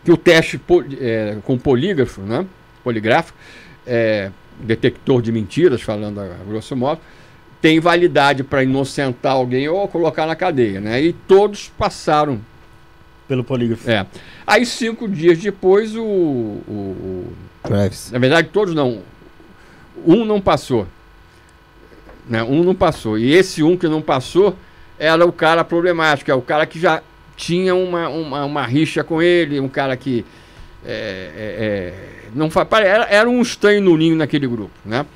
[0.05, 0.61] que o teste
[1.01, 2.45] é, com polígrafo, né?
[2.83, 3.39] poligráfico,
[3.87, 7.01] é, detector de mentiras, falando a grosso modo,
[7.61, 11.01] tem validade para inocentar alguém ou colocar na cadeia, né?
[11.01, 12.41] E todos passaram.
[13.31, 13.89] Pelo polígrafo.
[13.89, 14.05] É.
[14.45, 17.33] Aí cinco dias depois o, o- o-
[17.63, 18.11] Travis.
[18.11, 19.03] na verdade todos não,
[20.05, 20.85] um não passou,
[22.29, 22.43] né?
[22.43, 24.57] Um não passou e esse um que não passou
[24.99, 27.03] era o cara problemático, é o cara que já
[27.37, 30.25] tinha uma, uma, uma rixa com ele, um cara que
[30.85, 30.91] é,
[31.37, 32.51] é, é, não
[32.85, 35.07] era, era um estranho no ninho naquele grupo, né?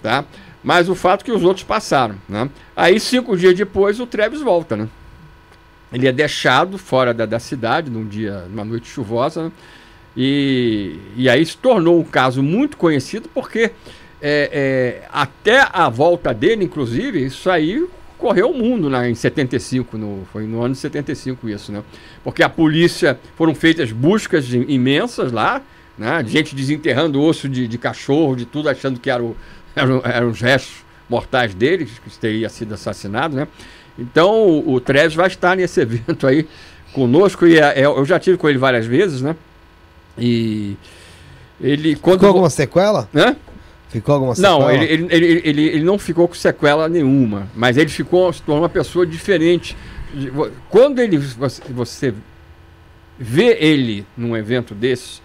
[0.00, 0.24] Tá?
[0.62, 2.48] Mas o fato é que os outros passaram, né?
[2.76, 4.88] Aí cinco dias depois o Travis volta, né?
[5.94, 9.52] Ele é deixado fora da, da cidade num dia, numa noite chuvosa, né?
[10.16, 13.70] e, e aí se tornou um caso muito conhecido porque
[14.20, 14.50] é,
[15.02, 20.26] é, até a volta dele, inclusive, isso aí correu o mundo né, em 75, no,
[20.32, 21.82] foi no ano de 75 isso, né?
[22.22, 25.60] Porque a polícia, foram feitas buscas im- imensas lá,
[25.98, 26.24] né?
[26.26, 29.22] Gente desenterrando osso de, de cachorro, de tudo, achando que era
[29.76, 33.46] eram, eram os restos mortais dele, que teria sido assassinado, né?
[33.98, 36.48] Então o, o Treves vai estar nesse evento aí
[36.92, 39.36] conosco e é, é, eu já tive com ele várias vezes, né?
[40.16, 40.76] E
[41.60, 43.08] ele quando ficou alguma sequela?
[43.14, 43.36] Hã?
[43.88, 44.58] Ficou alguma sequela?
[44.58, 48.42] Não, ele, ele, ele, ele, ele não ficou com sequela nenhuma, mas ele ficou se
[48.42, 49.76] tornou uma pessoa diferente.
[50.70, 52.14] Quando ele você,
[53.18, 55.20] vê ele num evento desse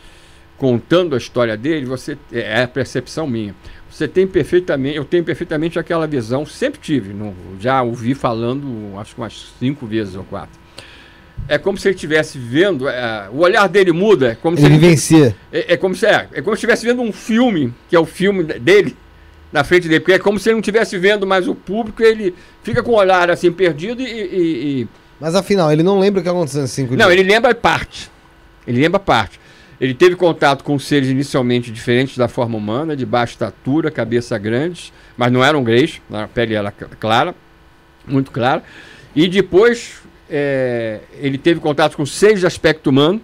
[0.57, 3.55] contando a história dele, você é a percepção minha.
[3.99, 9.13] Você tem perfeitamente, eu tenho perfeitamente aquela visão, sempre tive, no, já ouvi falando, acho
[9.13, 10.57] que umas cinco vezes ou quatro.
[11.49, 15.15] É como se ele estivesse vendo, é, o olhar dele muda, é como ele se
[15.15, 15.35] ele.
[15.51, 18.05] É, é, como se é, é como se estivesse vendo um filme, que é o
[18.05, 18.95] filme dele,
[19.51, 22.33] na frente dele, porque é como se ele não estivesse vendo mais o público, ele
[22.63, 24.87] fica com o olhar assim perdido e, e, e...
[25.19, 26.99] Mas afinal, ele não lembra o que aconteceu em cinco dias.
[27.05, 28.09] Não, ele lembra parte.
[28.65, 29.41] Ele lembra parte.
[29.79, 34.91] Ele teve contato com seres inicialmente diferentes da forma humana, de baixa estatura, cabeça grande,
[35.15, 37.33] mas não eram greys, a pele era clara,
[38.05, 38.61] muito clara.
[39.15, 43.21] E depois é, ele teve contato com seres de aspecto humano,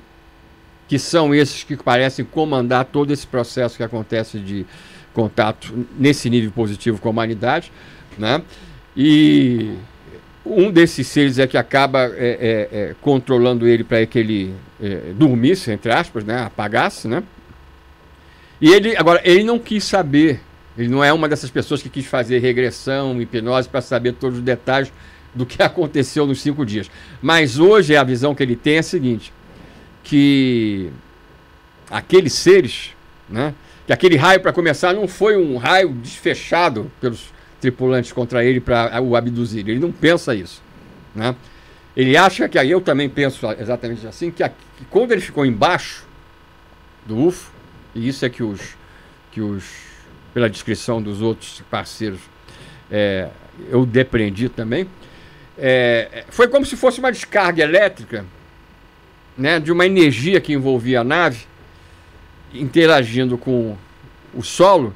[0.87, 4.65] que são esses que parecem comandar todo esse processo que acontece de
[5.13, 7.71] contato nesse nível positivo com a humanidade,
[8.17, 8.41] né?
[8.95, 9.73] E
[10.45, 15.13] um desses seres é que acaba é, é, é, controlando ele para que ele é,
[15.15, 16.43] dormisse, entre aspas, né?
[16.43, 17.07] apagasse.
[17.07, 17.23] Né?
[18.61, 20.39] E ele, agora, ele não quis saber,
[20.77, 24.43] ele não é uma dessas pessoas que quis fazer regressão, hipnose, para saber todos os
[24.43, 24.93] detalhes
[25.33, 26.89] do que aconteceu nos cinco dias.
[27.21, 29.33] Mas hoje a visão que ele tem é a seguinte:
[30.03, 30.91] que
[31.89, 32.91] aqueles seres,
[33.27, 33.53] né?
[33.87, 39.01] que aquele raio, para começar, não foi um raio desfechado pelos tripulantes contra ele para
[39.01, 39.67] o abduzir.
[39.67, 40.61] Ele não pensa isso.
[41.13, 41.35] Né?
[41.95, 46.05] Ele acha que aí eu também penso exatamente assim, que, que quando ele ficou embaixo
[47.05, 47.51] do UFO,
[47.93, 48.75] e isso é que os,
[49.31, 49.63] que os
[50.33, 52.19] pela descrição dos outros parceiros,
[52.91, 53.29] é,
[53.69, 54.85] eu depreendi também,
[55.57, 58.25] é, foi como se fosse uma descarga elétrica
[59.37, 61.45] né, de uma energia que envolvia a nave
[62.53, 63.77] interagindo com
[64.33, 64.93] o solo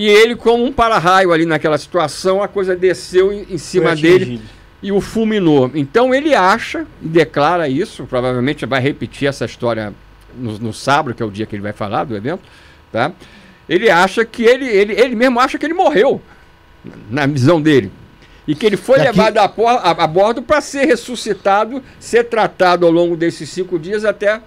[0.00, 4.40] e ele, como um para-raio ali naquela situação, a coisa desceu em, em cima dele
[4.82, 5.70] e o fulminou.
[5.74, 9.92] Então ele acha e declara isso, provavelmente vai repetir essa história
[10.34, 12.40] no, no sábado, que é o dia que ele vai falar do evento,
[12.90, 13.12] tá?
[13.68, 16.22] Ele acha que ele, ele, ele mesmo acha que ele morreu,
[17.10, 17.92] na visão dele.
[18.48, 19.18] E que ele foi Daqui...
[19.18, 24.06] levado a, a, a bordo para ser ressuscitado, ser tratado ao longo desses cinco dias
[24.06, 24.40] até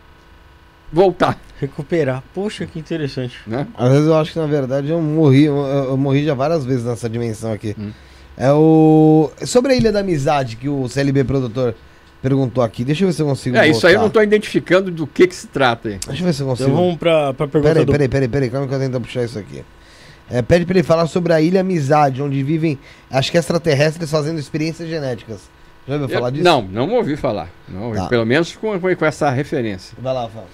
[0.93, 1.39] voltar.
[1.59, 2.23] Recuperar.
[2.33, 3.37] Poxa, que interessante.
[3.47, 3.67] Né?
[3.75, 6.85] Às vezes eu acho que na verdade eu morri, eu, eu morri já várias vezes
[6.85, 7.75] nessa dimensão aqui.
[7.77, 7.91] Hum.
[8.37, 9.31] É o.
[9.45, 11.75] Sobre a Ilha da Amizade que o CLB produtor
[12.21, 12.83] perguntou aqui.
[12.83, 13.55] Deixa eu ver se eu consigo.
[13.55, 13.77] É, voltar.
[13.77, 15.99] isso aí eu não estou identificando do que, que se trata aí.
[16.05, 16.69] Deixa eu ver se eu consigo.
[16.69, 17.73] Então vamos pra, pra pergunta.
[17.73, 17.91] Peraí, do...
[17.91, 19.63] peraí, peraí, peraí, calma que eu tento puxar isso aqui.
[20.29, 22.79] É, pede para ele falar sobre a Ilha Amizade, onde vivem,
[23.11, 25.41] acho que extraterrestres fazendo experiências genéticas.
[25.87, 26.43] Já ouviu falar disso?
[26.43, 27.49] Não, não ouvi falar.
[27.67, 28.07] Não, tá.
[28.07, 29.95] Pelo menos com, com essa referência.
[30.01, 30.47] Vai lá, fala.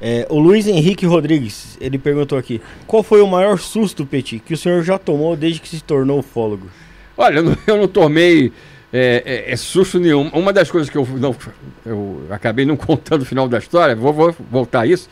[0.00, 4.54] É, o Luiz Henrique Rodrigues, ele perguntou aqui: qual foi o maior susto, Petit, que
[4.54, 6.68] o senhor já tomou desde que se tornou ufólogo?
[7.16, 8.52] Olha, eu não, eu não tomei
[8.92, 10.28] é, é, é, susto nenhum.
[10.28, 11.34] Uma das coisas que eu, não,
[11.86, 15.08] eu acabei não contando o final da história, vou, vou voltar a isso,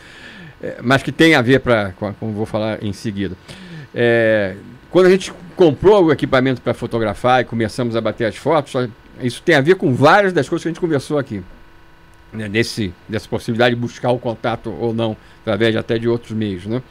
[0.62, 3.36] é, mas que tem a ver para, como vou falar em seguida.
[3.94, 4.56] É,
[4.90, 8.88] quando a gente comprou o equipamento para fotografar e começamos a bater as fotos,
[9.22, 11.42] isso tem a ver com várias das coisas que a gente conversou aqui
[12.32, 16.66] né, dessa possibilidade de buscar o contato ou não, através até de outros meios.
[16.66, 16.82] Né?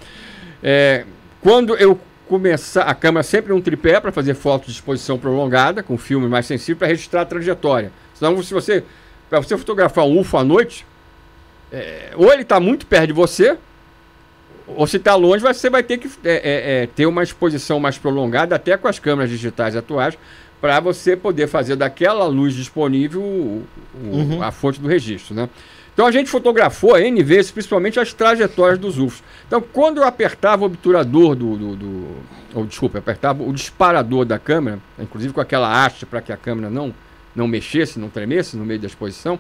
[0.62, 1.06] É,
[1.42, 5.98] quando eu começar, a câmera sempre um tripé para fazer fotos de exposição prolongada, com
[5.98, 7.92] filme mais sensível, para registrar a trajetória.
[8.14, 8.84] Senão, se você,
[9.30, 10.86] para você fotografar um UFO à noite,
[11.72, 13.58] é, ou ele está muito perto de você,
[14.68, 17.98] ou se está longe, você vai ter que é, é, é, ter uma exposição mais
[17.98, 20.18] prolongada, até com as câmeras digitais atuais,
[20.62, 23.66] para você poder fazer daquela luz disponível o,
[23.96, 24.44] uhum.
[24.44, 25.50] a fonte do registro, né?
[25.94, 29.22] Então a gente fotografou N vezes, principalmente as trajetórias dos UFOs.
[29.48, 32.08] Então quando eu apertava o obturador do, do, do
[32.54, 36.70] ou desculpa, apertava o disparador da câmera, inclusive com aquela haste para que a câmera
[36.70, 36.94] não
[37.34, 39.40] não mexesse, não tremesse no meio da exposição,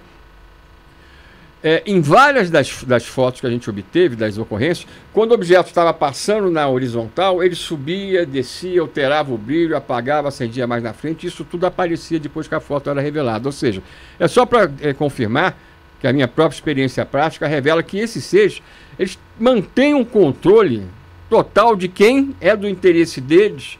[1.63, 5.67] é, em várias das, das fotos que a gente obteve, das ocorrências, quando o objeto
[5.67, 11.27] estava passando na horizontal, ele subia, descia, alterava o brilho, apagava, acendia mais na frente,
[11.27, 13.47] isso tudo aparecia depois que a foto era revelada.
[13.47, 13.83] Ou seja,
[14.19, 15.55] é só para é, confirmar
[15.99, 18.61] que a minha própria experiência prática revela que esses seres
[18.97, 20.83] eles mantêm um controle
[21.29, 23.77] total de quem é do interesse deles,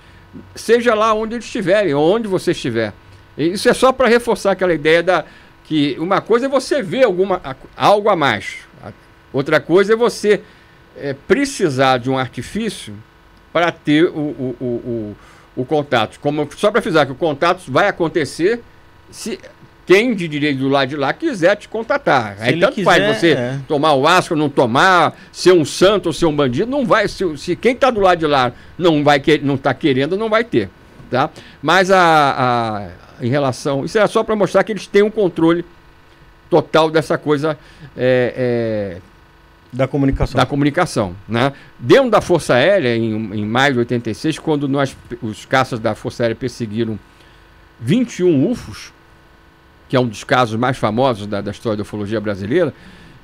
[0.56, 2.94] seja lá onde eles estiverem, onde você estiver.
[3.38, 5.26] Isso é só para reforçar aquela ideia da,
[5.72, 7.42] que uma coisa é você ver alguma,
[7.78, 8.58] algo a mais,
[9.32, 10.42] outra coisa é você
[10.98, 12.94] é, precisar de um artifício
[13.54, 15.16] para ter o, o, o, o,
[15.62, 16.20] o contato.
[16.20, 18.62] Como, só para frisar que o contato vai acontecer
[19.10, 19.40] se
[19.86, 22.36] quem de direito do lado de lá quiser te contatar.
[22.36, 23.60] Se Aí tanto quiser, faz você é.
[23.66, 27.08] tomar o asco, não tomar, ser um santo ou ser um bandido, não vai.
[27.08, 30.30] Se, se quem está do lado de lá não vai que, não está querendo, não
[30.30, 30.70] vai ter,
[31.12, 31.30] tá?
[31.62, 32.90] Mas a, a-
[33.24, 35.64] em relação, isso era só para mostrar que eles têm um controle
[36.50, 37.56] total dessa coisa
[37.96, 39.02] é, é,
[39.72, 40.38] Da comunicação.
[40.40, 41.16] da comunicação.
[41.30, 41.54] Né?
[41.78, 46.24] Dentro da Força Aérea, em, em maio de 86, quando nós, os caças da Força
[46.24, 46.98] Aérea perseguiram
[47.80, 48.92] 21 UFOs,
[49.88, 52.74] que é um dos casos mais famosos da, da história da ufologia brasileira,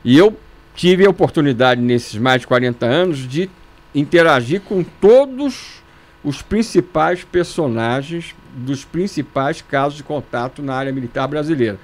[0.06, 0.38] e eu
[0.76, 3.50] tive a oportunidade, nesses mais de 40 anos, de
[3.96, 5.82] interagir com todos
[6.28, 11.80] os principais personagens dos principais casos de contato na área militar brasileira.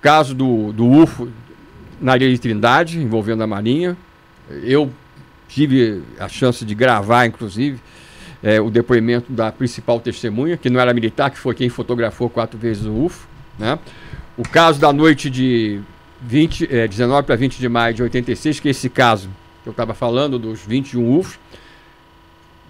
[0.00, 1.28] Caso do, do UFO
[2.00, 3.96] na Ilha de Trindade, envolvendo a Marinha.
[4.62, 4.88] Eu
[5.48, 7.80] tive a chance de gravar, inclusive,
[8.40, 12.56] eh, o depoimento da principal testemunha, que não era militar, que foi quem fotografou quatro
[12.56, 13.26] vezes o UFO.
[13.58, 13.76] Né?
[14.36, 15.80] O caso da noite de
[16.22, 19.28] 20, eh, 19 para 20 de maio de 86, que é esse caso
[19.64, 21.36] que eu estava falando, dos 21 UFOs,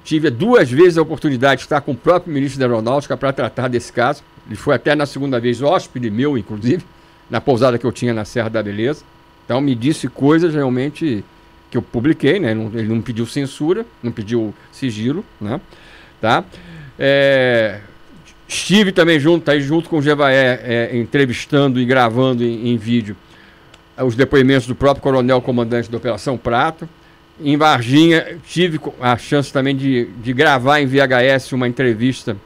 [0.06, 3.66] tive duas vezes a oportunidade de estar com o próprio ministro da Aeronáutica para tratar
[3.66, 4.22] desse caso.
[4.46, 6.84] Ele foi até na segunda vez hóspede meu, inclusive,
[7.28, 9.02] na pousada que eu tinha na Serra da Beleza.
[9.44, 11.24] Então me disse coisas realmente
[11.68, 12.52] que eu publiquei, né?
[12.52, 15.60] Ele não pediu censura, não pediu sigilo, né?
[16.20, 16.44] Tá?
[16.96, 17.80] É,
[18.46, 23.16] estive também junto, aí junto com o Jevaé, é, entrevistando e gravando em, em vídeo
[23.98, 26.88] os depoimentos do próprio coronel comandante da Operação Prato.
[27.38, 32.36] Em Varginha, tive a chance também de, de gravar em VHS uma entrevista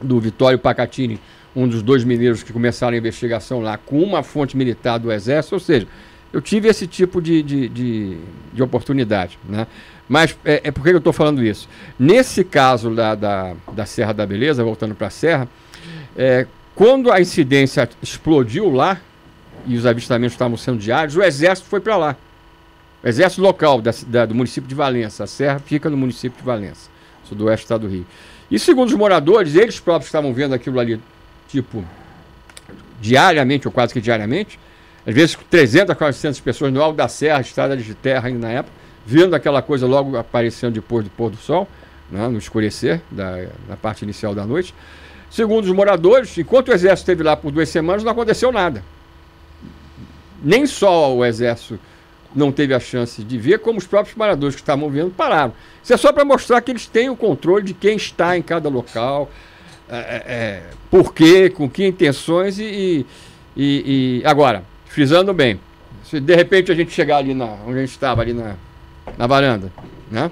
[0.00, 1.20] do Vitório Pacatini,
[1.54, 5.54] um dos dois mineiros que começaram a investigação lá, com uma fonte militar do Exército.
[5.54, 5.86] Ou seja,
[6.32, 8.18] eu tive esse tipo de, de, de,
[8.52, 9.38] de oportunidade.
[9.46, 9.66] Né?
[10.08, 11.68] Mas é, é por que eu estou falando isso?
[11.98, 15.46] Nesse caso da, da, da Serra da Beleza, voltando para a Serra,
[16.16, 19.00] é, quando a incidência explodiu lá,
[19.66, 22.16] e os avistamentos estavam sendo diários, o Exército foi para lá.
[23.04, 25.24] O Exército local da, da- do município de Valença.
[25.24, 26.88] A Serra fica no município de Valença,
[27.24, 28.06] sudoeste do estado do Rio.
[28.50, 30.98] E segundo os moradores, eles próprios estavam vendo aquilo ali,
[31.48, 31.84] tipo,
[33.00, 34.58] diariamente ou quase que diariamente.
[35.06, 38.52] Às vezes 300 a 400 pessoas no alto da serra, estrada de terra ainda na
[38.54, 38.74] época,
[39.04, 41.68] vendo aquela coisa logo aparecendo depois do pôr do sol,
[42.10, 44.74] né, no escurecer, da, na parte inicial da noite.
[45.30, 48.82] Segundo os moradores, enquanto o exército esteve lá por duas semanas, não aconteceu nada.
[50.42, 51.78] Nem só o exército
[52.34, 55.52] não teve a chance de ver, como os próprios moradores que estavam vendo pararam.
[55.82, 58.68] Isso é só para mostrar que eles têm o controle de quem está em cada
[58.68, 59.30] local,
[59.88, 59.96] é,
[60.26, 63.04] é, por quê, com que intenções e,
[63.56, 65.60] e- e- agora, frisando bem,
[66.04, 68.56] se de repente a gente chegar ali na, onde a gente estava, ali na,
[69.16, 69.70] na varanda,
[70.10, 70.30] né?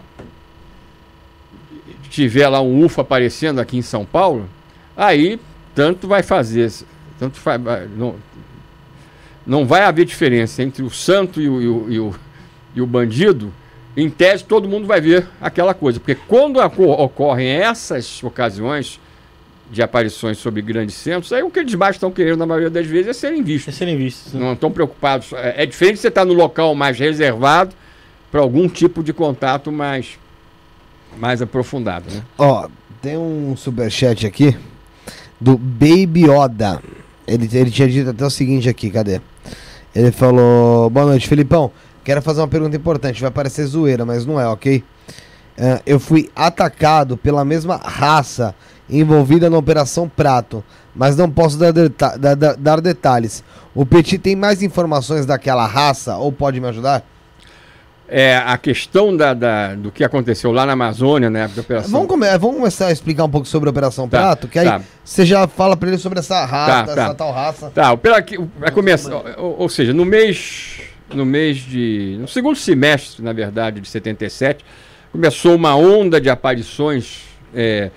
[2.10, 4.48] Tiver lá um UFO aparecendo aqui em São Paulo,
[4.96, 5.40] aí
[5.74, 6.70] tanto vai fazer,
[7.18, 8.16] tanto fa- vai- não,
[9.46, 12.14] não vai haver diferença entre o santo e o, e o, e o,
[12.76, 13.52] e o bandido.
[13.96, 16.00] Em tese, todo mundo vai ver aquela coisa.
[16.00, 18.98] Porque quando oco- ocorrem essas ocasiões
[19.70, 22.86] de aparições sobre grandes centros, aí o que eles mais estão querendo, na maioria das
[22.86, 23.74] vezes, é serem vistos.
[23.74, 24.32] É serem vistos.
[24.32, 24.40] né?
[24.40, 25.32] Não estão preocupados.
[25.34, 27.74] É, é diferente de você estar no local mais reservado
[28.30, 30.18] para algum tipo de contato mais,
[31.18, 32.06] mais aprofundado.
[32.10, 32.22] Né?
[32.38, 32.68] Ó,
[33.02, 34.56] tem um superchat aqui
[35.40, 36.82] do Baby Oda.
[37.26, 39.20] Ele, ele tinha dito até o seguinte aqui, cadê?
[39.94, 41.70] Ele falou: Boa noite, Felipão.
[42.04, 43.20] Quero fazer uma pergunta importante.
[43.20, 44.82] Vai parecer zoeira, mas não é, ok?
[45.56, 48.54] É, eu fui atacado pela mesma raça
[48.88, 50.64] envolvida na Operação Prato,
[50.94, 53.44] mas não posso dar, deta- da- da- dar detalhes.
[53.74, 57.04] O Petit tem mais informações daquela raça ou pode me ajudar?
[58.14, 61.90] É, a questão da, da- do que aconteceu lá na Amazônia, né, da operação.
[61.92, 64.66] Vamos, come- vamos começar a explicar um pouco sobre a Operação Tá, Prato, que aí
[64.66, 64.82] tá.
[65.02, 67.02] você já fala pra ele sobre essa raça, Tá, tá.
[67.04, 67.70] essa tal raça.
[67.74, 70.82] Tá, pela que vai começar, ou, ou seja, no mês
[71.14, 74.62] no mês de no segundo semestre, na verdade, de 77,
[75.10, 77.22] começou uma onda de aparições
[77.54, 77.90] é,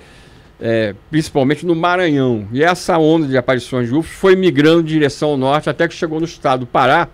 [0.61, 2.47] é, principalmente no Maranhão.
[2.53, 5.93] E essa onda de aparições de UFOs foi migrando em direção ao norte até que
[5.93, 7.09] chegou no estado do Pará.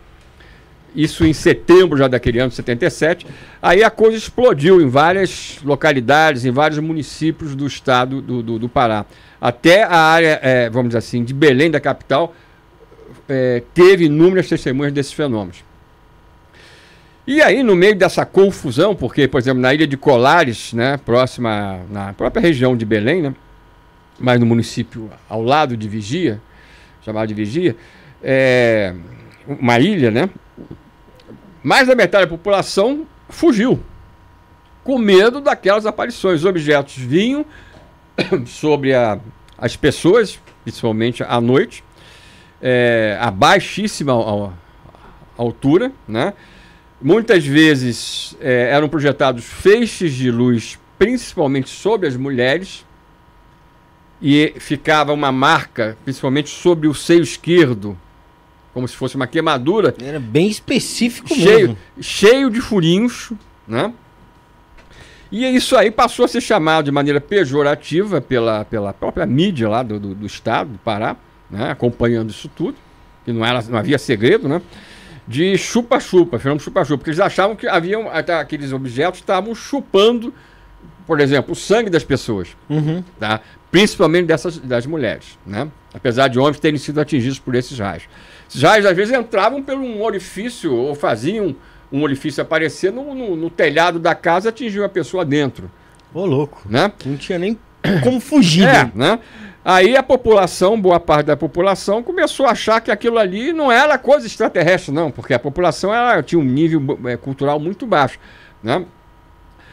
[0.95, 3.25] Isso em setembro já daquele ano, 77.
[3.61, 8.69] Aí a coisa explodiu em várias localidades, em vários municípios do estado do, do, do
[8.69, 9.05] Pará.
[9.39, 12.35] Até a área, é, vamos dizer assim, de Belém, da capital,
[13.27, 15.63] é, teve inúmeras testemunhas desses fenômenos.
[17.25, 21.79] E aí, no meio dessa confusão, porque, por exemplo, na ilha de Colares, né, próxima,
[21.89, 23.35] na própria região de Belém, né,
[24.19, 26.41] mas no município ao lado de Vigia,
[27.03, 27.75] chamado de Vigia,
[28.21, 28.93] é,
[29.47, 30.29] uma ilha, né,
[31.63, 33.79] mais da metade da população fugiu,
[34.83, 36.39] com medo daquelas aparições.
[36.41, 37.45] Os objetos vinham
[38.45, 39.19] sobre a-
[39.57, 41.83] as pessoas, principalmente à noite,
[42.61, 44.13] é, a baixíssima
[45.37, 46.33] altura, né?
[47.01, 52.85] Muitas vezes é, eram projetados feixes de luz, principalmente sobre as mulheres,
[54.21, 57.97] e ficava uma marca, principalmente sobre o seio esquerdo,
[58.73, 59.93] como se fosse uma queimadura.
[60.01, 61.77] Era bem específico cheio, mesmo.
[61.99, 63.31] Cheio de furinhos,
[63.67, 63.93] né?
[65.31, 69.81] E isso aí passou a ser chamado de maneira pejorativa pela, pela própria mídia lá
[69.81, 71.15] do, do, do estado do Pará,
[71.49, 71.71] né?
[71.71, 72.75] acompanhando isso tudo,
[73.23, 74.61] que não, era, não havia segredo, né?
[75.25, 80.33] De chupa-chupa, fenômeno chupa-chupa, porque eles achavam que haviam aqueles objetos estavam chupando,
[81.07, 83.01] por exemplo, o sangue das pessoas, uhum.
[83.17, 83.39] tá?
[83.71, 85.69] principalmente dessas, das mulheres, né?
[85.93, 88.03] apesar de homens terem sido atingidos por esses raios.
[88.55, 91.55] Raios às vezes entravam por um orifício ou faziam
[91.91, 95.69] um orifício aparecer no, no, no telhado da casa e atingiu a pessoa dentro.
[96.13, 96.61] Ô, louco.
[96.65, 96.91] Né?
[97.05, 97.57] Não tinha nem
[98.03, 98.67] como fugir.
[98.67, 99.19] É, né?
[99.63, 103.97] Aí a população, boa parte da população, começou a achar que aquilo ali não era
[103.97, 108.17] coisa extraterrestre, não, porque a população ela tinha um nível é, cultural muito baixo.
[108.63, 108.83] Né?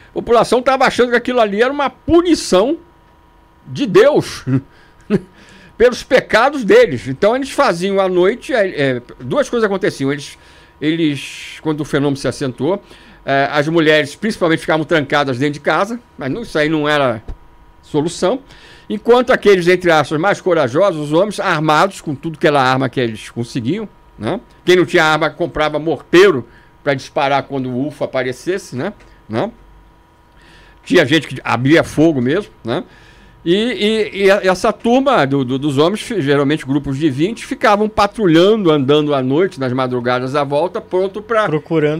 [0.09, 2.77] A população estava achando que aquilo ali era uma punição
[3.65, 4.45] de Deus
[5.79, 7.07] pelos pecados deles.
[7.07, 10.11] Então eles faziam à noite, é, é, duas coisas aconteciam.
[10.11, 10.37] Eles
[10.81, 12.81] eles, quando o fenômeno se acentuou,
[13.25, 17.21] eh, as mulheres principalmente ficavam trancadas dentro de casa, mas não, isso aí não era
[17.81, 18.39] solução.
[18.89, 22.99] Enquanto aqueles, entre aspas, mais corajosos, os homens, armados com tudo que era arma que
[22.99, 23.87] eles conseguiam,
[24.17, 24.39] né?
[24.65, 26.47] Quem não tinha arma comprava morteiro
[26.83, 28.93] para disparar quando o UFO aparecesse, né?
[29.27, 29.51] né?
[30.83, 32.83] Tinha gente que abria fogo mesmo, né?
[33.43, 38.69] E, e, e essa turma do, do, dos homens, geralmente grupos de 20, ficavam patrulhando,
[38.69, 41.47] andando à noite, nas madrugadas à volta, pronto para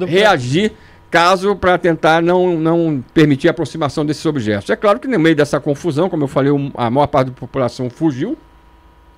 [0.05, 0.73] reagir,
[1.09, 4.69] caso para tentar não, não permitir a aproximação desses objetos.
[4.69, 7.89] É claro que no meio dessa confusão, como eu falei, a maior parte da população
[7.89, 8.37] fugiu.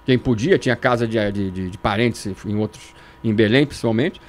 [0.06, 2.94] Quem podia, tinha casa de, de, de, de parentes em outros,
[3.24, 4.22] em Belém principalmente.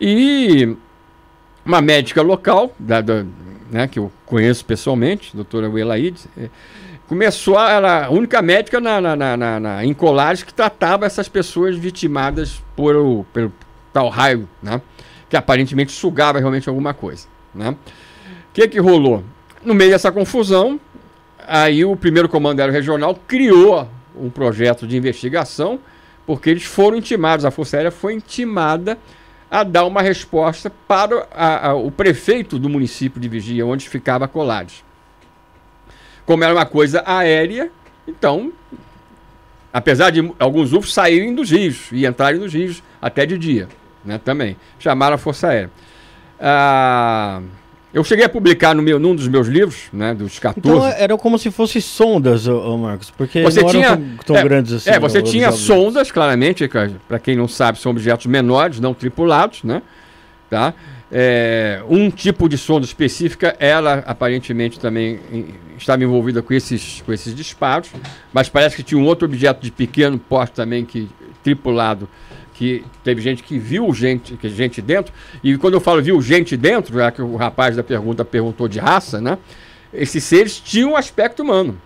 [0.00, 0.76] E
[1.64, 3.24] uma médica local, da, da,
[3.70, 6.20] né, que eu conheço pessoalmente, doutora Welaide,
[7.10, 11.28] começou a, era a única médica na, na, na, na, em Colares que tratava essas
[11.28, 13.52] pessoas vitimadas por o, pelo
[13.92, 14.80] tal raio, né?
[15.28, 17.70] Que aparentemente sugava realmente alguma coisa, né?
[17.70, 17.76] O
[18.54, 19.24] que que rolou?
[19.64, 20.78] No meio dessa confusão,
[21.48, 25.80] aí o primeiro comando aéreo regional criou um projeto de investigação,
[26.24, 28.96] porque eles foram intimados, a Força Aérea foi intimada
[29.50, 34.28] a dar uma resposta para a, a, o prefeito do município de Vigia, onde ficava
[34.28, 34.84] Colares.
[36.30, 37.72] Como era uma coisa aérea,
[38.06, 38.52] então,
[39.72, 43.66] apesar de alguns UFOs saírem dos rios e entrarem nos rios até de dia,
[44.04, 45.72] né, também, chamaram a Força Aérea.
[46.38, 47.40] Ah,
[47.92, 50.68] eu cheguei a publicar no meu, num dos meus livros, né, dos 14.
[50.68, 54.44] Então era como se fossem sondas, ô, Marcos, porque você não tinha, tão, tão é,
[54.44, 54.90] grandes assim.
[54.90, 56.70] É, você tinha sondas, claramente,
[57.08, 59.82] para quem não sabe, são objetos menores, não tripulados, né?
[60.48, 60.74] Tá?
[61.12, 65.18] É, um tipo de sonda específica, ela aparentemente também
[65.76, 67.90] estava envolvida com esses, com esses disparos,
[68.32, 71.08] mas parece que tinha um outro objeto de pequeno porte também que
[71.42, 72.08] tripulado
[72.60, 76.58] que teve gente que viu gente, que gente dentro, e quando eu falo viu gente
[76.58, 79.38] dentro, já que o rapaz da pergunta perguntou de raça, né?
[79.94, 81.80] Esses seres tinham um aspecto humano.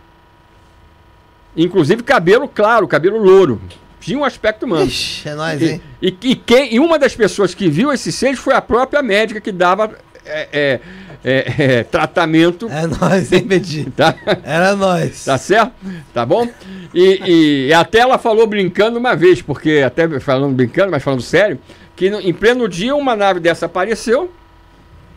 [1.56, 3.60] Inclusive cabelo claro, cabelo louro.
[4.04, 4.84] Tinha um aspecto humano.
[4.84, 5.80] Ixi, é nóis, hein?
[6.02, 9.02] E, e, e, quem, e uma das pessoas que viu esses seres foi a própria
[9.02, 9.92] médica que dava
[10.26, 10.80] é, é,
[11.24, 12.68] é, é, tratamento.
[12.68, 13.90] É nós, hein, Bedi?
[13.96, 14.14] Tá?
[14.44, 15.24] Era nós.
[15.24, 15.72] Tá certo?
[16.12, 16.46] Tá bom?
[16.92, 21.58] E, e, até ela falou brincando uma vez, porque até falando brincando, mas falando sério,
[21.96, 24.30] que no, em pleno dia uma nave dessa apareceu,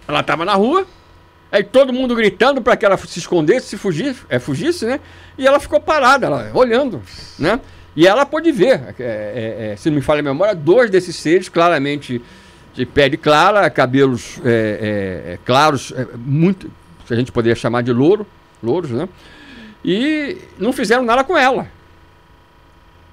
[0.07, 0.87] ela estava na rua,
[1.51, 5.01] aí todo mundo gritando para que ela se escondesse, se fugisse, é, fugisse, né?
[5.37, 7.01] E ela ficou parada, ela, olhando,
[7.37, 7.59] né?
[7.97, 11.15] E ela pôde ver, é, é, é se não me falha a memória, dois desses
[11.15, 12.21] seres claramente
[12.75, 16.69] de pele clara, cabelos é, é, claros, muito,
[17.07, 18.27] que a gente poderia chamar de louro,
[18.61, 19.09] louros, né?
[19.83, 21.67] E não fizeram nada com ela.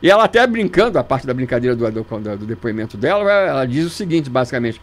[0.03, 2.03] E ela até brincando, a parte da brincadeira do, do,
[2.37, 4.83] do depoimento dela, ela diz o seguinte, basicamente,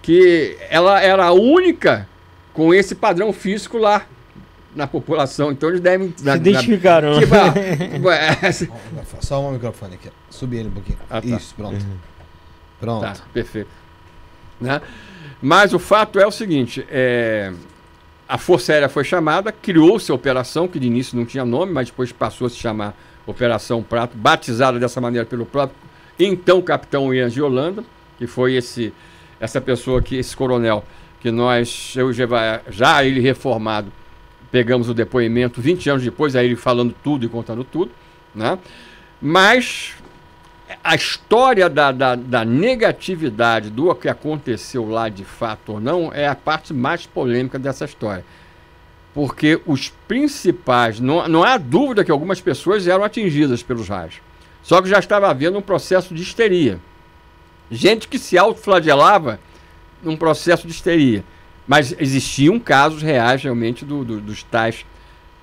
[0.00, 2.08] que ela era a única
[2.52, 4.06] com esse padrão físico lá
[4.74, 5.50] na população.
[5.52, 6.12] Então eles devem.
[6.16, 7.14] Se na, identificaram.
[7.14, 7.34] Na, tipo,
[8.08, 10.08] ah, Só um microfone aqui.
[10.28, 10.98] Subir ele um pouquinho.
[11.08, 11.26] Ah, tá.
[11.26, 11.74] Isso, pronto.
[11.74, 11.96] Uhum.
[12.80, 13.02] Pronto.
[13.02, 13.70] Tá, perfeito.
[14.60, 14.80] Né?
[15.40, 17.52] Mas o fato é o seguinte: é,
[18.28, 21.88] a Força Aérea foi chamada, criou-se a operação, que de início não tinha nome, mas
[21.88, 25.76] depois passou a se chamar Operação Prato, batizada dessa maneira pelo próprio
[26.18, 27.82] então capitão Ian de Holanda,
[28.18, 28.92] que foi esse,
[29.38, 30.84] essa pessoa que, esse coronel,
[31.20, 32.26] que nós, eu já,
[32.68, 33.90] já ele reformado,
[34.50, 37.90] pegamos o depoimento 20 anos depois, aí ele falando tudo e contando tudo,
[38.34, 38.58] né?
[39.20, 39.94] Mas
[40.82, 46.28] a história da, da, da, negatividade do que aconteceu lá de fato ou não é
[46.28, 48.24] a parte mais polêmica dessa história.
[49.12, 54.20] Porque os principais, não, não há dúvida que algumas pessoas eram atingidas pelos raios.
[54.62, 56.78] Só que já estava havendo um processo de histeria.
[57.70, 59.40] Gente que se autoflagelava
[60.02, 61.24] num processo de histeria.
[61.70, 64.84] Mas existiam casos reais realmente do, do, dos tais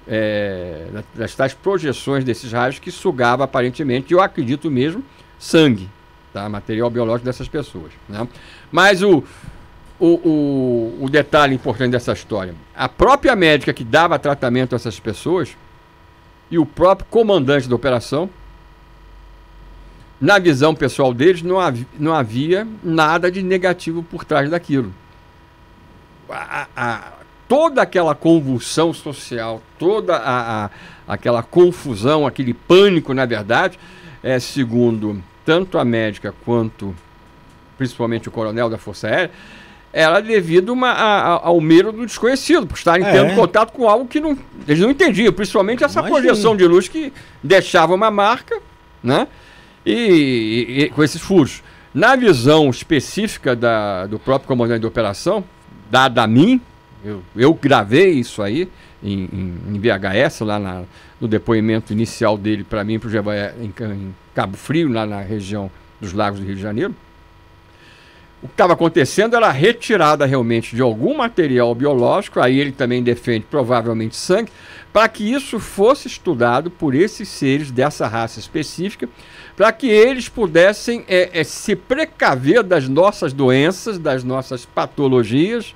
[0.06, 5.02] é, das tais projeções desses raios que sugava aparentemente, eu acredito mesmo,
[5.40, 5.90] sangue,
[6.34, 6.50] tá?
[6.50, 7.94] material biológico dessas pessoas.
[8.10, 8.28] Né?
[8.70, 9.24] Mas o,
[9.98, 15.00] o, o, o detalhe importante dessa história, a própria médica que dava tratamento a essas
[15.00, 15.56] pessoas
[16.52, 18.30] e o próprio comandante da operação,
[20.20, 21.56] na visão pessoal deles, não
[21.98, 24.94] não havia nada de negativo por trás daquilo.
[26.30, 27.12] A, a,
[27.48, 30.70] toda aquela convulsão social, toda a,
[31.08, 33.80] aquela confusão, aquele pânico, na verdade,
[34.22, 36.94] é, segundo tanto a médica quanto
[37.78, 39.32] principalmente o coronel da Força Aérea,
[39.94, 43.12] era devido uma, a, ao medo do desconhecido, por estarem é.
[43.12, 44.38] tendo contato com algo que não,
[44.68, 46.22] eles não entendiam, principalmente essa Imagina.
[46.22, 48.60] projeção de luz que deixava uma marca,
[49.02, 49.28] né?
[49.86, 51.64] E, e, e, com esses furos.
[51.94, 55.44] Na visão específica da, do próprio comandante de operação,
[55.90, 56.62] dada a mim,
[57.04, 58.70] eu, eu gravei isso aí
[59.04, 60.84] em, em, em VHS, lá na,
[61.20, 65.22] no depoimento inicial dele para mim, para o Jebaé, em, em Cabo Frio, lá na
[65.22, 65.70] região
[66.00, 66.96] dos Lagos do Rio de Janeiro.
[68.42, 73.02] O que estava acontecendo era a retirada realmente de algum material biológico, aí ele também
[73.02, 74.52] defende provavelmente sangue,
[74.94, 79.10] para que isso fosse estudado por esses seres dessa raça específica,
[79.58, 85.74] para que eles pudessem é, é, se precaver das nossas doenças, das nossas patologias,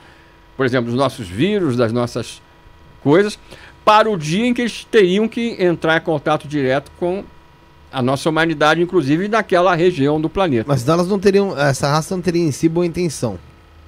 [0.55, 2.43] por exemplo, dos nossos vírus, das nossas
[3.03, 3.39] coisas,
[3.83, 7.23] para o dia em que eles teriam que entrar em contato direto com
[7.91, 10.65] a nossa humanidade, inclusive naquela região do planeta.
[10.67, 13.39] Mas elas não teriam, essa raça não teria em si boa intenção.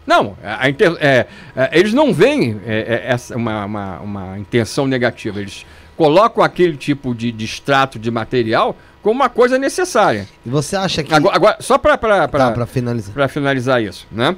[0.08, 5.40] Não, a, é, é, eles não veem é, é, essa, uma, uma, uma, intenção negativa.
[5.40, 10.28] Eles colocam aquele tipo de, de extrato de material como uma coisa necessária.
[10.46, 11.14] E você acha que.
[11.14, 13.30] Agora, agora só para tá, finalizar.
[13.30, 14.36] finalizar isso, né?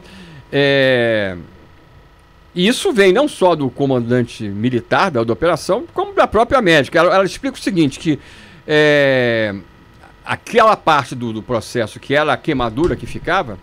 [0.51, 1.37] É,
[2.53, 6.97] isso vem não só do comandante militar da, da operação, como da própria médica.
[6.97, 8.19] Ela, ela explica o seguinte, que
[8.67, 9.53] é,
[10.25, 13.59] aquela parte do, do, processo que era a queimadura que ficava,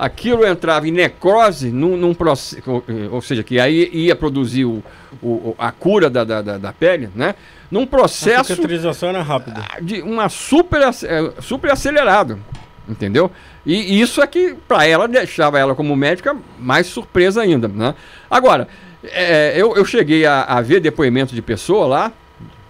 [0.00, 4.82] aquilo entrava em necrose num, num processo, ou seja, que aí ia produzir o,
[5.22, 7.34] o a cura da, da, da, pele, né?
[7.70, 8.52] Num processo...
[8.52, 9.62] A cicatrização era rápida.
[9.82, 12.40] De uma super, é, super acelerado,
[12.88, 13.30] entendeu?
[13.64, 17.68] E isso é que, para ela, deixava ela como médica mais surpresa ainda.
[17.68, 17.94] Né?
[18.30, 18.68] Agora,
[19.04, 22.12] é, eu, eu cheguei a, a, ver depoimento de pessoa lá,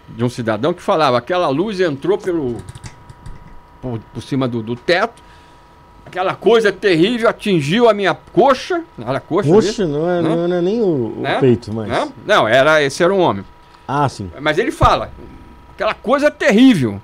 [0.08, 2.56] de um cidadão, que falava aquela luz entrou pelo
[3.80, 5.22] por, por cima do, do, teto,
[6.10, 8.82] aquela coisa terrível atingiu a minha coxa.
[8.98, 10.28] Era coxa, coxa não, é, né?
[10.28, 11.38] não é nem o, o né?
[11.38, 11.88] peito, mas.
[11.88, 13.44] Não, não, era, esse era um homem.
[13.86, 14.30] Ah, sim.
[14.40, 15.10] Mas ele fala,
[15.72, 17.00] aquela coisa terrível.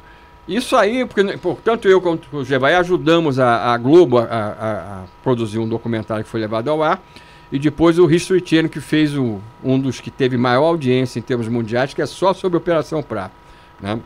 [0.46, 5.04] Isso aí, porque, portanto, eu com o Gevaí ajudamos a, a Globo a, a, a,
[5.22, 7.02] produzir um documentário que foi levado ao ar.
[7.50, 11.22] E depois o History Channel, que fez o, um dos que teve maior audiência em
[11.22, 13.32] termos mundiais, que é só sobre a Operação Prato.
[13.80, 13.98] Né?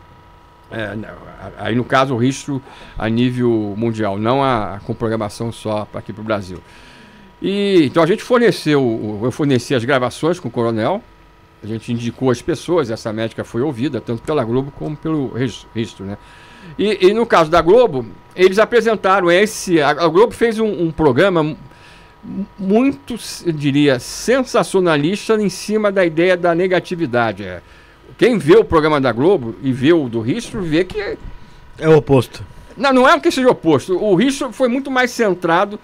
[0.71, 0.97] É,
[1.59, 2.61] aí, no caso, o History
[2.99, 6.59] a nível mundial, não a, com programação só aqui para o Brasil.
[7.43, 11.03] E, então a gente forneceu, eu forneci as gravações com o Coronel,
[11.63, 15.33] a gente indicou as pessoas, essa médica foi ouvida, tanto pela Globo como pelo
[15.75, 16.17] registro, né?
[16.79, 19.81] E, e no caso da Globo, eles apresentaram esse.
[19.81, 21.57] A, a Globo fez um, um, programa
[22.59, 23.17] muito,
[23.53, 27.45] diria, sensacionalista em cima da ideia da negatividade.
[27.45, 27.63] É.
[28.19, 31.19] Quem vê o programa da Globo e vê o do Ristro vê que.
[31.78, 32.45] É o oposto.
[32.77, 33.97] Não, não é que seja oposto.
[33.97, 35.78] O Ristro foi muito mais centrado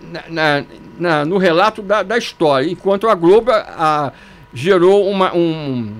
[0.00, 0.64] na, na,
[0.98, 3.50] na, no relato da, da história, enquanto a Globo.
[3.50, 4.12] A,
[4.54, 5.94] gerou uma, um,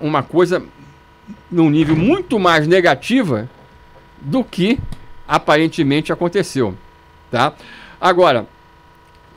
[0.00, 0.62] uma coisa
[1.50, 3.48] num nível muito mais negativa
[4.20, 4.78] do que
[5.26, 6.74] aparentemente aconteceu.
[7.30, 7.52] Tá?
[8.00, 8.46] Agora,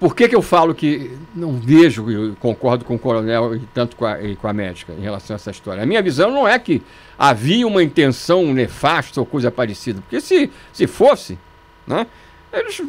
[0.02, 3.96] por que, que eu falo que não vejo, eu concordo com o coronel e tanto
[3.96, 5.84] com a, e com a médica em relação a essa história?
[5.84, 6.82] A minha visão não é que
[7.20, 11.38] havia uma intenção nefasta ou coisa parecida, porque se, se fosse,
[11.86, 12.08] né,
[12.52, 12.82] eles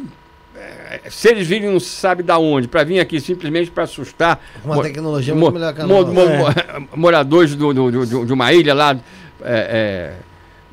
[0.55, 4.43] é, se eles virem não sabe da onde, para vir aqui simplesmente para assustar.
[4.65, 6.11] Uma tecnologia muito melhor que a nossa.
[6.11, 6.97] É.
[6.97, 8.99] Moradores do, do, do, de uma ilha lá
[9.43, 10.13] é, é,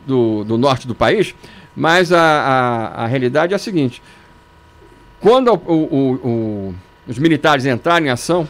[0.06, 1.34] do, do norte do país.
[1.76, 4.02] Mas a, a, a realidade é a seguinte:
[5.20, 6.74] quando o, o, o,
[7.06, 8.48] os militares entraram em ação,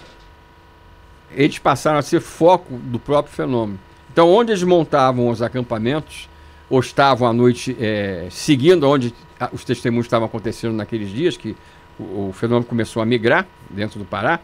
[1.33, 3.79] eles passaram a ser foco do próprio fenômeno.
[4.13, 6.29] Então, onde eles montavam os acampamentos,
[6.69, 9.13] ou estavam à noite é, seguindo onde
[9.53, 11.57] os testemunhos estavam acontecendo naqueles dias, que
[11.99, 14.41] o, o fenômeno começou a migrar dentro do Pará,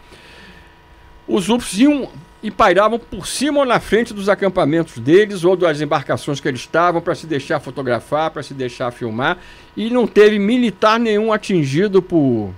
[1.29, 2.09] os UFOs iam
[2.47, 6.61] e pairavam por cima ou na frente dos acampamentos deles ou das embarcações que eles
[6.61, 9.39] estavam para se deixar fotografar, para se deixar filmar,
[9.77, 12.55] e não teve militar nenhum atingido por,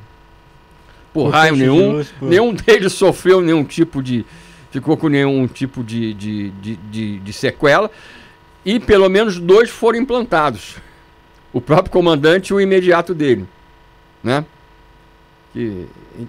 [1.11, 2.29] por, por raio nenhum, luz, por...
[2.29, 4.27] nenhum deles sofreu nenhum tipo de,
[4.71, 7.91] ficou com nenhum tipo de, de, de, de, de sequela,
[8.67, 10.77] e pelo menos dois foram implantados,
[11.51, 13.47] o próprio comandante e o imediato dele,
[14.23, 14.45] né?
[15.55, 15.87] Que,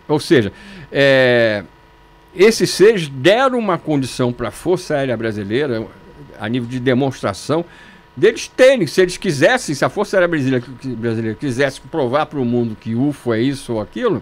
[0.07, 0.53] ou seja,
[0.90, 1.65] é,
[2.35, 5.85] esses seres deram uma condição para a Força Aérea Brasileira,
[6.39, 7.65] a nível de demonstração,
[8.15, 12.45] deles terem, se eles quisessem, se a Força Aérea Brasileira, brasileira quisesse provar para o
[12.45, 14.22] mundo que UFO é isso ou aquilo,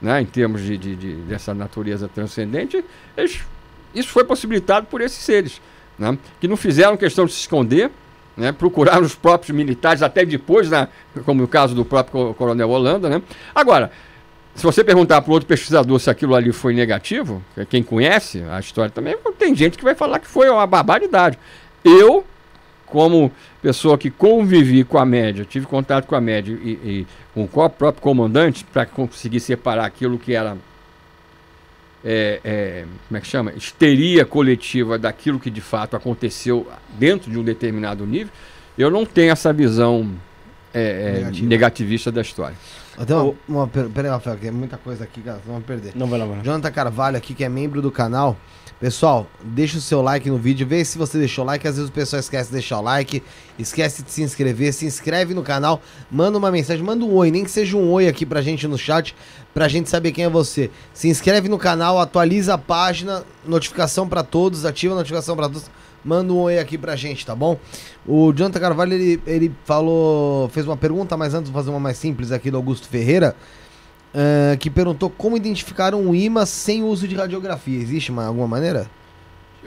[0.00, 2.84] né, em termos de, de, de dessa natureza transcendente,
[3.16, 3.40] eles,
[3.94, 5.60] isso foi possibilitado por esses seres,
[5.98, 7.90] né, que não fizeram questão de se esconder,
[8.36, 10.88] né, procuraram os próprios militares, até depois, né,
[11.24, 13.08] como no caso do próprio Coronel Holanda.
[13.08, 13.22] Né.
[13.54, 13.92] Agora,
[14.54, 18.90] se você perguntar para outro pesquisador se aquilo ali foi negativo, quem conhece a história
[18.90, 21.38] também, tem gente que vai falar que foi uma barbaridade.
[21.84, 22.24] Eu,
[22.84, 23.32] como
[23.62, 27.48] pessoa que convivi com a média, tive contato com a média e, e com o
[27.48, 30.56] próprio comandante para conseguir separar aquilo que era
[32.04, 33.52] é, é, como é que chama?
[33.52, 36.66] Histeria coletiva daquilo que de fato aconteceu
[36.98, 38.32] dentro de um determinado nível,
[38.76, 40.10] eu não tenho essa visão
[40.72, 42.56] é, é negativista da história.
[43.06, 45.92] Tem uma, uma, peraí, Rafael, que é muita coisa aqui, cara, vamos perder.
[45.94, 46.40] Não vai lá, vai.
[46.42, 48.36] Jonathan Carvalho aqui, que é membro do canal.
[48.80, 51.92] Pessoal, deixa o seu like no vídeo, vê se você deixou like, às vezes o
[51.92, 53.22] pessoal esquece de deixar o like,
[53.58, 57.44] esquece de se inscrever, se inscreve no canal, manda uma mensagem, manda um oi, nem
[57.44, 59.14] que seja um oi aqui pra gente no chat,
[59.52, 60.70] pra gente saber quem é você.
[60.94, 65.70] Se inscreve no canal, atualiza a página, notificação para todos, ativa a notificação para todos
[66.04, 67.58] manda um oi aqui pra gente, tá bom?
[68.06, 71.96] O Jonathan Carvalho, ele, ele falou, fez uma pergunta, mas antes vou fazer uma mais
[71.98, 73.36] simples aqui do Augusto Ferreira,
[74.14, 77.78] uh, que perguntou como identificar um imã sem uso de radiografia.
[77.78, 78.86] Existe uma, alguma maneira?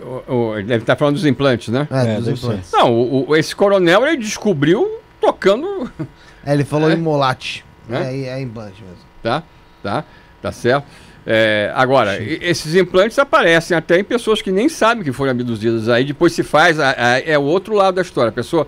[0.01, 1.87] O, o, ele deve estar falando dos implantes, né?
[1.91, 2.67] É, é dos implantes.
[2.67, 2.77] Ser.
[2.77, 5.91] Não, o, esse coronel ele descobriu tocando.
[6.45, 6.93] É, ele falou é.
[6.93, 7.63] em molate.
[7.89, 8.97] É, é, é implante mesmo.
[9.21, 9.43] Tá,
[9.81, 10.03] tá,
[10.41, 10.87] tá certo.
[11.25, 15.87] É, agora, esses implantes aparecem até em pessoas que nem sabem que foram abduzidas.
[15.87, 18.29] Aí depois se faz, a, a, é o outro lado da história.
[18.29, 18.67] A pessoa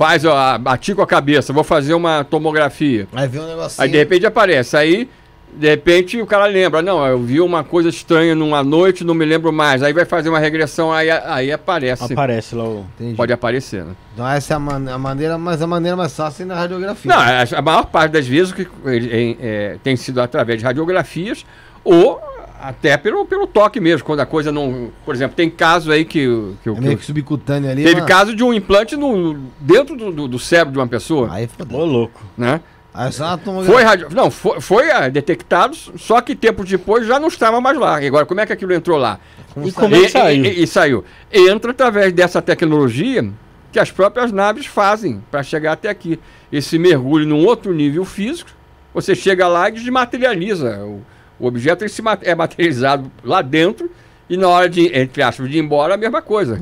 [0.00, 3.06] faz, ó, bati com a cabeça, vou fazer uma tomografia.
[3.12, 3.84] Aí vê um negocinho.
[3.84, 4.74] Aí de repente aparece.
[4.74, 5.10] Aí,
[5.52, 9.26] de repente, o cara lembra, não, eu vi uma coisa estranha numa noite, não me
[9.26, 9.82] lembro mais.
[9.82, 12.14] Aí vai fazer uma regressão, aí, aí aparece.
[12.14, 12.86] Aparece lá o.
[13.14, 13.94] Pode aparecer, né?
[14.14, 17.12] Então essa é a, man a maneira, mas a maneira mais fácil é na radiografia.
[17.12, 21.44] Não, a, a maior parte das vezes que é, é, tem sido através de radiografias
[21.84, 22.20] ou
[22.60, 24.90] até pelo, pelo toque mesmo, quando a coisa não.
[25.04, 26.54] Por exemplo, tem caso aí que.
[26.62, 27.82] que, é meio que subcutâneo ali.
[27.82, 31.28] Teve caso de um implante no, dentro do, do, do cérebro de uma pessoa.
[31.32, 31.84] Aí fodeu.
[31.84, 32.22] louco.
[32.36, 32.60] Né?
[32.92, 34.08] Aí só foi radio...
[34.10, 37.96] Não, foi, foi ah, detectado, só que tempos depois já não estava mais lá.
[38.04, 39.20] Agora, como é que aquilo entrou lá?
[39.54, 40.44] Como e como é que saiu?
[40.44, 41.04] E, e, e, saiu.
[41.32, 43.30] Entra através dessa tecnologia
[43.70, 46.18] que as próprias naves fazem para chegar até aqui.
[46.50, 48.50] Esse mergulho num outro nível físico,
[48.92, 51.00] você chega lá e desmaterializa o
[51.40, 53.90] o objeto se é materializado lá dentro
[54.28, 56.60] e na hora de, entre aspas, de ir embora, a mesma coisa.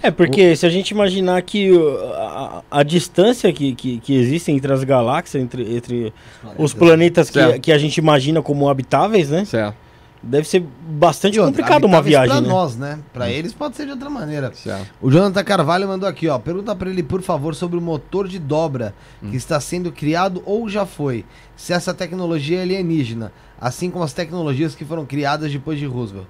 [0.00, 0.56] É, porque o...
[0.56, 1.72] se a gente imaginar que
[2.14, 6.12] a, a, distância que, que, que, existe entre as galáxias, entre, entre
[6.56, 9.44] os planetas que, que a gente imagina como habitáveis, né?
[9.44, 9.87] Certo.
[10.22, 12.28] Deve ser bastante outra, complicado uma viagem.
[12.28, 12.48] Pra né?
[12.48, 12.98] nós, né?
[13.12, 13.28] Pra hum.
[13.28, 14.52] eles pode ser de outra maneira.
[14.52, 14.92] Certo.
[15.00, 16.38] O Jonathan Carvalho mandou aqui, ó.
[16.38, 19.30] Pergunta para ele, por favor, sobre o motor de dobra hum.
[19.30, 21.24] que está sendo criado ou já foi.
[21.56, 26.26] Se essa tecnologia é alienígena assim como as tecnologias que foram criadas depois de Roosevelt.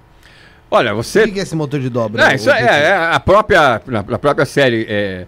[0.71, 1.23] Olha, você.
[1.23, 2.25] O que é esse motor de dobra?
[2.25, 5.25] Não, isso é, é, a própria, a própria série é,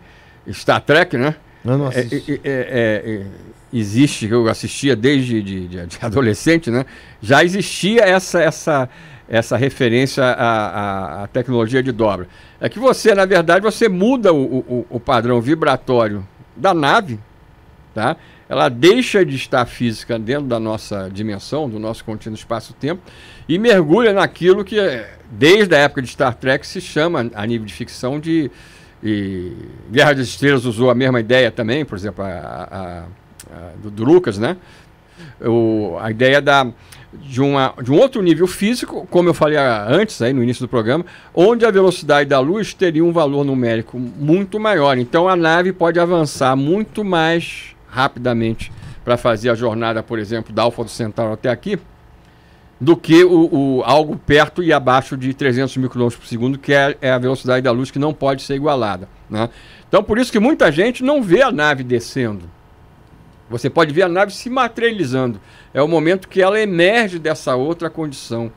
[0.52, 1.36] Star Trek, né?
[1.64, 3.26] Eu não é, é, é,
[3.72, 6.86] existe, eu assistia desde de, de, de, adolescente, né?
[7.22, 8.90] Já existia essa, essa,
[9.30, 12.28] essa referência à, à, à, tecnologia de dobra.
[12.60, 17.20] É que você, na verdade, você muda o, o, o padrão vibratório da nave,
[17.94, 18.18] tá?
[18.52, 23.02] ela deixa de estar física dentro da nossa dimensão, do nosso contínuo espaço-tempo,
[23.48, 24.76] e mergulha naquilo que,
[25.32, 28.52] desde a época de Star Trek, se chama, a nível de ficção, de.
[29.04, 29.54] E
[29.92, 32.98] Guerra das Estrelas usou a mesma ideia também, por exemplo, a, a,
[33.52, 34.58] a do, do, Lucas, né?
[35.40, 36.68] O, a ideia da,
[37.14, 40.70] de, uma, de um outro nível físico, como eu falei antes, aí no início do
[40.70, 44.98] programa, onde a velocidade da luz teria um valor numérico muito maior.
[44.98, 48.72] Então a nave pode avançar muito mais rapidamente
[49.04, 51.80] para fazer a jornada, por exemplo, da Alfa do Centauro até aqui,
[52.82, 56.74] do que o, o, algo perto e abaixo de 300 mil km por segundo, que
[56.74, 59.08] é, é, a velocidade da luz que não pode ser igualada.
[59.30, 59.48] Né?
[59.88, 62.50] Então, por isso que muita gente não vê a nave descendo.
[63.52, 65.40] Você pode ver a nave se materializando.
[65.76, 68.52] É o momento que ela emerge dessa outra condição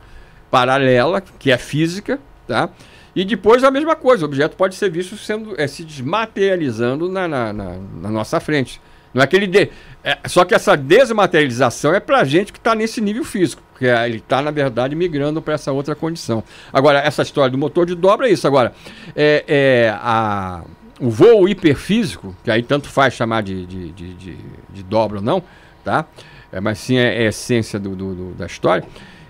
[0.49, 2.69] paralela, que é física, tá?
[3.15, 7.27] E depois a mesma coisa, o objeto pode ser visto sendo, é, se desmaterializando na,
[7.27, 8.81] na, na, na nossa frente.
[9.15, 9.69] Não é que ele de...
[10.03, 14.17] É, só que essa desmaterialização é para gente que está nesse nível físico, porque ele
[14.17, 16.43] está, na verdade, migrando para essa outra condição.
[16.71, 18.45] Agora, essa história do motor de dobra é isso.
[18.45, 18.73] Agora,
[19.15, 20.63] é, é a,
[20.99, 24.37] o voo hiperfísico, que aí tanto faz chamar de, de, de, de,
[24.73, 25.41] de dobra ou não,
[25.81, 26.05] tá?
[26.51, 28.83] É, mas sim é, é a essência do, do, do, da história.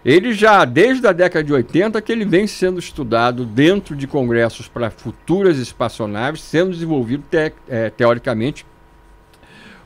[0.04, 4.68] Ele já, desde a década de 80, que ele vem sendo estudado dentro de congressos
[4.68, 8.66] para futuras espaçonaves, sendo desenvolvido te, é, teoricamente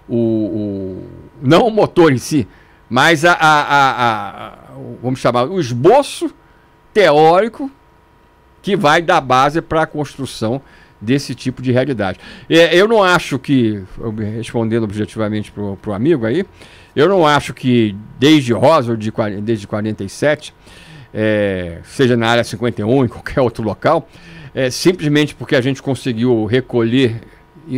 [0.10, 1.04] o, o,
[1.42, 2.48] não o motor em si,
[2.90, 4.58] mas a, a, a,
[5.02, 6.34] vamos chamar o esboço
[6.94, 7.72] teórico
[8.62, 10.62] que vai dar base para a construção
[11.00, 12.20] desse tipo de realidade.
[12.50, 13.82] É, eu não acho que,
[14.36, 16.46] respondendo objetivamente para o amigo aí,
[16.96, 20.54] eu não acho que desde Roswell, de, desde 47,
[21.14, 24.10] é, seja na área 51, em qualquer outro local,
[24.54, 27.22] é, simplesmente porque a gente conseguiu recolher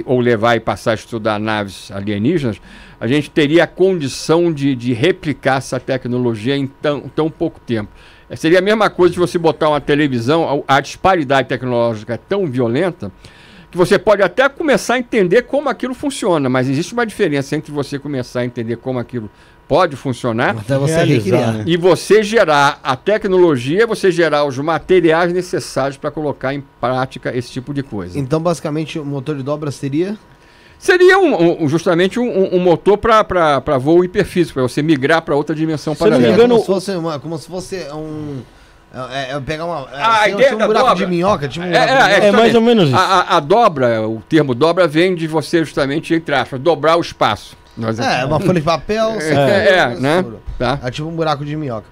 [0.06, 2.62] ou levar e passar a estudar naves alienígenas,
[3.00, 7.90] a gente teria a condição de, de replicar essa tecnologia em tão, tão pouco tempo.
[8.30, 12.18] É, seria a mesma coisa de você botar uma televisão, a, a disparidade tecnológica é
[12.18, 13.12] tão violenta
[13.72, 17.72] que você pode até começar a entender como aquilo funciona, mas existe uma diferença entre
[17.72, 19.30] você começar a entender como aquilo
[19.72, 21.54] pode funcionar Até você recriar.
[21.54, 21.64] Né?
[21.66, 27.50] e você gerar a tecnologia, você gerar os materiais necessários para colocar em prática esse
[27.50, 28.20] tipo de coisa.
[28.20, 30.18] Então, basicamente, o motor de dobra seria?
[30.78, 35.56] Seria um, um, justamente um, um motor para voo hiperfísico, para você migrar para outra
[35.56, 35.96] dimensão.
[35.96, 38.42] Se não me engano, como se fosse, uma, como se fosse um
[38.94, 39.88] é, é, pegar uma.
[39.94, 40.96] É, ah, a ideia um buraco dobra.
[40.96, 42.98] de minhoca, tipo um é, é, é, mais ou menos isso.
[42.98, 47.02] A, a, a, dobra, o termo dobra vem de você justamente, entre aspas, dobrar o
[47.02, 47.61] espaço.
[47.82, 50.26] Nós é, uma folha de papel, é, é, é né?
[50.58, 50.80] Tá.
[50.84, 51.88] É tipo um buraco de minhoca.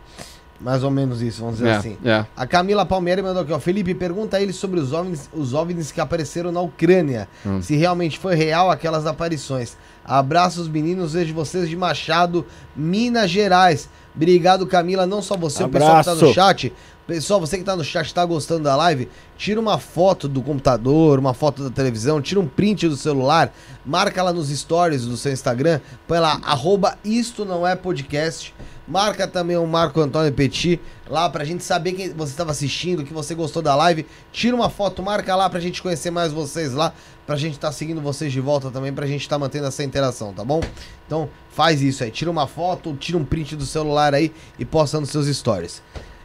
[0.59, 1.97] Mais ou menos isso, vamos dizer é, assim.
[2.03, 2.25] É.
[2.35, 3.59] A Camila Palmieri mandou aqui, ó.
[3.59, 7.29] Felipe, pergunta a ele sobre os OVNIs, os OVNIs que apareceram na Ucrânia.
[7.45, 7.61] Hum.
[7.61, 9.77] Se realmente foi real aquelas aparições.
[10.03, 11.13] Abraços, meninos.
[11.13, 12.45] Vejo vocês de Machado,
[12.75, 13.87] Minas Gerais.
[14.13, 15.05] Obrigado, Camila.
[15.05, 15.85] Não só você, Abraço.
[15.85, 16.73] o pessoal que tá no chat.
[17.09, 21.17] Pessoal, você que tá no chat, tá gostando da live, tira uma foto do computador,
[21.17, 23.51] uma foto da televisão, tira um print do celular,
[23.83, 28.53] marca lá nos stories do seu Instagram, põe lá, arroba isto não é podcast.
[28.87, 33.13] Marca também o Marco Antônio Petit lá pra gente saber quem você estava assistindo, que
[33.13, 34.05] você gostou da live.
[34.31, 36.93] Tira uma foto, marca lá pra gente conhecer mais vocês lá,
[37.25, 39.83] pra gente estar tá seguindo vocês de volta também, pra gente estar tá mantendo essa
[39.83, 40.61] interação, tá bom?
[41.07, 44.99] Então faz isso aí, tira uma foto, tira um print do celular aí e posta
[44.99, 45.81] nos seus stories.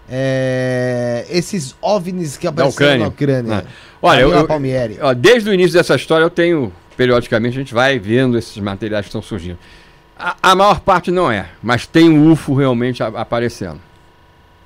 [0.08, 3.64] É, esses OVNIs que apareceram na Ucrânia.
[3.66, 3.70] Ah.
[4.02, 4.48] Olha, eu, eu,
[5.00, 9.06] ó, desde o início dessa história eu tenho, periodicamente, a gente vai vendo esses materiais
[9.06, 9.58] que estão surgindo.
[10.18, 13.80] A, a maior parte não é, mas tem um UFO realmente a, aparecendo.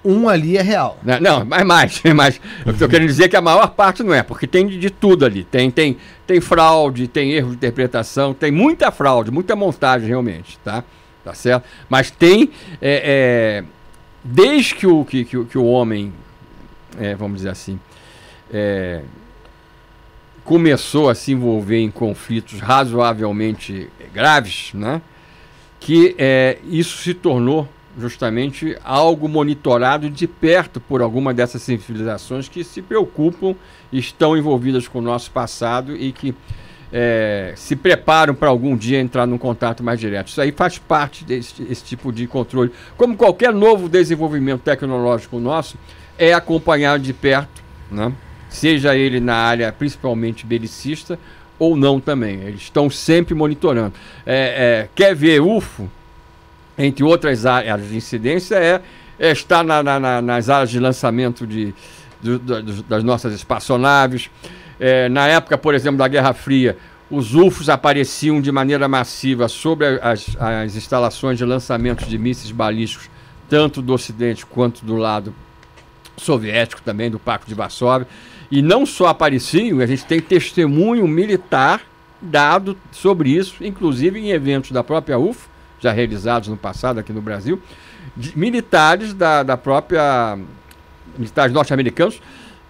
[0.05, 0.99] Um ali é real.
[1.02, 2.41] Não, não mas mais, mais.
[2.65, 5.25] Eu estou querendo dizer que a maior parte não é, porque tem de, de, tudo
[5.25, 5.44] ali.
[5.44, 10.84] Tem, tem, tem fraude, tem erro de interpretação, tem muita fraude, muita montagem realmente, tá?
[11.25, 11.65] Tá certo?
[11.89, 12.50] Mas tem.
[12.81, 13.65] É, é,
[14.23, 16.13] desde que o, que, que, que o homem,
[16.99, 17.79] é, vamos dizer assim,
[18.53, 19.03] é,
[20.45, 25.03] começou a se envolver em conflitos razoavelmente graves, né,
[25.79, 32.63] que é, isso se tornou justamente algo monitorado de perto por alguma dessas civilizações que
[32.63, 33.55] se preocupam,
[33.93, 36.35] estão envolvidas com o nosso passado e que
[36.92, 40.28] é, se preparam para algum dia entrar num contato mais direto.
[40.28, 42.73] Isso aí faz parte desse esse tipo de controle.
[42.97, 45.76] Como qualquer novo desenvolvimento tecnológico nosso,
[46.18, 48.12] é acompanhado de perto, né?
[48.49, 51.18] seja ele na área principalmente belicista
[51.58, 52.41] ou não também.
[52.41, 53.92] Eles estão sempre monitorando.
[54.25, 55.91] É, é, quer ver UFO,
[56.76, 58.81] entre outras áreas de incidência, é,
[59.18, 61.75] é estar na, na, nas áreas de lançamento de
[62.89, 64.31] das nossas espaçonaves.
[64.81, 66.76] É, na época, por exemplo, da Guerra Fria,
[67.10, 73.08] os UFOs apareciam de maneira massiva sobre as, as instalações de lançamento de mísseis balísticos,
[73.48, 75.34] tanto do Ocidente quanto do lado
[76.16, 78.07] soviético também, do Pacto de Varsóvia.
[78.50, 81.82] E não só apareciam, a gente tem testemunho militar
[82.20, 85.48] dado sobre isso, inclusive em eventos da própria UFO,
[85.81, 87.60] já realizados no passado aqui no Brasil,
[88.34, 90.36] militares da, da própria.
[91.16, 92.20] militares norte-americanos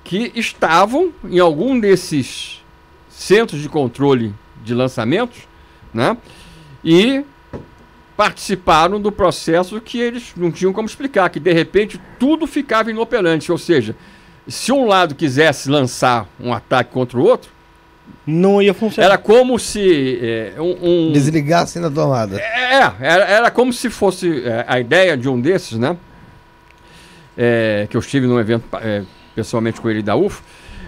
[0.05, 2.65] que estavam em algum desses
[3.09, 5.41] centros de controle de lançamentos,
[5.93, 6.17] né?
[6.85, 7.25] E
[8.17, 13.52] participaram do processo que eles não tinham como explicar, que de repente tudo ficava inoperante.
[13.52, 13.94] Ou seja,
[14.47, 17.51] se um lado quisesse lançar um ataque contra o outro,
[18.27, 19.10] não ia funcionar.
[19.10, 21.12] Era como se é, um, um...
[21.12, 22.41] desligasse na tomada.
[22.41, 25.97] É, é, era, era como se fosse é, a ideia de um desses, né?
[27.36, 29.05] É, que eu estive num evento é,
[29.39, 30.42] pessoalmente com ele da UFO.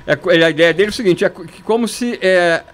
[0.05, 2.65] É, a ideia dele é o seguinte: é que como se é,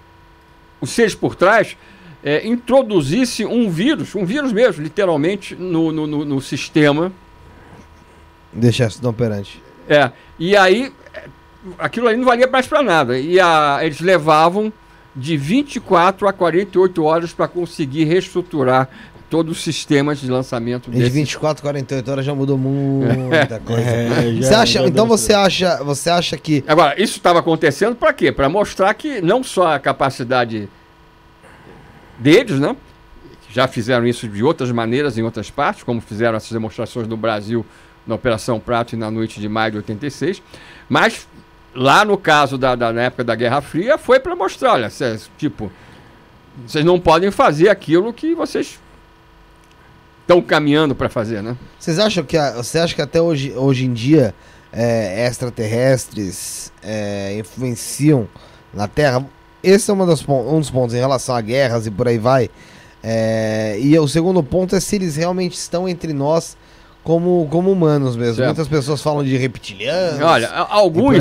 [0.80, 1.76] os seres por trás
[2.24, 7.12] é, introduzisse um vírus, um vírus mesmo, literalmente, no, no, no, no sistema.
[8.50, 9.62] Deixasse inoperante.
[9.86, 10.10] É.
[10.38, 10.90] E aí
[11.78, 13.18] aquilo ali não valia mais para nada.
[13.18, 14.72] E a, eles levavam
[15.14, 18.88] de 24 a 48 horas para conseguir reestruturar
[19.28, 23.82] todo o sistema de lançamento De 24 a 48 horas já mudou muita coisa.
[23.82, 28.30] É, você acha, então você acha, você acha que Agora, isso estava acontecendo para quê?
[28.30, 30.68] Para mostrar que não só a capacidade
[32.18, 32.76] deles, né?
[33.50, 37.64] Já fizeram isso de outras maneiras em outras partes, como fizeram essas demonstrações no Brasil
[38.06, 40.40] na Operação Prato e na noite de maio de 86,
[40.88, 41.26] mas
[41.74, 45.30] lá no caso da, da na época da Guerra Fria, foi para mostrar, olha, cês,
[45.36, 45.70] tipo,
[46.66, 48.78] vocês não podem fazer aquilo que vocês
[50.26, 51.56] estão caminhando para fazer, né?
[51.78, 54.34] Vocês acham que você acha que até hoje, hoje em dia
[54.72, 58.28] é, extraterrestres é, influenciam
[58.74, 59.24] na Terra?
[59.62, 62.50] Esse é uma das, um dos pontos em relação a guerras e por aí vai.
[63.02, 66.56] É, e o segundo ponto é se eles realmente estão entre nós
[67.04, 68.34] como, como humanos mesmo.
[68.34, 68.46] Certo.
[68.48, 70.20] Muitas pessoas falam de reptilianos.
[70.20, 71.16] Olha, alguns,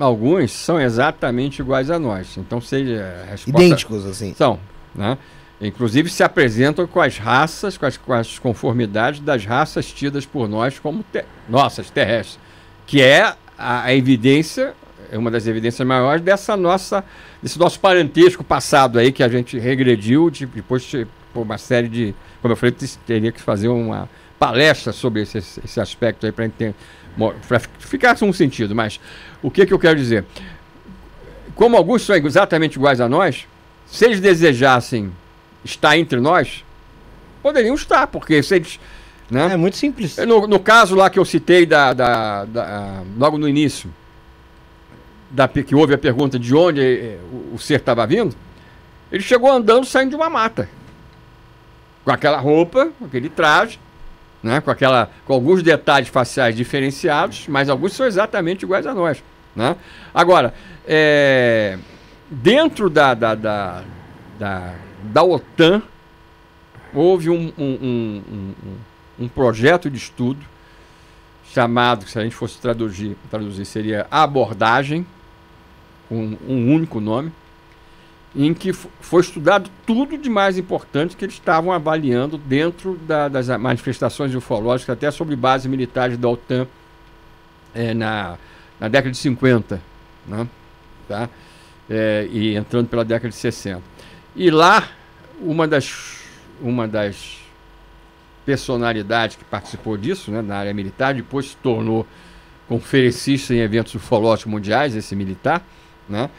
[0.00, 2.36] alguns são exatamente iguais a nós.
[2.36, 4.34] Então seja resposta, idênticos assim.
[4.36, 4.58] São,
[4.92, 5.16] né?
[5.60, 10.48] Inclusive se apresentam com as raças, com as, com as conformidades das raças tidas por
[10.48, 11.04] nós como
[11.48, 12.38] nossas terrestres,
[12.86, 14.72] que é a, a evidência,
[15.10, 17.04] é uma das evidências maiores dessa nossa,
[17.42, 22.14] desse nosso parentesco passado aí que a gente regrediu de, depois de, uma série de,
[22.40, 28.16] como eu falei, teria que fazer uma palestra sobre esse, esse aspecto aí para ficar
[28.22, 28.74] um sentido.
[28.74, 29.00] Mas
[29.42, 30.24] o que, que eu quero dizer?
[31.56, 33.46] Como alguns são exatamente iguais a nós,
[33.86, 35.12] se eles desejassem
[35.64, 36.64] estar entre nós,
[37.42, 38.80] poderiam estar, porque se eles.
[39.30, 39.52] Né?
[39.52, 40.16] É muito simples.
[40.18, 43.92] No, no caso lá que eu citei da, da, da logo no início,
[45.30, 48.34] da, que houve a pergunta de onde eh, o, o ser estava vindo,
[49.12, 50.68] ele chegou andando saindo de uma mata.
[52.04, 53.78] Com aquela roupa, aquele traje,
[54.42, 54.60] né?
[54.60, 59.22] com, aquela, com alguns detalhes faciais diferenciados, mas alguns são exatamente iguais a nós.
[59.54, 59.76] Né?
[60.14, 60.54] Agora,
[60.86, 61.78] é,
[62.30, 63.82] dentro da, da, da,
[64.38, 65.82] da, da OTAN,
[66.92, 68.54] houve um, um, um,
[69.20, 70.40] um, projeto de estudo
[71.52, 75.06] chamado, se a gente fosse traduzir, traduzir seria abordagem,
[76.08, 77.32] com um único nome,
[78.34, 83.48] em que foi estudado tudo de mais importante que eles estavam avaliando dentro da, das
[83.48, 86.66] manifestações ufológicas, até sobre bases militares da OTAN
[87.74, 88.38] é, na,
[88.78, 89.80] na década de 50,
[90.26, 90.48] né?
[91.08, 91.28] tá?
[91.88, 93.82] É, e entrando pela década de 60.
[94.38, 94.88] E lá,
[95.40, 96.20] uma das,
[96.62, 97.40] uma das
[98.46, 102.06] personalidades que participou disso, né, na área militar, depois se tornou
[102.68, 105.60] conferencista em eventos ufológicos mundiais, esse militar,
[106.08, 106.30] né?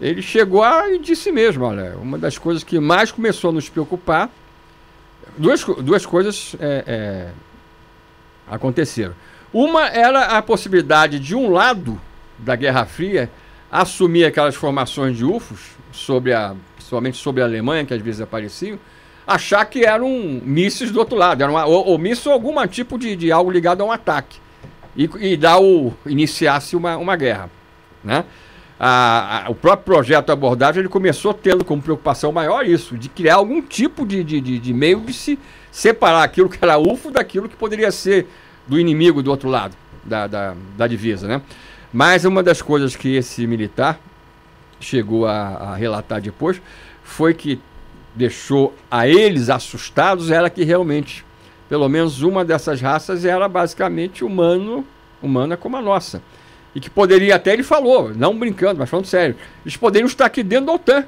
[0.00, 3.68] ele chegou a e disse mesmo, olha, uma das coisas que mais começou a nos
[3.68, 4.28] preocupar,
[5.38, 7.30] duas, duas coisas é, é,
[8.48, 9.14] aconteceram.
[9.52, 12.00] Uma era a possibilidade de um lado
[12.40, 13.30] da Guerra Fria
[13.70, 16.54] assumir aquelas formações de UFOs, sobre a,
[16.86, 18.78] principalmente sobre a Alemanha, que às vezes apareciam,
[19.26, 20.08] achar que eram
[20.44, 23.84] mísseis do outro lado, era uma, ou, ou algum tipo de, de algo ligado a
[23.84, 24.38] um ataque,
[24.96, 27.50] e, e dar o, iniciasse uma, uma guerra,
[28.04, 28.24] né?
[28.78, 33.36] a, a, o próprio projeto abordagem ele começou tendo como preocupação maior isso, de criar
[33.36, 35.38] algum tipo de, de, de, de meio de se
[35.72, 38.28] separar aquilo que era UFO daquilo que poderia ser
[38.66, 39.74] do inimigo do outro lado
[40.04, 41.42] da, da, da divisa, né?
[41.92, 43.98] Mas uma das coisas que esse militar
[44.80, 46.60] chegou a, a relatar depois
[47.02, 47.60] foi que
[48.14, 51.24] deixou a eles assustados era que realmente,
[51.68, 54.84] pelo menos uma dessas raças era basicamente humano,
[55.22, 56.22] humana como a nossa.
[56.74, 60.42] E que poderia até, ele falou, não brincando, mas falando sério, eles poderiam estar aqui
[60.42, 61.04] dentro da OTAN.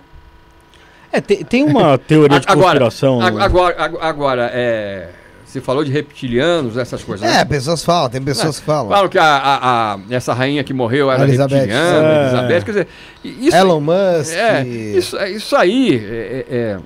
[1.10, 3.20] É, tem, tem uma teoria de conspiração.
[3.20, 5.10] Agora, agora, agora é,
[5.48, 7.28] você falou de reptilianos, essas coisas.
[7.28, 7.44] É, né?
[7.44, 8.90] pessoas falam, tem pessoas é, que falam.
[8.90, 11.54] Falam que a, a, a, essa rainha que morreu era Elizabeth.
[11.54, 12.22] reptiliana, é.
[12.22, 12.88] Elizabeth, quer dizer...
[13.24, 14.34] Isso, Elon Musk...
[14.34, 16.78] É, isso, isso aí é, é,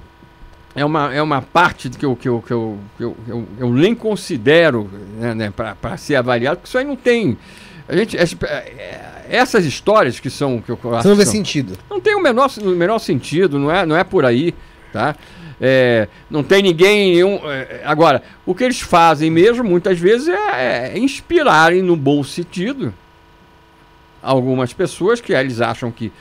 [0.76, 3.70] é, uma, é uma parte que eu, que eu, que eu, que eu, eu, eu
[3.72, 7.36] nem considero né, né para ser avaliado, porque isso aí não tem...
[7.88, 11.76] A gente, é, é, essas histórias que são que eu acho, não vê sentido.
[11.90, 14.54] Não tem o menor, o menor sentido, não é, não é por aí,
[14.92, 15.16] tá?
[15.64, 17.14] É, não tem ninguém.
[17.14, 22.24] Nenhum, é, agora, o que eles fazem mesmo, muitas vezes, é, é inspirarem, no bom
[22.24, 22.92] sentido,
[24.20, 26.12] algumas pessoas que eles acham que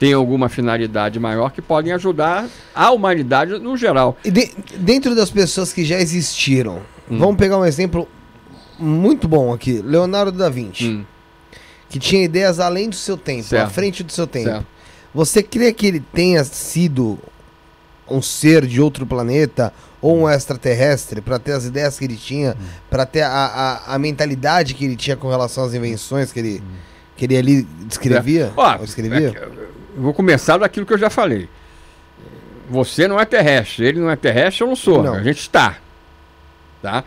[0.00, 4.16] têm alguma finalidade maior que podem ajudar a humanidade no geral.
[4.24, 7.18] E de, dentro das pessoas que já existiram, hum.
[7.18, 8.08] vamos pegar um exemplo
[8.76, 10.88] muito bom aqui: Leonardo da Vinci.
[10.88, 11.04] Hum.
[11.88, 13.66] Que tinha ideias além do seu tempo, certo.
[13.66, 14.50] à frente do seu tempo.
[14.50, 14.66] Certo.
[15.14, 17.18] Você crê que ele tenha sido
[18.10, 22.52] um ser de outro planeta ou um extraterrestre para ter as ideias que ele tinha,
[22.52, 22.64] hum.
[22.88, 26.62] para ter a, a, a, mentalidade que ele tinha com relação às invenções que ele,
[26.64, 26.76] hum.
[27.16, 28.52] que ele ali descrevia?
[28.80, 28.84] É.
[28.84, 29.28] escrevia?
[29.36, 29.48] É,
[29.96, 31.48] vou começar daquilo que eu já falei.
[32.70, 35.02] Você não é terrestre, ele não é terrestre, eu não sou.
[35.02, 35.14] Não.
[35.14, 35.78] A gente está.
[36.82, 37.02] Tá?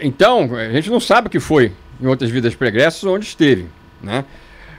[0.00, 3.66] Então, a gente não sabe o que foi em outras vidas pregressas onde esteve.
[4.02, 4.24] Né?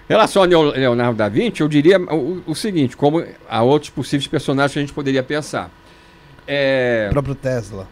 [0.09, 4.27] Em relação a Leonardo da Vinci, eu diria o, o, seguinte, como há outros possíveis
[4.27, 5.71] personagens que a gente poderia pensar.
[6.45, 7.07] É...
[7.09, 7.87] O próprio Tesla.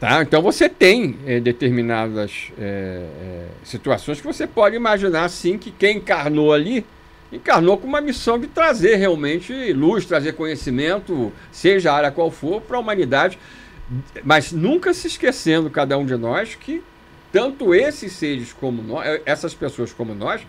[0.00, 0.22] Tá?
[0.22, 5.98] Então você tem é, determinadas é, é, situações que você pode imaginar assim que quem
[5.98, 6.84] encarnou ali
[7.32, 12.60] encarnou com uma missão de trazer realmente luz, trazer conhecimento, seja a área qual for,
[12.60, 13.38] para a humanidade,
[14.24, 16.82] mas nunca se esquecendo cada um de nós que
[17.32, 20.42] tanto esses seres como nós, essas pessoas como nós,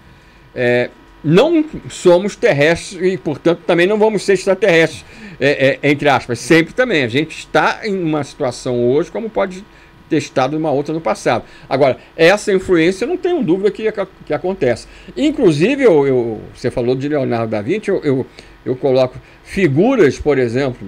[0.56, 0.90] é,
[1.24, 5.06] não somos terrestres e, portanto, também não vamos ser extraterrestres,
[5.40, 7.04] é, é, entre aspas, sempre também.
[7.04, 9.64] A gente está em uma situação hoje como pode
[10.10, 11.46] ter estado em uma outra no passado.
[11.70, 13.90] Agora, essa influência não tenho dúvida que,
[14.26, 14.86] que acontece.
[15.16, 18.26] Inclusive, eu, eu, você falou de Leonardo da Vinci, eu, eu,
[18.66, 20.88] eu coloco figuras, por exemplo,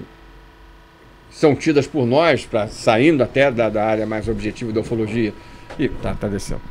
[1.31, 5.33] são tidas por nós, pra, saindo até da, da área mais objetiva da ufologia,
[5.79, 6.61] e tá, tá descendo,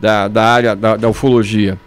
[0.00, 1.78] da, da área da, da ufologia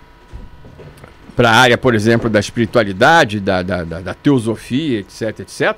[1.35, 5.75] para a área, por exemplo, da espiritualidade, da, da, da, da teosofia, etc, etc,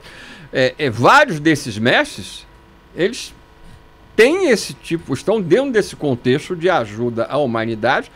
[0.53, 2.45] é, é, vários desses mestres,
[2.95, 3.34] eles
[4.16, 8.11] têm esse tipo, estão dentro desse contexto de ajuda à humanidade,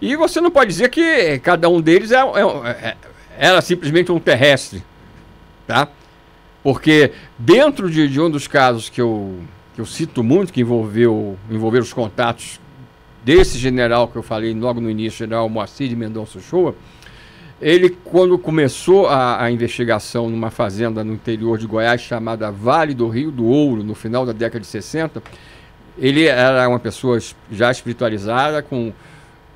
[0.00, 2.96] e você não pode dizer que cada um deles é, é, é
[3.38, 4.84] era simplesmente um terrestre,
[5.66, 5.88] tá?
[6.62, 9.40] Porque dentro de, de um dos casos que eu,
[9.74, 12.60] que eu cito muito, que envolveu, envolveu os contatos
[13.24, 16.74] desse general que eu falei logo no início, general Moacir de Mendonça Shoa,
[17.60, 23.08] ele, quando começou a, a, investigação numa fazenda no interior de Goiás chamada Vale do
[23.08, 25.22] Rio do Ouro, no final da década de 60,
[25.96, 27.20] ele era uma pessoa
[27.52, 28.92] já espiritualizada, com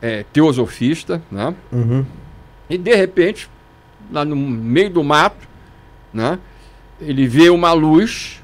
[0.01, 1.53] é, teosofista, né?
[1.73, 2.07] Uhum.
[2.71, 3.51] E de repente,
[4.13, 5.49] lá no meio do mato,
[6.15, 6.39] né?
[7.01, 8.41] Ele vê uma luz,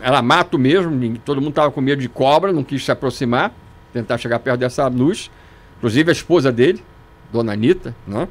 [0.00, 3.52] era mato mesmo, todo mundo estava com medo de cobra, não quis se aproximar
[3.96, 5.30] tentar chegar perto dessa luz.
[5.78, 6.82] Inclusive a esposa dele,
[7.32, 8.28] Dona Anitta, né?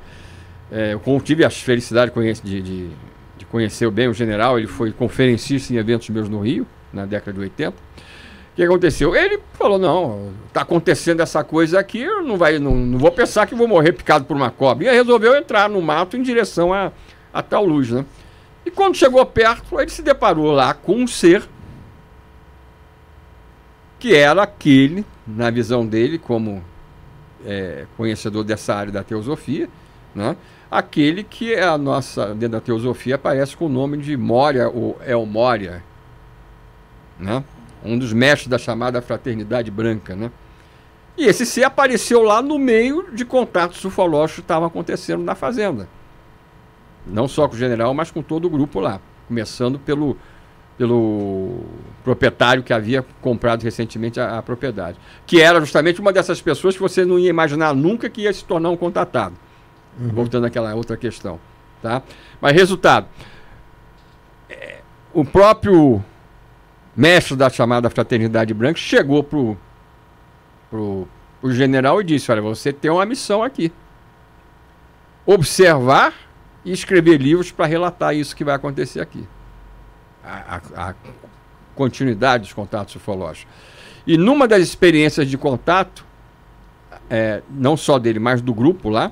[0.71, 2.11] É, eu tive a felicidade
[2.43, 2.89] de, de,
[3.37, 7.33] de, conhecer bem o general, ele foi conferencista em eventos meus no Rio, na década
[7.33, 7.71] de 80.
[7.71, 9.15] O que aconteceu?
[9.15, 13.45] Ele falou, não, está acontecendo essa coisa aqui, eu não, vai, não, não vou pensar
[13.45, 14.85] que vou morrer picado por uma cobra.
[14.85, 16.91] E aí resolveu entrar no mato em direção a,
[17.31, 18.03] a tal luz, né?
[18.65, 21.43] E quando chegou perto, ele se deparou lá com um ser
[24.05, 26.63] que era aquele na visão dele, como
[27.43, 29.67] é, conhecedor dessa área da teosofia,
[30.13, 30.37] né?
[30.69, 34.95] aquele que é a nossa, dentro da teosofia, aparece com o nome de Moria ou
[35.03, 35.83] El Moria,
[37.19, 37.43] né?
[37.83, 40.15] um dos mestres da chamada Fraternidade Branca.
[40.15, 40.29] Né?
[41.17, 45.89] E esse ser apareceu lá no meio de contatos ufológicos que estavam acontecendo na fazenda.
[47.07, 49.01] Não só com o general, mas com todo o grupo lá.
[49.27, 50.15] Começando pelo
[50.77, 51.61] pelo
[52.03, 54.97] proprietário que havia comprado recentemente a, a, propriedade.
[55.25, 58.43] Que era justamente uma dessas pessoas que você não ia imaginar nunca que ia se
[58.43, 59.35] tornar um contatado.
[59.99, 60.09] Uhum.
[60.09, 61.39] Voltando àquela outra questão.
[61.81, 62.01] Tá?
[62.41, 63.07] Mas resultado,
[64.49, 64.79] é,
[65.13, 66.03] o próprio
[66.95, 69.57] mestre da chamada Fraternidade Branca chegou pro,
[70.69, 71.07] pro,
[71.39, 73.71] pro general e disse, olha, você tem uma missão aqui.
[75.25, 76.13] Observar
[76.65, 79.25] e escrever livros para relatar isso que vai acontecer aqui
[80.25, 80.93] a, a,
[81.75, 83.53] continuidade dos contatos ufológicos.
[84.07, 86.05] E numa das experiências de contato,
[87.09, 89.11] é, não só dele, mas do grupo lá,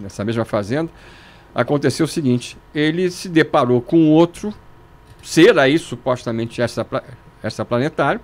[0.00, 0.90] nessa mesma fazenda,
[1.54, 4.54] aconteceu o seguinte: ele se deparou com outro
[5.22, 8.20] ser aí, supostamente essa planetário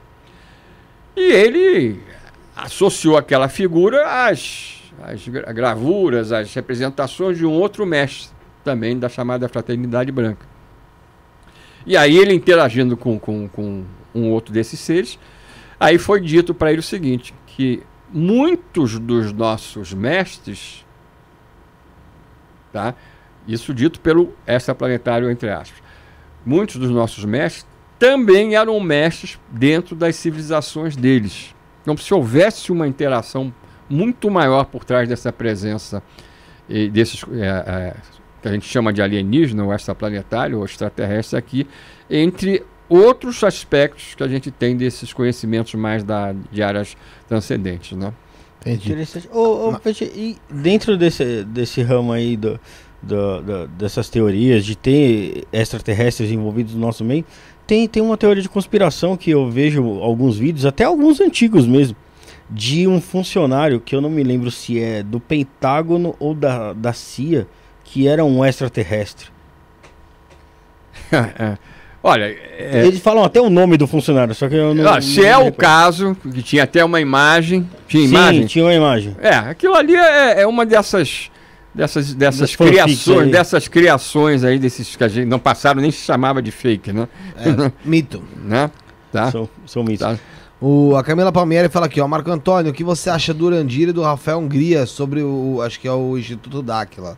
[1.16, 2.00] e ele
[2.56, 9.48] associou aquela figura às, às gravuras, às representações de um outro mestre, também da chamada
[9.48, 10.53] Fraternidade Branca.
[11.86, 15.18] E aí ele interagindo com, com, com um outro desses seres,
[15.78, 20.84] aí foi dito para ele o seguinte, que muitos dos nossos mestres,
[22.72, 22.94] tá?
[23.46, 25.82] isso dito pelo extraplanetário, entre aspas,
[26.44, 27.66] muitos dos nossos mestres
[27.98, 31.54] também eram mestres dentro das civilizações deles.
[31.82, 33.52] Então, se houvesse uma interação
[33.88, 36.02] muito maior por trás dessa presença
[36.68, 37.96] e desses é, é,
[38.44, 41.66] que a gente chama de alienígena, ou extraplanetário, ou extraterrestre aqui,
[42.10, 46.94] entre outros aspectos que a gente tem desses conhecimentos mais da, de áreas
[47.26, 48.12] transcendentes, né?
[48.60, 48.90] Entendi.
[48.90, 49.30] Interessante.
[49.32, 52.60] Ô, ô, Peixe, e dentro desse, desse ramo aí do,
[53.02, 57.24] do, do, dessas teorias de ter extraterrestres envolvidos no nosso meio,
[57.66, 61.96] tem, tem uma teoria de conspiração que eu vejo alguns vídeos, até alguns antigos mesmo,
[62.50, 66.92] de um funcionário que eu não me lembro se é do Pentágono ou da, da
[66.92, 67.48] CIA,
[67.94, 69.28] que era um extraterrestre.
[71.12, 71.56] É.
[72.02, 72.86] Olha, é...
[72.86, 74.92] eles falam até o nome do funcionário, só que eu não.
[74.92, 77.70] Ah, se não é o caso, que tinha até uma imagem.
[77.86, 78.46] Tinha Sim, imagem?
[78.46, 79.16] tinha uma imagem.
[79.20, 81.30] É, aquilo ali é, é uma dessas
[81.72, 86.42] dessas, dessas criações, dessas criações aí desses que a gente não passaram nem se chamava
[86.42, 87.06] de fake, né?
[87.36, 88.72] É, mito, né?
[89.12, 89.30] Tá?
[89.30, 90.04] São, são mitos.
[90.04, 90.18] Tá.
[90.60, 93.90] O, a Camila Palmieri fala aqui, ó, Marco Antônio, o que você acha do Urandir
[93.90, 97.16] e do Rafael Hungria sobre o, acho que é o Instituto Dáquila?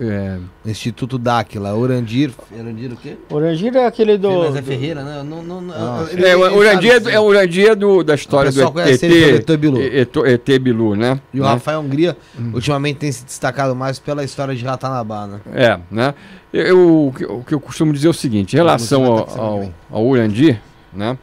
[0.00, 0.38] É...
[0.66, 2.32] Instituto Dáquila, Orandir.
[2.52, 3.16] Orandir o quê?
[3.30, 4.30] Orandir é aquele do.
[4.44, 5.22] Mas é Ferreira, né?
[5.22, 6.06] Não, não, não, ah.
[6.10, 9.80] ele, é, o Orandir é, é, o Orandir do, da história do ET, ET, Bilu.
[9.80, 11.20] ET Bilu, né?
[11.32, 11.48] E o né?
[11.48, 12.52] Rafael Hungria, hum.
[12.54, 15.40] ultimamente, tem se destacado mais pela história de Ratanabá, né?
[15.52, 16.14] É, né?
[16.52, 20.60] Eu, o que eu costumo dizer é o seguinte: em relação ao, ao, ao Orandir,
[20.92, 21.18] né?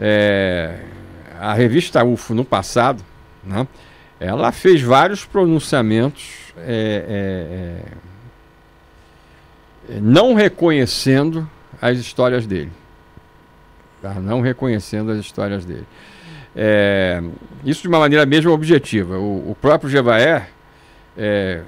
[0.00, 0.80] É,
[1.40, 3.02] a revista UFO no passado,
[3.44, 3.66] né?
[4.20, 7.82] Ela fez vários pronunciamentos é,
[9.88, 11.48] é, é, não reconhecendo
[11.80, 12.72] as histórias dele.
[14.02, 14.14] Tá?
[14.14, 15.86] Não reconhecendo as histórias dele.
[16.54, 17.22] É,
[17.64, 19.18] isso de uma maneira mesmo objetiva.
[19.18, 20.48] O, o próprio Gevaer
[21.16, 21.62] é,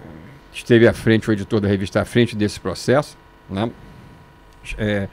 [0.52, 3.16] esteve à frente, o editor da revista à frente desse processo.
[3.48, 3.70] Né?
[4.76, 5.08] É,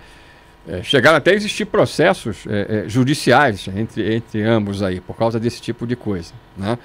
[0.68, 5.40] é, chegaram até a existir processos é, é, judiciais entre, entre ambos aí, por causa
[5.40, 6.34] desse tipo de coisa.
[6.58, 6.78] Né?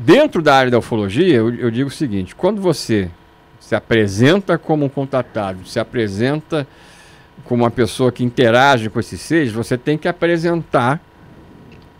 [0.00, 3.10] Dentro da área da ufologia, eu, eu digo o seguinte: quando você
[3.58, 6.64] se apresenta como um contatado, se apresenta
[7.44, 11.00] como uma pessoa que interage com esses seres, você tem que apresentar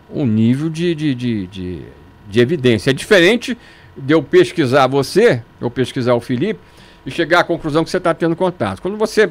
[0.09, 1.81] um nível de, de, de, de,
[2.29, 2.91] de evidência.
[2.91, 3.57] É diferente
[3.97, 6.61] de eu pesquisar você, eu pesquisar o Felipe,
[7.05, 8.81] e chegar à conclusão que você está tendo contato.
[8.81, 9.29] Quando você,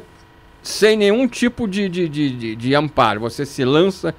[0.62, 4.14] sem nenhum tipo de, de, de, de, de amparo, você se lança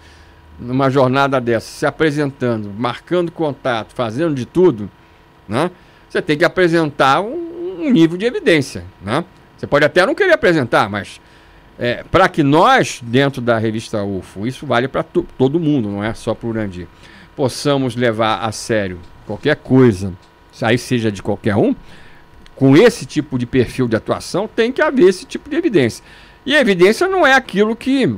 [0.59, 4.89] numa jornada dessa, se apresentando, marcando contato, fazendo de tudo,
[5.47, 5.71] né?
[6.09, 9.23] Você tem que apresentar um, um nível de evidência, né?
[9.57, 11.21] Você pode até não querer apresentar, mas
[11.77, 16.13] é, para que nós, dentro da revista UFO, isso vale para todo mundo, não é
[16.13, 16.87] só para o Urandir,
[17.35, 20.13] possamos levar a sério qualquer coisa,
[20.61, 21.73] aí seja de qualquer um,
[22.53, 26.03] com esse tipo de perfil de atuação, tem que haver esse tipo de evidência.
[26.45, 28.13] E a evidência não é aquilo que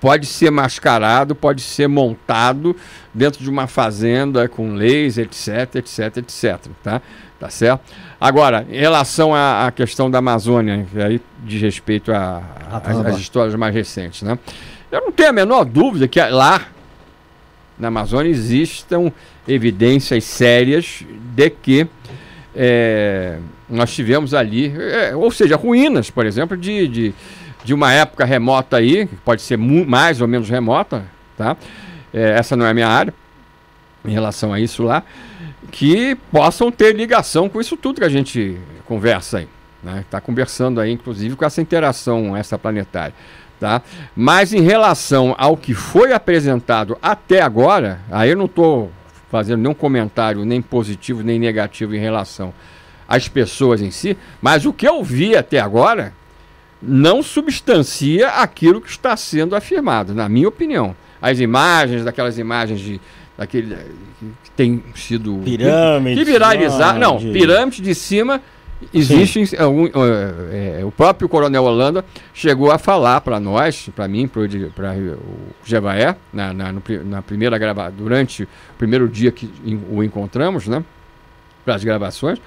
[0.00, 2.76] pode ser mascarado, pode ser montado
[3.12, 7.02] dentro de uma fazenda com leis, etc, etc, etc, tá?
[7.38, 7.82] Tá certo?
[8.18, 13.74] Agora, em relação à, à questão da Amazônia, que aí diz respeito às histórias mais
[13.74, 14.38] recentes, né?
[14.90, 16.62] Eu não tenho a menor dúvida que lá
[17.78, 19.12] na Amazônia existam
[19.46, 21.86] evidências sérias de que
[22.54, 27.14] é, nós tivemos ali, é, ou seja, ruínas, por exemplo, de, de
[27.66, 31.04] de uma época remota aí, que pode ser mais ou menos remota,
[31.36, 31.56] tá?
[32.14, 33.12] É, essa não é a minha área,
[34.04, 35.02] em relação a isso lá,
[35.72, 39.48] que possam ter ligação com isso tudo que a gente conversa aí.
[39.82, 40.02] Né?
[40.06, 43.14] Está conversando aí, inclusive, com essa interação extraplanetária.
[43.58, 43.82] Tá?
[44.14, 48.92] Mas em relação ao que foi apresentado até agora, aí eu não estou
[49.28, 52.54] fazendo nenhum comentário, nem positivo, nem negativo em relação
[53.08, 56.12] às pessoas em si, mas o que eu vi até agora
[56.80, 60.94] não substancia aquilo que está sendo afirmado, na minha opinião.
[61.20, 63.00] As imagens, daquelas imagens de
[63.36, 63.76] daquele
[64.42, 67.30] que tem sido pirâmide que viralizar, não, de...
[67.32, 68.40] pirâmide de cima
[68.92, 74.28] existe algum, é, é, o próprio Coronel Holanda chegou a falar para nós, para mim,
[74.28, 74.46] para o
[75.64, 78.48] Jevaé, na, na, no, na primeira grava, durante o
[78.78, 79.50] primeiro dia que
[79.90, 80.84] o encontramos, né,
[81.64, 82.38] para as gravações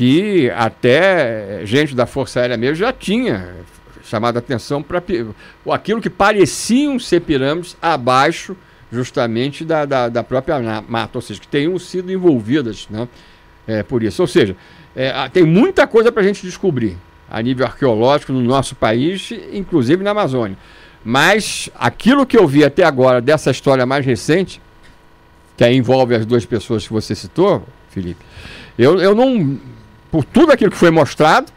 [0.00, 3.56] que até gente da Força Aérea mesmo já tinha
[4.02, 5.02] chamado atenção para
[5.74, 8.56] aquilo que pareciam ser pirâmides abaixo
[8.90, 13.06] justamente da, da, da, própria mata, ou seja, que tenham sido envolvidas né,
[13.68, 14.22] é, por isso.
[14.22, 14.56] Ou seja,
[14.96, 16.96] é, tem muita coisa para a gente descobrir
[17.28, 20.56] a nível arqueológico no nosso país, inclusive na Amazônia.
[21.04, 24.62] Mas aquilo que eu vi até agora dessa história mais recente,
[25.58, 28.24] que envolve as duas pessoas que você citou, Felipe,
[28.78, 29.60] eu, eu não
[30.10, 31.52] por tudo aquilo que foi mostrado,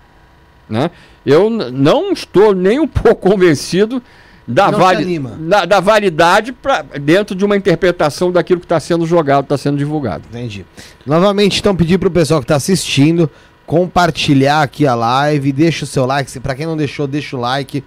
[0.70, 0.92] né?
[1.26, 4.02] Eu não estou nem um pouco convencido
[4.46, 9.46] da, vali da, da, validade pra, dentro de uma interpretação daquilo que está sendo jogado,
[9.46, 10.26] está sendo divulgado.
[10.30, 10.66] Entendi.
[11.06, 13.30] Novamente, então, pedir para o pessoal que está assistindo
[13.66, 16.40] compartilhar aqui a live, deixa o seu like.
[16.40, 17.84] Para quem não deixou, deixa o like.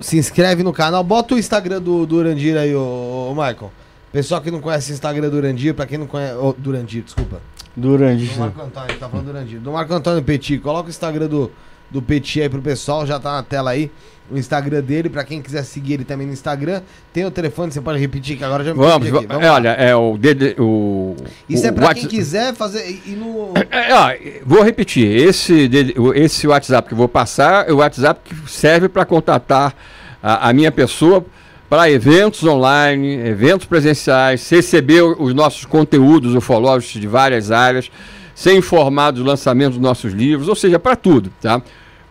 [0.00, 1.04] Se inscreve no canal.
[1.04, 3.70] Bota o Instagram do, do Urandir aí, ô, ô Michael.
[4.12, 6.34] Pessoal que não conhece o Instagram do Urandir, para quem não conhece.
[6.34, 7.40] Oh, Durandir, desculpa.
[7.76, 8.32] Durandir.
[8.32, 9.60] Do Marco Antônio, tá falando do Urandir.
[9.60, 10.58] Do Marco Antônio Petit.
[10.58, 11.50] Coloca o Instagram do,
[11.90, 13.90] do Petit aí pro pessoal, já tá na tela aí
[14.30, 16.82] o Instagram dele, para quem quiser seguir ele também no Instagram.
[17.12, 19.26] Tem o telefone, você pode repetir que agora já me Vamos, aqui.
[19.26, 20.16] Vamos é, olha, é o,
[20.58, 21.16] o
[21.48, 25.68] Isso o é para quem quiser fazer e no é, é, vou repetir, esse
[26.14, 29.74] esse WhatsApp que eu vou passar, é o WhatsApp que serve para contatar
[30.22, 31.24] a, a minha pessoa
[31.70, 37.88] para eventos online, eventos presenciais, receber os nossos conteúdos ufológicos de várias áreas,
[38.34, 41.62] ser informado dos lançamentos dos nossos livros, ou seja, para tudo, tá?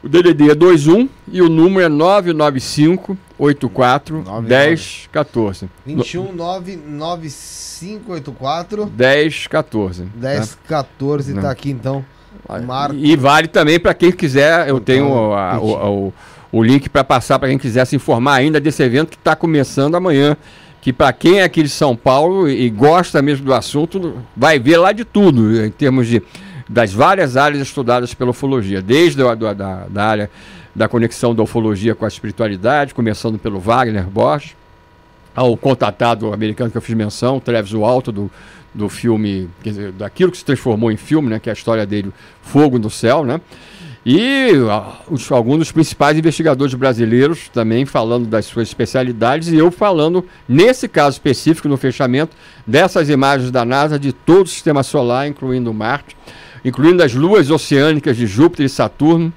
[0.02, 5.70] O DDD é 21 e o número é 995 84 10 14.
[5.86, 10.04] 21 995 84 10 14.
[10.16, 12.06] 10 14 tá, tá aqui então.
[12.66, 12.96] Marco.
[12.96, 16.14] E vale também para quem quiser, eu então, tenho a, o, o,
[16.52, 19.96] o, link para passar para quem quiser se informar ainda desse evento que está começando
[19.96, 20.36] amanhã.
[20.82, 24.78] Que para quem é aqui de São Paulo e gosta mesmo do assunto, vai ver
[24.78, 26.22] lá de tudo, em termos de
[26.70, 29.54] das várias áreas estudadas pela ufologia, desde a, da,
[29.90, 30.30] da área
[30.76, 34.56] da conexão da ufologia com a espiritualidade, começando pelo Wagner Borges,
[35.36, 38.32] ao contatado americano que eu fiz menção, Travis Walton, do,
[38.74, 42.14] do filme, dizer, daquilo que se transformou em filme, né, que é a história dele,
[42.42, 43.42] Fogo no Céu, né?
[44.06, 44.52] E
[45.30, 51.16] alguns dos principais investigadores brasileiros também falando das suas especialidades e eu falando, nesse caso
[51.16, 56.16] específico, no fechamento, dessas imagens da NASA de todo o sistema solar, incluindo Marte
[56.64, 59.32] incluindo as luas oceânicas de Júpiter e Saturno,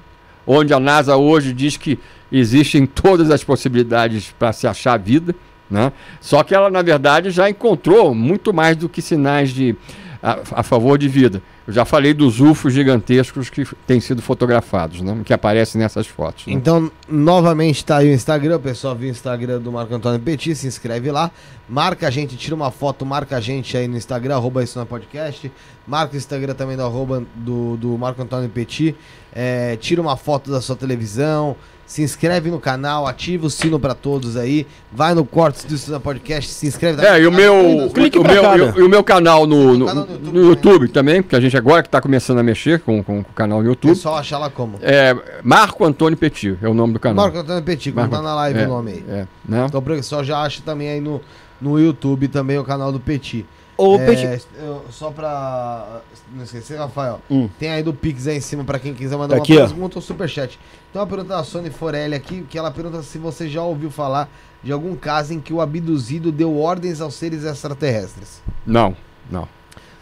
[0.45, 1.99] onde a NASA hoje diz que
[2.31, 5.35] existem todas as possibilidades para se achar vida.
[5.69, 5.91] Né?
[6.19, 9.75] Só que ela, na verdade, já encontrou muito mais do que sinais de,
[10.23, 11.43] a, a favor de vida.
[11.67, 15.21] Eu já falei dos UFOs gigantescos que têm sido fotografados, né?
[15.25, 16.47] que aparecem nessas fotos.
[16.47, 16.53] Né?
[16.53, 20.55] Então, novamente está aí o Instagram, o pessoal viu o Instagram do Marco Antônio Petit,
[20.55, 21.29] se inscreve lá,
[21.67, 24.85] marca a gente, tira uma foto, marca a gente aí no Instagram, arroba isso na
[24.85, 25.51] podcast,
[25.85, 28.95] marca o Instagram também do arroba do, do Marco Antônio Petit,
[29.33, 33.93] é, tira uma foto da sua televisão, se inscreve no canal, ativa o sino para
[33.93, 37.05] todos aí, vai no Cortes do Estúdio Podcast, se inscreve.
[37.05, 40.11] É, e o meu, clique o, meu, e o meu canal no, no, canal no
[40.11, 43.23] YouTube, no YouTube também, porque a gente agora que está começando a mexer com, com,
[43.23, 43.91] com, o canal no YouTube.
[43.91, 44.79] É só achar lá como?
[44.81, 47.25] É, Marco Antônio Petit, é o nome do canal.
[47.25, 49.05] Marco Antônio Petit, como tá na live é, o nome aí.
[49.07, 49.65] É, né?
[49.67, 51.21] Então o pessoal já acha também aí no,
[51.61, 53.45] no YouTube também o canal do Petit.
[53.83, 54.39] Ou é.
[54.57, 56.01] Eu, só pra
[56.33, 57.49] não esquecer, Rafael, hum.
[57.59, 60.01] tem aí do Pix aí em cima pra quem quiser mandar tá uma pergunta ou
[60.01, 60.59] superchat.
[60.91, 64.29] Tem uma pergunta da Sony Forelli aqui, que ela pergunta se você já ouviu falar
[64.63, 68.41] de algum caso em que o abduzido deu ordens aos seres extraterrestres.
[68.65, 68.95] Não,
[69.29, 69.47] não.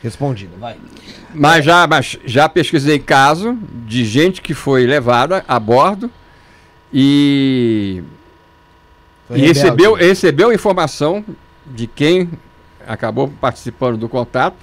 [0.01, 0.77] Respondido, vai.
[1.33, 6.09] Mas já, mas já pesquisei caso de gente que foi levada a bordo
[6.91, 8.01] e,
[9.29, 11.23] e recebeu, recebeu informação
[11.65, 12.29] de quem
[12.87, 14.55] acabou participando do contato,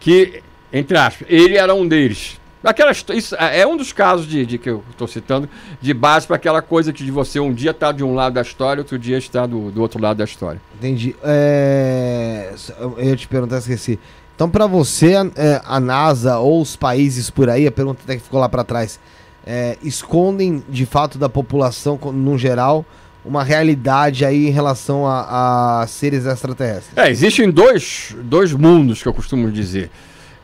[0.00, 2.38] que, entre aspas, ele era um deles.
[2.62, 5.48] Aquela, isso é um dos casos de, de que eu estou citando,
[5.80, 8.42] de base para aquela coisa de você um dia estar tá de um lado da
[8.42, 10.60] história, outro dia está do, do outro lado da história.
[10.76, 11.14] Entendi.
[11.22, 12.52] É...
[12.78, 13.98] Eu ia te perguntar, esqueci.
[14.34, 18.16] Então, para você, a, é, a, NASA ou os países por aí, a pergunta até
[18.16, 18.98] que ficou lá para trás,
[19.46, 22.84] é, escondem de fato da população no geral
[23.24, 26.96] uma realidade aí em relação a, a seres extraterrestres?
[26.96, 29.90] É, existem dois, dois mundos que eu costumo dizer.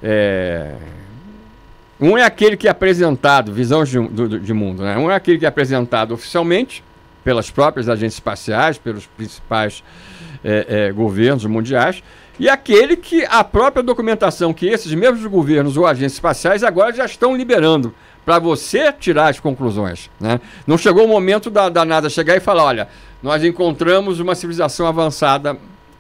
[0.03, 0.75] É...
[2.01, 4.99] Um é aquele que é apresentado, visão de, de, de mundo, né?
[4.99, 6.83] Um é aquele que é apresentado oficialmente
[7.23, 9.83] pelas próprias agências espaciais, pelos principais
[10.45, 12.03] é, é, governos mundiais,
[12.39, 17.07] e aquele que a própria documentação que esses mesmos governos ou agências espaciais agora já
[17.07, 17.95] estão liberando
[18.25, 20.11] para você tirar as conclusões.
[20.19, 20.41] Né?
[20.67, 22.89] Não chegou o momento da, da NASA chegar e falar: olha,
[23.23, 25.57] nós encontramos uma civilização avançada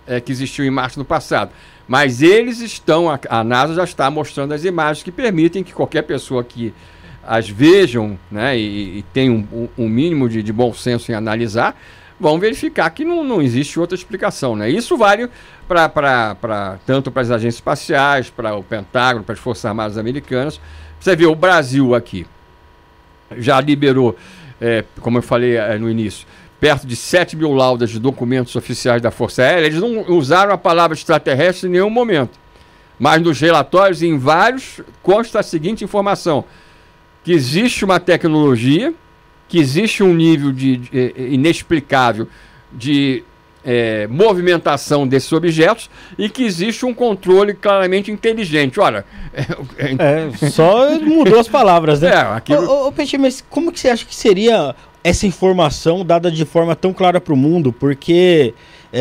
[0.06, 1.50] é, que existiu em Marte no passado.
[1.86, 6.02] Mas eles estão, a, a NASA já está mostrando as imagens que permitem que qualquer
[6.02, 6.72] pessoa que
[7.26, 11.78] as vejam né, e, e tem um, um mínimo de, de, bom senso em analisar,
[12.18, 14.54] vão verificar que não, não existe outra explicação.
[14.54, 14.70] Né?
[14.70, 15.28] Isso vale
[15.66, 20.60] para tanto para as agências espaciais, para o Pentágono, para as Forças Armadas Americanas,
[21.00, 22.26] você vê, o Brasil aqui
[23.36, 24.16] já liberou,
[24.60, 26.26] é, como eu falei é, no início,
[26.60, 29.66] perto de 7 mil laudas de documentos oficiais da Força Aérea.
[29.66, 32.38] Eles não usaram a palavra extraterrestre em nenhum momento.
[32.98, 36.44] Mas nos relatórios, em vários, consta a seguinte informação:
[37.22, 38.94] que existe uma tecnologia,
[39.48, 42.28] que existe um nível de, de eh, inexplicável
[42.72, 43.24] de
[43.64, 48.78] é, movimentação desses objetos e que existe um controle claramente inteligente.
[48.78, 49.04] Olha,
[49.98, 52.10] é, só mudou as palavras, né?
[52.10, 52.68] É, aquilo...
[52.68, 56.76] ô, ô, Peixe, mas como que você acha que seria essa informação dada de forma
[56.76, 57.72] tão clara para o mundo?
[57.72, 58.54] Porque
[58.96, 59.00] é,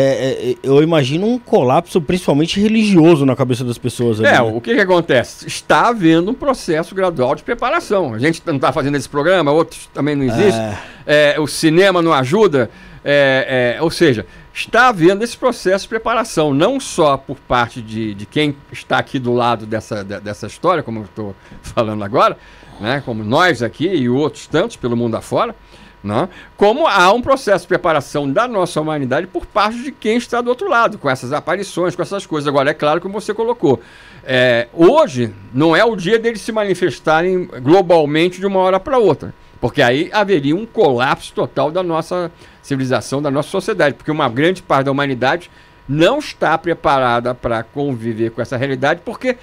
[0.52, 4.20] é, eu imagino um colapso, principalmente religioso, na cabeça das pessoas.
[4.20, 4.42] Ali, é, né?
[4.42, 5.46] o que, que acontece?
[5.46, 8.16] Está havendo um processo gradual de preparação.
[8.16, 10.64] A gente não está fazendo esse programa, outros também não existem.
[11.06, 11.36] É.
[11.36, 12.72] é o cinema não ajuda.
[13.06, 18.26] É, ou seja, está havendo esse processo de preparação, não só por parte de, de
[18.26, 22.38] quem está aqui do lado dessa, de, dessa história, como eu estou falando agora,
[22.80, 25.56] né, como nós aqui e outros tantos pelo mundo afora,
[26.04, 30.42] né, como há um processo de preparação da nossa humanidade por parte de quem está
[30.42, 32.48] do outro lado, com essas aparições, com essas coisas.
[32.48, 33.80] Agora, é claro que você colocou.
[34.24, 39.34] É, hoje não é o dia deles se manifestarem globalmente de uma hora para outra.
[39.64, 42.30] Porque aí haveria um colapso total da nossa
[42.62, 45.50] civilização, da nossa sociedade, porque uma grande parte da humanidade
[45.88, 49.38] não está preparada para conviver com essa realidade, porque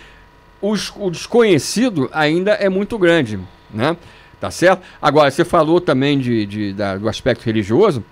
[0.60, 3.40] os, o desconhecido ainda é muito grande,
[3.70, 3.96] né?
[4.38, 4.82] Tá certo?
[5.00, 8.04] Agora, você falou também de, de da, do aspecto religioso.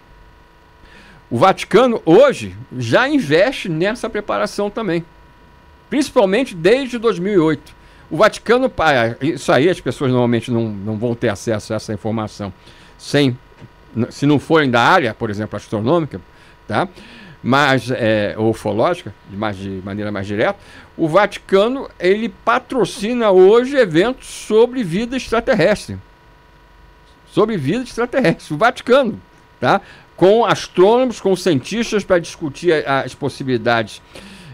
[1.31, 5.05] O Vaticano hoje já investe nessa preparação também,
[5.91, 7.77] principalmente desde 2008.
[8.11, 8.73] O Vaticano,
[9.20, 12.53] isso aí as pessoas normalmente não, não vão ter acesso a essa informação
[12.97, 13.39] sem,
[14.11, 16.20] se não forem da área, por exemplo, astronômica,
[16.67, 16.89] tá?
[17.43, 20.59] mas é, ufológica, de, mais, de maneira mais direta,
[20.97, 25.99] o Vaticano ele patrocina hoje eventos sobre vida extraterrestre.
[27.31, 28.55] Sobre vida extraterrestre.
[28.55, 29.20] O Vaticano,
[29.61, 29.81] tá?
[30.17, 34.03] Com astrônomos, com cientistas para discutir as possibilidades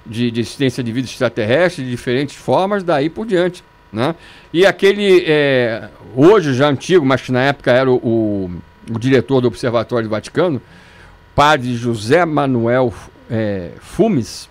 [0.04, 3.64] de, de existência de vida extraterrestre de diferentes formas, daí por diante.
[3.92, 4.14] Né?
[4.52, 8.50] E aquele, é, hoje já antigo, mas que na época era o, o,
[8.90, 10.60] o diretor do Observatório do Vaticano,
[11.34, 12.92] padre José Manuel
[13.30, 14.48] é, Fumes,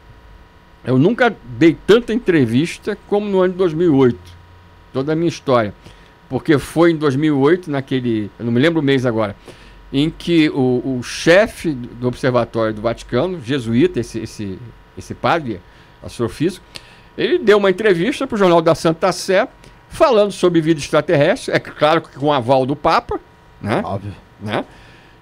[0.86, 4.18] eu nunca dei tanta entrevista como no ano de 2008,
[4.92, 5.74] toda a minha história.
[6.30, 9.36] Porque foi em 2008, naquele, eu não me lembro o mês agora,
[9.92, 14.60] em que o, o chefe do Observatório do Vaticano, jesuíta, esse, esse
[14.98, 15.62] esse padre,
[16.04, 16.66] astrofísico,
[17.18, 19.48] ele deu uma entrevista para o Jornal da Santa Sé,
[19.90, 23.20] falando sobre vida extraterrestre, é claro que com aval do Papa,
[23.62, 23.82] né?
[23.84, 24.14] Óbvio.
[24.42, 24.66] Né?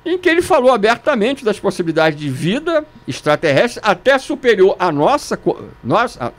[0.06, 5.40] Em que ele falou abertamente das possibilidades de vida extraterrestre, até superior à nossa,
[5.84, 6.34] nossa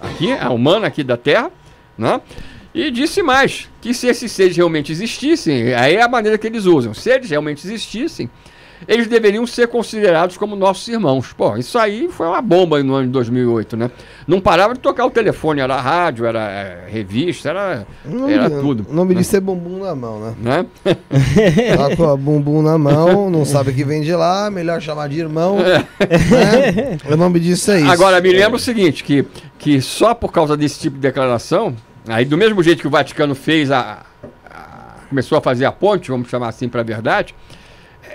[0.00, 1.50] aqui, a humana aqui da Terra,
[1.98, 2.20] né?
[2.74, 6.64] E disse mais, que se esses seres realmente existissem, aí é a maneira que eles
[6.64, 8.30] usam, se eles realmente existissem,
[8.86, 11.32] eles deveriam ser considerados como nossos irmãos.
[11.32, 13.90] Pô, isso aí foi uma bomba no ano de 2008, né?
[14.26, 17.86] Não parava de tocar o telefone, era rádio, era é, revista, era,
[18.28, 18.86] era tudo.
[18.88, 19.20] O nome né?
[19.20, 20.34] disso é bumbum na mão, né?
[20.40, 20.66] né?
[21.76, 25.08] tá com a bumbum na mão, não sabe o que vem de lá, melhor chamar
[25.08, 25.58] de irmão.
[25.60, 25.78] É.
[25.78, 26.98] Né?
[27.10, 27.90] O nome disso é isso.
[27.90, 29.24] Agora, me lembra o seguinte, que,
[29.58, 31.74] que só por causa desse tipo de declaração,
[32.06, 34.02] aí do mesmo jeito que o Vaticano fez a,
[34.48, 34.72] a
[35.08, 37.34] começou a fazer a ponte, vamos chamar assim para a verdade,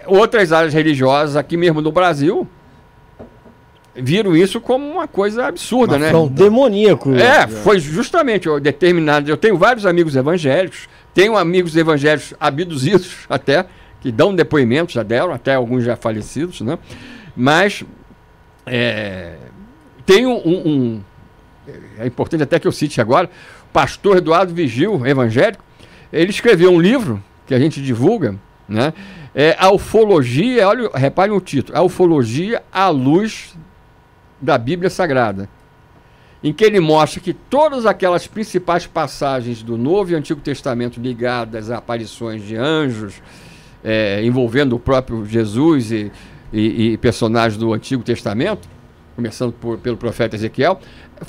[0.07, 2.47] outras áreas religiosas aqui mesmo no Brasil
[3.95, 6.15] viram isso como uma coisa absurda, uma né?
[6.15, 7.13] Um demoníaco.
[7.15, 9.29] É, foi justamente determinado.
[9.29, 13.65] Eu tenho vários amigos evangélicos, tenho amigos evangélicos abduzidos até,
[13.99, 16.77] que dão depoimentos, já deram, até alguns já falecidos, né?
[17.35, 17.83] Mas
[18.65, 19.35] é,
[20.05, 21.01] tem um, um,
[21.99, 23.29] É importante até que eu cite agora,
[23.69, 25.63] o pastor Eduardo Vigil, evangélico,
[26.13, 28.35] ele escreveu um livro que a gente divulga,
[28.67, 28.93] né?
[29.39, 33.55] É a ufologia, olha, reparem o título, a ufologia à luz
[34.41, 35.47] da Bíblia Sagrada,
[36.43, 41.69] em que ele mostra que todas aquelas principais passagens do Novo e Antigo Testamento ligadas
[41.69, 43.21] a aparições de anjos,
[43.83, 46.11] é, envolvendo o próprio Jesus e,
[46.51, 48.67] e, e, personagens do Antigo Testamento,
[49.15, 50.79] começando por, pelo profeta Ezequiel,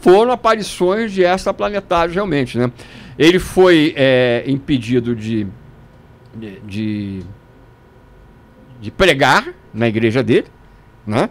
[0.00, 2.56] foram aparições de extraplanetários realmente.
[2.56, 2.72] Né?
[3.18, 5.46] Ele foi é, impedido de,
[6.34, 7.22] de, de
[8.81, 10.47] de pregar na igreja dele,
[11.07, 11.31] né?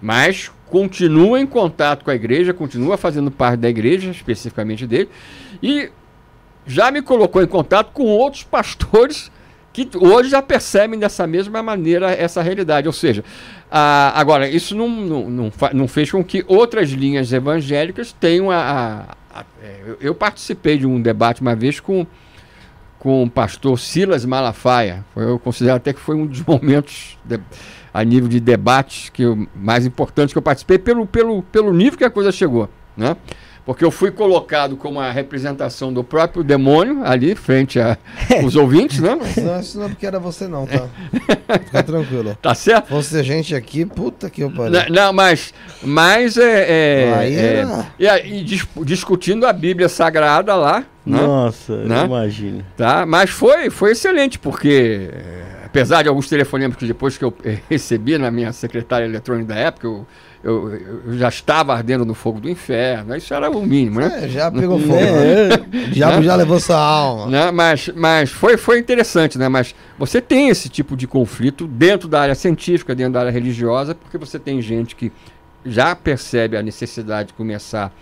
[0.00, 5.08] mas continua em contato com a igreja, continua fazendo parte da igreja, especificamente dele,
[5.62, 5.90] e
[6.66, 9.30] já me colocou em contato com outros pastores
[9.72, 12.86] que hoje já percebem dessa mesma maneira essa realidade.
[12.86, 13.22] Ou seja,
[13.70, 18.56] a, agora, isso não, não, não, não, fez com que outras linhas evangélicas tenham a.
[19.30, 22.06] a, a é, eu, eu participei de um debate uma vez com
[22.98, 25.04] com o pastor Silas Malafaia.
[25.14, 27.38] Eu considero até que foi um dos momentos de,
[27.92, 31.98] a nível de debate que eu, mais importantes que eu participei pelo, pelo, pelo nível
[31.98, 33.16] que a coisa chegou, né?
[33.66, 39.18] Porque eu fui colocado como a representação do próprio demônio ali, frente aos ouvintes, né?
[39.42, 40.88] Não, isso não é porque era você não, tá?
[41.64, 42.38] Fica tranquilo.
[42.40, 42.86] Tá certo?
[42.88, 44.70] Fosse a gente aqui, puta que eu pariu.
[44.72, 49.52] Não, não, mas, mas é, é, Aí é- era- e, a- e dis- discutindo a
[49.52, 51.20] Bíblia Sagrada lá, né?
[51.20, 52.04] Nossa, Né?
[52.04, 52.64] imagina.
[52.76, 53.04] Tá?
[53.04, 57.58] Mas foi, foi excelente, porque eh, apesar de alguns telefonemas que depois que eu eh,
[57.68, 60.06] recebi na minha secretária eletrônica da época, eu,
[60.44, 60.70] eu,
[61.06, 64.24] eu já estava ardendo no fogo do inferno, isso era o mínimo, né?
[64.24, 64.94] É, já pegou fogo.
[64.94, 65.48] né?
[65.86, 67.26] O diabo já levou sua alma.
[67.26, 67.50] Né?
[67.50, 69.48] Mas, mas foi, foi interessante, né?
[69.48, 73.94] Mas você tem esse tipo de conflito dentro da área científica, dentro da área religiosa,
[73.94, 75.10] porque você tem gente que
[75.64, 77.92] já percebe a necessidade de começar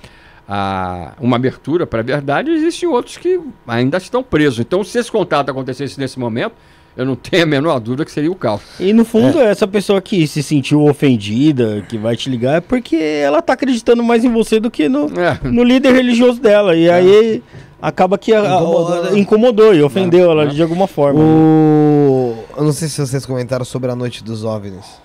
[0.48, 4.60] a, uma abertura para a verdade, e existem outros que ainda estão presos.
[4.60, 6.54] Então, se esse contato acontecesse nesse momento,
[6.97, 8.62] eu não tenho a menor dúvida que seria o caos.
[8.78, 12.97] E no fundo, essa pessoa que se sentiu ofendida, que vai te ligar, é porque
[12.97, 15.39] ela tá acreditando mais em você do que no, É.
[15.42, 16.74] no líder religioso dela.
[16.76, 17.42] E aí
[17.82, 19.18] acaba que a- Incomodou, a- né?
[19.18, 20.52] incomodou e ofendeu ela né?
[20.52, 21.20] de alguma forma.
[21.20, 22.34] O...
[22.56, 25.02] Eu não sei se vocês comentaram sobre a noite dos OVNIs.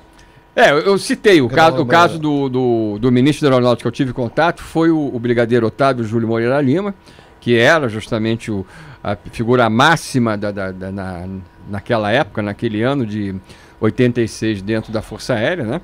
[0.55, 3.83] É, eu, eu citei o Quero caso, o caso do, do, do ministro da Aeronáutica
[3.83, 6.93] que eu tive contato foi o, o brigadeiro Otávio Júlio Moreira Lima,
[7.39, 8.65] que era justamente o,
[9.03, 11.25] a figura máxima da, da- da- na,
[11.69, 13.35] naquela época, naquele ano de
[13.79, 15.81] 86 dentro da Força Aérea, né?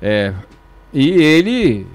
[0.00, 0.32] É,
[0.92, 1.86] e ele,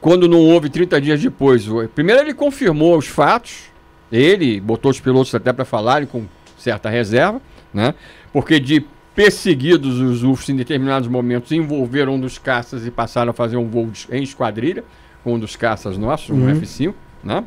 [0.00, 3.70] quando não houve 30 dias depois, primeiro ele confirmou os fatos,
[4.10, 6.24] ele botou os pilotos até para falarem com
[6.58, 7.40] certa reserva,
[7.72, 7.94] né?
[8.32, 13.34] Porque de perseguidos os UFOs em determinados momentos envolveram um dos caças e passaram a
[13.34, 14.84] fazer um voo em esquadrilha
[15.22, 17.44] com um dos caças nossos, um F5, né?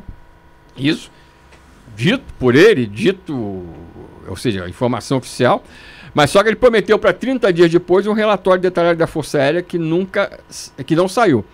[0.76, 1.10] Isso
[1.96, 3.64] dito por ele, dito,
[4.28, 5.62] ou seja, informação oficial.
[6.14, 9.62] Mas só que ele prometeu para 30 dias depois um relatório detalhado da Força Aérea
[9.62, 10.38] que nunca,
[10.86, 11.44] que não saiu.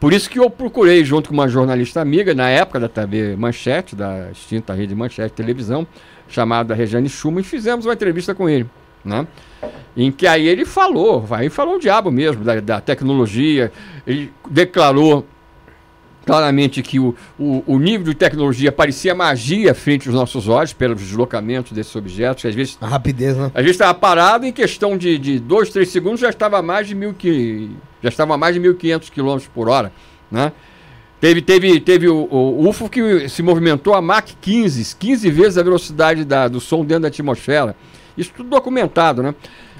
[0.00, 3.96] Por isso que eu procurei, junto com uma jornalista amiga, na época da TV Manchete,
[3.96, 5.86] da extinta rede Manchete Televisão,
[6.28, 8.66] chamada Regiane Schumann, e fizemos uma entrevista com ele,
[9.04, 9.26] né?
[9.96, 13.72] Em que aí ele falou, aí falou o diabo mesmo, da, da tecnologia,
[14.06, 15.26] ele declarou
[16.28, 21.00] claramente que o, o, o nível de tecnologia parecia magia frente aos nossos olhos, pelos
[21.00, 23.50] deslocamentos desses objetos, que às vezes A rapidez, né?
[23.54, 26.86] a gente estava parado em questão de, de dois, três segundos já estava a mais
[26.86, 27.70] de mil que
[28.02, 29.90] já estava a mais de 1.500 km por hora,
[30.30, 30.52] né?
[31.18, 35.62] Teve, teve, teve o, o UFO que se movimentou a Mach 15, 15 vezes a
[35.62, 37.74] velocidade da, do som dentro da atmosfera.
[38.18, 39.34] Isso tudo documentado, né?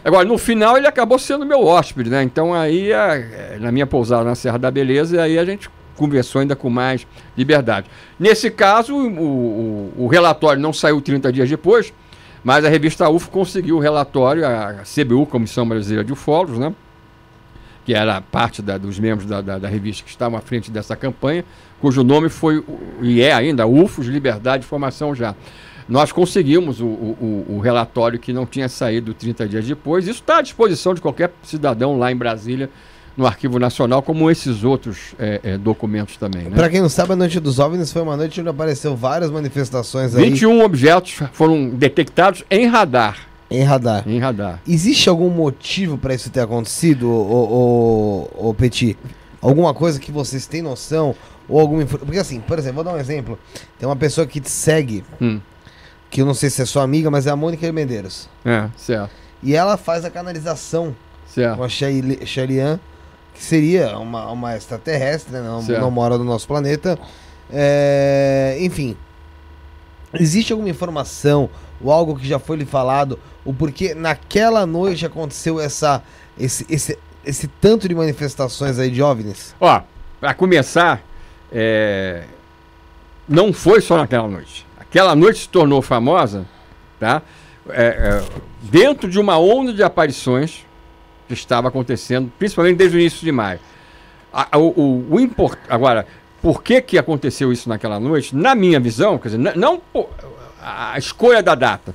[0.05, 2.23] Agora, no final ele acabou sendo meu hóspede, né?
[2.23, 5.69] Então aí, a- na minha pousada na Serra da Beleza, aí a gente
[5.99, 7.87] conversou ainda com mais liberdade.
[8.19, 11.93] Nesse caso, o, o- o relatório não saiu 30 dias depois,
[12.43, 16.73] mas a revista UFO conseguiu o relatório, a CBU, Comissão Brasileira de Ufólogos, né?
[17.85, 20.95] que era parte da- dos membros da, da- da revista que estavam à frente dessa
[20.95, 21.43] campanha,
[21.81, 22.63] cujo nome foi,
[23.01, 25.35] e é ainda, UFOS, Liberdade e Informação Já.
[25.89, 30.07] Nós conseguimos o- o- o relatório que não tinha saído 30 dias depois.
[30.07, 32.69] Isso está à disposição de qualquer cidadão lá em Brasília,
[33.19, 36.45] no Arquivo Nacional, como esses outros é, é, documentos também.
[36.45, 36.51] Né?
[36.57, 40.15] Pra quem não sabe, a noite dos OVNIs foi uma noite onde apareceu várias manifestações
[40.15, 43.19] aí 21 objetos foram detectados em radar.
[43.51, 44.09] em radar.
[44.09, 44.61] Em radar.
[44.67, 48.97] Existe algum motivo pra isso ter acontecido, ô, ô, ô, Petit?
[49.43, 51.15] Alguma coisa que vocês têm noção?
[51.49, 53.39] Ou alguma Porque assim, por exemplo, vou dar um exemplo.
[53.79, 55.41] Tem uma pessoa que te segue, Hum,
[56.11, 58.29] que eu não sei se é sua amiga, mas é a Mônica Medeiros.
[58.45, 59.11] é, certo.
[59.43, 60.95] E ela faz a canalização
[61.27, 61.57] Certo.
[61.57, 62.79] com a Sheli- Shelian,
[63.39, 65.41] que seria uma, uma extraterrestre, né?
[65.41, 65.81] não, Certo.
[65.81, 66.99] não mora no nosso planeta.
[67.49, 68.97] É, enfim,
[70.13, 71.49] existe alguma informação
[71.81, 76.03] ou algo que já foi lhe falado, o porquê naquela noite aconteceu essa,
[76.37, 79.55] esse, esse, esse tanto de manifestações aí de OVNIs?
[79.61, 79.83] Ó,
[80.21, 81.01] para começar,
[81.53, 82.25] é,
[83.29, 84.67] não foi só naquela noite.
[84.81, 86.45] Aquela noite se tornou famosa,
[86.99, 87.23] tá?
[87.71, 88.25] É, é,
[88.63, 90.67] dentro de uma onda de aparições
[91.29, 93.61] que estava acontecendo, principalmente desde o início de maio.
[94.33, 95.59] A- o, o, o import...
[95.69, 96.07] Agora,
[96.43, 98.35] por que, que aconteceu isso naquela noite?
[98.35, 100.09] Na minha visão, quer dizer, não po-
[100.61, 101.95] a escolha da data,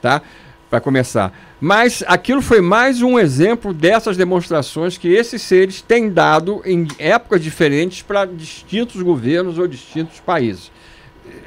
[0.00, 0.22] tá?
[0.70, 1.32] Para começar.
[1.60, 7.42] Mas aquilo foi mais um exemplo dessas demonstrações que esses seres têm dado em épocas
[7.42, 10.70] diferentes para distintos governos ou distintos países.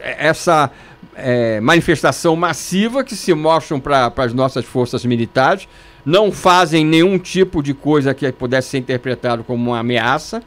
[0.01, 0.71] Essa
[1.15, 5.67] é, manifestação massiva que se mostram para as nossas forças militares
[6.05, 10.41] não fazem nenhum tipo de coisa que pudesse ser interpretado como uma ameaça,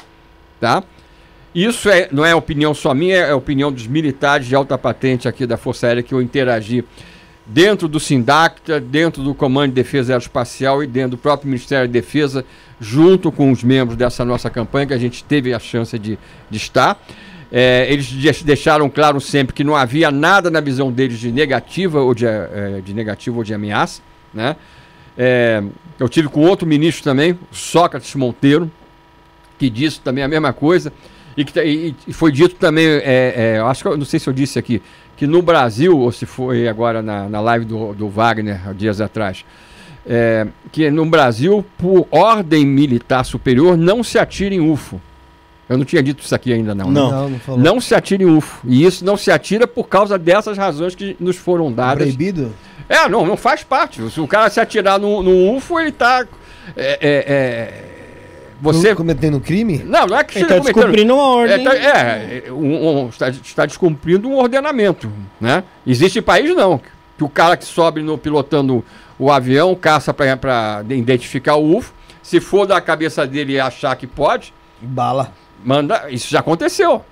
[0.60, 0.82] tá?
[1.54, 5.46] Isso é, não é opinião só minha, é opinião dos militares de alta patente aqui
[5.46, 6.84] da Força Aérea que eu interagi
[7.46, 11.92] dentro do Sindacta, dentro do Comando de Defesa Aeroespacial e dentro do próprio Ministério da
[11.92, 12.44] Defesa,
[12.80, 16.18] junto com os membros dessa nossa campanha, que a gente teve a chance de,
[16.50, 17.00] de estar.
[17.52, 22.14] É, eles deixaram claro sempre que não havia nada na visão deles de negativa ou
[22.14, 24.02] de, é, de negativa ou de ameaça.
[24.32, 24.56] Né?
[25.16, 25.62] É,
[25.98, 28.70] eu tive com outro ministro também, Sócrates Monteiro,
[29.58, 30.92] que disse também a mesma coisa.
[31.36, 34.58] E, que, e, foi dito também, é, é, acho que não sei se eu disse
[34.58, 34.80] aqui,
[35.16, 39.44] que no Brasil, ou se foi agora na, na live do, do Wagner, dias atrás,
[40.06, 45.00] é, que no Brasil, por ordem militar superior, não se atira em UFO.
[45.68, 46.90] Eu não tinha dito isso aqui ainda, não.
[46.90, 47.00] Né?
[47.00, 47.40] Não, né?
[47.46, 48.60] não, não, se atira em UFO.
[48.64, 52.04] E isso não se atira por causa dessas razões que nos foram dadas.
[52.04, 52.52] Proibido?
[52.88, 54.10] É, não, não faz parte.
[54.10, 56.26] Se o cara se atirar no, no UFO, ele está.
[56.76, 57.90] É, é, é
[58.60, 59.82] você cometendo crime?
[59.84, 61.66] Não, não é que ele está descumprindo uma ordem.
[61.66, 65.10] É, tá, é um, um, está, está descumprindo um ordenamento,
[65.40, 65.64] né?
[65.86, 66.80] Existe país não
[67.16, 68.84] que o cara que sobe no pilotando
[69.18, 74.06] o avião caça para identificar o UFO, se for da cabeça dele e achar que
[74.06, 75.32] pode, bala.
[75.64, 77.04] Manda, isso já aconteceu.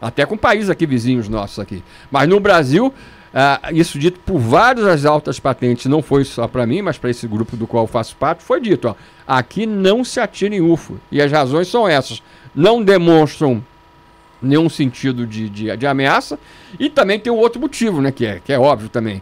[0.00, 1.82] Até com países aqui vizinhos nossos aqui.
[2.10, 2.94] Mas no Brasil,
[3.34, 7.26] ah, isso dito por várias altas patentes, não foi só para mim, mas para esse
[7.26, 8.94] grupo do qual eu faço parte, foi dito, ó,
[9.26, 10.98] aqui não se atira em UFO.
[11.10, 12.22] E as razões são essas.
[12.54, 13.62] Não demonstram
[14.40, 16.38] nenhum sentido de, de, de ameaça.
[16.78, 18.12] E também tem um outro motivo, né?
[18.12, 19.20] Que é, que é óbvio também.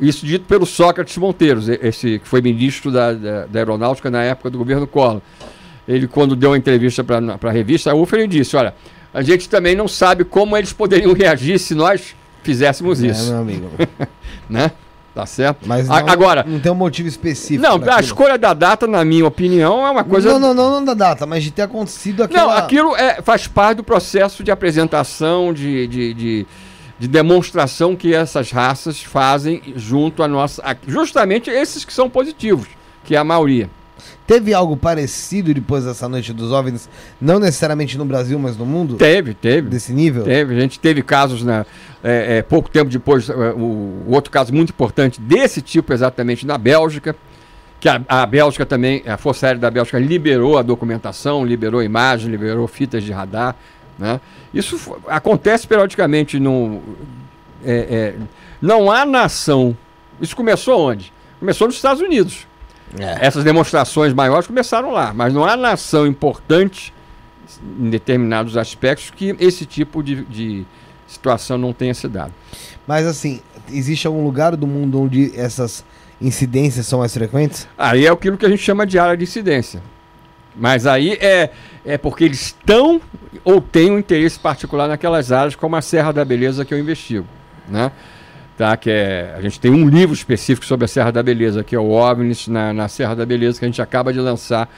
[0.00, 4.48] Isso dito pelo Sócrates Monteiros, esse que foi ministro da, da, da Aeronáutica na época
[4.48, 5.20] do governo Collor.
[5.90, 8.74] Ele, quando deu uma entrevista para a revista UFA, ele disse: Olha,
[9.12, 13.32] a gente também não sabe como eles poderiam reagir se nós fizéssemos é, isso.
[13.32, 13.68] Meu amigo.
[14.48, 14.70] né?
[15.12, 15.66] Tá certo?
[15.66, 17.60] Mas não, Agora, não tem um motivo específico.
[17.60, 20.30] Não, a escolha da data, na minha opinião, é uma coisa.
[20.30, 22.40] Não, não, não, não da data, mas de ter acontecido aquilo.
[22.40, 26.46] Não, aquilo é, faz parte do processo de apresentação, de, de, de,
[27.00, 30.62] de, demonstração que essas raças fazem junto a nossa.
[30.86, 32.68] Justamente esses que são positivos,
[33.02, 33.68] que é a maioria.
[34.26, 36.88] Teve algo parecido depois dessa noite dos OVNIs,
[37.20, 38.96] não necessariamente no Brasil, mas no mundo?
[38.96, 39.68] Teve, teve.
[39.68, 40.24] Desse nível?
[40.24, 40.56] Teve.
[40.56, 41.66] A gente teve casos, né,
[42.02, 46.46] é, é, pouco tempo depois, é, o, o, outro caso muito importante desse tipo exatamente
[46.46, 47.14] na Bélgica,
[47.78, 52.30] que a, a Bélgica também, a Força Aérea da Bélgica liberou a documentação, liberou imagem,
[52.30, 53.56] liberou fitas de radar.
[53.98, 54.20] Né?
[54.52, 56.40] Isso acontece periodicamente.
[56.40, 56.82] No,
[57.64, 58.14] é, é,
[58.60, 59.76] não há nação.
[60.20, 61.12] Isso começou onde?
[61.38, 62.46] Começou nos Estados Unidos.
[62.98, 63.26] É.
[63.26, 66.92] Essas demonstrações maiores começaram lá, mas não há nação importante
[67.78, 70.66] em determinados aspectos que esse tipo de, de
[71.06, 72.32] situação não tenha se dado.
[72.86, 75.84] Mas assim, existe algum lugar do mundo onde essas
[76.20, 77.68] incidências são mais frequentes?
[77.78, 79.82] Aí é aquilo que a gente chama de área de incidência.
[80.54, 81.50] Mas aí é,
[81.84, 83.00] é porque eles estão
[83.44, 87.26] ou têm um interesse particular naquelas áreas, como a Serra da Beleza que eu investigo.
[87.68, 87.90] Né?
[88.60, 88.76] Tá?
[88.76, 91.78] Que é, a gente tem um livro específico sobre a Serra da Beleza, que é
[91.78, 94.68] o OVNIs na, na Serra da Beleza, que a gente acaba de lançar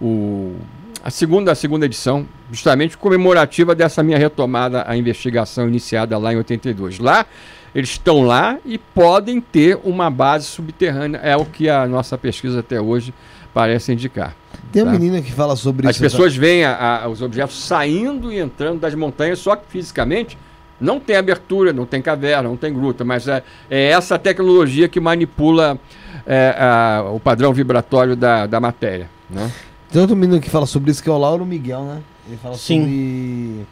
[0.00, 0.54] o,
[1.02, 6.36] a segunda, a segunda edição, justamente comemorativa dessa minha retomada à investigação iniciada lá em
[6.36, 7.00] 82.
[7.00, 7.26] Lá,
[7.74, 12.60] eles estão lá e podem ter uma base subterrânea, é o que a nossa pesquisa
[12.60, 13.12] até hoje
[13.52, 14.36] parece indicar.
[14.70, 14.88] Tem tá?
[14.88, 16.06] uma menina que fala sobre As isso.
[16.06, 20.38] As pessoas veem a, a, os objetos saindo e entrando das montanhas, só que fisicamente
[20.80, 25.00] não tem abertura, não tem caverna, não tem gruta, mas é, é essa tecnologia que
[25.00, 25.78] manipula
[26.26, 29.08] é, a, o padrão vibratório da, da matéria.
[29.30, 29.50] Né?
[29.90, 32.00] Tem outro menino que fala sobre isso que é o Lauro Miguel, né?
[32.26, 32.80] Ele fala Sim.
[32.80, 33.66] sobre.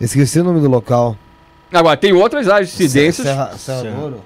[0.00, 1.16] Esqueci o nome do local.
[1.72, 3.26] Agora, tem outras áreas de incidências.
[3.26, 3.96] Serra, Serra, Serra.
[3.96, 4.20] Douro?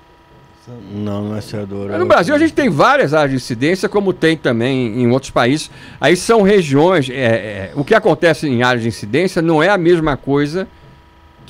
[0.92, 1.98] Não, não é Serra Douro.
[1.98, 5.70] No Brasil a gente tem várias áreas de incidência, como tem também em outros países.
[6.00, 7.08] Aí são regiões.
[7.10, 10.68] É, é, o que acontece em áreas de incidência não é a mesma coisa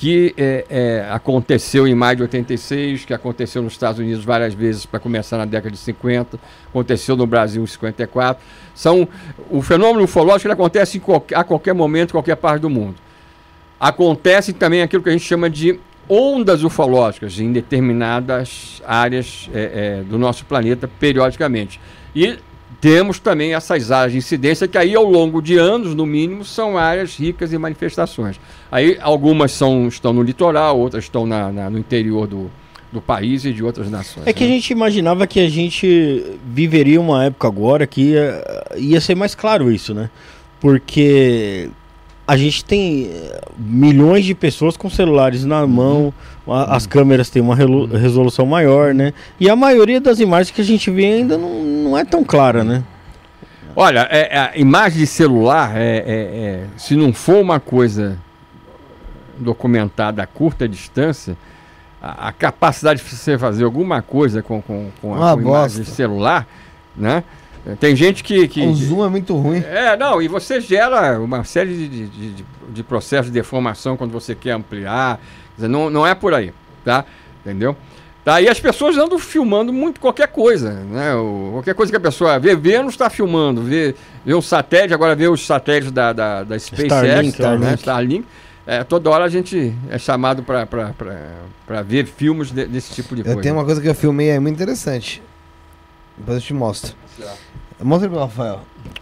[0.01, 4.83] que é, é, aconteceu em maio de 86, que aconteceu nos Estados Unidos várias vezes
[4.83, 8.43] para começar na década de 50, aconteceu no Brasil em 54.
[8.73, 9.07] São,
[9.47, 12.95] o fenômeno ufológico ele acontece qualquer, a qualquer momento, em qualquer parte do mundo.
[13.79, 20.03] Acontece também aquilo que a gente chama de ondas ufológicas em determinadas áreas é, é
[20.03, 21.79] do nosso planeta periodicamente.
[22.15, 22.39] E
[22.81, 26.79] temos também essas áreas de incidência que aí ao longo de anos, no mínimo, são
[26.79, 28.39] áreas ricas em manifestações.
[28.71, 32.49] Aí algumas são, estão no litoral, outras estão na, na, no interior do,
[32.91, 34.25] do país e de outras nações.
[34.25, 34.49] É que né?
[34.49, 38.43] a gente imaginava que a gente viveria uma época agora que ia,
[38.75, 40.09] ia ser mais claro isso, né?
[40.59, 41.69] Porque
[42.31, 46.13] a gente tem eh, milhões de pessoas com celulares na mão,
[46.47, 46.53] uhum.
[46.53, 49.13] a, as câmeras têm uma resolução maior, né?
[49.37, 52.63] E a maioria das imagens que a gente vê ainda não, não é tão clara,
[52.63, 52.85] né?
[53.75, 58.17] Olha, é, é a imagem de celular, é, é, é, se não for uma coisa
[59.37, 61.35] documentada a curta distância,
[62.01, 65.83] a, a capacidade de você fazer alguma coisa com, com, com Uma a com imagem
[65.83, 66.47] de celular,
[66.95, 67.25] né?
[67.79, 69.59] Tem gente que, que, O zoom é muito ruim.
[69.59, 74.11] é, não, e você gera uma série de, de, de- de processos de deformação quando
[74.11, 75.17] você quer ampliar.
[75.17, 76.51] Quer dizer, não, não é por aí,
[76.85, 77.05] tá?
[77.45, 77.75] Entendeu?
[78.23, 81.13] Tá, e as pessoas andam filmando muito qualquer coisa, né?
[81.15, 83.93] O- qualquer coisa que a pessoa vê, Vênus está filmando, vê,
[84.25, 87.29] vê um satélite, agora vê os satélites da, da, da SpaceX, Starlink, né?
[87.29, 87.73] Starlink.
[87.79, 88.25] Starlink.
[88.65, 93.25] É, toda hora a gente é chamado para ver filmes de- desse tipo de Eu
[93.25, 93.41] coisa.
[93.41, 95.21] tenho uma coisa que eu filmei aí muito interessante.
[96.17, 96.93] Depois eu te mostro.
[97.83, 98.59] Mostra pro Rafael.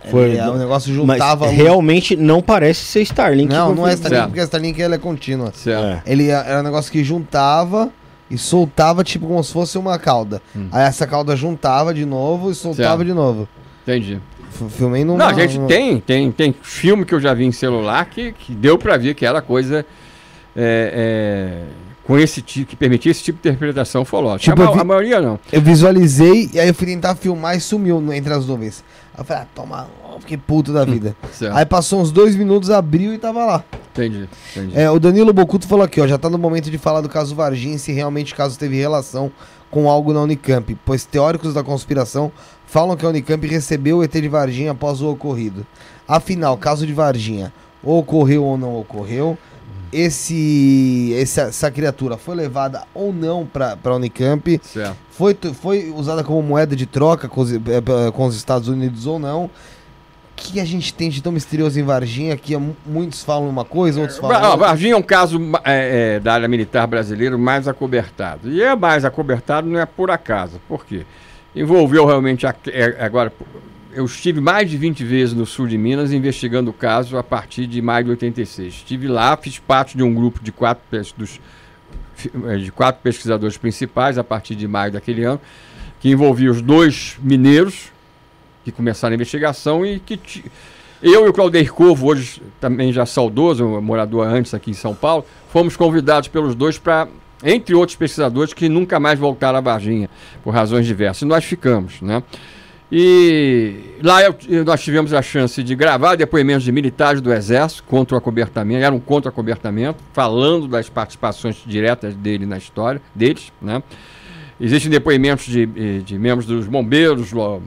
[0.09, 1.45] Foi- é, o negócio Mas juntava.
[1.47, 3.53] luz- realmente não parece ser Starlink.
[3.53, 4.27] Não, não é Starlink, Certo.
[4.29, 5.51] porque a Starlink ela é contínua.
[5.53, 5.83] Certo.
[5.83, 6.01] É.
[6.11, 7.89] Ele é- era um negócio que juntava
[8.29, 10.41] e soltava, tipo, como se fosse uma cauda.
[10.55, 10.67] Hum.
[10.71, 13.05] Aí essa cauda juntava de novo e soltava Certo.
[13.05, 13.47] de novo.
[13.83, 14.19] Entendi.
[14.71, 15.17] Filmei numa...
[15.19, 18.31] Não, a gente numa- tem, tem, tem filme que eu já vi em celular que,
[18.33, 19.85] que deu pra ver que era coisa
[20.55, 21.63] é, é,
[22.09, 24.51] com esse tipo, que permitia esse tipo de interpretação ufológica.
[24.51, 25.39] Tipo, a, vi- a maioria não.
[25.51, 28.83] Eu visualizei e aí eu fui tentar filmar e sumiu entre as nuvens.
[29.13, 29.87] Aí eu falei, ah, toma,
[30.19, 31.15] fiquei puto da vida.
[31.31, 31.55] Certo.
[31.55, 33.63] Aí passou uns dois minutos, abriu e tava lá.
[33.91, 34.79] Entendi, entendi.
[34.79, 37.35] É, o Danilo Bocuto falou aqui, ó, já tá no momento de falar do caso
[37.35, 39.31] Varginha e se realmente o caso teve relação
[39.69, 42.31] com algo na Unicamp, pois teóricos da conspiração
[42.65, 45.63] falam que a Unicamp recebeu o ET de Varginha após o ocorrido.
[46.07, 49.37] Afinal, caso de Varginha, ocorreu ou não ocorreu,
[49.91, 54.95] esse, essa, essa criatura foi levada ou não para a Unicamp, Certo.
[55.11, 59.05] foi, foi usada como moeda de troca com os, eh, eh, com os Estados Unidos
[59.05, 59.45] ou não.
[59.45, 63.65] O que a gente tem de tão misterioso em Varginha que mu- muitos falam uma
[63.65, 64.57] coisa, outros falam outra?
[64.67, 68.49] Varginha é um caso é, é, da área militar brasileira mais acobertado.
[68.49, 70.61] E é mais acobertado não é por acaso.
[70.67, 71.05] Por quê?
[71.53, 72.47] Envolveu realmente.
[72.47, 73.33] A, é, agora,
[73.99, 77.67] eu estive mais de 20 vezes no sul de Minas investigando o caso a partir
[77.67, 78.75] de maio de 86.
[78.75, 80.81] Estive lá, fiz parte de um grupo de quatro,
[81.17, 81.41] dos,
[82.47, 85.41] eh, de quatro pesquisadores principais a partir de maio daquele ano,
[85.99, 87.91] que envolvia os dois mineiros
[88.63, 90.17] que começaram a investigação e que
[91.03, 95.25] eu e o Claudir Corvo, hoje também já saudoso, morador antes aqui em São Paulo,
[95.51, 97.09] fomos convidados pelos dois para,
[97.43, 100.09] entre outros pesquisadores, que nunca mais voltaram a Varginha,
[100.41, 101.23] por razões diversas.
[101.23, 102.23] E nós ficamos, né?
[102.91, 104.35] E lá eu-
[104.65, 108.93] nós tivemos a chance de gravar depoimentos de militares do Exército contra o acobertamento, era
[108.95, 113.83] um contra acobertamento, falando das participações diretas dele na história, deles, né?
[114.59, 117.61] Existem depoimentos de, de membros dos bombeiros lo-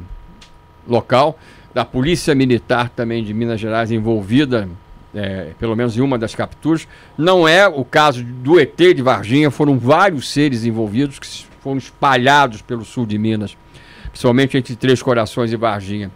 [0.86, 1.38] local,
[1.72, 4.68] da Polícia Militar também de Minas Gerais envolvida,
[5.14, 6.86] eh, pelo menos em uma das capturas.
[7.16, 12.60] Não é o caso do ET de Varginha, foram vários seres envolvidos que foram espalhados
[12.60, 13.56] pelo sul de Minas,
[14.12, 16.10] principalmente entre Três Corações e Varginha.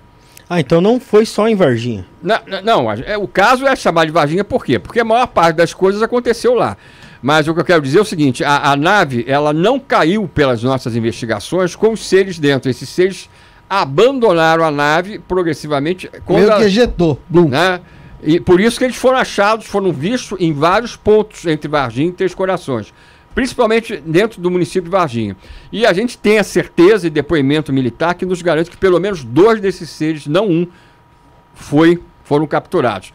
[0.49, 2.07] Ah, então não foi só em Varginha.
[2.23, 4.79] Não, não, é, o caso é chamado de Varginha por quê?
[4.79, 6.77] Porque a maior parte das coisas aconteceu lá.
[7.21, 10.29] Mas o que eu quero dizer é o seguinte: a, a nave ela não caiu
[10.29, 12.71] pelas nossas investigações com os seres dentro.
[12.71, 13.29] Esses seres
[13.69, 16.09] abandonaram a nave progressivamente.
[16.25, 17.21] quando Meio ela- que ejetou.
[17.29, 17.49] Blum.
[17.49, 17.81] né?
[18.23, 22.13] E por isso que eles foram achados, foram vistos em vários pontos entre Varginha e
[22.13, 22.93] Três Corações,
[23.37, 25.37] principalmente dentro do município de Varginha.
[25.71, 29.23] E a gente tem a certeza e depoimento militar que nos garante que pelo menos
[29.23, 30.67] dois desses seres, não um,
[31.53, 33.13] foi, foram capturados.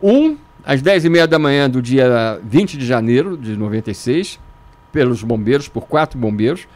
[0.00, 4.38] Um, às 10h30 da manhã do dia 20 de janeiro de 96,
[4.92, 6.68] pelos bombeiros, por quatro bombeiros,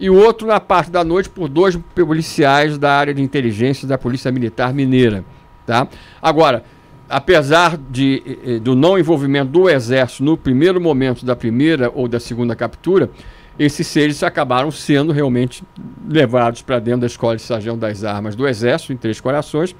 [0.00, 3.96] e o outro na parte da noite por dois policiais da área de inteligência da
[3.96, 5.24] Polícia Militar Mineira.
[5.64, 5.86] Tá?
[6.20, 6.64] Agora,
[7.10, 12.20] apesar de, eh, do não envolvimento do Exército no primeiro momento da primeira ou da
[12.20, 13.10] segunda captura,
[13.58, 15.62] esses seres acabaram sendo realmente
[16.08, 19.74] levados para dentro da Escola de Sargento das Armas do Exército, em Três Corações.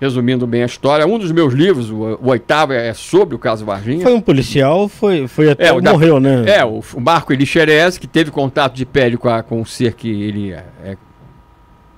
[0.00, 3.64] Resumindo bem a história, um dos meus livros, o, o oitavo, é sobre o caso
[3.64, 4.00] Varginha.
[4.04, 6.44] Foi um policial, foi, foi até É, o da- morreu, né?
[6.46, 9.66] É, o, o Marco Eli Xerez, que teve contato de pele com, a- com o
[9.66, 10.96] ser que ele é, é,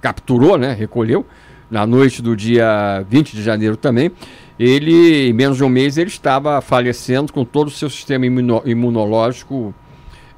[0.00, 1.26] capturou, né, recolheu,
[1.70, 4.10] na noite do dia 20 de janeiro também.
[4.60, 8.60] Ele, em menos de um mês, ele estava falecendo com todo o seu sistema imuno-
[8.66, 9.74] imunológico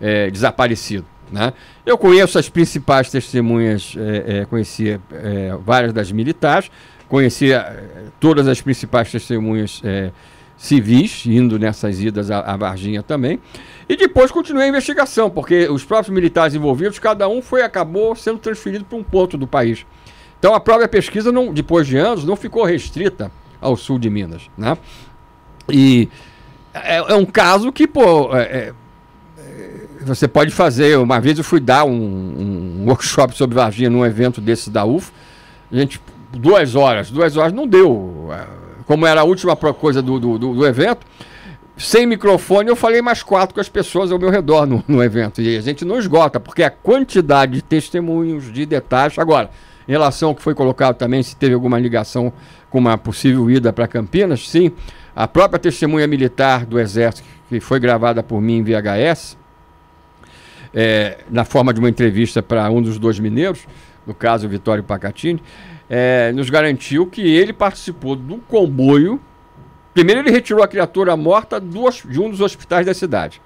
[0.00, 1.04] é, desaparecido.
[1.32, 1.52] Né?
[1.84, 6.70] Eu conheço as principais testemunhas, é, é, conhecia é, várias das militares,
[7.08, 7.84] conhecia é,
[8.20, 10.12] todas as principais testemunhas é,
[10.56, 13.40] civis, indo nessas idas à, à Varginha também.
[13.88, 18.38] E depois continuei a investigação, porque os próprios militares envolvidos, cada um foi acabou sendo
[18.38, 19.84] transferido para um ponto do país.
[20.38, 24.42] Então a própria pesquisa, não, depois de anos, não ficou restrita ao sul de Minas.
[24.58, 24.76] Né?
[25.70, 26.08] E
[26.74, 28.72] é, é um caso que, pô, é, é,
[30.04, 30.98] você pode fazer.
[30.98, 35.12] Uma vez eu fui dar um, um workshop sobre Varginha num evento desse da UF.
[35.70, 36.00] A gente,
[36.32, 38.28] duas horas, duas horas não deu.
[38.86, 41.06] Como era a última coisa do, do, do- do evento,
[41.78, 45.40] sem microfone, eu falei mais quatro com as pessoas ao meu redor no, no evento.
[45.40, 49.18] E a gente não esgota, porque a quantidade de testemunhos, de detalhes.
[49.18, 49.50] Agora,
[49.86, 52.32] em relação ao que foi colocado também, se teve alguma ligação
[52.70, 54.72] com uma possível ida para Campinas, sim.
[55.14, 59.36] A própria testemunha militar do Exército, que foi gravada por mim em VHS,
[60.74, 63.66] é, na forma de uma entrevista para um dos dois mineiros,
[64.06, 65.42] no caso Vitório Pacatini,
[65.88, 69.20] é, nos garantiu que ele participou do comboio.
[69.92, 73.42] Primeiro, ele retirou a criatura morta de um dos hospitais da cidade.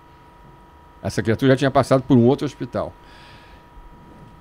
[1.02, 2.92] Essa criatura já tinha passado por um outro hospital.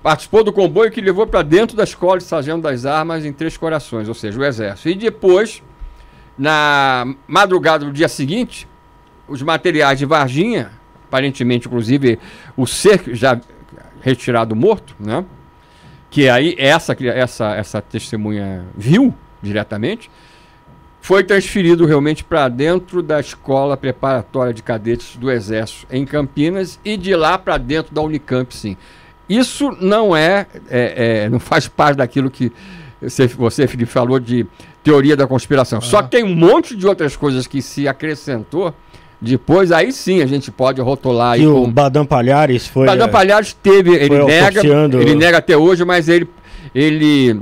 [0.06, 3.56] Participou do comboio que levou para dentro da escola de sargento das armas em Três
[3.56, 4.88] Corações, ou seja, o Exército.
[4.88, 5.60] E depois,
[6.38, 8.68] na madrugada do dia seguinte,
[9.26, 10.70] os materiais de Varginha,
[11.08, 12.20] aparentemente, inclusive,
[12.56, 13.40] o ser já
[14.00, 15.24] retirado morto, né?
[16.08, 19.12] que aí essa, essa, essa testemunha viu
[19.42, 20.08] diretamente,
[21.00, 26.96] foi transferido realmente para dentro da escola preparatória de cadetes do Exército em Campinas e
[26.96, 28.76] de lá para dentro da Unicamp, sim.
[29.28, 32.52] Isso não é, é, é, não faz parte daquilo que
[33.00, 34.46] você, você Felipe, falou de
[34.82, 35.80] teoria da conspiração.
[35.80, 35.84] Uhum.
[35.84, 38.74] Só que tem um monte de outras coisas que se acrescentou
[39.20, 41.38] depois, aí sim a gente pode rotular.
[41.38, 41.72] E o com...
[41.72, 42.86] Badam Palhares foi.
[42.86, 44.60] Badam Palhares teve, ele nega,
[45.00, 46.28] ele nega até hoje, mas ele,
[46.74, 47.40] ele.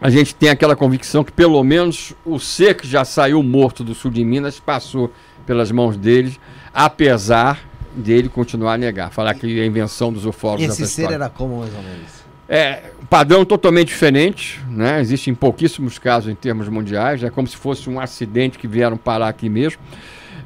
[0.00, 3.94] A gente tem aquela convicção que pelo menos o ser que já saiu morto do
[3.94, 5.12] sul de Minas passou
[5.44, 6.40] pelas mãos deles,
[6.72, 10.78] apesar dele continuar a negar, falar que é a invenção dos ufólogos.
[10.78, 12.20] Esse ser era como mais ou menos?
[12.48, 15.00] É, padrão totalmente diferente, né?
[15.00, 19.28] Existem pouquíssimos casos em termos mundiais, é como se fosse um acidente que vieram parar
[19.28, 19.80] aqui mesmo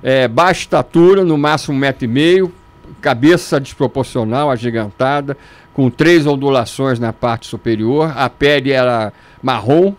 [0.04, 2.52] é, baixa estatura, no máximo um metro e meio,
[3.00, 5.34] cabeça desproporcional, agigantada,
[5.72, 9.94] com três ondulações na parte superior, a pele era marrom,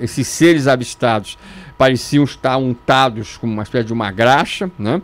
[0.00, 1.36] esses seres avistados
[1.76, 5.02] pareciam estar untados com uma espécie de uma graxa, né?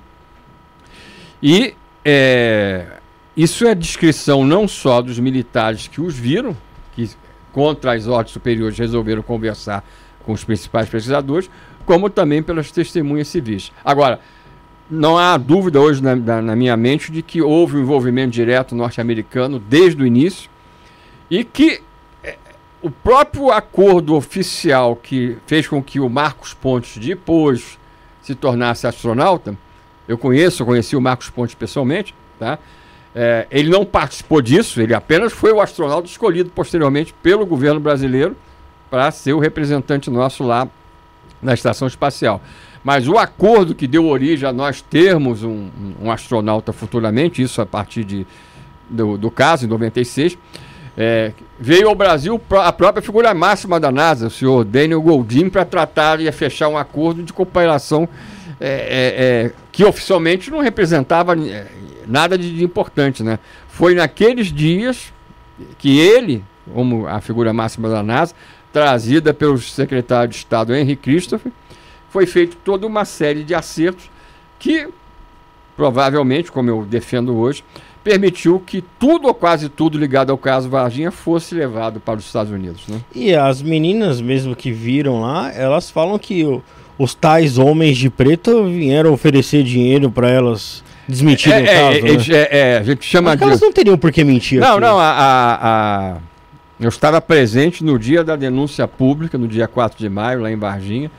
[1.43, 2.99] E é,
[3.37, 6.57] isso é descrição não só dos militares que os viram,
[6.95, 7.11] que
[7.53, 9.85] contra as ordens superiores resolveram conversar
[10.25, 11.51] com os principais pesquisadores,
[11.85, 13.73] como também pelas testemunhas civis.
[13.85, 14.21] Agora,
[14.91, 19.59] não há dúvida hoje na, na, minha mente de que houve um envolvimento direto norte-americano
[19.59, 20.51] desde o início
[21.31, 21.81] e que
[22.23, 22.37] é,
[22.83, 27.79] o próprio acordo oficial que fez com que o Marcos Pontes depois
[28.21, 29.57] se tornasse astronauta,
[30.07, 32.59] eu conheço, conheci o Marcos Pontes pessoalmente, tá?
[33.15, 38.35] É, ele não participou disso, ele apenas foi o astronauta escolhido posteriormente pelo governo brasileiro
[38.91, 40.67] para ser o representante nosso lá
[41.43, 42.41] na estação espacial.
[42.83, 45.69] Mas o acordo que deu origem a nós termos um,
[46.01, 48.27] um astronauta futuramente, isso a partir de,
[48.89, 50.37] do, do caso, em 96,
[50.97, 55.65] é, veio ao Brasil a própria figura máxima da NASA, o senhor Daniel Goldin, para
[55.65, 58.09] tratar e fechar um acordo de cooperação
[58.61, 61.67] é, é, é que oficialmente não representava é,
[62.07, 63.23] nada de, importante.
[63.23, 63.39] Né?
[63.67, 65.13] Foi naqueles dias
[65.79, 68.35] que ele, como a figura máxima da NASA,
[68.71, 71.51] trazida pelo secretário de Estado Henry Christopher,
[72.11, 74.11] foi feito toda uma série de acertos
[74.59, 74.87] que,
[75.75, 77.65] provavelmente, como eu defendo hoje,
[78.05, 82.53] permitiu que tudo ou quase tudo ligado ao caso Varginha fosse levado para os Estados
[82.53, 82.87] Unidos.
[82.89, 83.01] Né?
[83.15, 86.63] E as meninas mesmo que viram lá, elas falam que o,
[87.03, 91.99] os tais homens de preto vieram oferecer dinheiro para elas desmentirem é, o caso.
[91.99, 92.49] É, né?
[92.51, 93.45] é, é, a gente chama Mas de...
[93.45, 94.61] elas não teriam por que mentir.
[94.61, 94.81] Não, aqui.
[94.81, 96.17] não, a, a, a
[96.79, 100.57] eu estava presente no dia da denúncia pública, no dia 4 de maio, lá em
[100.57, 101.11] Varginha,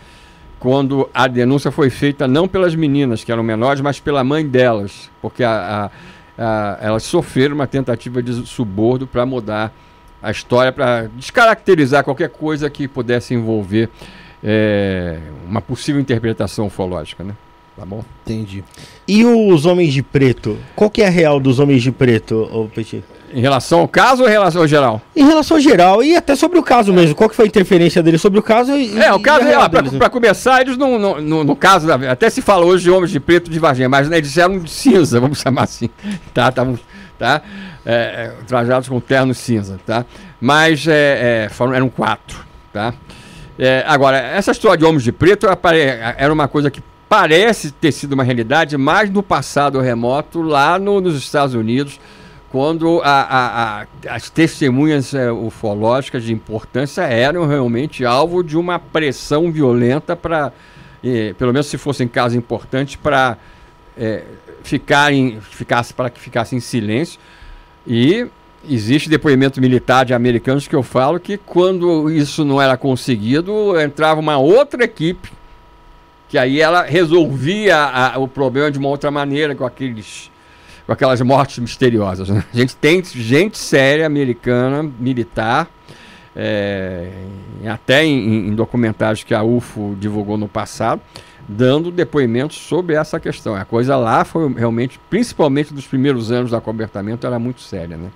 [0.57, 5.11] quando a denúncia foi feita não pelas meninas, que eram menores, mas pela mãe delas,
[5.21, 5.91] porque a,
[6.37, 9.73] a, elas sofreram uma tentativa de subordo para mudar
[10.21, 13.89] a história, para descaracterizar qualquer coisa que pudesse envolver
[14.43, 17.33] é, uma possível interpretação ufológica, né?
[17.75, 18.03] Tá bom?
[18.23, 18.63] Entendi.
[19.07, 20.57] E os homens de preto?
[20.75, 23.03] Qual que é a real dos homens de preto, ô Petit?
[23.33, 25.01] Em relação ao caso ou em relação ao geral?
[25.15, 26.95] Em relação ao geral e até sobre o caso é.
[26.95, 27.15] mesmo.
[27.15, 30.09] Qual que foi a interferência dele sobre o caso e, É, o caso, é, para
[30.09, 33.19] começar, eles não, no, no, no, caso, da, até se fala hoje de homens de
[33.19, 35.89] preto de Varginha, mas né, eles eram de cinza, vamos chamar assim,
[36.31, 36.51] tá?
[36.51, 36.77] Tavam,
[37.17, 37.41] tá?
[37.83, 40.05] É, é, trajados com terno cinza, tá?
[40.39, 42.93] Mas é, é foram, eram quatro, tá?
[43.57, 45.47] É, agora, essa história de homens de preto
[46.17, 50.99] era uma coisa que parece ter sido uma realidade mais no passado remoto, lá no,
[50.99, 51.99] nos Estados Unidos,
[52.51, 58.79] quando a, a, a, as testemunhas é, ufológicas de importância eram realmente alvo de uma
[58.79, 60.53] pressão violenta para,
[61.03, 63.37] eh, pelo menos se fossem casos importantes, para
[63.97, 64.23] é,
[64.63, 67.19] ficarem, ficasse, para que ficassem em silêncio.
[67.85, 68.27] E
[68.69, 74.19] existe depoimento militar de americanos que eu falo que quando isso não era conseguido, entrava
[74.19, 75.31] uma outra equipe
[76.33, 80.31] que aí ela resolvia a, o problema de uma outra maneira com aqueles
[80.83, 82.27] com aquelas mortes misteriosas.
[82.27, 82.43] Né?
[82.51, 85.69] A gente tem gente séria americana, militar,
[86.35, 87.11] é,
[87.67, 91.01] até em, em, documentários que a UFO divulgou no passado,
[91.47, 93.53] dando depoimentos sobre essa questão.
[93.53, 98.09] A coisa lá foi realmente, principalmente dos primeiros anos do acobertamento, era muito séria, né?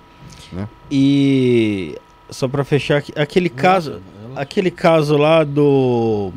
[0.52, 0.68] Né?
[0.90, 1.98] E
[2.30, 4.02] só para fechar aquele caso,
[4.36, 6.32] aquele caso lá do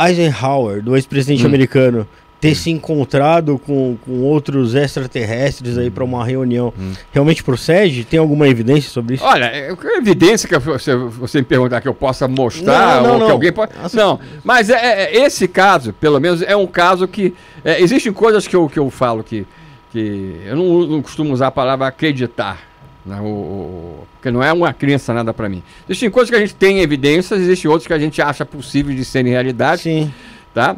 [0.00, 1.46] Eisenhower, do ex-presidente hum.
[1.46, 2.06] americano,
[2.40, 2.54] ter hum.
[2.54, 6.92] se encontrado com, com outros extraterrestres aí para uma reunião, hum.
[7.12, 8.04] realmente procede?
[8.04, 9.24] Tem alguma evidência sobre isso?
[9.24, 13.12] Olha, é, é evidência que você, você me perguntar que eu possa mostrar não, não,
[13.12, 13.26] ou não.
[13.26, 13.72] que alguém pode.
[13.92, 17.34] Não, mas é, é, esse caso, pelo menos, é um caso que.
[17.62, 19.46] É, existem coisas que eu, que eu falo que,
[19.92, 22.69] que eu não, não costumo usar a palavra acreditar.
[23.04, 25.62] Né, o, o, porque não é uma crença nada para mim.
[25.88, 29.04] Existem coisas que a gente tem evidências, existem outras que a gente acha possível de
[29.04, 29.82] serem realidade.
[29.82, 30.12] Sim.
[30.52, 30.76] Tá?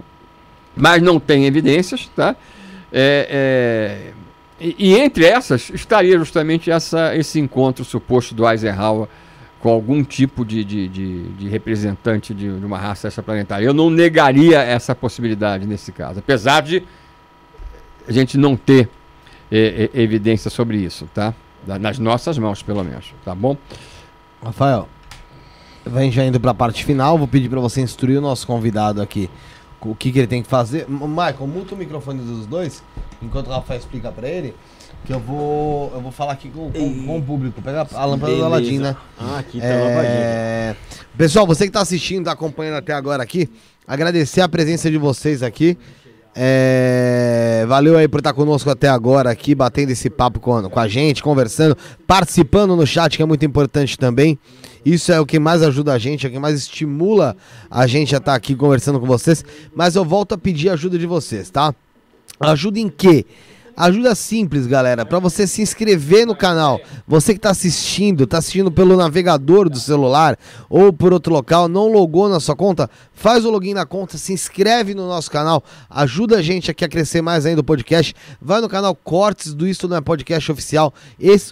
[0.76, 2.36] Mas não tem evidências, tá?
[2.92, 4.12] É, é,
[4.60, 9.08] e, e, entre essas estaria justamente essa, esse encontro suposto do Eisenhower
[9.58, 13.64] com algum tipo de, de, de, de representante de, de, uma raça extraplanetária.
[13.64, 16.82] Eu não negaria essa possibilidade nesse caso, apesar de
[18.06, 18.88] a gente não ter
[19.50, 21.34] é, é evidência sobre isso, tá?
[21.66, 23.56] Nas nossas mãos, pelo menos, tá bom?
[24.42, 24.88] Rafael,
[25.86, 29.00] vem já indo para a parte final, vou pedir para você instruir o nosso convidado
[29.00, 29.30] aqui
[29.90, 30.86] o que, que ele tem que fazer.
[30.88, 32.82] Michael, muta o microfone dos dois,
[33.20, 34.54] enquanto o Rafael explica para ele,
[35.04, 37.60] que eu vou eu vou falar aqui com, com, com o público.
[37.60, 38.96] Pega a lâmpada do Aladim, né?
[39.18, 40.76] Ah, aqui tá é...
[41.16, 43.50] Pessoal, você que está assistindo, está acompanhando até agora aqui,
[43.86, 45.76] agradecer a presença de vocês aqui.
[46.34, 50.88] É, valeu aí por estar conosco até agora aqui, batendo esse papo com, com a
[50.88, 54.38] gente, conversando, participando no chat, que é muito importante também.
[54.84, 57.36] Isso é o que mais ajuda a gente, é o que mais estimula
[57.70, 59.44] a gente a estar aqui conversando com vocês.
[59.74, 61.74] Mas eu volto a pedir ajuda de vocês, tá?
[62.40, 63.26] Ajuda em quê?
[63.74, 66.78] Ajuda simples, galera, para você se inscrever no canal.
[67.08, 71.90] Você que está assistindo, está assistindo pelo navegador do celular ou por outro local, não
[71.90, 76.38] logou na sua conta, faz o login na conta, se inscreve no nosso canal, ajuda
[76.38, 78.14] a gente aqui a crescer mais ainda o podcast.
[78.40, 80.92] Vai no canal Cortes do Isto Não é Podcast Oficial.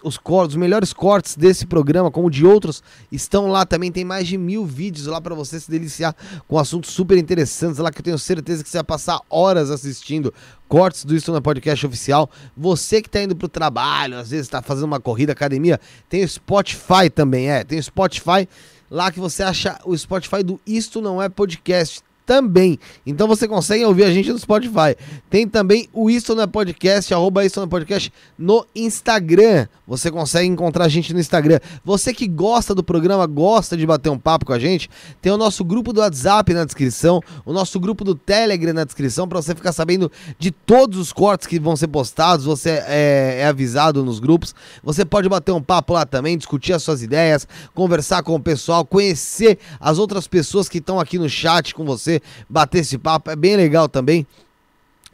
[0.05, 3.91] Os cortes, os melhores cortes desse programa, como de outros, estão lá também.
[3.91, 6.15] Tem mais de mil vídeos lá para você se deliciar
[6.47, 10.33] com assuntos super interessantes lá que eu tenho certeza que você vai passar horas assistindo
[10.71, 12.31] cortes do Isso na Podcast Oficial.
[12.57, 16.25] Você que está indo para o trabalho, às vezes está fazendo uma corrida, academia, tem
[16.25, 17.65] o Spotify também, é.
[17.65, 18.49] Tem o Spotify
[18.89, 22.79] lá que você acha o Spotify do Isto Não É Podcast também.
[23.05, 24.95] Então você consegue ouvir a gente no Spotify.
[25.29, 29.67] Tem também o Isso Não é Podcast, arroba Isso Não é Podcast no Instagram.
[29.85, 31.59] Você consegue encontrar a gente no Instagram.
[31.85, 34.89] Você que gosta do programa, gosta de bater um papo com a gente,
[35.21, 39.27] tem o nosso grupo do WhatsApp na descrição, o nosso grupo do Telegram na descrição,
[39.27, 42.45] para você ficar sabendo de todos os cortes que vão ser postados.
[42.45, 44.55] Você é, é avisado nos grupos.
[44.85, 48.85] Você pode bater um papo lá também, discutir as suas ideias, conversar com o pessoal,
[48.85, 53.37] conhecer as outras pessoas que estão aqui no chat com você bater esse papo, é
[53.37, 54.27] bem legal também.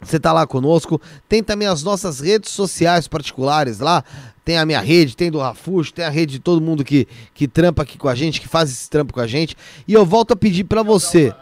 [0.01, 1.01] Você tá lá conosco.
[1.27, 4.03] Tem também as nossas redes sociais particulares lá.
[4.45, 7.47] Tem a minha rede, tem do Rafuxo, tem a rede de todo mundo que, que
[7.47, 9.57] trampa aqui com a gente, que faz esse trampo com a gente.
[9.87, 11.33] E eu volto a pedir para você.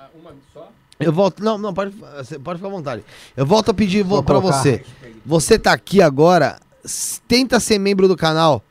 [1.00, 1.44] Eu volto.
[1.44, 1.92] Não, não, pode,
[2.44, 3.04] pode ficar à vontade.
[3.36, 4.84] Eu volto a pedir para você.
[5.26, 6.60] Você tá aqui agora,
[7.28, 8.64] tenta ser membro do canal.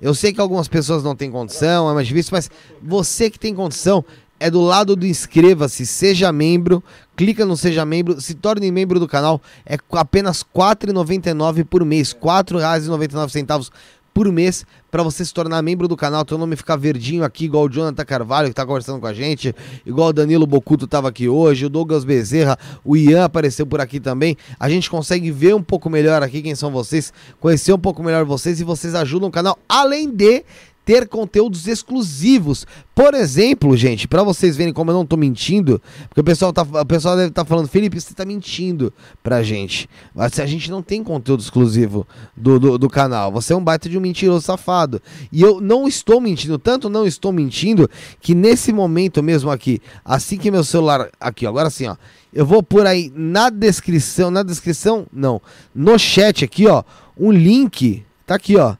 [0.00, 2.50] Eu sei que algumas pessoas não têm condição, é mais difícil, mas
[2.82, 4.04] você que tem condição,
[4.40, 6.82] é do lado do inscreva-se, seja membro,
[7.14, 12.12] clica no seja membro, se torne membro do canal, é apenas R$ 4,99 por mês,
[12.12, 13.70] R$ 4,99
[14.12, 17.64] por mês para você se tornar membro do canal, teu nome ficar verdinho aqui, igual
[17.64, 19.54] o Jonathan Carvalho que está conversando com a gente,
[19.86, 24.00] igual o Danilo Bocuto estava aqui hoje, o Douglas Bezerra, o Ian apareceu por aqui
[24.00, 24.36] também.
[24.58, 28.24] A gente consegue ver um pouco melhor aqui quem são vocês, conhecer um pouco melhor
[28.24, 30.44] vocês e vocês ajudam o canal, além de
[30.90, 32.66] ter conteúdos exclusivos.
[32.96, 36.62] Por exemplo, gente, para vocês verem como eu não tô mentindo, porque o pessoal, tá,
[36.62, 39.88] o pessoal deve estar tá falando, Felipe, você tá mentindo pra gente.
[40.12, 42.04] Mas a gente não tem conteúdo exclusivo
[42.36, 43.30] do, do, do, canal.
[43.30, 45.00] Você é um baita de um mentiroso safado.
[45.30, 47.88] E eu não estou mentindo, tanto não estou mentindo,
[48.20, 51.08] que nesse momento mesmo aqui, assim que meu celular.
[51.20, 51.94] Aqui, agora sim, ó.
[52.32, 55.40] Eu vou por aí na descrição, na descrição, não,
[55.72, 56.82] no chat aqui, ó,
[57.16, 58.74] um link, tá aqui, ó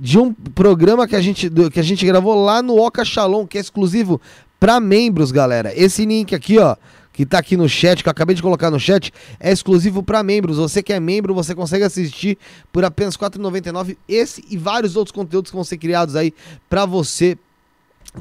[0.00, 3.58] de um programa que a gente, que a gente gravou lá no Oca Shalom, que
[3.58, 4.18] é exclusivo
[4.58, 5.78] para membros, galera.
[5.78, 6.74] Esse link aqui, ó,
[7.12, 10.22] que tá aqui no chat, que eu acabei de colocar no chat, é exclusivo para
[10.22, 10.56] membros.
[10.56, 12.38] Você que é membro, você consegue assistir
[12.72, 16.32] por apenas R$ 4,99 esse e vários outros conteúdos que vão ser criados aí
[16.68, 17.36] para você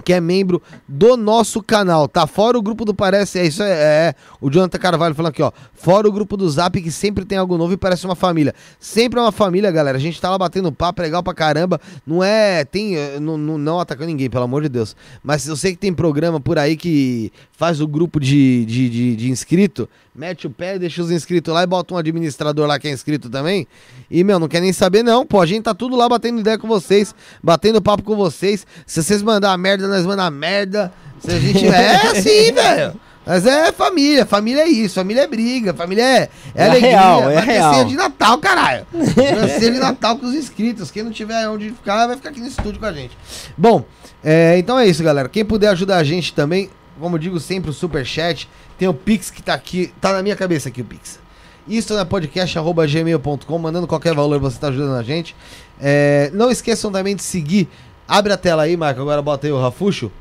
[0.04, 2.28] que é membro do nosso canal, tá?
[2.28, 5.52] Fora o grupo do Parece, é isso, é, é, o Jonathan Carvalho falando aqui, ó.
[5.74, 8.54] Fora o grupo do Zap, que sempre tem algo novo e parece uma família.
[8.80, 9.98] Sempre é uma família, galera.
[9.98, 11.80] A gente tá lá batendo papo, é legal pra caramba.
[12.06, 14.96] Não é, tem, eh, não, não, não atacando ninguém, pelo amor de Deus.
[15.24, 19.16] Mas eu sei que tem programa por aí que faz o grupo de, de, de,
[19.16, 19.88] de inscrito,
[20.20, 23.30] mete o pé, deixa os inscritos lá e bota um administrador lá que é inscrito
[23.30, 23.66] também.
[24.12, 25.40] E, meu, não quer nem saber não, pô.
[25.40, 28.68] A gente tá tudo lá batendo ideia com vocês, batendo papo com vocês.
[28.86, 30.92] Se vocês mandar merda, nós mandar merda.
[31.20, 31.66] Se a gente.
[31.72, 33.00] É sim, velho.
[33.26, 36.90] Mas é família, família é isso, família é briga, família é, é, É alegria.
[36.90, 37.74] real, é real.
[37.74, 38.88] ceia de Natal, caralho.
[39.60, 40.90] Ceia de Natal com os inscritos.
[40.90, 43.16] Quem não tiver onde ficar, vai ficar aqui no estúdio com a gente.
[43.56, 43.86] Bom,
[44.24, 45.30] é, então é isso, galera.
[45.30, 48.50] Quem puder ajudar a gente também, como eu digo sempre, o Superchat.
[48.78, 51.20] Tem o Pix que tá aqui, tá na minha cabeça aqui o Pix.
[51.68, 55.36] Isso na podcast.gmail.com, mandando qualquer valor, você tá ajudando a gente.
[55.80, 57.70] É, não esqueçam também de seguir.
[58.08, 59.02] Abre a tela aí, Marco.
[59.02, 60.12] Agora bota aí o Rafuxo.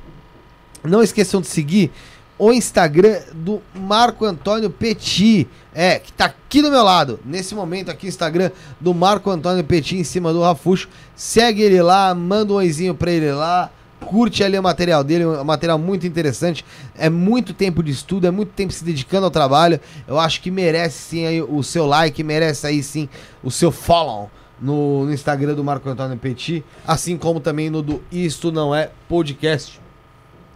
[0.84, 1.90] Não esqueçam de seguir
[2.38, 5.48] o Instagram do Marco Antônio Petit.
[5.74, 7.18] É, que tá aqui do meu lado.
[7.24, 8.50] Nesse momento aqui, Instagram
[8.80, 10.88] do Marco Antônio Petit em cima do Rafuxo.
[11.16, 13.70] Segue ele lá, manda um oizinho pra ele lá.
[14.00, 16.64] Curte ali o material dele, um material muito interessante.
[16.96, 19.80] É muito tempo de estudo, é muito tempo se dedicando ao trabalho.
[20.06, 23.08] Eu acho que merece sim aí o seu like, merece aí sim
[23.42, 28.02] o seu follow no, no Instagram do Marco Antônio Petit, assim como também no do
[28.10, 29.80] Isto Não É Podcast,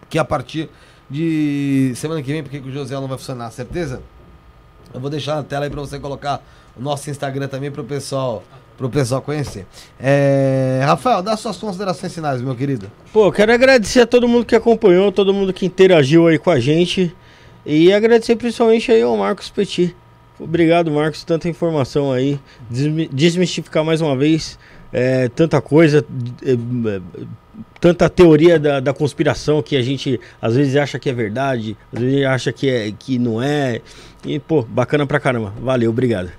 [0.08, 0.68] que a partir
[1.08, 4.02] de semana que vem, porque que o José não vai funcionar, certeza?
[4.92, 6.42] Eu vou deixar na tela aí pra você colocar
[6.76, 8.42] o nosso Instagram também pro pessoal,
[8.88, 9.64] pro pessoal conhecer.
[10.00, 12.90] É, Rafael, dá suas considerações finais, meu querido.
[13.12, 16.58] Pô, quero agradecer a todo mundo que acompanhou, todo mundo que interagiu aí com a
[16.58, 17.14] gente.
[17.64, 19.94] E agradecer principalmente aí ao Marcos Petit.
[20.40, 22.40] Obrigado, Marcos, tanta informação aí.
[22.68, 24.58] Desmi- Desmistificar mais uma vez
[24.92, 26.04] é, tanta coisa,
[26.44, 27.00] é, é,
[27.80, 32.00] tanta teoria da, da conspiração que a gente às vezes acha que é verdade, às
[32.00, 33.80] vezes acha que, é, que não é.
[34.26, 35.52] E, pô, bacana pra caramba.
[35.62, 36.30] Valeu, obrigado.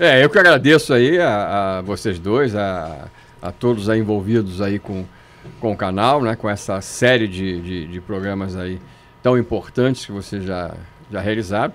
[0.00, 3.08] É, eu que agradeço aí a, a vocês dois, a,
[3.42, 5.04] a todos aí envolvidos aí com,
[5.60, 6.34] com o canal, né?
[6.36, 8.80] Com essa série de, de, de programas aí
[9.22, 10.74] tão importantes que vocês já,
[11.10, 11.74] já realizaram.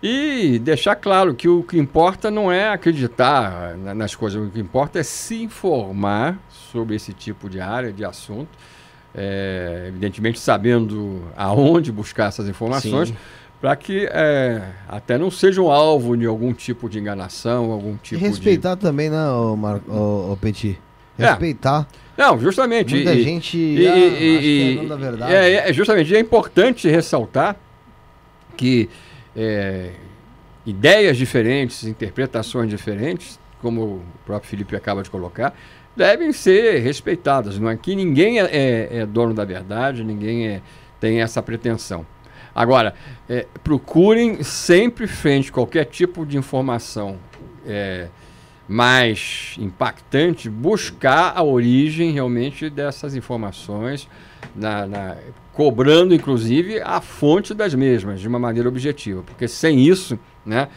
[0.00, 4.60] E deixar claro que o que importa não é acreditar na- nas coisas, o que
[4.60, 6.38] importa é se informar
[6.70, 8.50] sobre esse tipo de área, de assunto.
[9.16, 13.16] É, evidentemente sabendo aonde buscar essas informações, Sim.
[13.64, 18.20] Para que é, até não sejam alvo de algum tipo de enganação, algum E tipo
[18.22, 19.80] respeitar também, né, o, Mar...
[19.88, 20.78] o, o Petit?
[21.18, 21.28] É.
[21.30, 21.88] Respeitar.
[21.88, 22.22] de...
[22.22, 22.94] Não, justamente.
[22.94, 25.32] Muita e- gente e- ah, e- é e- da verdade.
[25.32, 27.56] É, é, justamente, é importante ressaltar
[28.54, 28.90] que
[29.34, 29.92] é,
[30.66, 35.54] ideias diferentes, interpretações diferentes, como o próprio Felipe acaba de colocar,
[35.96, 37.58] devem ser respeitadas.
[37.58, 40.60] Não é que ninguém é, é- é dono da verdade, ninguém é-
[41.00, 42.04] tem essa pretensão.
[42.54, 42.94] Agora,
[43.28, 47.16] é, procurem sempre frente qualquer tipo de informação
[47.66, 48.08] é,
[48.68, 54.08] mais impactante, buscar a origem realmente dessas informações,
[54.54, 55.16] na- na-
[55.52, 60.68] cobrando inclusive a fonte das mesmas de uma maneira objetiva, porque sem isso, né,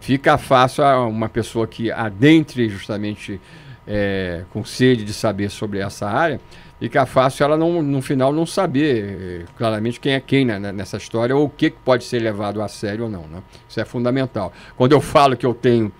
[0.00, 3.40] fica fácil a uma pessoa que adentre justamente
[3.86, 6.40] é, com sede de saber sobre essa área,
[6.78, 10.96] fica fácil ela não, no final não saber eh, claramente quem é quem né, nessa
[10.96, 13.22] história ou o que pode ser levado a sério ou não.
[13.22, 13.42] Né?
[13.68, 14.52] Isso é fundamental.
[14.76, 15.90] Quando eu falo que eu tenho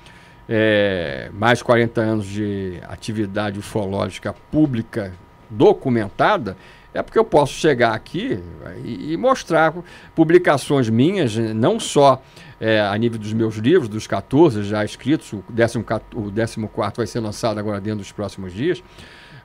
[0.49, 5.13] é, mais de 40 anos de atividade ufológica pública
[5.49, 6.57] documentada,
[6.93, 8.43] é porque eu posso chegar aqui
[8.85, 9.75] e, e mostrar
[10.15, 12.23] publicações minhas, não só
[12.61, 17.59] é, a nível dos meus livros, dos 14 já escritos, o 14 vai ser lançado
[17.59, 18.83] agora dentro dos próximos dias,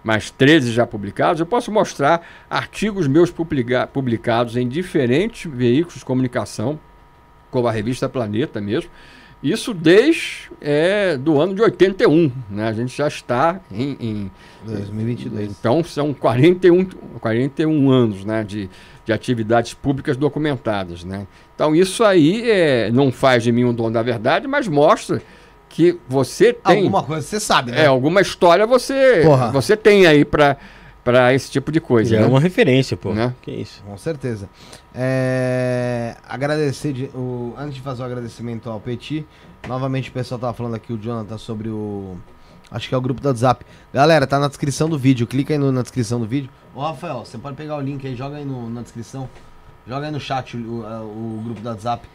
[0.04, 6.06] mas 13 já publicados, eu posso mostrar artigos meus publica- publicados em diferentes veículos de
[6.06, 6.80] comunicação,
[7.50, 8.90] como a revista Planeta mesmo,
[9.44, 12.68] isso desde é, do ano de 81, né?
[12.68, 14.32] A gente já está em, em
[14.64, 15.50] 2022.
[15.60, 16.86] então são 41,
[17.20, 18.70] 41 anos né, de,
[19.12, 21.04] de atividades públicas documentadas.
[21.04, 21.28] Né?
[21.54, 25.22] Então isso aí é, não faz de mim um dono da verdade, mas mostra
[25.70, 27.84] que você tem Alguma coisa você sabe, né?
[27.84, 29.52] é, alguma história você, Porra.
[29.52, 30.58] você tem aí para
[31.34, 32.16] esse tipo de coisa.
[32.16, 32.26] É né?
[32.26, 33.14] uma referência, pô.
[33.14, 33.34] Né?
[33.42, 33.82] Que isso.
[33.86, 34.50] Com certeza.
[34.94, 39.26] É, agradecer, de- o, antes de fazer o agradecimento ao Petit,
[39.68, 42.16] novamente o pessoal tava falando aqui, o Jonathan, sobre o.
[42.72, 43.66] Acho que é o grupo do WhatsApp.
[43.94, 45.28] Galera, tá na descrição do vídeo.
[45.28, 46.50] Clica aí no- na descrição do vídeo.
[46.74, 49.28] Ô, Rafael, você pode pegar o link aí, joga aí no- na descrição.
[49.86, 52.08] Joga aí no chat o, o- o grupo do WhatsApp.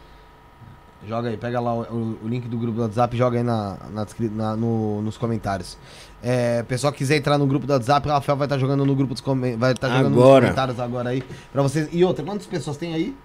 [1.07, 3.77] Joga aí, pega lá o, o- link do grupo do WhatsApp e joga aí na,
[3.93, 5.77] na na- no- nos comentários.
[6.23, 8.95] É, pessoal que quiser entrar no grupo do WhatsApp, o Rafael vai estar jogando no
[8.95, 9.21] grupo dos
[9.59, 10.45] vai estar jogando nos Agora.
[10.45, 11.87] comentários agora aí pra vocês.
[11.91, 13.15] E outra, quantas pessoas tem aí?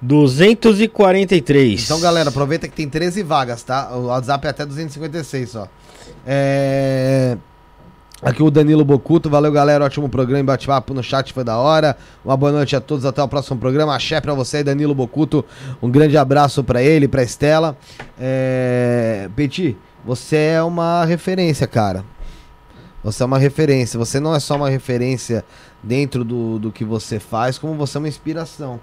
[0.00, 1.84] 243.
[1.84, 3.94] Então, galera, aproveita que tem 13 vagas, tá?
[3.94, 5.68] O WhatsApp é até 256 só.
[6.26, 7.36] É...
[8.22, 11.96] Aqui o Danilo Bocuto, valeu galera, ótimo programa, bate-papo no chat, foi da hora.
[12.22, 13.96] Uma boa noite a todos, até o próximo programa.
[13.96, 15.42] Axé pra você, Danilo Bocuto.
[15.80, 17.76] Um grande abraço pra ele, pra Estela.
[18.18, 19.28] É...
[20.04, 22.04] Você é uma referência, cara.
[23.02, 23.98] Você é uma referência.
[23.98, 25.42] Você não é só uma referência
[25.82, 28.78] dentro do, do que você faz, como você é uma inspiração.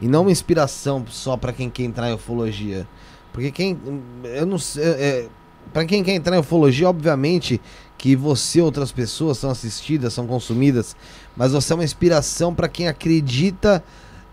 [0.00, 2.86] E não uma inspiração só pra quem quer entrar em ufologia.
[3.32, 3.76] Porque quem.
[4.24, 4.84] Eu não sei.
[4.84, 5.26] É,
[5.72, 7.60] para quem quer entrar em ufologia, obviamente
[7.96, 10.96] que você e outras pessoas são assistidas, são consumidas,
[11.36, 13.82] mas você é uma inspiração para quem acredita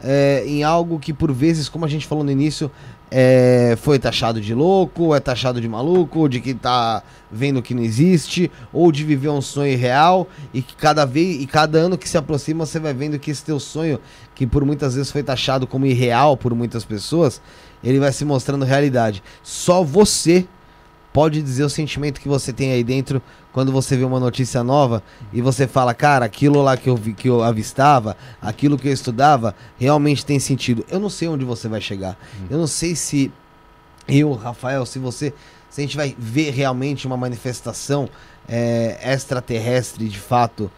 [0.01, 2.72] é, em algo que por vezes, como a gente falou no início,
[3.11, 7.74] é, foi taxado de louco, ou é taxado de maluco, de que tá vendo que
[7.74, 11.98] não existe, ou de viver um sonho real e que cada vez e cada ano
[11.98, 13.99] que se aproxima você vai vendo que esse teu sonho,
[14.35, 17.41] que por muitas vezes foi taxado como irreal por muitas pessoas,
[17.83, 19.24] ele vai se mostrando realidade.
[19.41, 20.48] Só você
[21.11, 23.21] pode dizer o sentimento que você tem aí dentro
[23.51, 25.01] quando você vê uma notícia nova
[25.33, 28.93] e você fala, cara, aquilo lá que eu vi, que eu avistava, aquilo que eu
[28.93, 30.85] estudava, realmente tem sentido.
[30.89, 32.17] Eu não sei onde você vai chegar.
[32.49, 33.31] Eu não sei se
[34.07, 35.33] eu, Rafael, se você,
[35.69, 38.09] se a gente vai ver realmente uma manifestação
[38.47, 40.71] é, extraterrestre de fato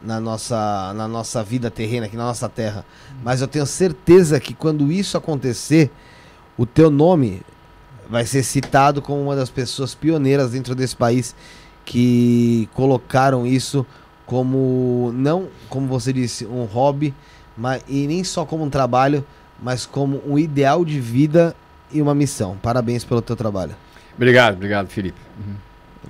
[0.00, 2.84] na nossa, na nossa vida terrena, aqui na nossa terra.
[3.22, 5.90] Mas eu tenho certeza que quando isso acontecer,
[6.56, 7.42] o teu nome
[8.08, 11.34] vai ser citado como uma das pessoas pioneiras dentro desse país
[11.84, 13.86] que colocaram isso
[14.26, 17.14] como não, como você disse, um hobby,
[17.56, 19.24] mas e nem só como um trabalho,
[19.60, 21.56] mas como um ideal de vida
[21.90, 22.56] e uma missão.
[22.62, 23.74] Parabéns pelo teu trabalho.
[24.14, 25.18] Obrigado, obrigado, Felipe.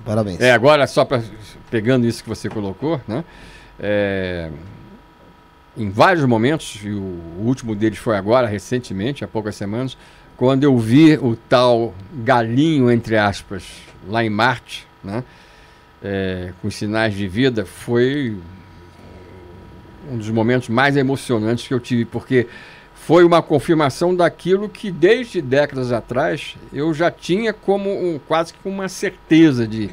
[0.03, 0.41] Parabéns.
[0.41, 1.21] É, agora, só pra,
[1.69, 3.23] pegando isso que você colocou, né?
[3.79, 4.49] é,
[5.77, 9.97] em vários momentos, e o, o último deles foi agora, recentemente, há poucas semanas,
[10.39, 11.93] quando eu vi o tal
[12.23, 13.65] galinho, entre aspas,
[14.07, 15.21] lá em Marte, né?
[16.01, 18.37] é, com sinais de vida, foi
[20.09, 22.47] um dos momentos mais emocionantes que eu tive, porque
[22.95, 28.59] foi uma confirmação daquilo que desde décadas atrás eu já tinha como um, quase que
[28.63, 29.89] uma certeza de,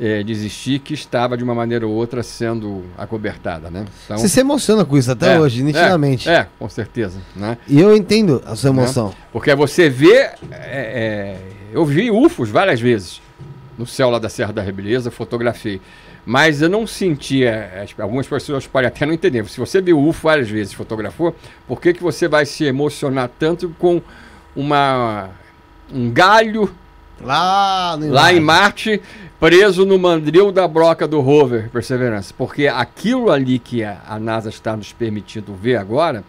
[0.00, 3.84] é, de existir que estava de uma maneira ou outra sendo acobertada, né?
[4.04, 6.28] Então, Você se emociona com isso até é, hoje, nitidamente.
[6.28, 7.58] É, é, com certeza, né?
[7.68, 9.14] E eu entendo a sua emoção.
[9.32, 11.36] Porque você vê, é, é,
[11.72, 13.20] eu vi UFOs várias vezes
[13.78, 15.80] no céu lá da Serra da Rebeleza, fotografei.
[16.24, 19.44] Mas eu não sentia, as- algumas pessoas podem até não entender.
[19.48, 21.34] Se você viu UFO várias vezes, fotografou,
[21.66, 24.00] por que, que você vai se emocionar tanto com
[24.54, 25.30] uma,
[25.92, 26.72] um galho
[27.22, 29.00] Lá, no lá em Marte,
[29.38, 32.32] preso no mandril da broca do rover Perseverance.
[32.34, 36.24] Porque aquilo ali que a, NASA está nos permitindo ver agora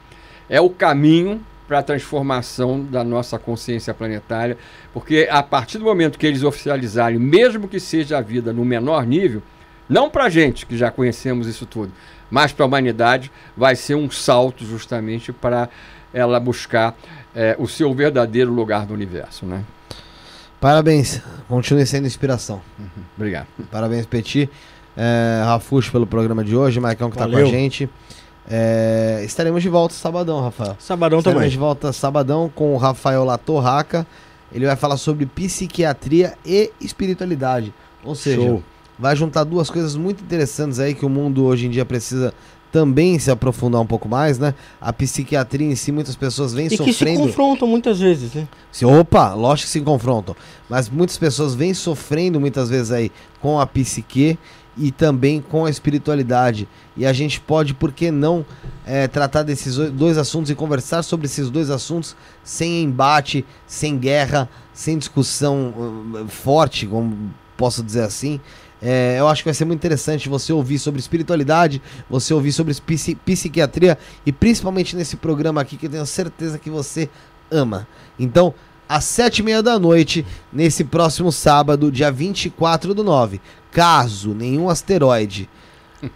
[0.50, 4.58] é o caminho para a transformação da nossa consciência planetária.
[4.94, 9.06] Porque a partir do momento que eles oficializarem, mesmo que seja a vida no menor
[9.06, 9.42] nível,
[9.90, 11.92] não para a gente que já conhecemos isso tudo,
[12.30, 15.70] mas para a humanidade, vai ser um salto justamente para
[16.14, 16.96] ela buscar
[17.36, 19.46] eh, o seu verdadeiro lugar no universo.
[19.46, 19.64] Né?
[20.64, 21.22] Parabéns.
[21.50, 22.62] Continue sendo inspiração.
[23.18, 23.48] Obrigado.
[23.70, 24.50] Parabéns, Petit.
[24.96, 27.48] É, Rafuxo pelo programa de hoje, Maicon que tá com a Valeu.
[27.48, 27.90] gente.
[28.50, 30.78] É, estaremos de volta sabadão, Rafael.
[30.80, 31.52] Sabadão estaremos também.
[31.52, 34.08] de volta sabadão com o Rafael Latorraca.
[34.54, 37.74] Ele vai falar sobre psiquiatria e espiritualidade.
[38.02, 38.64] Ou seja, Show.
[38.98, 42.34] vai juntar duas coisas muito interessantes aí que o mundo hoje em dia precisa
[42.74, 44.56] também se aprofundar um pouco mais, né?
[44.82, 47.20] A psiquiatria em si, muitas pessoas vêm E que se sofrendo.
[47.22, 48.48] confrontam muitas vezes, né?
[48.72, 50.36] Se, opa, lógico que se confrontam.
[50.68, 54.40] Mas muitas pessoas vêm sofrendo muitas vezes aí com a psique
[54.76, 56.68] e também com a espiritualidade.
[56.98, 58.44] E a gente pode, por que não,
[58.88, 63.96] eh, tratar desses oi- dois assuntos e conversar sobre esses dois assuntos sem embate, sem
[64.00, 67.16] guerra, sem discussão hum, forte, como
[67.56, 68.42] posso dizer assim.
[68.86, 72.74] Eh, eu acho que vai ser muito interessante você ouvir sobre espiritualidade, você ouvir sobre
[72.74, 77.10] psi- psiquiatria e principalmente nesse programa aqui que eu tenho certeza que você
[77.50, 77.88] ama.
[78.20, 78.54] Então,
[78.90, 83.40] às sete e meia da noite, nesse próximo sábado, dia 24 do 9,
[83.72, 85.50] caso nenhum asteroide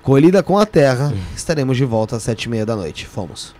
[0.01, 3.05] colida com a Terra, estaremos de volta às sete e meia da noite.
[3.07, 3.55] Fomos.